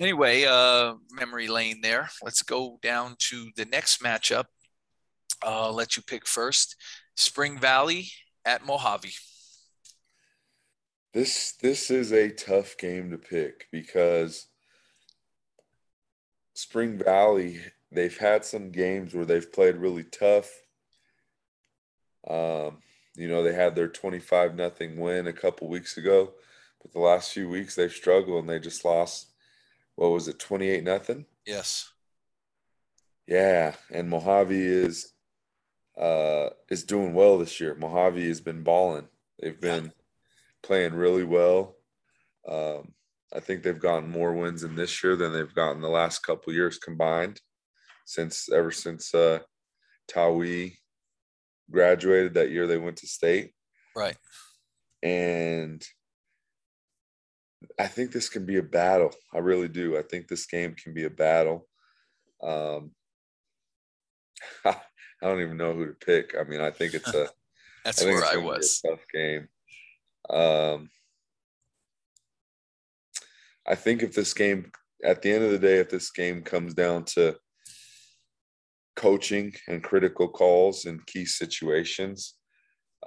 anyway, 0.00 0.44
uh, 0.44 0.94
memory 1.10 1.48
lane 1.48 1.80
there. 1.82 2.08
Let's 2.22 2.42
go 2.42 2.78
down 2.82 3.16
to 3.18 3.50
the 3.56 3.64
next 3.66 4.02
matchup. 4.02 4.44
Uh, 5.44 5.66
I'll 5.66 5.74
let 5.74 5.96
you 5.96 6.02
pick 6.02 6.26
first. 6.26 6.76
Spring 7.16 7.58
Valley 7.58 8.08
at 8.44 8.64
Mojave. 8.64 9.12
This 11.12 11.52
this 11.60 11.90
is 11.90 12.12
a 12.12 12.30
tough 12.30 12.78
game 12.78 13.10
to 13.10 13.18
pick 13.18 13.66
because 13.70 14.46
Spring 16.54 16.96
Valley 16.96 17.60
they've 17.90 18.16
had 18.16 18.44
some 18.44 18.70
games 18.70 19.14
where 19.14 19.26
they've 19.26 19.52
played 19.52 19.76
really 19.76 20.04
tough. 20.04 20.50
Um, 22.28 22.78
you 23.14 23.28
know, 23.28 23.42
they 23.42 23.54
had 23.54 23.74
their 23.74 23.88
25 23.88 24.54
nothing 24.54 24.96
win 24.96 25.26
a 25.26 25.32
couple 25.32 25.68
weeks 25.68 25.96
ago, 25.96 26.32
but 26.80 26.92
the 26.92 27.00
last 27.00 27.32
few 27.32 27.48
weeks 27.48 27.74
they've 27.74 27.92
struggled 27.92 28.40
and 28.40 28.48
they 28.48 28.58
just 28.58 28.84
lost 28.84 29.32
what 29.96 30.10
was 30.10 30.28
it, 30.28 30.38
28 30.38 30.84
nothing? 30.84 31.26
Yes. 31.46 31.92
Yeah, 33.26 33.74
and 33.90 34.08
Mojave 34.08 34.58
is 34.58 35.12
uh 35.98 36.48
is 36.70 36.84
doing 36.84 37.12
well 37.12 37.38
this 37.38 37.60
year. 37.60 37.74
Mojave 37.74 38.26
has 38.26 38.40
been 38.40 38.62
balling. 38.62 39.08
They've 39.38 39.60
been 39.60 39.84
yeah. 39.84 39.90
playing 40.62 40.94
really 40.94 41.24
well. 41.24 41.76
Um 42.48 42.94
I 43.34 43.40
think 43.40 43.62
they've 43.62 43.78
gotten 43.78 44.10
more 44.10 44.32
wins 44.32 44.62
in 44.62 44.74
this 44.74 45.02
year 45.02 45.16
than 45.16 45.32
they've 45.32 45.54
gotten 45.54 45.80
the 45.80 45.88
last 45.88 46.20
couple 46.20 46.52
years 46.52 46.78
combined 46.78 47.40
since 48.06 48.50
ever 48.50 48.70
since 48.70 49.14
uh 49.14 49.40
Tawi 50.08 50.78
graduated 51.70 52.34
that 52.34 52.50
year 52.50 52.66
they 52.66 52.78
went 52.78 52.98
to 52.98 53.06
state. 53.06 53.52
Right. 53.96 54.16
And 55.02 55.84
I 57.78 57.86
think 57.86 58.12
this 58.12 58.28
can 58.28 58.46
be 58.46 58.58
a 58.58 58.62
battle. 58.62 59.12
I 59.34 59.38
really 59.38 59.68
do. 59.68 59.96
I 59.96 60.02
think 60.02 60.28
this 60.28 60.46
game 60.46 60.74
can 60.74 60.94
be 60.94 61.04
a 61.04 61.10
battle. 61.10 61.68
Um, 62.42 62.92
I 64.64 64.76
don't 65.22 65.40
even 65.40 65.56
know 65.56 65.72
who 65.72 65.86
to 65.86 65.92
pick. 65.92 66.34
I 66.38 66.44
mean, 66.44 66.60
I 66.60 66.70
think 66.70 66.94
it's 66.94 67.14
a. 67.14 67.28
That's 67.84 68.02
I 68.02 68.06
where 68.06 68.24
I 68.24 68.36
was. 68.36 68.80
tough 68.80 69.04
game. 69.12 69.48
Um, 70.30 70.88
I 73.66 73.74
think 73.74 74.02
if 74.02 74.14
this 74.14 74.34
game, 74.34 74.70
at 75.04 75.20
the 75.20 75.32
end 75.32 75.44
of 75.44 75.50
the 75.50 75.58
day, 75.58 75.78
if 75.78 75.90
this 75.90 76.10
game 76.10 76.42
comes 76.42 76.74
down 76.74 77.04
to 77.06 77.36
coaching 79.02 79.52
and 79.66 79.82
critical 79.82 80.28
calls 80.28 80.84
in 80.84 81.00
key 81.06 81.24
situations, 81.24 82.34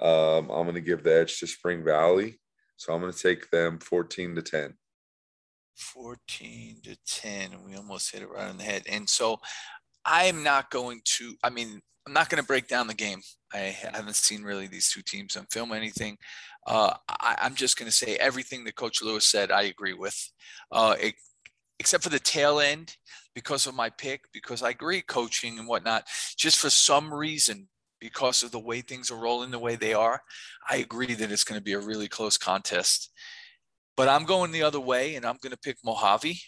um, 0.00 0.50
I'm 0.50 0.64
going 0.64 0.74
to 0.74 0.82
give 0.82 1.02
the 1.02 1.20
edge 1.20 1.38
to 1.38 1.46
Spring 1.46 1.82
Valley. 1.82 2.38
So 2.76 2.92
I'm 2.92 3.00
going 3.00 3.12
to 3.12 3.18
take 3.18 3.50
them 3.50 3.78
14 3.78 4.34
to 4.34 4.42
10. 4.42 4.74
14 5.76 6.76
to 6.84 6.96
10. 7.06 7.50
We 7.64 7.76
almost 7.76 8.12
hit 8.12 8.22
it 8.22 8.28
right 8.28 8.48
on 8.48 8.58
the 8.58 8.64
head. 8.64 8.82
And 8.90 9.08
so 9.08 9.40
I'm 10.04 10.42
not 10.42 10.70
going 10.70 11.00
to, 11.16 11.34
I 11.42 11.48
mean, 11.48 11.80
I'm 12.06 12.12
not 12.12 12.28
going 12.28 12.42
to 12.42 12.46
break 12.46 12.68
down 12.68 12.86
the 12.86 12.94
game. 12.94 13.20
I 13.54 13.74
haven't 13.92 14.16
seen 14.16 14.42
really 14.42 14.66
these 14.66 14.90
two 14.90 15.02
teams 15.02 15.34
on 15.34 15.46
film 15.46 15.72
anything. 15.72 16.18
Uh, 16.66 16.92
I, 17.08 17.36
am 17.40 17.54
just 17.54 17.78
going 17.78 17.90
to 17.90 17.96
say 17.96 18.16
everything 18.16 18.64
that 18.64 18.74
Coach 18.74 19.00
Lewis 19.00 19.24
said, 19.24 19.50
I 19.50 19.62
agree 19.62 19.94
with, 19.94 20.16
uh, 20.70 20.94
it, 21.00 21.14
except 21.78 22.04
for 22.04 22.10
the 22.10 22.18
tail 22.18 22.60
end 22.60 22.96
because 23.34 23.66
of 23.66 23.74
my 23.74 23.90
pick, 23.90 24.22
because 24.32 24.62
I 24.62 24.70
agree 24.70 25.02
coaching 25.02 25.58
and 25.58 25.68
whatnot. 25.68 26.04
Just 26.36 26.58
for 26.58 26.70
some 26.70 27.12
reason, 27.12 27.68
because 28.00 28.42
of 28.42 28.50
the 28.50 28.58
way 28.58 28.80
things 28.80 29.10
are 29.10 29.18
rolling 29.18 29.50
the 29.50 29.58
way 29.58 29.76
they 29.76 29.94
are, 29.94 30.22
I 30.70 30.76
agree 30.76 31.14
that 31.14 31.30
it's 31.32 31.44
going 31.44 31.58
to 31.58 31.64
be 31.64 31.72
a 31.72 31.78
really 31.78 32.08
close 32.08 32.38
contest. 32.38 33.10
But 33.96 34.08
I'm 34.08 34.24
going 34.24 34.52
the 34.52 34.62
other 34.62 34.80
way, 34.80 35.14
and 35.14 35.24
I'm 35.24 35.38
going 35.42 35.52
to 35.52 35.58
pick 35.58 35.78
Mojave. 35.84 36.40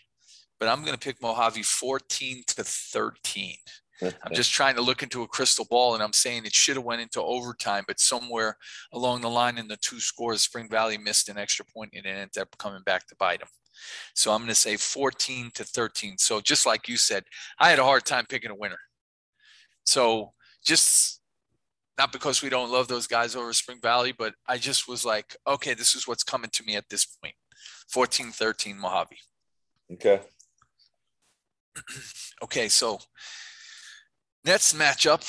But 0.60 0.68
I'm 0.68 0.80
going 0.82 0.92
to 0.92 0.98
pick 0.98 1.22
Mojave 1.22 1.62
14 1.62 2.42
to 2.48 2.64
13. 2.64 3.54
I'm 4.02 4.32
just 4.32 4.52
trying 4.52 4.76
to 4.76 4.82
look 4.82 5.02
into 5.02 5.22
a 5.22 5.28
crystal 5.28 5.66
ball, 5.68 5.94
and 5.94 6.02
I'm 6.02 6.12
saying 6.12 6.44
it 6.44 6.54
should 6.54 6.76
have 6.76 6.84
went 6.84 7.02
into 7.02 7.22
overtime, 7.22 7.84
but 7.86 7.98
somewhere 7.98 8.56
along 8.92 9.22
the 9.22 9.30
line 9.30 9.58
in 9.58 9.68
the 9.68 9.76
two 9.76 10.00
scores, 10.00 10.42
Spring 10.42 10.68
Valley 10.68 10.98
missed 10.98 11.28
an 11.28 11.38
extra 11.38 11.64
point 11.64 11.92
and 11.94 12.06
it 12.06 12.10
ended 12.10 12.38
up 12.38 12.56
coming 12.58 12.82
back 12.84 13.06
to 13.08 13.16
bite 13.18 13.40
them. 13.40 13.48
So 14.14 14.32
I'm 14.32 14.38
going 14.38 14.48
to 14.48 14.54
say 14.54 14.76
14 14.76 15.50
to 15.54 15.64
13. 15.64 16.18
So 16.18 16.40
just 16.40 16.66
like 16.66 16.88
you 16.88 16.96
said, 16.96 17.24
I 17.58 17.70
had 17.70 17.78
a 17.78 17.84
hard 17.84 18.04
time 18.04 18.26
picking 18.28 18.50
a 18.50 18.54
winner. 18.54 18.78
So 19.84 20.32
just 20.64 21.20
not 21.98 22.12
because 22.12 22.42
we 22.42 22.48
don't 22.48 22.70
love 22.70 22.88
those 22.88 23.06
guys 23.06 23.34
over 23.34 23.52
Spring 23.52 23.80
Valley, 23.82 24.12
but 24.12 24.34
I 24.46 24.56
just 24.58 24.88
was 24.88 25.04
like, 25.04 25.36
okay, 25.46 25.74
this 25.74 25.94
is 25.94 26.06
what's 26.06 26.22
coming 26.22 26.50
to 26.52 26.64
me 26.64 26.76
at 26.76 26.88
this 26.88 27.04
point 27.04 27.34
14 27.88 28.30
13 28.30 28.78
Mojave. 28.78 29.18
Okay. 29.92 30.20
okay, 32.42 32.68
so 32.68 32.98
next 34.44 34.76
matchup 34.76 35.22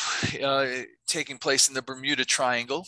uh, 0.44 0.84
taking 1.08 1.38
place 1.38 1.68
in 1.68 1.74
the 1.74 1.82
Bermuda 1.82 2.26
Triangle 2.26 2.86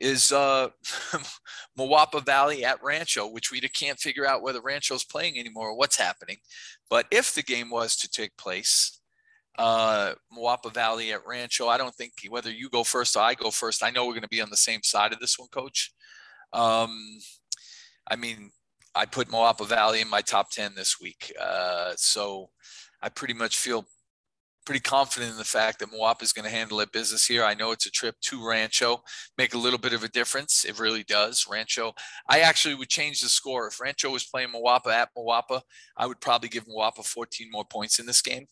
is 0.00 0.32
uh, 0.32 0.68
Moapa 1.78 2.24
Valley 2.24 2.64
at 2.64 2.82
Rancho, 2.82 3.26
which 3.28 3.50
we 3.50 3.60
can't 3.60 3.98
figure 3.98 4.26
out 4.26 4.42
whether 4.42 4.60
Rancho's 4.60 5.04
playing 5.04 5.38
anymore 5.38 5.70
or 5.70 5.76
what's 5.76 5.96
happening. 5.96 6.36
But 6.88 7.06
if 7.10 7.34
the 7.34 7.42
game 7.42 7.70
was 7.70 7.96
to 7.96 8.08
take 8.08 8.36
place, 8.36 9.00
uh, 9.58 10.14
Moapa 10.32 10.72
Valley 10.72 11.12
at 11.12 11.26
Rancho. 11.26 11.66
I 11.66 11.78
don't 11.78 11.94
think 11.94 12.12
whether 12.28 12.50
you 12.50 12.70
go 12.70 12.84
first 12.84 13.16
or 13.16 13.22
I 13.22 13.34
go 13.34 13.50
first. 13.50 13.82
I 13.82 13.90
know 13.90 14.06
we're 14.06 14.12
going 14.12 14.22
to 14.22 14.28
be 14.28 14.40
on 14.40 14.50
the 14.50 14.56
same 14.56 14.82
side 14.84 15.12
of 15.12 15.18
this 15.18 15.38
one, 15.38 15.48
Coach. 15.48 15.92
Um, 16.52 17.18
I 18.08 18.16
mean, 18.16 18.50
I 18.94 19.04
put 19.04 19.28
Moapa 19.28 19.66
Valley 19.66 20.00
in 20.00 20.08
my 20.08 20.20
top 20.20 20.50
ten 20.50 20.74
this 20.74 21.00
week, 21.00 21.32
uh, 21.40 21.92
so 21.96 22.50
I 23.02 23.08
pretty 23.08 23.34
much 23.34 23.58
feel 23.58 23.84
pretty 24.68 24.80
confident 24.80 25.32
in 25.32 25.38
the 25.38 25.44
fact 25.44 25.78
that 25.78 25.90
Moapa 25.90 26.22
is 26.22 26.32
going 26.32 26.44
to 26.44 26.54
handle 26.54 26.80
it 26.80 26.92
business 26.92 27.26
here. 27.26 27.42
I 27.42 27.54
know 27.54 27.72
it's 27.72 27.86
a 27.86 27.90
trip 27.90 28.14
to 28.20 28.46
Rancho, 28.46 29.02
make 29.38 29.54
a 29.54 29.58
little 29.58 29.78
bit 29.78 29.94
of 29.94 30.04
a 30.04 30.08
difference. 30.08 30.66
It 30.66 30.78
really 30.78 31.04
does. 31.04 31.46
Rancho, 31.50 31.94
I 32.28 32.40
actually 32.40 32.74
would 32.74 32.90
change 32.90 33.22
the 33.22 33.30
score. 33.30 33.68
If 33.68 33.80
Rancho 33.80 34.10
was 34.10 34.24
playing 34.24 34.50
Moapa 34.50 34.88
at 34.88 35.08
Moapa, 35.16 35.62
I 35.96 36.06
would 36.06 36.20
probably 36.20 36.50
give 36.50 36.66
Moapa 36.66 37.02
14 37.02 37.48
more 37.50 37.64
points 37.64 37.98
in 37.98 38.04
this 38.04 38.20
game 38.20 38.46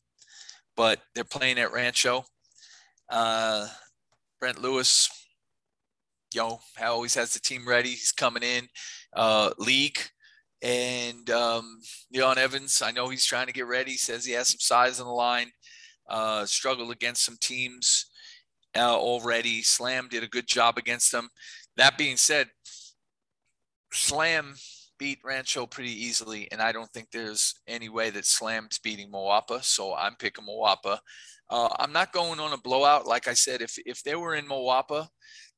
but 0.76 1.00
they're 1.14 1.24
playing 1.24 1.58
at 1.58 1.72
Rancho. 1.72 2.24
Uh, 3.08 3.66
Brent 4.38 4.60
Lewis, 4.60 5.08
know, 6.34 6.60
always 6.82 7.14
has 7.14 7.32
the 7.32 7.40
team 7.40 7.66
ready. 7.66 7.90
He's 7.90 8.12
coming 8.12 8.42
in. 8.42 8.68
Uh, 9.14 9.50
league 9.58 9.98
and 10.62 11.28
um, 11.30 11.80
Leon 12.12 12.38
Evans, 12.38 12.82
I 12.82 12.90
know 12.90 13.08
he's 13.08 13.24
trying 13.24 13.46
to 13.46 13.52
get 13.52 13.66
ready. 13.66 13.92
He 13.92 13.96
says 13.96 14.24
he 14.24 14.32
has 14.32 14.48
some 14.48 14.58
size 14.58 15.00
on 15.00 15.06
the 15.06 15.12
line. 15.12 15.50
Uh, 16.08 16.46
struggled 16.46 16.90
against 16.90 17.24
some 17.24 17.36
teams 17.40 18.06
uh, 18.76 18.96
already. 18.96 19.62
Slam 19.62 20.08
did 20.08 20.22
a 20.22 20.28
good 20.28 20.46
job 20.46 20.78
against 20.78 21.12
them. 21.12 21.28
That 21.76 21.98
being 21.98 22.16
said, 22.16 22.48
Slam 23.92 24.54
beat 24.98 25.18
Rancho 25.24 25.66
pretty 25.66 25.92
easily, 25.92 26.48
and 26.52 26.60
I 26.60 26.72
don't 26.72 26.90
think 26.90 27.10
there's 27.10 27.54
any 27.66 27.88
way 27.88 28.10
that 28.10 28.24
Slam's 28.24 28.78
beating 28.78 29.10
Moapa. 29.10 29.62
So 29.62 29.94
I'm 29.94 30.14
picking 30.16 30.46
Moapa. 30.46 30.98
Uh, 31.48 31.68
I'm 31.78 31.92
not 31.92 32.12
going 32.12 32.40
on 32.40 32.52
a 32.52 32.58
blowout. 32.58 33.06
Like 33.06 33.28
I 33.28 33.34
said, 33.34 33.62
if 33.62 33.78
if 33.86 34.02
they 34.02 34.16
were 34.16 34.34
in 34.34 34.46
Moapa, 34.46 35.08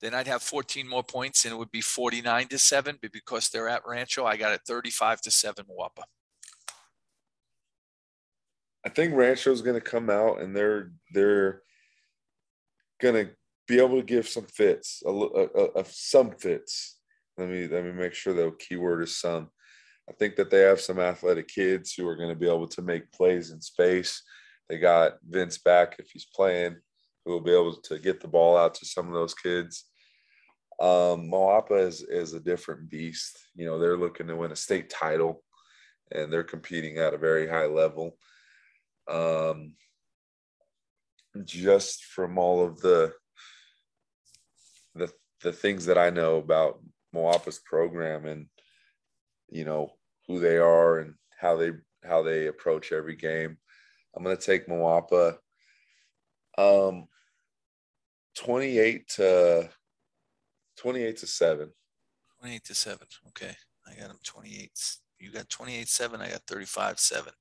then 0.01 0.15
I'd 0.15 0.27
have 0.27 0.43
14 0.43 0.87
more 0.89 1.03
points, 1.03 1.45
and 1.45 1.53
it 1.53 1.57
would 1.57 1.71
be 1.71 1.81
49 1.81 2.49
to 2.49 2.59
seven. 2.59 2.99
But 3.01 3.13
because 3.13 3.49
they're 3.49 3.69
at 3.69 3.87
Rancho, 3.87 4.25
I 4.25 4.37
got 4.37 4.53
it 4.53 4.61
35 4.67 5.21
to 5.23 5.31
seven 5.31 5.65
Moapa. 5.65 6.03
I 8.85 8.89
think 8.91 9.15
Rancho's 9.15 9.63
going 9.63 9.81
to 9.81 9.81
come 9.81 10.11
out, 10.11 10.41
and 10.41 10.57
they're 10.57 10.93
they're 11.13 11.63
going 13.01 13.27
to 13.27 13.33
be 13.67 13.79
able 13.79 13.97
to 13.97 14.03
give 14.03 14.29
some 14.29 14.47
fits, 14.47 15.03
a, 15.07 15.11
a, 15.11 15.81
a, 15.81 15.85
some 15.85 16.33
fits 16.33 16.99
let 17.39 17.49
me 17.49 17.69
let 17.69 17.85
me 17.85 17.93
make 17.93 18.15
sure 18.15 18.35
the 18.35 18.53
keyword 18.59 19.03
is 19.03 19.17
some. 19.17 19.49
I 20.09 20.13
think 20.13 20.37
that 20.37 20.51
they 20.51 20.63
have 20.63 20.81
some 20.81 20.99
athletic 20.99 21.49
kids 21.49 21.95
who 21.95 22.07
are 22.09 22.17
going 22.17 22.31
to 22.31 22.35
be 22.35 22.49
able 22.49 22.67
to 22.69 22.83
make 22.83 23.13
plays 23.13 23.51
in 23.51 23.61
space. 23.61 24.23
They 24.69 24.79
got 24.79 25.19
Vince 25.27 25.59
back 25.59 25.97
if 25.99 26.11
he's 26.11 26.27
playing, 26.35 26.77
who 27.25 27.33
will 27.33 27.41
be 27.41 27.53
able 27.53 27.77
to 27.77 27.99
get 27.99 28.21
the 28.21 28.29
ball 28.29 28.57
out 28.57 28.75
to 28.75 28.87
some 28.87 29.07
of 29.07 29.15
those 29.15 29.35
kids. 29.35 29.85
Um, 30.81 31.31
Moapa 31.31 31.81
is 31.87 32.03
is 32.03 32.35
a 32.35 32.41
different 32.41 32.91
beast. 32.91 33.39
You 33.55 33.67
know, 33.67 33.79
they're 33.79 33.97
looking 33.97 34.27
to 34.27 34.37
win 34.37 34.53
a 34.53 34.57
state 34.57 34.91
title, 34.91 35.45
and 36.13 36.33
they're 36.33 36.43
competing 36.43 36.99
at 36.99 37.15
a 37.15 37.19
very 37.19 37.49
high 37.49 37.67
level. 37.67 38.19
Um, 39.09 39.75
just 41.45 42.05
from 42.05 42.39
all 42.39 42.65
of 42.65 42.81
the 42.81 43.13
the 44.95 45.13
the 45.43 45.53
things 45.53 45.87
that 45.87 45.99
I 45.99 46.11
know 46.11 46.37
about 46.37 46.81
Moapa's 47.15 47.59
program 47.59 48.27
and 48.27 48.47
you 49.49 49.65
know 49.65 49.93
who 50.27 50.41
they 50.41 50.59
are 50.59 50.99
and 50.99 51.15
how 51.39 51.57
they 51.57 51.73
how 52.05 52.23
they 52.23 52.47
approach 52.47 52.93
every 52.93 53.17
game. 53.17 53.57
I'm 54.17 54.25
going 54.25 54.37
to 54.37 54.43
take 54.43 54.67
Moapa 54.67 55.37
um 56.57 57.07
28 58.37 59.09
to 59.17 59.69
28 60.77 61.17
to 61.19 61.27
7. 61.27 61.71
28 62.41 62.65
to 62.65 62.75
7. 62.75 62.99
Okay. 63.29 63.57
I 63.87 64.01
got 64.01 64.09
them 64.09 64.19
28. 64.25 64.71
You 65.19 65.33
got 65.33 65.49
28 65.49 65.89
7. 65.89 66.21
I 66.21 66.31
got 66.31 66.43
35 66.47 67.01
7. 67.01 67.33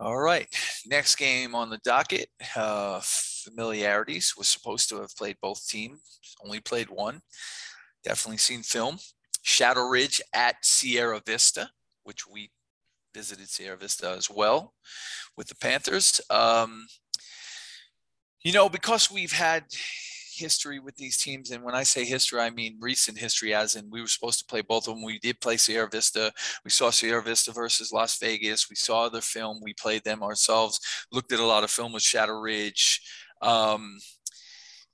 All 0.00 0.18
right. 0.18 0.48
Next 0.86 1.14
game 1.16 1.54
on 1.54 1.70
the 1.70 1.78
docket. 1.84 2.28
Uh, 2.56 3.00
familiarities. 3.02 4.34
Was 4.36 4.48
supposed 4.48 4.88
to 4.88 5.00
have 5.00 5.16
played 5.16 5.36
both 5.40 5.66
teams. 5.68 6.20
Only 6.44 6.60
played 6.60 6.90
one. 6.90 7.20
Definitely 8.02 8.38
seen 8.38 8.62
film. 8.62 8.98
Shadow 9.42 9.88
Ridge 9.88 10.20
at 10.34 10.56
Sierra 10.62 11.20
Vista, 11.24 11.70
which 12.02 12.26
we 12.26 12.50
visited 13.14 13.48
Sierra 13.48 13.76
Vista 13.76 14.10
as 14.10 14.28
well 14.28 14.74
with 15.36 15.46
the 15.46 15.54
Panthers. 15.56 16.20
Um, 16.28 16.86
you 18.42 18.52
know, 18.52 18.68
because 18.68 19.10
we've 19.10 19.32
had 19.32 19.64
history 20.34 20.78
with 20.78 20.96
these 20.96 21.22
teams. 21.22 21.50
And 21.50 21.62
when 21.62 21.74
I 21.74 21.82
say 21.82 22.04
history, 22.04 22.40
I 22.40 22.50
mean 22.50 22.76
recent 22.80 23.18
history, 23.18 23.54
as 23.54 23.76
in 23.76 23.90
we 23.90 24.00
were 24.00 24.06
supposed 24.06 24.38
to 24.40 24.44
play 24.44 24.60
both 24.60 24.88
of 24.88 24.94
them. 24.94 25.04
We 25.04 25.18
did 25.18 25.40
play 25.40 25.56
Sierra 25.56 25.88
Vista. 25.90 26.32
We 26.64 26.70
saw 26.70 26.90
Sierra 26.90 27.22
Vista 27.22 27.52
versus 27.52 27.92
Las 27.92 28.18
Vegas. 28.18 28.68
We 28.68 28.76
saw 28.76 29.08
the 29.08 29.22
film. 29.22 29.60
We 29.62 29.74
played 29.74 30.04
them 30.04 30.22
ourselves. 30.22 30.80
Looked 31.12 31.32
at 31.32 31.40
a 31.40 31.46
lot 31.46 31.64
of 31.64 31.70
film 31.70 31.92
with 31.92 32.02
Shadow 32.02 32.38
Ridge. 32.40 33.00
Um, 33.42 33.98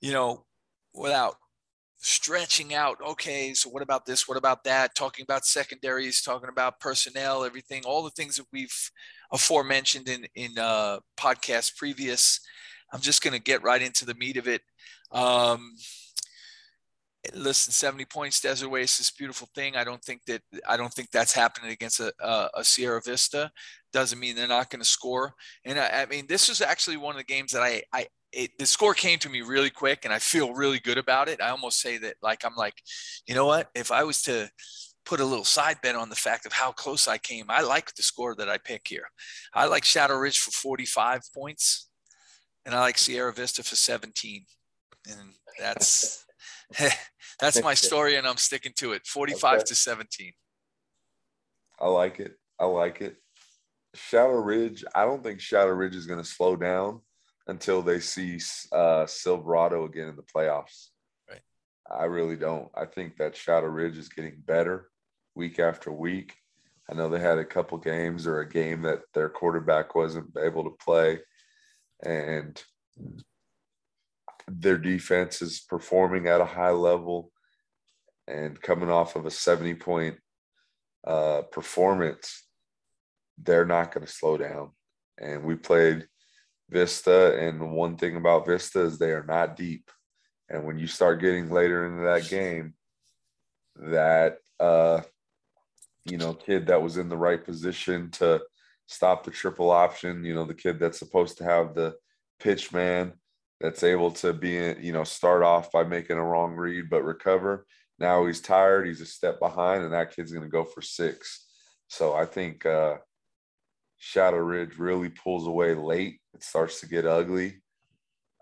you 0.01 0.13
know, 0.13 0.45
without 0.95 1.37
stretching 2.03 2.73
out 2.73 2.97
okay 3.07 3.53
so 3.53 3.69
what 3.69 3.83
about 3.83 4.07
this 4.07 4.27
what 4.27 4.39
about 4.39 4.65
that 4.65 4.95
talking 4.95 5.23
about 5.23 5.45
secondaries 5.45 6.23
talking 6.23 6.49
about 6.49 6.81
personnel 6.81 7.45
everything 7.45 7.83
all 7.85 8.03
the 8.03 8.11
things 8.11 8.37
that 8.37 8.47
we've 8.55 8.91
aforementioned 9.33 10.09
in 10.09 10.27
in 10.35 10.51
uh 10.59 10.99
podcasts 11.19 11.77
previous 11.77 12.41
i'm 12.93 13.01
just 13.01 13.23
going 13.23 13.35
to 13.35 13.43
get 13.43 13.63
right 13.63 13.83
into 13.83 14.05
the 14.05 14.15
meat 14.15 14.37
of 14.37 14.49
it 14.49 14.63
um, 15.13 15.75
listen, 17.35 17.73
70 17.73 18.05
points, 18.07 18.41
Desert 18.41 18.69
Oasis, 18.69 19.11
beautiful 19.11 19.49
thing. 19.55 19.77
I 19.77 19.85
don't 19.85 20.03
think 20.03 20.25
that 20.27 20.43
I 20.69 20.77
don't 20.77 20.93
think 20.93 21.11
that's 21.11 21.33
happening 21.33 21.71
against 21.71 22.01
a, 22.01 22.13
a, 22.21 22.51
a 22.55 22.65
Sierra 22.65 23.01
Vista. 23.05 23.51
Doesn't 23.93 24.19
mean 24.19 24.37
they're 24.37 24.49
not 24.49 24.71
going 24.71 24.81
to 24.81 24.89
score. 24.89 25.35
And 25.65 25.79
I, 25.79 26.03
I, 26.03 26.07
mean, 26.07 26.27
this 26.27 26.49
is 26.49 26.61
actually 26.61 26.97
one 26.97 27.15
of 27.15 27.19
the 27.19 27.25
games 27.25 27.53
that 27.53 27.63
I 27.63 27.83
I 27.93 28.07
it, 28.33 28.53
the 28.59 28.67
score 28.67 28.95
came 28.95 29.19
to 29.21 29.29
me 29.29 29.41
really 29.43 29.71
quick, 29.71 30.05
and 30.05 30.15
I 30.15 30.19
feel 30.19 30.55
really 30.55 30.79
good 30.79 30.99
about 30.99 31.29
it. 31.29 31.43
I 31.43 31.51
almost 31.51 31.81
say 31.81 31.99
that 31.99 32.17
like 32.23 32.45
I'm 32.45 32.57
like, 32.57 32.75
you 33.27 33.35
know 33.35 33.47
what? 33.47 33.69
If 33.75 33.91
I 33.91 34.05
was 34.05 34.23
to 34.23 34.49
put 35.05 35.21
a 35.21 35.25
little 35.25 35.45
side 35.45 35.79
bet 35.83 35.97
on 35.97 36.09
the 36.09 36.17
fact 36.17 36.47
of 36.47 36.53
how 36.53 36.73
close 36.73 37.09
I 37.09 37.19
came, 37.19 37.47
I 37.49 37.63
like 37.63 37.95
the 37.95 38.03
score 38.03 38.35
that 38.37 38.49
I 38.49 38.59
pick 38.59 38.87
here. 38.87 39.11
I 39.53 39.67
like 39.67 39.85
Shadow 39.85 40.17
Ridge 40.17 40.39
for 40.39 40.53
45 40.53 41.23
points, 41.35 41.90
and 42.65 42.75
I 42.75 42.81
like 42.81 42.99
Sierra 42.99 43.33
Vista 43.33 43.63
for 43.63 43.77
17 43.77 44.45
and 45.09 45.33
that's 45.59 46.25
that's 47.41 47.63
my 47.63 47.75
story, 47.75 48.17
and 48.17 48.27
I'm 48.27 48.37
sticking 48.37 48.73
to 48.77 48.93
it. 48.93 49.07
45 49.07 49.55
okay. 49.55 49.65
to 49.65 49.75
17. 49.75 50.33
I 51.81 51.89
like 51.89 52.21
it. 52.21 52.37
I 52.59 52.67
like 52.67 53.01
it. 53.01 53.17
Shadow 53.95 54.37
Ridge. 54.37 54.85
I 54.95 55.05
don't 55.05 55.23
think 55.23 55.41
Shadow 55.41 55.73
Ridge 55.73 55.97
is 55.97 56.07
going 56.07 56.21
to 56.21 56.29
slow 56.29 56.57
down 56.57 57.01
until 57.47 57.83
they 57.83 57.99
see 58.01 58.39
uh, 58.73 59.07
Silverado 59.07 59.85
again 59.85 60.09
in 60.09 60.17
the 60.17 60.23
playoffs. 60.23 60.89
Right. 61.29 61.41
I 61.91 62.05
really 62.05 62.37
don't. 62.37 62.69
I 62.75 62.85
think 62.85 63.17
that 63.17 63.37
Shadow 63.37 63.67
Ridge 63.67 63.99
is 63.99 64.09
getting 64.09 64.43
better 64.47 64.91
week 65.35 65.59
after 65.59 65.91
week. 65.91 66.35
I 66.89 66.95
know 66.95 67.09
they 67.09 67.21
had 67.21 67.39
a 67.39 67.45
couple 67.45 67.79
games 67.79 68.27
or 68.27 68.41
a 68.41 68.49
game 68.49 68.83
that 68.83 69.01
their 69.15 69.29
quarterback 69.29 69.95
wasn't 69.95 70.37
able 70.39 70.65
to 70.65 70.77
play, 70.85 71.21
and 72.03 72.63
their 74.49 74.79
defense 74.79 75.43
is 75.43 75.61
performing 75.61 76.27
at 76.27 76.41
a 76.41 76.47
high 76.47 76.71
level 76.71 77.31
and 78.27 78.61
coming 78.61 78.91
off 78.91 79.17
of 79.17 79.27
a 79.27 79.31
70 79.31 79.75
point 79.75 80.17
uh, 81.07 81.43
performance, 81.51 82.47
they're 83.43 83.67
not 83.67 83.93
going 83.93 84.07
to 84.07 84.13
slow 84.13 84.37
down. 84.37 84.71
And 85.19 85.45
we 85.45 85.55
played 85.57 86.07
Vista, 86.71 87.37
and 87.39 87.73
one 87.73 87.97
thing 87.97 88.17
about 88.17 88.47
Vista 88.47 88.81
is 88.83 88.99
they 88.99 89.11
are 89.11 89.25
not 89.25 89.57
deep. 89.57 89.91
And 90.49 90.65
when 90.65 90.79
you 90.79 90.87
start 90.87 91.21
getting 91.21 91.51
later 91.51 91.87
into 91.87 92.05
that 92.05 92.29
game, 92.29 92.75
that 93.77 94.39
uh, 94.59 95.01
you 96.05 96.17
know 96.17 96.35
kid 96.35 96.67
that 96.67 96.83
was 96.83 96.97
in 96.97 97.09
the 97.09 97.17
right 97.17 97.45
position 97.45 98.11
to 98.13 98.41
stop 98.91 99.23
the 99.23 99.31
triple 99.31 99.71
option, 99.71 100.25
you 100.25 100.35
know 100.35 100.45
the 100.45 100.55
kid 100.55 100.79
that's 100.79 100.99
supposed 100.99 101.39
to 101.39 101.45
have 101.45 101.75
the 101.75 101.95
pitch 102.41 102.73
man 102.73 103.13
that's 103.61 103.85
able 103.85 104.11
to 104.11 104.33
be, 104.33 104.75
you 104.81 104.93
know, 104.93 105.05
start 105.05 105.43
off 105.43 105.71
by 105.71 105.85
making 105.85 106.17
a 106.17 106.25
wrong 106.25 106.55
read, 106.55 106.91
but 106.91 107.05
recover. 107.05 107.67
Now 107.99 108.27
he's 108.27 108.41
tired. 108.41 108.87
He's 108.87 109.03
a 109.03 109.07
step 109.07 109.39
behind, 109.39 109.85
and 109.85 109.93
that 109.93 110.15
kid's 110.17 110.33
going 110.33 110.45
to 110.45 110.51
go 110.51 110.65
for 110.65 110.83
six. 110.83 111.47
So 111.89 112.15
I 112.15 112.25
think 112.25 112.67
uh, 112.67 112.97
Shadow 113.99 114.39
Ridge 114.39 114.79
really 114.79 115.11
pulls 115.11 115.47
away 115.47 115.75
late. 115.75 116.21
It 116.35 116.43
starts 116.43 116.81
to 116.81 116.89
get 116.89 117.07
ugly. 117.07 117.61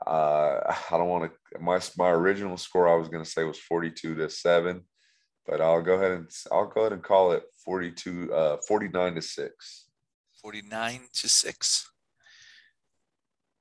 Uh, 0.06 0.60
I 0.90 0.96
don't 0.96 1.08
want 1.08 1.30
to. 1.30 1.60
My 1.60 1.80
my 1.98 2.10
original 2.10 2.56
score 2.56 2.88
I 2.88 2.96
was 2.96 3.08
going 3.08 3.24
to 3.24 3.30
say 3.30 3.44
was 3.44 3.58
forty 3.58 3.90
two 3.90 4.14
to 4.14 4.30
seven, 4.30 4.82
but 5.46 5.60
I'll 5.60 5.82
go 5.82 5.94
ahead 5.94 6.12
and 6.12 6.30
I'll 6.52 6.68
go 6.68 6.82
ahead 6.82 6.92
and 6.92 7.02
call 7.02 7.32
it 7.32 7.42
42, 7.64 8.32
uh, 8.32 8.56
49 8.66 9.16
to 9.16 9.22
six. 9.22 9.87
Forty 10.42 10.62
nine 10.62 11.02
to 11.14 11.28
six. 11.28 11.90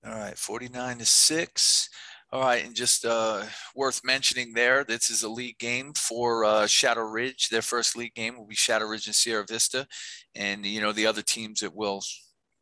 All 0.06 0.14
right, 0.14 0.38
49 0.38 1.00
to 1.00 1.06
6. 1.06 1.90
All 2.32 2.42
right, 2.42 2.66
and 2.66 2.76
just 2.76 3.04
uh, 3.04 3.44
worth 3.76 4.02
mentioning 4.06 4.54
there, 4.54 4.84
this 4.84 5.10
is 5.10 5.24
a 5.24 5.30
league 5.30 5.58
game 5.60 5.94
for 5.94 6.46
uh, 6.46 6.68
Shadow 6.68 7.02
Ridge. 7.02 7.50
Their 7.50 7.62
first 7.62 7.98
league 7.98 8.14
game 8.14 8.38
will 8.38 8.46
be 8.46 8.56
Shadow 8.56 8.86
Ridge 8.86 9.08
and 9.08 9.16
Sierra 9.16 9.46
Vista, 9.48 9.88
and 10.36 10.66
you 10.66 10.82
know 10.82 10.92
the 10.92 11.08
other 11.08 11.22
teams 11.22 11.62
that 11.62 11.76
we'll 11.76 12.02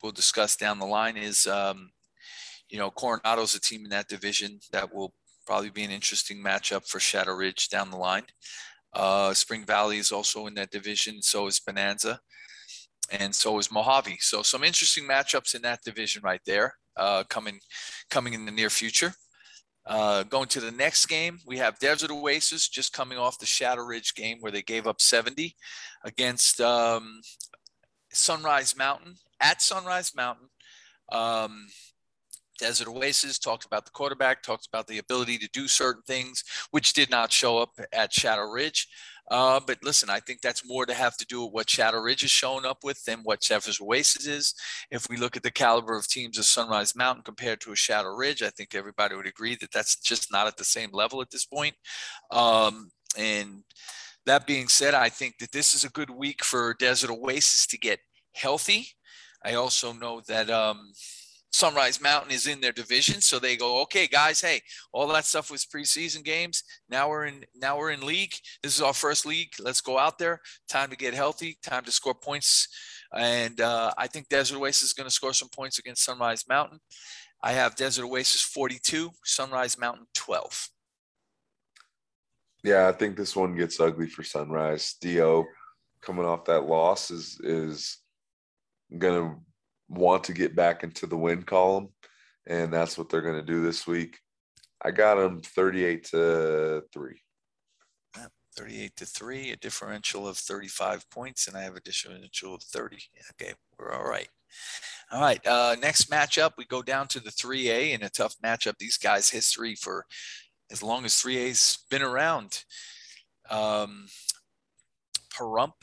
we'll 0.01 0.11
discuss 0.11 0.55
down 0.55 0.79
the 0.79 0.85
line 0.85 1.17
is 1.17 1.45
um, 1.47 1.91
you 2.69 2.77
know 2.77 2.89
Coronado's 2.91 3.55
a 3.55 3.59
team 3.59 3.83
in 3.83 3.89
that 3.89 4.07
division 4.07 4.59
that 4.71 4.93
will 4.93 5.13
probably 5.45 5.71
be 5.71 5.83
an 5.83 5.91
interesting 5.91 6.43
matchup 6.43 6.87
for 6.87 6.99
Shadow 6.99 7.33
Ridge 7.33 7.69
down 7.69 7.91
the 7.91 7.97
line. 7.97 8.25
Uh, 8.93 9.33
Spring 9.33 9.65
Valley 9.65 9.97
is 9.97 10.11
also 10.11 10.47
in 10.47 10.53
that 10.55 10.71
division, 10.71 11.21
so 11.21 11.47
is 11.47 11.59
Bonanza, 11.59 12.21
and 13.11 13.33
so 13.33 13.59
is 13.59 13.71
Mojave. 13.71 14.17
So 14.19 14.41
some 14.41 14.63
interesting 14.63 15.05
matchups 15.05 15.55
in 15.55 15.61
that 15.63 15.83
division 15.83 16.21
right 16.23 16.41
there 16.45 16.75
uh, 16.97 17.23
coming 17.29 17.59
coming 18.09 18.33
in 18.33 18.45
the 18.45 18.51
near 18.51 18.69
future. 18.69 19.13
Uh, 19.87 20.23
going 20.23 20.47
to 20.47 20.59
the 20.59 20.71
next 20.71 21.05
game, 21.05 21.37
we 21.45 21.57
have 21.57 21.77
Desert 21.77 22.09
Oasis 22.09 22.67
just 22.67 22.91
coming 22.91 23.19
off 23.19 23.37
the 23.37 23.45
Shadow 23.45 23.83
Ridge 23.83 24.15
game 24.15 24.37
where 24.39 24.51
they 24.51 24.63
gave 24.63 24.87
up 24.87 24.99
70 24.99 25.55
against 26.03 26.59
um, 26.59 27.21
Sunrise 28.11 28.75
Mountain 28.75 29.15
at 29.39 29.61
Sunrise 29.61 30.13
Mountain. 30.15 30.47
Um, 31.11 31.67
Desert 32.57 32.87
Oasis 32.87 33.37
talked 33.37 33.65
about 33.65 33.85
the 33.85 33.91
quarterback, 33.91 34.41
talked 34.41 34.65
about 34.65 34.87
the 34.87 34.97
ability 34.97 35.37
to 35.37 35.49
do 35.53 35.67
certain 35.67 36.03
things, 36.07 36.43
which 36.71 36.93
did 36.93 37.09
not 37.11 37.31
show 37.31 37.57
up 37.57 37.71
at 37.93 38.13
Shadow 38.13 38.49
Ridge. 38.49 38.87
Uh, 39.31 39.59
but 39.65 39.79
listen, 39.83 40.09
I 40.09 40.19
think 40.19 40.41
that's 40.41 40.67
more 40.67 40.85
to 40.85 40.93
have 40.93 41.17
to 41.17 41.25
do 41.25 41.43
with 41.43 41.53
what 41.53 41.69
Shadow 41.69 41.99
Ridge 41.99 42.23
is 42.23 42.31
showing 42.31 42.65
up 42.65 42.83
with 42.83 43.03
than 43.05 43.19
what 43.23 43.41
Desert 43.41 43.81
Oasis 43.81 44.27
is. 44.27 44.53
If 44.91 45.09
we 45.09 45.17
look 45.17 45.35
at 45.35 45.43
the 45.43 45.51
caliber 45.51 45.97
of 45.97 46.07
teams 46.07 46.37
of 46.37 46.45
Sunrise 46.45 46.95
Mountain 46.95 47.23
compared 47.23 47.61
to 47.61 47.71
a 47.71 47.75
Shadow 47.75 48.09
Ridge, 48.09 48.43
I 48.43 48.49
think 48.49 48.75
everybody 48.75 49.15
would 49.15 49.27
agree 49.27 49.55
that 49.55 49.71
that's 49.71 49.99
just 49.99 50.31
not 50.31 50.47
at 50.47 50.57
the 50.57 50.63
same 50.63 50.89
level 50.93 51.21
at 51.21 51.31
this 51.31 51.45
point. 51.45 51.75
Um, 52.31 52.91
and 53.17 53.63
that 54.25 54.45
being 54.45 54.67
said, 54.67 54.93
I 54.93 55.09
think 55.09 55.37
that 55.39 55.51
this 55.51 55.73
is 55.73 55.83
a 55.83 55.89
good 55.89 56.09
week 56.09 56.43
for 56.43 56.75
Desert 56.79 57.09
Oasis 57.09 57.65
to 57.67 57.77
get 57.77 57.99
healthy. 58.35 58.89
I 59.43 59.53
also 59.53 59.93
know 59.93 60.21
that 60.27 60.49
um, 60.49 60.91
Sunrise 61.55 62.01
Mountain 62.01 62.31
is 62.31 62.47
in 62.47 62.59
their 62.59 62.73
division, 62.73 63.21
so 63.21 63.39
they 63.39 63.55
go, 63.55 63.81
okay, 63.83 64.07
guys, 64.07 64.41
hey, 64.41 64.59
all 64.91 65.07
that 65.07 65.23
stuff 65.23 65.49
was 65.49 65.65
preseason 65.65 66.21
games. 66.21 66.63
Now 66.89 67.07
we're 67.07 67.27
in 67.27 67.45
now 67.55 67.77
we're 67.77 67.91
in 67.91 68.05
league. 68.05 68.33
This 68.61 68.75
is 68.75 68.81
our 68.81 68.93
first 68.93 69.25
league. 69.25 69.53
Let's 69.61 69.79
go 69.79 69.97
out 69.97 70.17
there. 70.17 70.41
Time 70.67 70.89
to 70.89 70.97
get 70.97 71.13
healthy. 71.13 71.57
Time 71.63 71.85
to 71.85 71.93
score 71.93 72.13
points. 72.13 72.67
And 73.13 73.61
uh, 73.61 73.93
I 73.97 74.07
think 74.07 74.27
Desert 74.27 74.57
Oasis 74.57 74.89
is 74.89 74.93
going 74.93 75.07
to 75.07 75.13
score 75.13 75.31
some 75.31 75.47
points 75.47 75.79
against 75.79 76.03
Sunrise 76.03 76.43
Mountain. 76.49 76.79
I 77.41 77.53
have 77.53 77.77
Desert 77.77 78.03
Oasis 78.03 78.41
42, 78.41 79.11
Sunrise 79.23 79.79
Mountain 79.79 80.07
12. 80.13 80.69
Yeah, 82.65 82.89
I 82.89 82.91
think 82.91 83.15
this 83.15 83.33
one 83.33 83.55
gets 83.55 83.79
ugly 83.79 84.07
for 84.07 84.23
Sunrise. 84.23 84.95
Dio 84.99 85.45
coming 86.01 86.25
off 86.25 86.43
that 86.45 86.65
loss 86.65 87.11
is 87.11 87.39
is 87.41 87.99
gonna 88.97 89.37
want 89.89 90.23
to 90.25 90.33
get 90.33 90.55
back 90.55 90.83
into 90.83 91.07
the 91.07 91.17
win 91.17 91.43
column, 91.43 91.89
and 92.47 92.71
that's 92.73 92.97
what 92.97 93.09
they're 93.09 93.21
going 93.21 93.39
to 93.39 93.41
do 93.41 93.61
this 93.61 93.85
week. 93.85 94.19
I 94.83 94.91
got 94.91 95.15
them 95.15 95.41
38 95.41 96.03
to 96.05 96.83
3. 96.93 97.21
38 98.55 98.95
to 98.95 99.05
3, 99.05 99.51
a 99.51 99.55
differential 99.57 100.27
of 100.27 100.37
35 100.37 101.09
points, 101.09 101.47
and 101.47 101.57
I 101.57 101.63
have 101.63 101.75
a 101.75 101.81
differential 101.81 102.55
of 102.55 102.63
30. 102.63 102.97
Okay, 103.31 103.53
we're 103.77 103.91
all 103.91 104.07
right. 104.07 104.29
All 105.11 105.21
right, 105.21 105.45
uh, 105.45 105.75
next 105.81 106.09
matchup, 106.09 106.51
we 106.57 106.65
go 106.65 106.81
down 106.81 107.07
to 107.09 107.19
the 107.19 107.31
3A 107.31 107.93
in 107.93 108.03
a 108.03 108.09
tough 108.09 108.35
matchup. 108.43 108.77
These 108.77 108.97
guys' 108.97 109.29
history 109.29 109.75
for 109.75 110.05
as 110.71 110.81
long 110.81 111.05
as 111.05 111.13
3A's 111.13 111.79
been 111.89 112.01
around. 112.01 112.63
Um, 113.49 114.07
Pahrump 115.33 115.73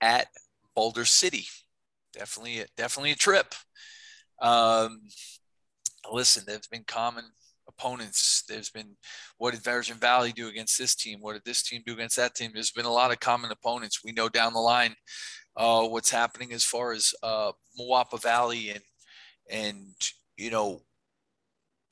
at 0.00 0.28
Boulder 0.76 1.04
City. 1.04 1.46
Definitely, 2.12 2.64
definitely 2.76 3.12
a 3.12 3.16
trip. 3.16 3.54
Um, 4.40 5.02
listen, 6.12 6.44
there's 6.46 6.66
been 6.66 6.84
common 6.86 7.24
opponents. 7.68 8.44
There's 8.48 8.70
been 8.70 8.96
what 9.38 9.52
did 9.52 9.64
Virgin 9.64 9.96
Valley 9.96 10.32
do 10.32 10.48
against 10.48 10.78
this 10.78 10.94
team? 10.94 11.18
What 11.20 11.34
did 11.34 11.44
this 11.44 11.62
team 11.62 11.82
do 11.86 11.94
against 11.94 12.16
that 12.16 12.34
team? 12.34 12.50
There's 12.52 12.70
been 12.70 12.84
a 12.84 12.92
lot 12.92 13.12
of 13.12 13.20
common 13.20 13.50
opponents. 13.50 14.04
We 14.04 14.12
know 14.12 14.28
down 14.28 14.52
the 14.52 14.60
line 14.60 14.94
uh, 15.56 15.84
what's 15.84 16.10
happening 16.10 16.52
as 16.52 16.64
far 16.64 16.92
as 16.92 17.14
uh, 17.22 17.52
Moapa 17.78 18.20
Valley 18.20 18.70
and 18.70 18.82
and 19.50 19.94
you 20.36 20.50
know 20.50 20.82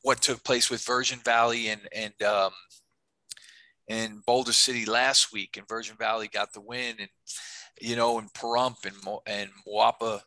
what 0.02 0.20
took 0.20 0.42
place 0.44 0.70
with 0.70 0.84
Virgin 0.84 1.18
Valley 1.24 1.68
and 1.68 1.82
and 1.94 2.22
um, 2.22 2.52
and 3.88 4.24
Boulder 4.24 4.52
City 4.52 4.86
last 4.86 5.32
week, 5.32 5.56
and 5.56 5.68
Virgin 5.68 5.96
Valley 5.98 6.28
got 6.28 6.52
the 6.52 6.60
win, 6.60 6.96
and 6.98 7.08
you 7.80 7.96
know, 7.96 8.18
and 8.18 8.32
Pahrump 8.32 8.84
and 8.84 8.96
and 9.26 9.50
Moapa 9.66 10.20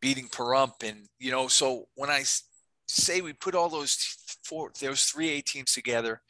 beating 0.00 0.28
Pahrump, 0.28 0.82
and 0.82 1.06
you 1.18 1.30
know, 1.30 1.48
so 1.48 1.86
when 1.94 2.10
I 2.10 2.24
say 2.88 3.20
we 3.20 3.32
put 3.32 3.54
all 3.54 3.68
those 3.68 3.96
four, 4.44 4.70
those 4.80 5.04
three 5.04 5.30
A 5.30 5.40
teams 5.40 5.72
together, 5.72 6.20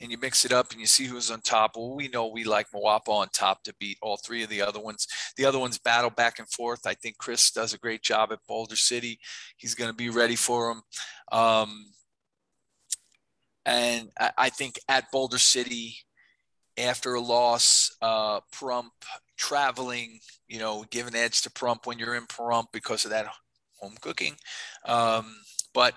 and 0.00 0.10
you 0.10 0.18
mix 0.18 0.44
it 0.44 0.52
up 0.52 0.70
and 0.72 0.80
you 0.80 0.86
see 0.86 1.04
who's 1.04 1.30
on 1.30 1.40
top. 1.42 1.72
Well, 1.76 1.94
we 1.94 2.08
know 2.08 2.28
we 2.28 2.44
like 2.44 2.70
Moapa 2.70 3.08
on 3.08 3.28
top 3.28 3.62
to 3.64 3.74
beat 3.78 3.98
all 4.00 4.16
three 4.16 4.42
of 4.42 4.48
the 4.48 4.62
other 4.62 4.80
ones. 4.80 5.06
The 5.36 5.44
other 5.44 5.58
ones 5.58 5.78
battle 5.78 6.10
back 6.10 6.38
and 6.38 6.48
forth. 6.48 6.86
I 6.86 6.94
think 6.94 7.18
Chris 7.18 7.50
does 7.50 7.74
a 7.74 7.78
great 7.78 8.02
job 8.02 8.32
at 8.32 8.38
Boulder 8.48 8.76
City. 8.76 9.20
He's 9.56 9.74
going 9.74 9.90
to 9.90 9.96
be 9.96 10.08
ready 10.08 10.36
for 10.36 10.72
them. 10.72 10.82
Um, 11.38 11.84
and 13.66 14.08
I, 14.18 14.32
I, 14.38 14.48
think 14.48 14.80
at 14.88 15.12
Boulder 15.12 15.38
City, 15.38 15.96
after 16.78 17.14
a 17.14 17.20
loss, 17.20 17.94
uh, 18.00 18.40
Pahrump 18.54 18.88
traveling, 19.40 20.20
you 20.46 20.58
know, 20.58 20.84
give 20.90 21.06
an 21.06 21.16
edge 21.16 21.42
to 21.42 21.50
Pahrump 21.50 21.86
when 21.86 21.98
you're 21.98 22.14
in 22.14 22.26
Pahrump 22.26 22.66
because 22.72 23.04
of 23.04 23.10
that 23.10 23.26
home 23.78 23.94
cooking. 24.00 24.36
Um, 24.84 25.34
but 25.72 25.94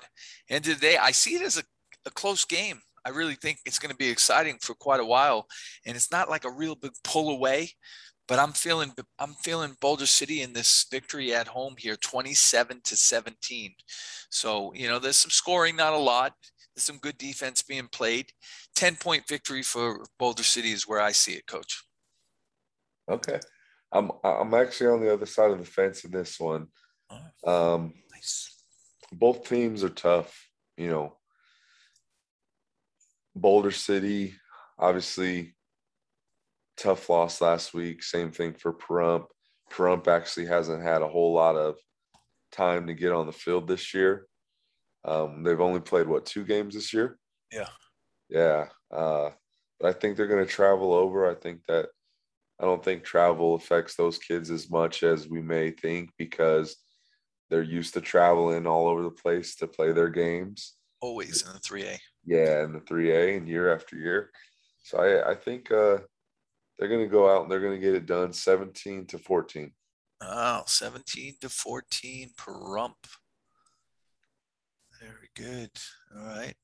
end 0.49 0.67
of 0.67 0.79
the 0.79 0.81
day, 0.81 0.97
I 0.97 1.11
see 1.11 1.35
it 1.35 1.41
as 1.41 1.57
a, 1.57 1.63
a 2.05 2.11
close 2.11 2.45
game. 2.45 2.81
I 3.05 3.09
really 3.09 3.35
think 3.35 3.59
it's 3.65 3.79
going 3.79 3.91
to 3.91 3.97
be 3.97 4.09
exciting 4.09 4.57
for 4.61 4.73
quite 4.75 5.01
a 5.01 5.05
while, 5.05 5.45
and 5.85 5.97
it's 5.97 6.11
not 6.11 6.29
like 6.29 6.45
a 6.45 6.51
real 6.51 6.75
big 6.75 6.93
pull 7.03 7.29
away. 7.31 7.71
But 8.29 8.39
I'm 8.39 8.53
feeling 8.53 8.93
I'm 9.19 9.33
feeling 9.43 9.75
Boulder 9.81 10.05
City 10.05 10.41
in 10.41 10.53
this 10.53 10.85
victory 10.89 11.33
at 11.33 11.49
home 11.49 11.75
here, 11.77 11.97
27 11.97 12.79
to 12.85 12.95
17. 12.95 13.73
So 14.29 14.73
you 14.73 14.87
know, 14.87 14.99
there's 14.99 15.17
some 15.17 15.31
scoring, 15.31 15.75
not 15.75 15.91
a 15.91 15.97
lot. 15.97 16.31
There's 16.73 16.85
some 16.85 16.99
good 16.99 17.17
defense 17.17 17.61
being 17.61 17.89
played. 17.91 18.31
10 18.75 18.95
point 18.95 19.27
victory 19.27 19.63
for 19.63 20.05
Boulder 20.17 20.43
City 20.43 20.71
is 20.71 20.87
where 20.87 21.01
I 21.01 21.11
see 21.11 21.33
it, 21.33 21.45
Coach. 21.45 21.83
Okay, 23.09 23.39
I'm 23.91 24.11
I'm 24.23 24.53
actually 24.53 24.87
on 24.87 25.01
the 25.01 25.13
other 25.13 25.25
side 25.25 25.51
of 25.51 25.59
the 25.59 25.65
fence 25.65 26.03
in 26.03 26.11
this 26.11 26.39
one. 26.39 26.67
Um, 27.45 27.93
nice. 28.11 28.63
Both 29.11 29.47
teams 29.47 29.83
are 29.83 29.89
tough. 29.89 30.49
You 30.77 30.89
know, 30.89 31.17
Boulder 33.35 33.71
City, 33.71 34.35
obviously, 34.79 35.55
tough 36.77 37.09
loss 37.09 37.41
last 37.41 37.73
week. 37.73 38.03
Same 38.03 38.31
thing 38.31 38.53
for 38.53 38.73
Pahrump. 38.73 39.25
Pahrump 39.71 40.07
actually 40.07 40.47
hasn't 40.47 40.83
had 40.83 41.01
a 41.01 41.07
whole 41.07 41.33
lot 41.33 41.55
of 41.55 41.75
time 42.51 42.87
to 42.87 42.93
get 42.93 43.11
on 43.11 43.25
the 43.25 43.31
field 43.31 43.67
this 43.67 43.93
year. 43.93 44.27
Um, 45.05 45.43
they've 45.43 45.59
only 45.59 45.81
played 45.81 46.07
what 46.07 46.25
two 46.25 46.45
games 46.45 46.75
this 46.75 46.93
year? 46.93 47.17
Yeah, 47.51 47.69
yeah. 48.29 48.67
Uh, 48.91 49.31
but 49.79 49.89
I 49.89 49.99
think 49.99 50.15
they're 50.15 50.27
going 50.27 50.45
to 50.45 50.51
travel 50.51 50.93
over. 50.93 51.29
I 51.29 51.35
think 51.35 51.61
that 51.67 51.87
I 52.63 52.65
don't 52.65 52.83
think 52.83 53.03
travel 53.03 53.55
affects 53.55 53.95
those 53.95 54.17
kids 54.17 54.49
as 54.49 54.71
much 54.71 55.03
as 55.03 55.27
we 55.27 55.41
may 55.41 55.71
think 55.71 56.11
because 56.17 56.77
they're 57.49 57.61
used 57.61 57.93
to 57.95 58.01
traveling 58.01 58.65
all 58.65 58.87
over 58.87 59.03
the 59.03 59.11
place 59.11 59.55
to 59.57 59.67
play 59.67 59.91
their 59.91 60.09
games. 60.09 60.75
Always 61.01 61.45
in 61.45 61.51
the 61.51 61.59
three 61.59 61.83
A 61.83 61.99
yeah, 62.25 62.63
in 62.63 62.73
the 62.73 62.79
3A 62.79 63.37
and 63.37 63.47
year 63.47 63.73
after 63.73 63.97
year. 63.97 64.31
So 64.83 64.99
I, 64.99 65.31
I 65.31 65.35
think 65.35 65.71
uh, 65.71 65.99
they're 66.77 66.89
going 66.89 67.05
to 67.05 67.11
go 67.11 67.33
out 67.33 67.43
and 67.43 67.51
they're 67.51 67.59
going 67.59 67.79
to 67.79 67.85
get 67.85 67.95
it 67.95 68.05
done 68.05 68.33
17 68.33 69.07
to 69.07 69.17
14. 69.17 69.71
Oh, 70.21 70.63
17 70.65 71.35
to 71.41 71.49
14 71.49 72.31
Pahrump. 72.37 72.93
Very 75.01 75.29
good. 75.35 75.71
All 76.15 76.25
right. 76.25 76.55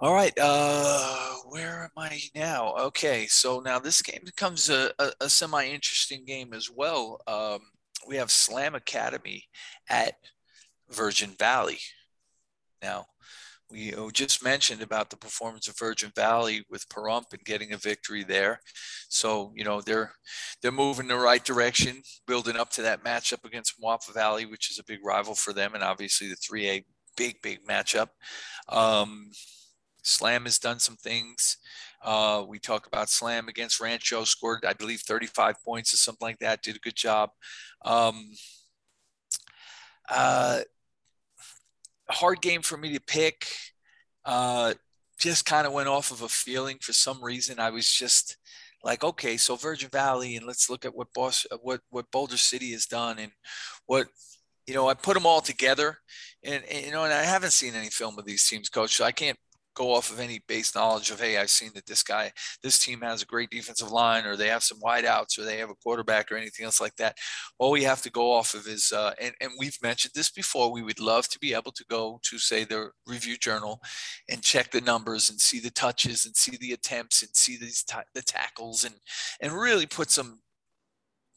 All 0.00 0.12
right. 0.12 0.32
Uh, 0.40 1.34
where 1.48 1.84
am 1.84 1.90
I 1.96 2.20
now? 2.34 2.74
Okay. 2.74 3.26
So 3.28 3.60
now 3.60 3.78
this 3.78 4.02
game 4.02 4.22
becomes 4.24 4.68
a, 4.68 4.90
a, 4.98 5.12
a 5.20 5.28
semi 5.28 5.66
interesting 5.66 6.24
game 6.24 6.52
as 6.52 6.68
well. 6.68 7.20
Um, 7.28 7.60
we 8.08 8.16
have 8.16 8.30
Slam 8.30 8.74
Academy 8.74 9.44
at 9.88 10.14
Virgin 10.90 11.30
Valley. 11.38 11.78
Now, 12.82 13.06
we 13.70 13.94
just 14.12 14.44
mentioned 14.44 14.82
about 14.82 15.10
the 15.10 15.16
performance 15.16 15.68
of 15.68 15.78
Virgin 15.78 16.10
Valley 16.14 16.64
with 16.68 16.88
Pahrump 16.88 17.32
and 17.32 17.44
getting 17.44 17.72
a 17.72 17.78
victory 17.78 18.24
there. 18.24 18.60
So, 19.08 19.52
you 19.54 19.64
know, 19.64 19.80
they're 19.80 20.12
they're 20.60 20.72
moving 20.72 21.06
the 21.06 21.16
right 21.16 21.42
direction, 21.42 22.02
building 22.26 22.56
up 22.56 22.70
to 22.70 22.82
that 22.82 23.04
matchup 23.04 23.44
against 23.44 23.80
Moapa 23.80 24.12
Valley, 24.12 24.44
which 24.44 24.70
is 24.70 24.78
a 24.78 24.84
big 24.84 24.98
rival 25.04 25.34
for 25.34 25.52
them, 25.52 25.74
and 25.74 25.82
obviously 25.82 26.28
the 26.28 26.36
3A 26.36 26.84
big, 27.16 27.40
big 27.42 27.64
matchup. 27.66 28.08
Um, 28.68 29.30
Slam 30.04 30.44
has 30.44 30.58
done 30.58 30.78
some 30.78 30.96
things. 30.96 31.56
Uh, 32.02 32.44
we 32.46 32.58
talk 32.58 32.86
about 32.86 33.08
Slam 33.08 33.48
against 33.48 33.80
Rancho, 33.80 34.24
scored, 34.24 34.64
I 34.64 34.74
believe, 34.74 35.00
35 35.00 35.56
points 35.64 35.92
or 35.92 35.96
something 35.96 36.26
like 36.26 36.38
that, 36.38 36.62
did 36.62 36.76
a 36.76 36.80
good 36.80 36.94
job. 36.94 37.30
Um, 37.84 38.32
uh, 40.08 40.60
hard 42.10 42.42
game 42.42 42.62
for 42.62 42.76
me 42.76 42.92
to 42.92 43.00
pick. 43.00 43.46
Uh, 44.24 44.74
just 45.18 45.46
kind 45.46 45.66
of 45.66 45.72
went 45.72 45.88
off 45.88 46.10
of 46.10 46.22
a 46.22 46.28
feeling 46.28 46.76
for 46.80 46.92
some 46.92 47.24
reason. 47.24 47.58
I 47.58 47.70
was 47.70 47.90
just 47.90 48.36
like, 48.82 49.02
okay, 49.02 49.38
so 49.38 49.56
Virgin 49.56 49.88
Valley, 49.88 50.36
and 50.36 50.46
let's 50.46 50.68
look 50.68 50.84
at 50.84 50.94
what 50.94 51.12
Boss, 51.14 51.46
what 51.62 51.80
what 51.88 52.10
Boulder 52.10 52.36
City 52.36 52.72
has 52.72 52.84
done, 52.84 53.18
and 53.18 53.32
what 53.86 54.08
you 54.66 54.74
know. 54.74 54.88
I 54.88 54.94
put 54.94 55.14
them 55.14 55.24
all 55.24 55.40
together, 55.40 55.98
and, 56.42 56.62
and 56.64 56.84
you 56.84 56.92
know, 56.92 57.04
and 57.04 57.12
I 57.12 57.22
haven't 57.22 57.52
seen 57.52 57.74
any 57.74 57.88
film 57.88 58.18
of 58.18 58.26
these 58.26 58.46
teams, 58.46 58.68
Coach. 58.68 58.96
So 58.96 59.04
I 59.04 59.12
can't 59.12 59.38
go 59.74 59.92
off 59.92 60.10
of 60.10 60.20
any 60.20 60.40
base 60.46 60.74
knowledge 60.74 61.10
of 61.10 61.20
hey 61.20 61.38
i've 61.38 61.50
seen 61.50 61.70
that 61.74 61.86
this 61.86 62.02
guy 62.02 62.32
this 62.62 62.78
team 62.78 63.00
has 63.00 63.22
a 63.22 63.26
great 63.26 63.50
defensive 63.50 63.90
line 63.90 64.24
or 64.24 64.36
they 64.36 64.48
have 64.48 64.62
some 64.62 64.80
wideouts 64.80 65.38
or 65.38 65.44
they 65.44 65.58
have 65.58 65.70
a 65.70 65.74
quarterback 65.74 66.30
or 66.30 66.36
anything 66.36 66.64
else 66.64 66.80
like 66.80 66.96
that. 66.96 67.16
All 67.58 67.70
we 67.70 67.82
have 67.84 68.02
to 68.02 68.10
go 68.10 68.32
off 68.32 68.54
of 68.54 68.66
is 68.66 68.92
uh, 68.92 69.12
and, 69.20 69.34
and 69.40 69.52
we've 69.58 69.78
mentioned 69.82 70.12
this 70.14 70.30
before 70.30 70.72
we 70.72 70.82
would 70.82 71.00
love 71.00 71.28
to 71.28 71.38
be 71.38 71.54
able 71.54 71.72
to 71.72 71.84
go 71.88 72.20
to 72.22 72.38
say 72.38 72.64
the 72.64 72.90
review 73.06 73.36
journal 73.36 73.80
and 74.28 74.42
check 74.42 74.70
the 74.70 74.80
numbers 74.80 75.30
and 75.30 75.40
see 75.40 75.60
the 75.60 75.70
touches 75.70 76.26
and 76.26 76.36
see 76.36 76.56
the 76.60 76.72
attempts 76.72 77.22
and 77.22 77.34
see 77.34 77.56
these 77.56 77.82
t- 77.82 77.96
the 78.14 78.22
tackles 78.22 78.84
and 78.84 78.94
and 79.40 79.52
really 79.52 79.86
put 79.86 80.10
some 80.10 80.40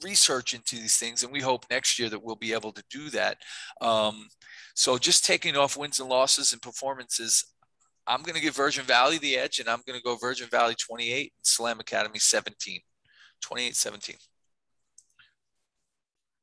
research 0.04 0.54
into 0.54 0.76
these 0.76 0.98
things 0.98 1.24
and 1.24 1.32
we 1.32 1.42
hope 1.42 1.66
next 1.72 1.98
year 1.98 2.08
that 2.08 2.24
we'll 2.24 2.36
be 2.36 2.54
able 2.54 2.72
to 2.72 2.84
do 2.92 3.10
that. 3.10 3.38
Um, 3.82 4.28
so 4.76 4.98
just 4.98 5.26
taking 5.26 5.58
off 5.58 5.76
wins 5.76 6.00
and 6.00 6.08
losses 6.08 6.54
and 6.54 6.62
performances 6.62 7.44
I'm 8.08 8.24
going 8.24 8.36
to 8.36 8.42
give 8.42 8.56
Virgin 8.56 8.86
Valley 8.86 9.18
the 9.18 9.38
edge, 9.38 9.60
and 9.60 9.68
I'm 9.68 9.82
going 9.86 10.00
to 10.00 10.04
go 10.04 10.16
Virgin 10.16 10.48
Valley 10.50 10.76
28 10.76 11.34
and 11.36 11.46
Slam 11.46 11.80
Academy 11.80 12.20
17. 12.20 12.80
28 13.42 13.76
17. 13.76 14.16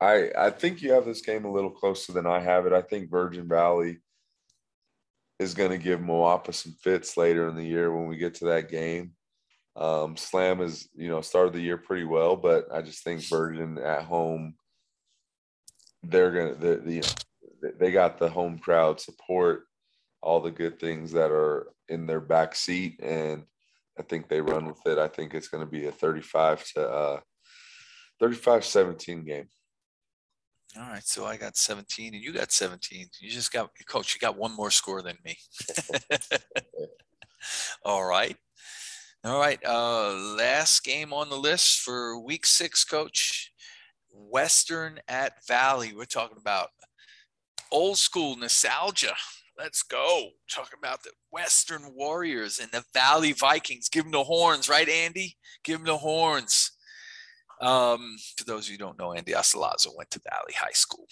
I, 0.00 0.30
I 0.36 0.50
think 0.50 0.82
you 0.82 0.92
have 0.92 1.06
this 1.06 1.22
game 1.22 1.44
a 1.44 1.52
little 1.52 1.70
closer 1.70 2.12
than 2.12 2.26
I 2.26 2.40
have 2.40 2.66
it. 2.66 2.72
I 2.72 2.82
think 2.82 3.10
Virgin 3.10 3.48
Valley 3.48 3.98
is 5.38 5.54
going 5.54 5.70
to 5.70 5.78
give 5.78 6.00
Moapa 6.00 6.52
some 6.52 6.72
fits 6.82 7.16
later 7.16 7.48
in 7.48 7.56
the 7.56 7.64
year 7.64 7.94
when 7.94 8.06
we 8.06 8.16
get 8.16 8.34
to 8.34 8.46
that 8.46 8.68
game. 8.68 9.12
Um, 9.76 10.16
Slam 10.16 10.60
is, 10.60 10.88
you 10.94 11.08
know, 11.08 11.20
started 11.20 11.52
the 11.52 11.60
year 11.60 11.78
pretty 11.78 12.04
well, 12.04 12.36
but 12.36 12.66
I 12.72 12.82
just 12.82 13.02
think 13.02 13.26
Virgin 13.28 13.78
at 13.78 14.04
home, 14.04 14.54
they're 16.02 16.30
going 16.30 16.54
to, 16.54 16.60
the, 16.60 17.00
know, 17.00 17.70
they 17.78 17.90
got 17.90 18.18
the 18.18 18.28
home 18.28 18.58
crowd 18.58 19.00
support 19.00 19.64
all 20.24 20.40
the 20.40 20.50
good 20.50 20.80
things 20.80 21.12
that 21.12 21.30
are 21.30 21.68
in 21.90 22.06
their 22.06 22.20
back 22.20 22.54
seat 22.54 22.98
and 23.02 23.44
I 23.98 24.02
think 24.02 24.28
they 24.28 24.40
run 24.40 24.66
with 24.66 24.84
it. 24.86 24.98
I 24.98 25.06
think 25.06 25.34
it's 25.34 25.48
going 25.48 25.64
to 25.64 25.70
be 25.70 25.86
a 25.86 25.92
35 25.92 26.64
to 26.72 26.88
uh 26.88 27.20
35 28.18 28.64
17 28.64 29.24
game. 29.24 29.48
All 30.76 30.88
right, 30.88 31.06
so 31.06 31.26
I 31.26 31.36
got 31.36 31.56
17 31.56 32.14
and 32.14 32.22
you 32.22 32.32
got 32.32 32.50
17. 32.50 33.06
You 33.20 33.30
just 33.30 33.52
got 33.52 33.70
coach, 33.86 34.14
you 34.14 34.18
got 34.18 34.38
one 34.38 34.56
more 34.56 34.70
score 34.70 35.02
than 35.02 35.18
me. 35.24 35.36
All 37.84 38.04
right. 38.04 38.36
All 39.24 39.38
right, 39.38 39.60
uh 39.64 40.14
last 40.36 40.82
game 40.84 41.12
on 41.12 41.28
the 41.28 41.36
list 41.36 41.80
for 41.80 42.18
week 42.18 42.46
6 42.46 42.82
coach. 42.84 43.52
Western 44.10 45.00
at 45.06 45.44
Valley. 45.46 45.92
We're 45.94 46.06
talking 46.06 46.38
about 46.40 46.70
old 47.70 47.98
school 47.98 48.36
nostalgia. 48.36 49.14
Let's 49.56 49.82
go. 49.84 50.30
Talk 50.50 50.70
about 50.76 51.04
the 51.04 51.12
Western 51.30 51.94
Warriors 51.94 52.58
and 52.58 52.70
the 52.72 52.84
Valley 52.92 53.32
Vikings. 53.32 53.88
Give 53.88 54.02
them 54.04 54.12
the 54.12 54.24
horns, 54.24 54.68
right, 54.68 54.88
Andy? 54.88 55.36
Give 55.62 55.78
them 55.78 55.86
the 55.86 55.98
horns. 55.98 56.72
Um, 57.60 58.16
for 58.36 58.44
those 58.44 58.66
of 58.66 58.72
you 58.72 58.78
who 58.78 58.84
don't 58.84 58.98
know, 58.98 59.12
Andy 59.12 59.32
Asalazo 59.32 59.96
went 59.96 60.10
to 60.10 60.20
Valley 60.28 60.54
High 60.56 60.72
School. 60.72 61.06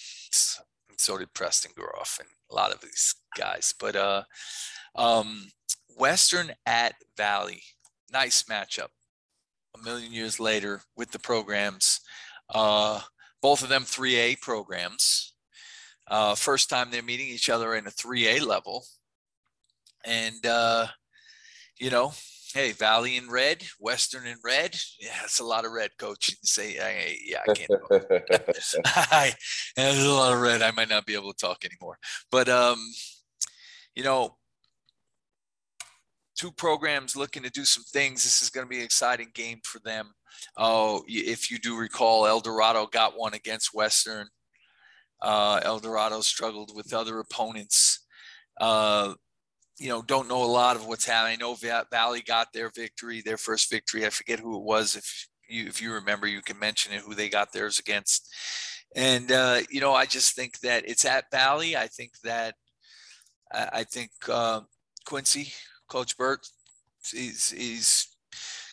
And 0.91 0.99
so 0.99 1.19
did 1.19 1.33
Preston 1.35 1.71
Groff 1.77 2.19
and 2.19 2.29
a 2.51 2.55
lot 2.55 2.73
of 2.73 2.81
these 2.81 3.15
guys. 3.39 3.73
But 3.79 3.95
uh, 3.95 4.25
um, 4.97 5.47
Western 5.97 6.53
at 6.67 6.95
Valley, 7.17 7.63
nice 8.13 8.43
matchup. 8.45 8.89
A 9.75 9.83
million 9.85 10.13
years 10.13 10.39
later 10.41 10.83
with 10.97 11.13
the 11.13 11.19
programs, 11.19 12.01
uh, 12.51 13.01
both 13.41 13.63
of 13.63 13.69
them 13.69 13.85
3A 13.85 14.41
programs. 14.41 15.32
Uh, 16.09 16.35
first 16.35 16.69
time 16.69 16.91
they're 16.91 17.03
meeting 17.03 17.29
each 17.29 17.49
other 17.49 17.75
in 17.75 17.87
a 17.87 17.91
3A 17.91 18.45
level. 18.47 18.85
And, 20.05 20.45
uh, 20.45 20.87
you 21.79 21.91
know, 21.91 22.13
hey, 22.55 22.73
Valley 22.73 23.17
in 23.17 23.31
red, 23.31 23.63
Western 23.79 24.27
in 24.27 24.37
red. 24.45 24.77
Yeah, 25.01 25.17
it's 25.25 25.41
a 25.41 25.45
lot 25.45 25.65
of 25.65 25.73
red, 25.73 25.91
coach. 25.99 26.29
You 26.29 26.35
Say, 26.43 26.79
I, 26.79 27.17
yeah, 27.25 27.39
I 27.49 27.53
can't. 27.53 27.71
I, 28.85 29.33
there's 29.77 30.05
a 30.05 30.13
lot 30.13 30.33
of 30.33 30.41
red. 30.41 30.63
I 30.63 30.71
might 30.73 30.89
not 30.89 31.07
be 31.07 31.15
able 31.15 31.33
to 31.33 31.39
talk 31.39 31.65
anymore. 31.65 31.99
But, 32.31 32.49
um, 32.49 32.79
you 33.95 34.03
know, 34.03 34.37
two 36.37 36.51
programs 36.51 37.17
looking 37.17 37.43
to 37.43 37.51
do 37.51 37.65
some 37.65 37.85
things. 37.85 38.25
This 38.25 38.43
is 38.43 38.51
going 38.51 38.67
to 38.67 38.71
be 38.71 38.79
an 38.79 38.85
exciting 38.85 39.31
game 39.35 39.61
for 39.65 39.79
them. 39.81 40.13
Oh, 40.57 41.05
if 41.07 41.51
you 41.51 41.59
do 41.59 41.79
recall, 41.79 42.27
El 42.27 42.41
Dorado 42.41 42.87
got 42.87 43.19
one 43.19 43.35
against 43.35 43.75
Western. 43.75 44.29
Uh, 45.23 45.61
El 45.63 45.79
Dorado 45.79 46.21
struggled 46.21 46.75
with 46.75 46.93
other 46.93 47.21
opponents. 47.21 48.05
Uh, 48.61 49.15
you 49.79 49.89
know, 49.89 50.03
don't 50.03 50.29
know 50.29 50.43
a 50.43 50.47
lot 50.47 50.77
of 50.77 50.87
what's 50.87 51.07
happening. 51.07 51.39
I 51.41 51.41
know 51.41 51.57
Valley 51.91 52.23
got 52.23 52.53
their 52.53 52.71
victory, 52.75 53.21
their 53.21 53.39
first 53.39 53.71
victory. 53.71 54.05
I 54.05 54.11
forget 54.11 54.41
who 54.41 54.57
it 54.57 54.65
was. 54.65 54.97
If 54.97 55.29
you 55.49 55.67
if 55.67 55.81
you 55.81 55.93
remember, 55.93 56.27
you 56.27 56.43
can 56.43 56.59
mention 56.59 56.93
it. 56.93 57.01
Who 57.01 57.15
they 57.15 57.29
got 57.29 57.53
theirs 57.53 57.79
against. 57.79 58.29
And 58.95 59.33
uh, 59.33 59.61
you 59.71 59.81
know, 59.81 59.95
I 59.95 60.07
just 60.07 60.35
think 60.35 60.59
that 60.61 60.85
it's 60.87 61.05
at 61.05 61.31
Valley. 61.31 61.77
I 61.77 61.87
think 61.87 62.13
that 62.25 62.55
I, 63.53 63.69
I 63.73 63.85
think 63.85 64.11
uh, 64.29 64.61
Quincy, 65.07 65.53
Coach 65.89 66.17
Burt, 66.17 66.41
is 67.15 67.53
is 67.53 68.07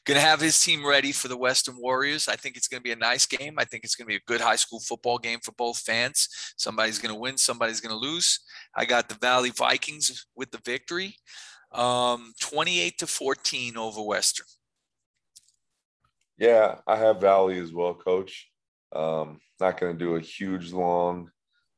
going 0.06 0.20
to 0.20 0.26
have 0.26 0.40
his 0.40 0.60
team 0.60 0.86
ready 0.86 1.12
for 1.12 1.28
the 1.28 1.38
Western 1.38 1.76
Warriors. 1.78 2.28
I 2.28 2.36
think 2.36 2.58
it's 2.58 2.68
going 2.68 2.80
to 2.80 2.84
be 2.84 2.92
a 2.92 2.96
nice 2.96 3.26
game. 3.26 3.56
I 3.58 3.66
think 3.66 3.84
it's 3.84 3.96
going 3.96 4.06
to 4.06 4.10
be 4.10 4.16
a 4.16 4.28
good 4.28 4.42
high 4.42 4.56
school 4.56 4.80
football 4.80 5.18
game 5.18 5.40
for 5.44 5.52
both 5.54 5.80
fans. 5.80 6.28
Somebody's 6.58 7.00
going 7.00 7.14
to 7.14 7.20
win, 7.20 7.38
somebody's 7.38 7.82
going 7.82 7.94
to 7.94 8.08
lose. 8.08 8.40
I 8.76 8.86
got 8.86 9.10
the 9.10 9.16
Valley 9.16 9.52
Vikings 9.52 10.26
with 10.36 10.52
the 10.52 10.60
victory, 10.66 11.16
um, 11.72 12.34
28 12.42 12.98
to 13.00 13.08
14 13.08 13.78
over 13.78 14.02
Western. 14.02 14.48
Yeah, 16.38 16.76
I 16.88 16.96
have 16.96 17.20
Valley 17.20 17.60
as 17.60 17.74
well, 17.74 17.94
Coach. 17.94 18.50
Um, 18.96 19.40
not 19.60 19.80
going 19.80 19.98
to 19.98 20.06
do 20.06 20.16
a 20.16 20.22
huge 20.22 20.72
long 20.72 21.30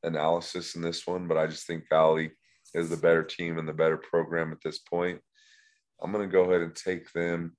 analysis 0.04 0.76
in 0.76 0.82
this 0.82 1.06
one, 1.06 1.28
but 1.28 1.38
I 1.38 1.48
just 1.48 1.66
think 1.66 1.86
Valley 1.90 2.32
is 2.74 2.90
the 2.90 2.98
better 2.98 3.24
team 3.24 3.58
and 3.58 3.68
the 3.68 3.74
better 3.74 3.98
program 3.98 4.52
at 4.52 4.62
this 4.64 4.80
point. 4.80 5.20
I'm 6.02 6.12
going 6.12 6.28
to 6.28 6.32
go 6.32 6.44
ahead 6.44 6.62
and 6.62 6.76
take 6.76 7.12
them 7.12 7.56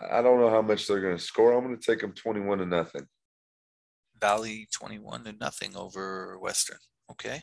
I 0.00 0.22
don't 0.22 0.40
know 0.40 0.50
how 0.50 0.62
much 0.62 0.86
they're 0.86 1.00
going 1.00 1.16
to 1.16 1.22
score. 1.22 1.52
I'm 1.52 1.64
going 1.64 1.78
to 1.78 1.84
take 1.84 2.00
them 2.00 2.12
21 2.12 2.58
to 2.58 2.66
nothing. 2.66 3.06
Valley 4.20 4.68
21 4.72 5.24
to 5.24 5.32
nothing 5.32 5.76
over 5.76 6.38
Western. 6.38 6.78
Okay. 7.10 7.42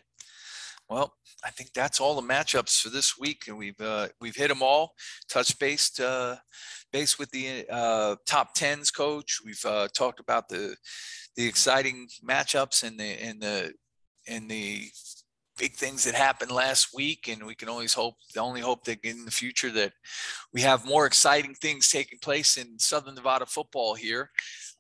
Well, 0.89 1.13
I 1.45 1.51
think 1.51 1.71
that's 1.73 2.01
all 2.01 2.19
the 2.19 2.27
matchups 2.27 2.81
for 2.81 2.89
this 2.89 3.17
week, 3.17 3.43
and 3.47 3.57
we've 3.57 3.79
uh, 3.79 4.09
we've 4.19 4.35
hit 4.35 4.49
them 4.49 4.61
all. 4.61 4.93
Touch 5.29 5.57
base 5.57 5.97
uh, 6.01 6.35
base 6.91 7.17
with 7.17 7.31
the 7.31 7.65
uh, 7.69 8.17
top 8.27 8.53
tens 8.55 8.91
coach. 8.91 9.39
We've 9.45 9.63
uh, 9.63 9.87
talked 9.95 10.19
about 10.19 10.49
the 10.49 10.75
the 11.37 11.47
exciting 11.47 12.09
matchups 12.27 12.83
and 12.83 12.99
the 12.99 13.05
and 13.23 13.41
the 13.41 13.73
and 14.27 14.51
the 14.51 14.89
big 15.61 15.75
things 15.75 16.03
that 16.03 16.15
happened 16.15 16.49
last 16.49 16.89
week, 16.91 17.27
and 17.27 17.45
we 17.45 17.53
can 17.53 17.69
always 17.69 17.93
hope, 17.93 18.15
the 18.33 18.41
only 18.41 18.61
hope 18.61 18.83
that 18.85 18.97
in 19.03 19.25
the 19.25 19.31
future 19.31 19.69
that 19.69 19.93
we 20.51 20.61
have 20.61 20.87
more 20.87 21.05
exciting 21.05 21.53
things 21.53 21.87
taking 21.87 22.17
place 22.17 22.57
in 22.57 22.79
Southern 22.79 23.13
Nevada 23.13 23.45
football 23.45 23.93
here. 23.93 24.31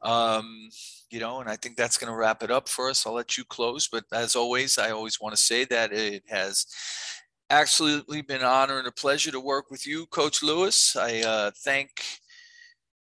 Um, 0.01 0.69
you 1.11 1.19
know, 1.19 1.39
and 1.39 1.47
I 1.47 1.55
think 1.55 1.77
that's 1.77 1.99
going 1.99 2.11
to 2.11 2.17
wrap 2.17 2.41
it 2.41 2.49
up 2.49 2.67
for 2.67 2.89
us. 2.89 3.05
I'll 3.05 3.13
let 3.13 3.37
you 3.37 3.43
close, 3.45 3.87
but 3.87 4.05
as 4.11 4.35
always, 4.35 4.79
I 4.79 4.89
always 4.89 5.21
want 5.21 5.35
to 5.35 5.41
say 5.41 5.65
that 5.65 5.93
it 5.93 6.23
has 6.29 6.65
absolutely 7.51 8.23
been 8.23 8.41
an 8.41 8.47
honor 8.47 8.79
and 8.79 8.87
a 8.87 8.91
pleasure 8.91 9.31
to 9.31 9.39
work 9.39 9.69
with 9.69 9.85
you, 9.85 10.07
Coach 10.07 10.41
Lewis. 10.41 10.95
I 10.95 11.19
uh, 11.19 11.51
thank 11.63 11.91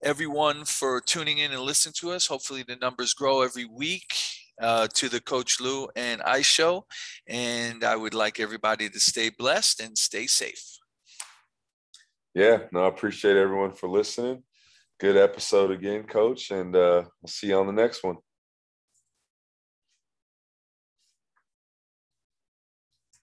everyone 0.03 0.67
for 0.67 1.01
tuning 1.01 1.39
in 1.39 1.53
and 1.53 1.63
listening 1.63 1.95
to 2.01 2.11
us. 2.11 2.27
Hopefully, 2.27 2.63
the 2.63 2.77
numbers 2.77 3.15
grow 3.15 3.41
every 3.41 3.65
week 3.65 4.15
uh, 4.61 4.87
to 4.95 5.09
the 5.09 5.21
Coach 5.21 5.61
Lou 5.61 5.89
and 5.97 6.23
I 6.23 6.43
show. 6.43 6.87
And 7.27 7.83
I 7.85 7.97
would 7.97 8.15
like 8.15 8.39
everybody 8.39 8.89
to 8.89 9.01
stay 9.01 9.31
blessed 9.31 9.81
and 9.81 9.97
stay 9.97 10.27
safe. 10.27 10.79
Yeah, 12.35 12.59
no, 12.73 12.85
I 12.85 12.89
appreciate 12.89 13.37
everyone 13.37 13.73
for 13.73 13.89
listening. 13.89 14.45
Good 15.01 15.17
episode 15.17 15.71
again, 15.71 16.05
Coach, 16.05 16.51
and 16.51 16.77
uh, 16.77 17.05
we'll 17.21 17.29
see 17.29 17.49
you 17.49 17.57
on 17.57 17.67
the 17.67 17.73
next 17.73 18.05
one. 18.05 18.19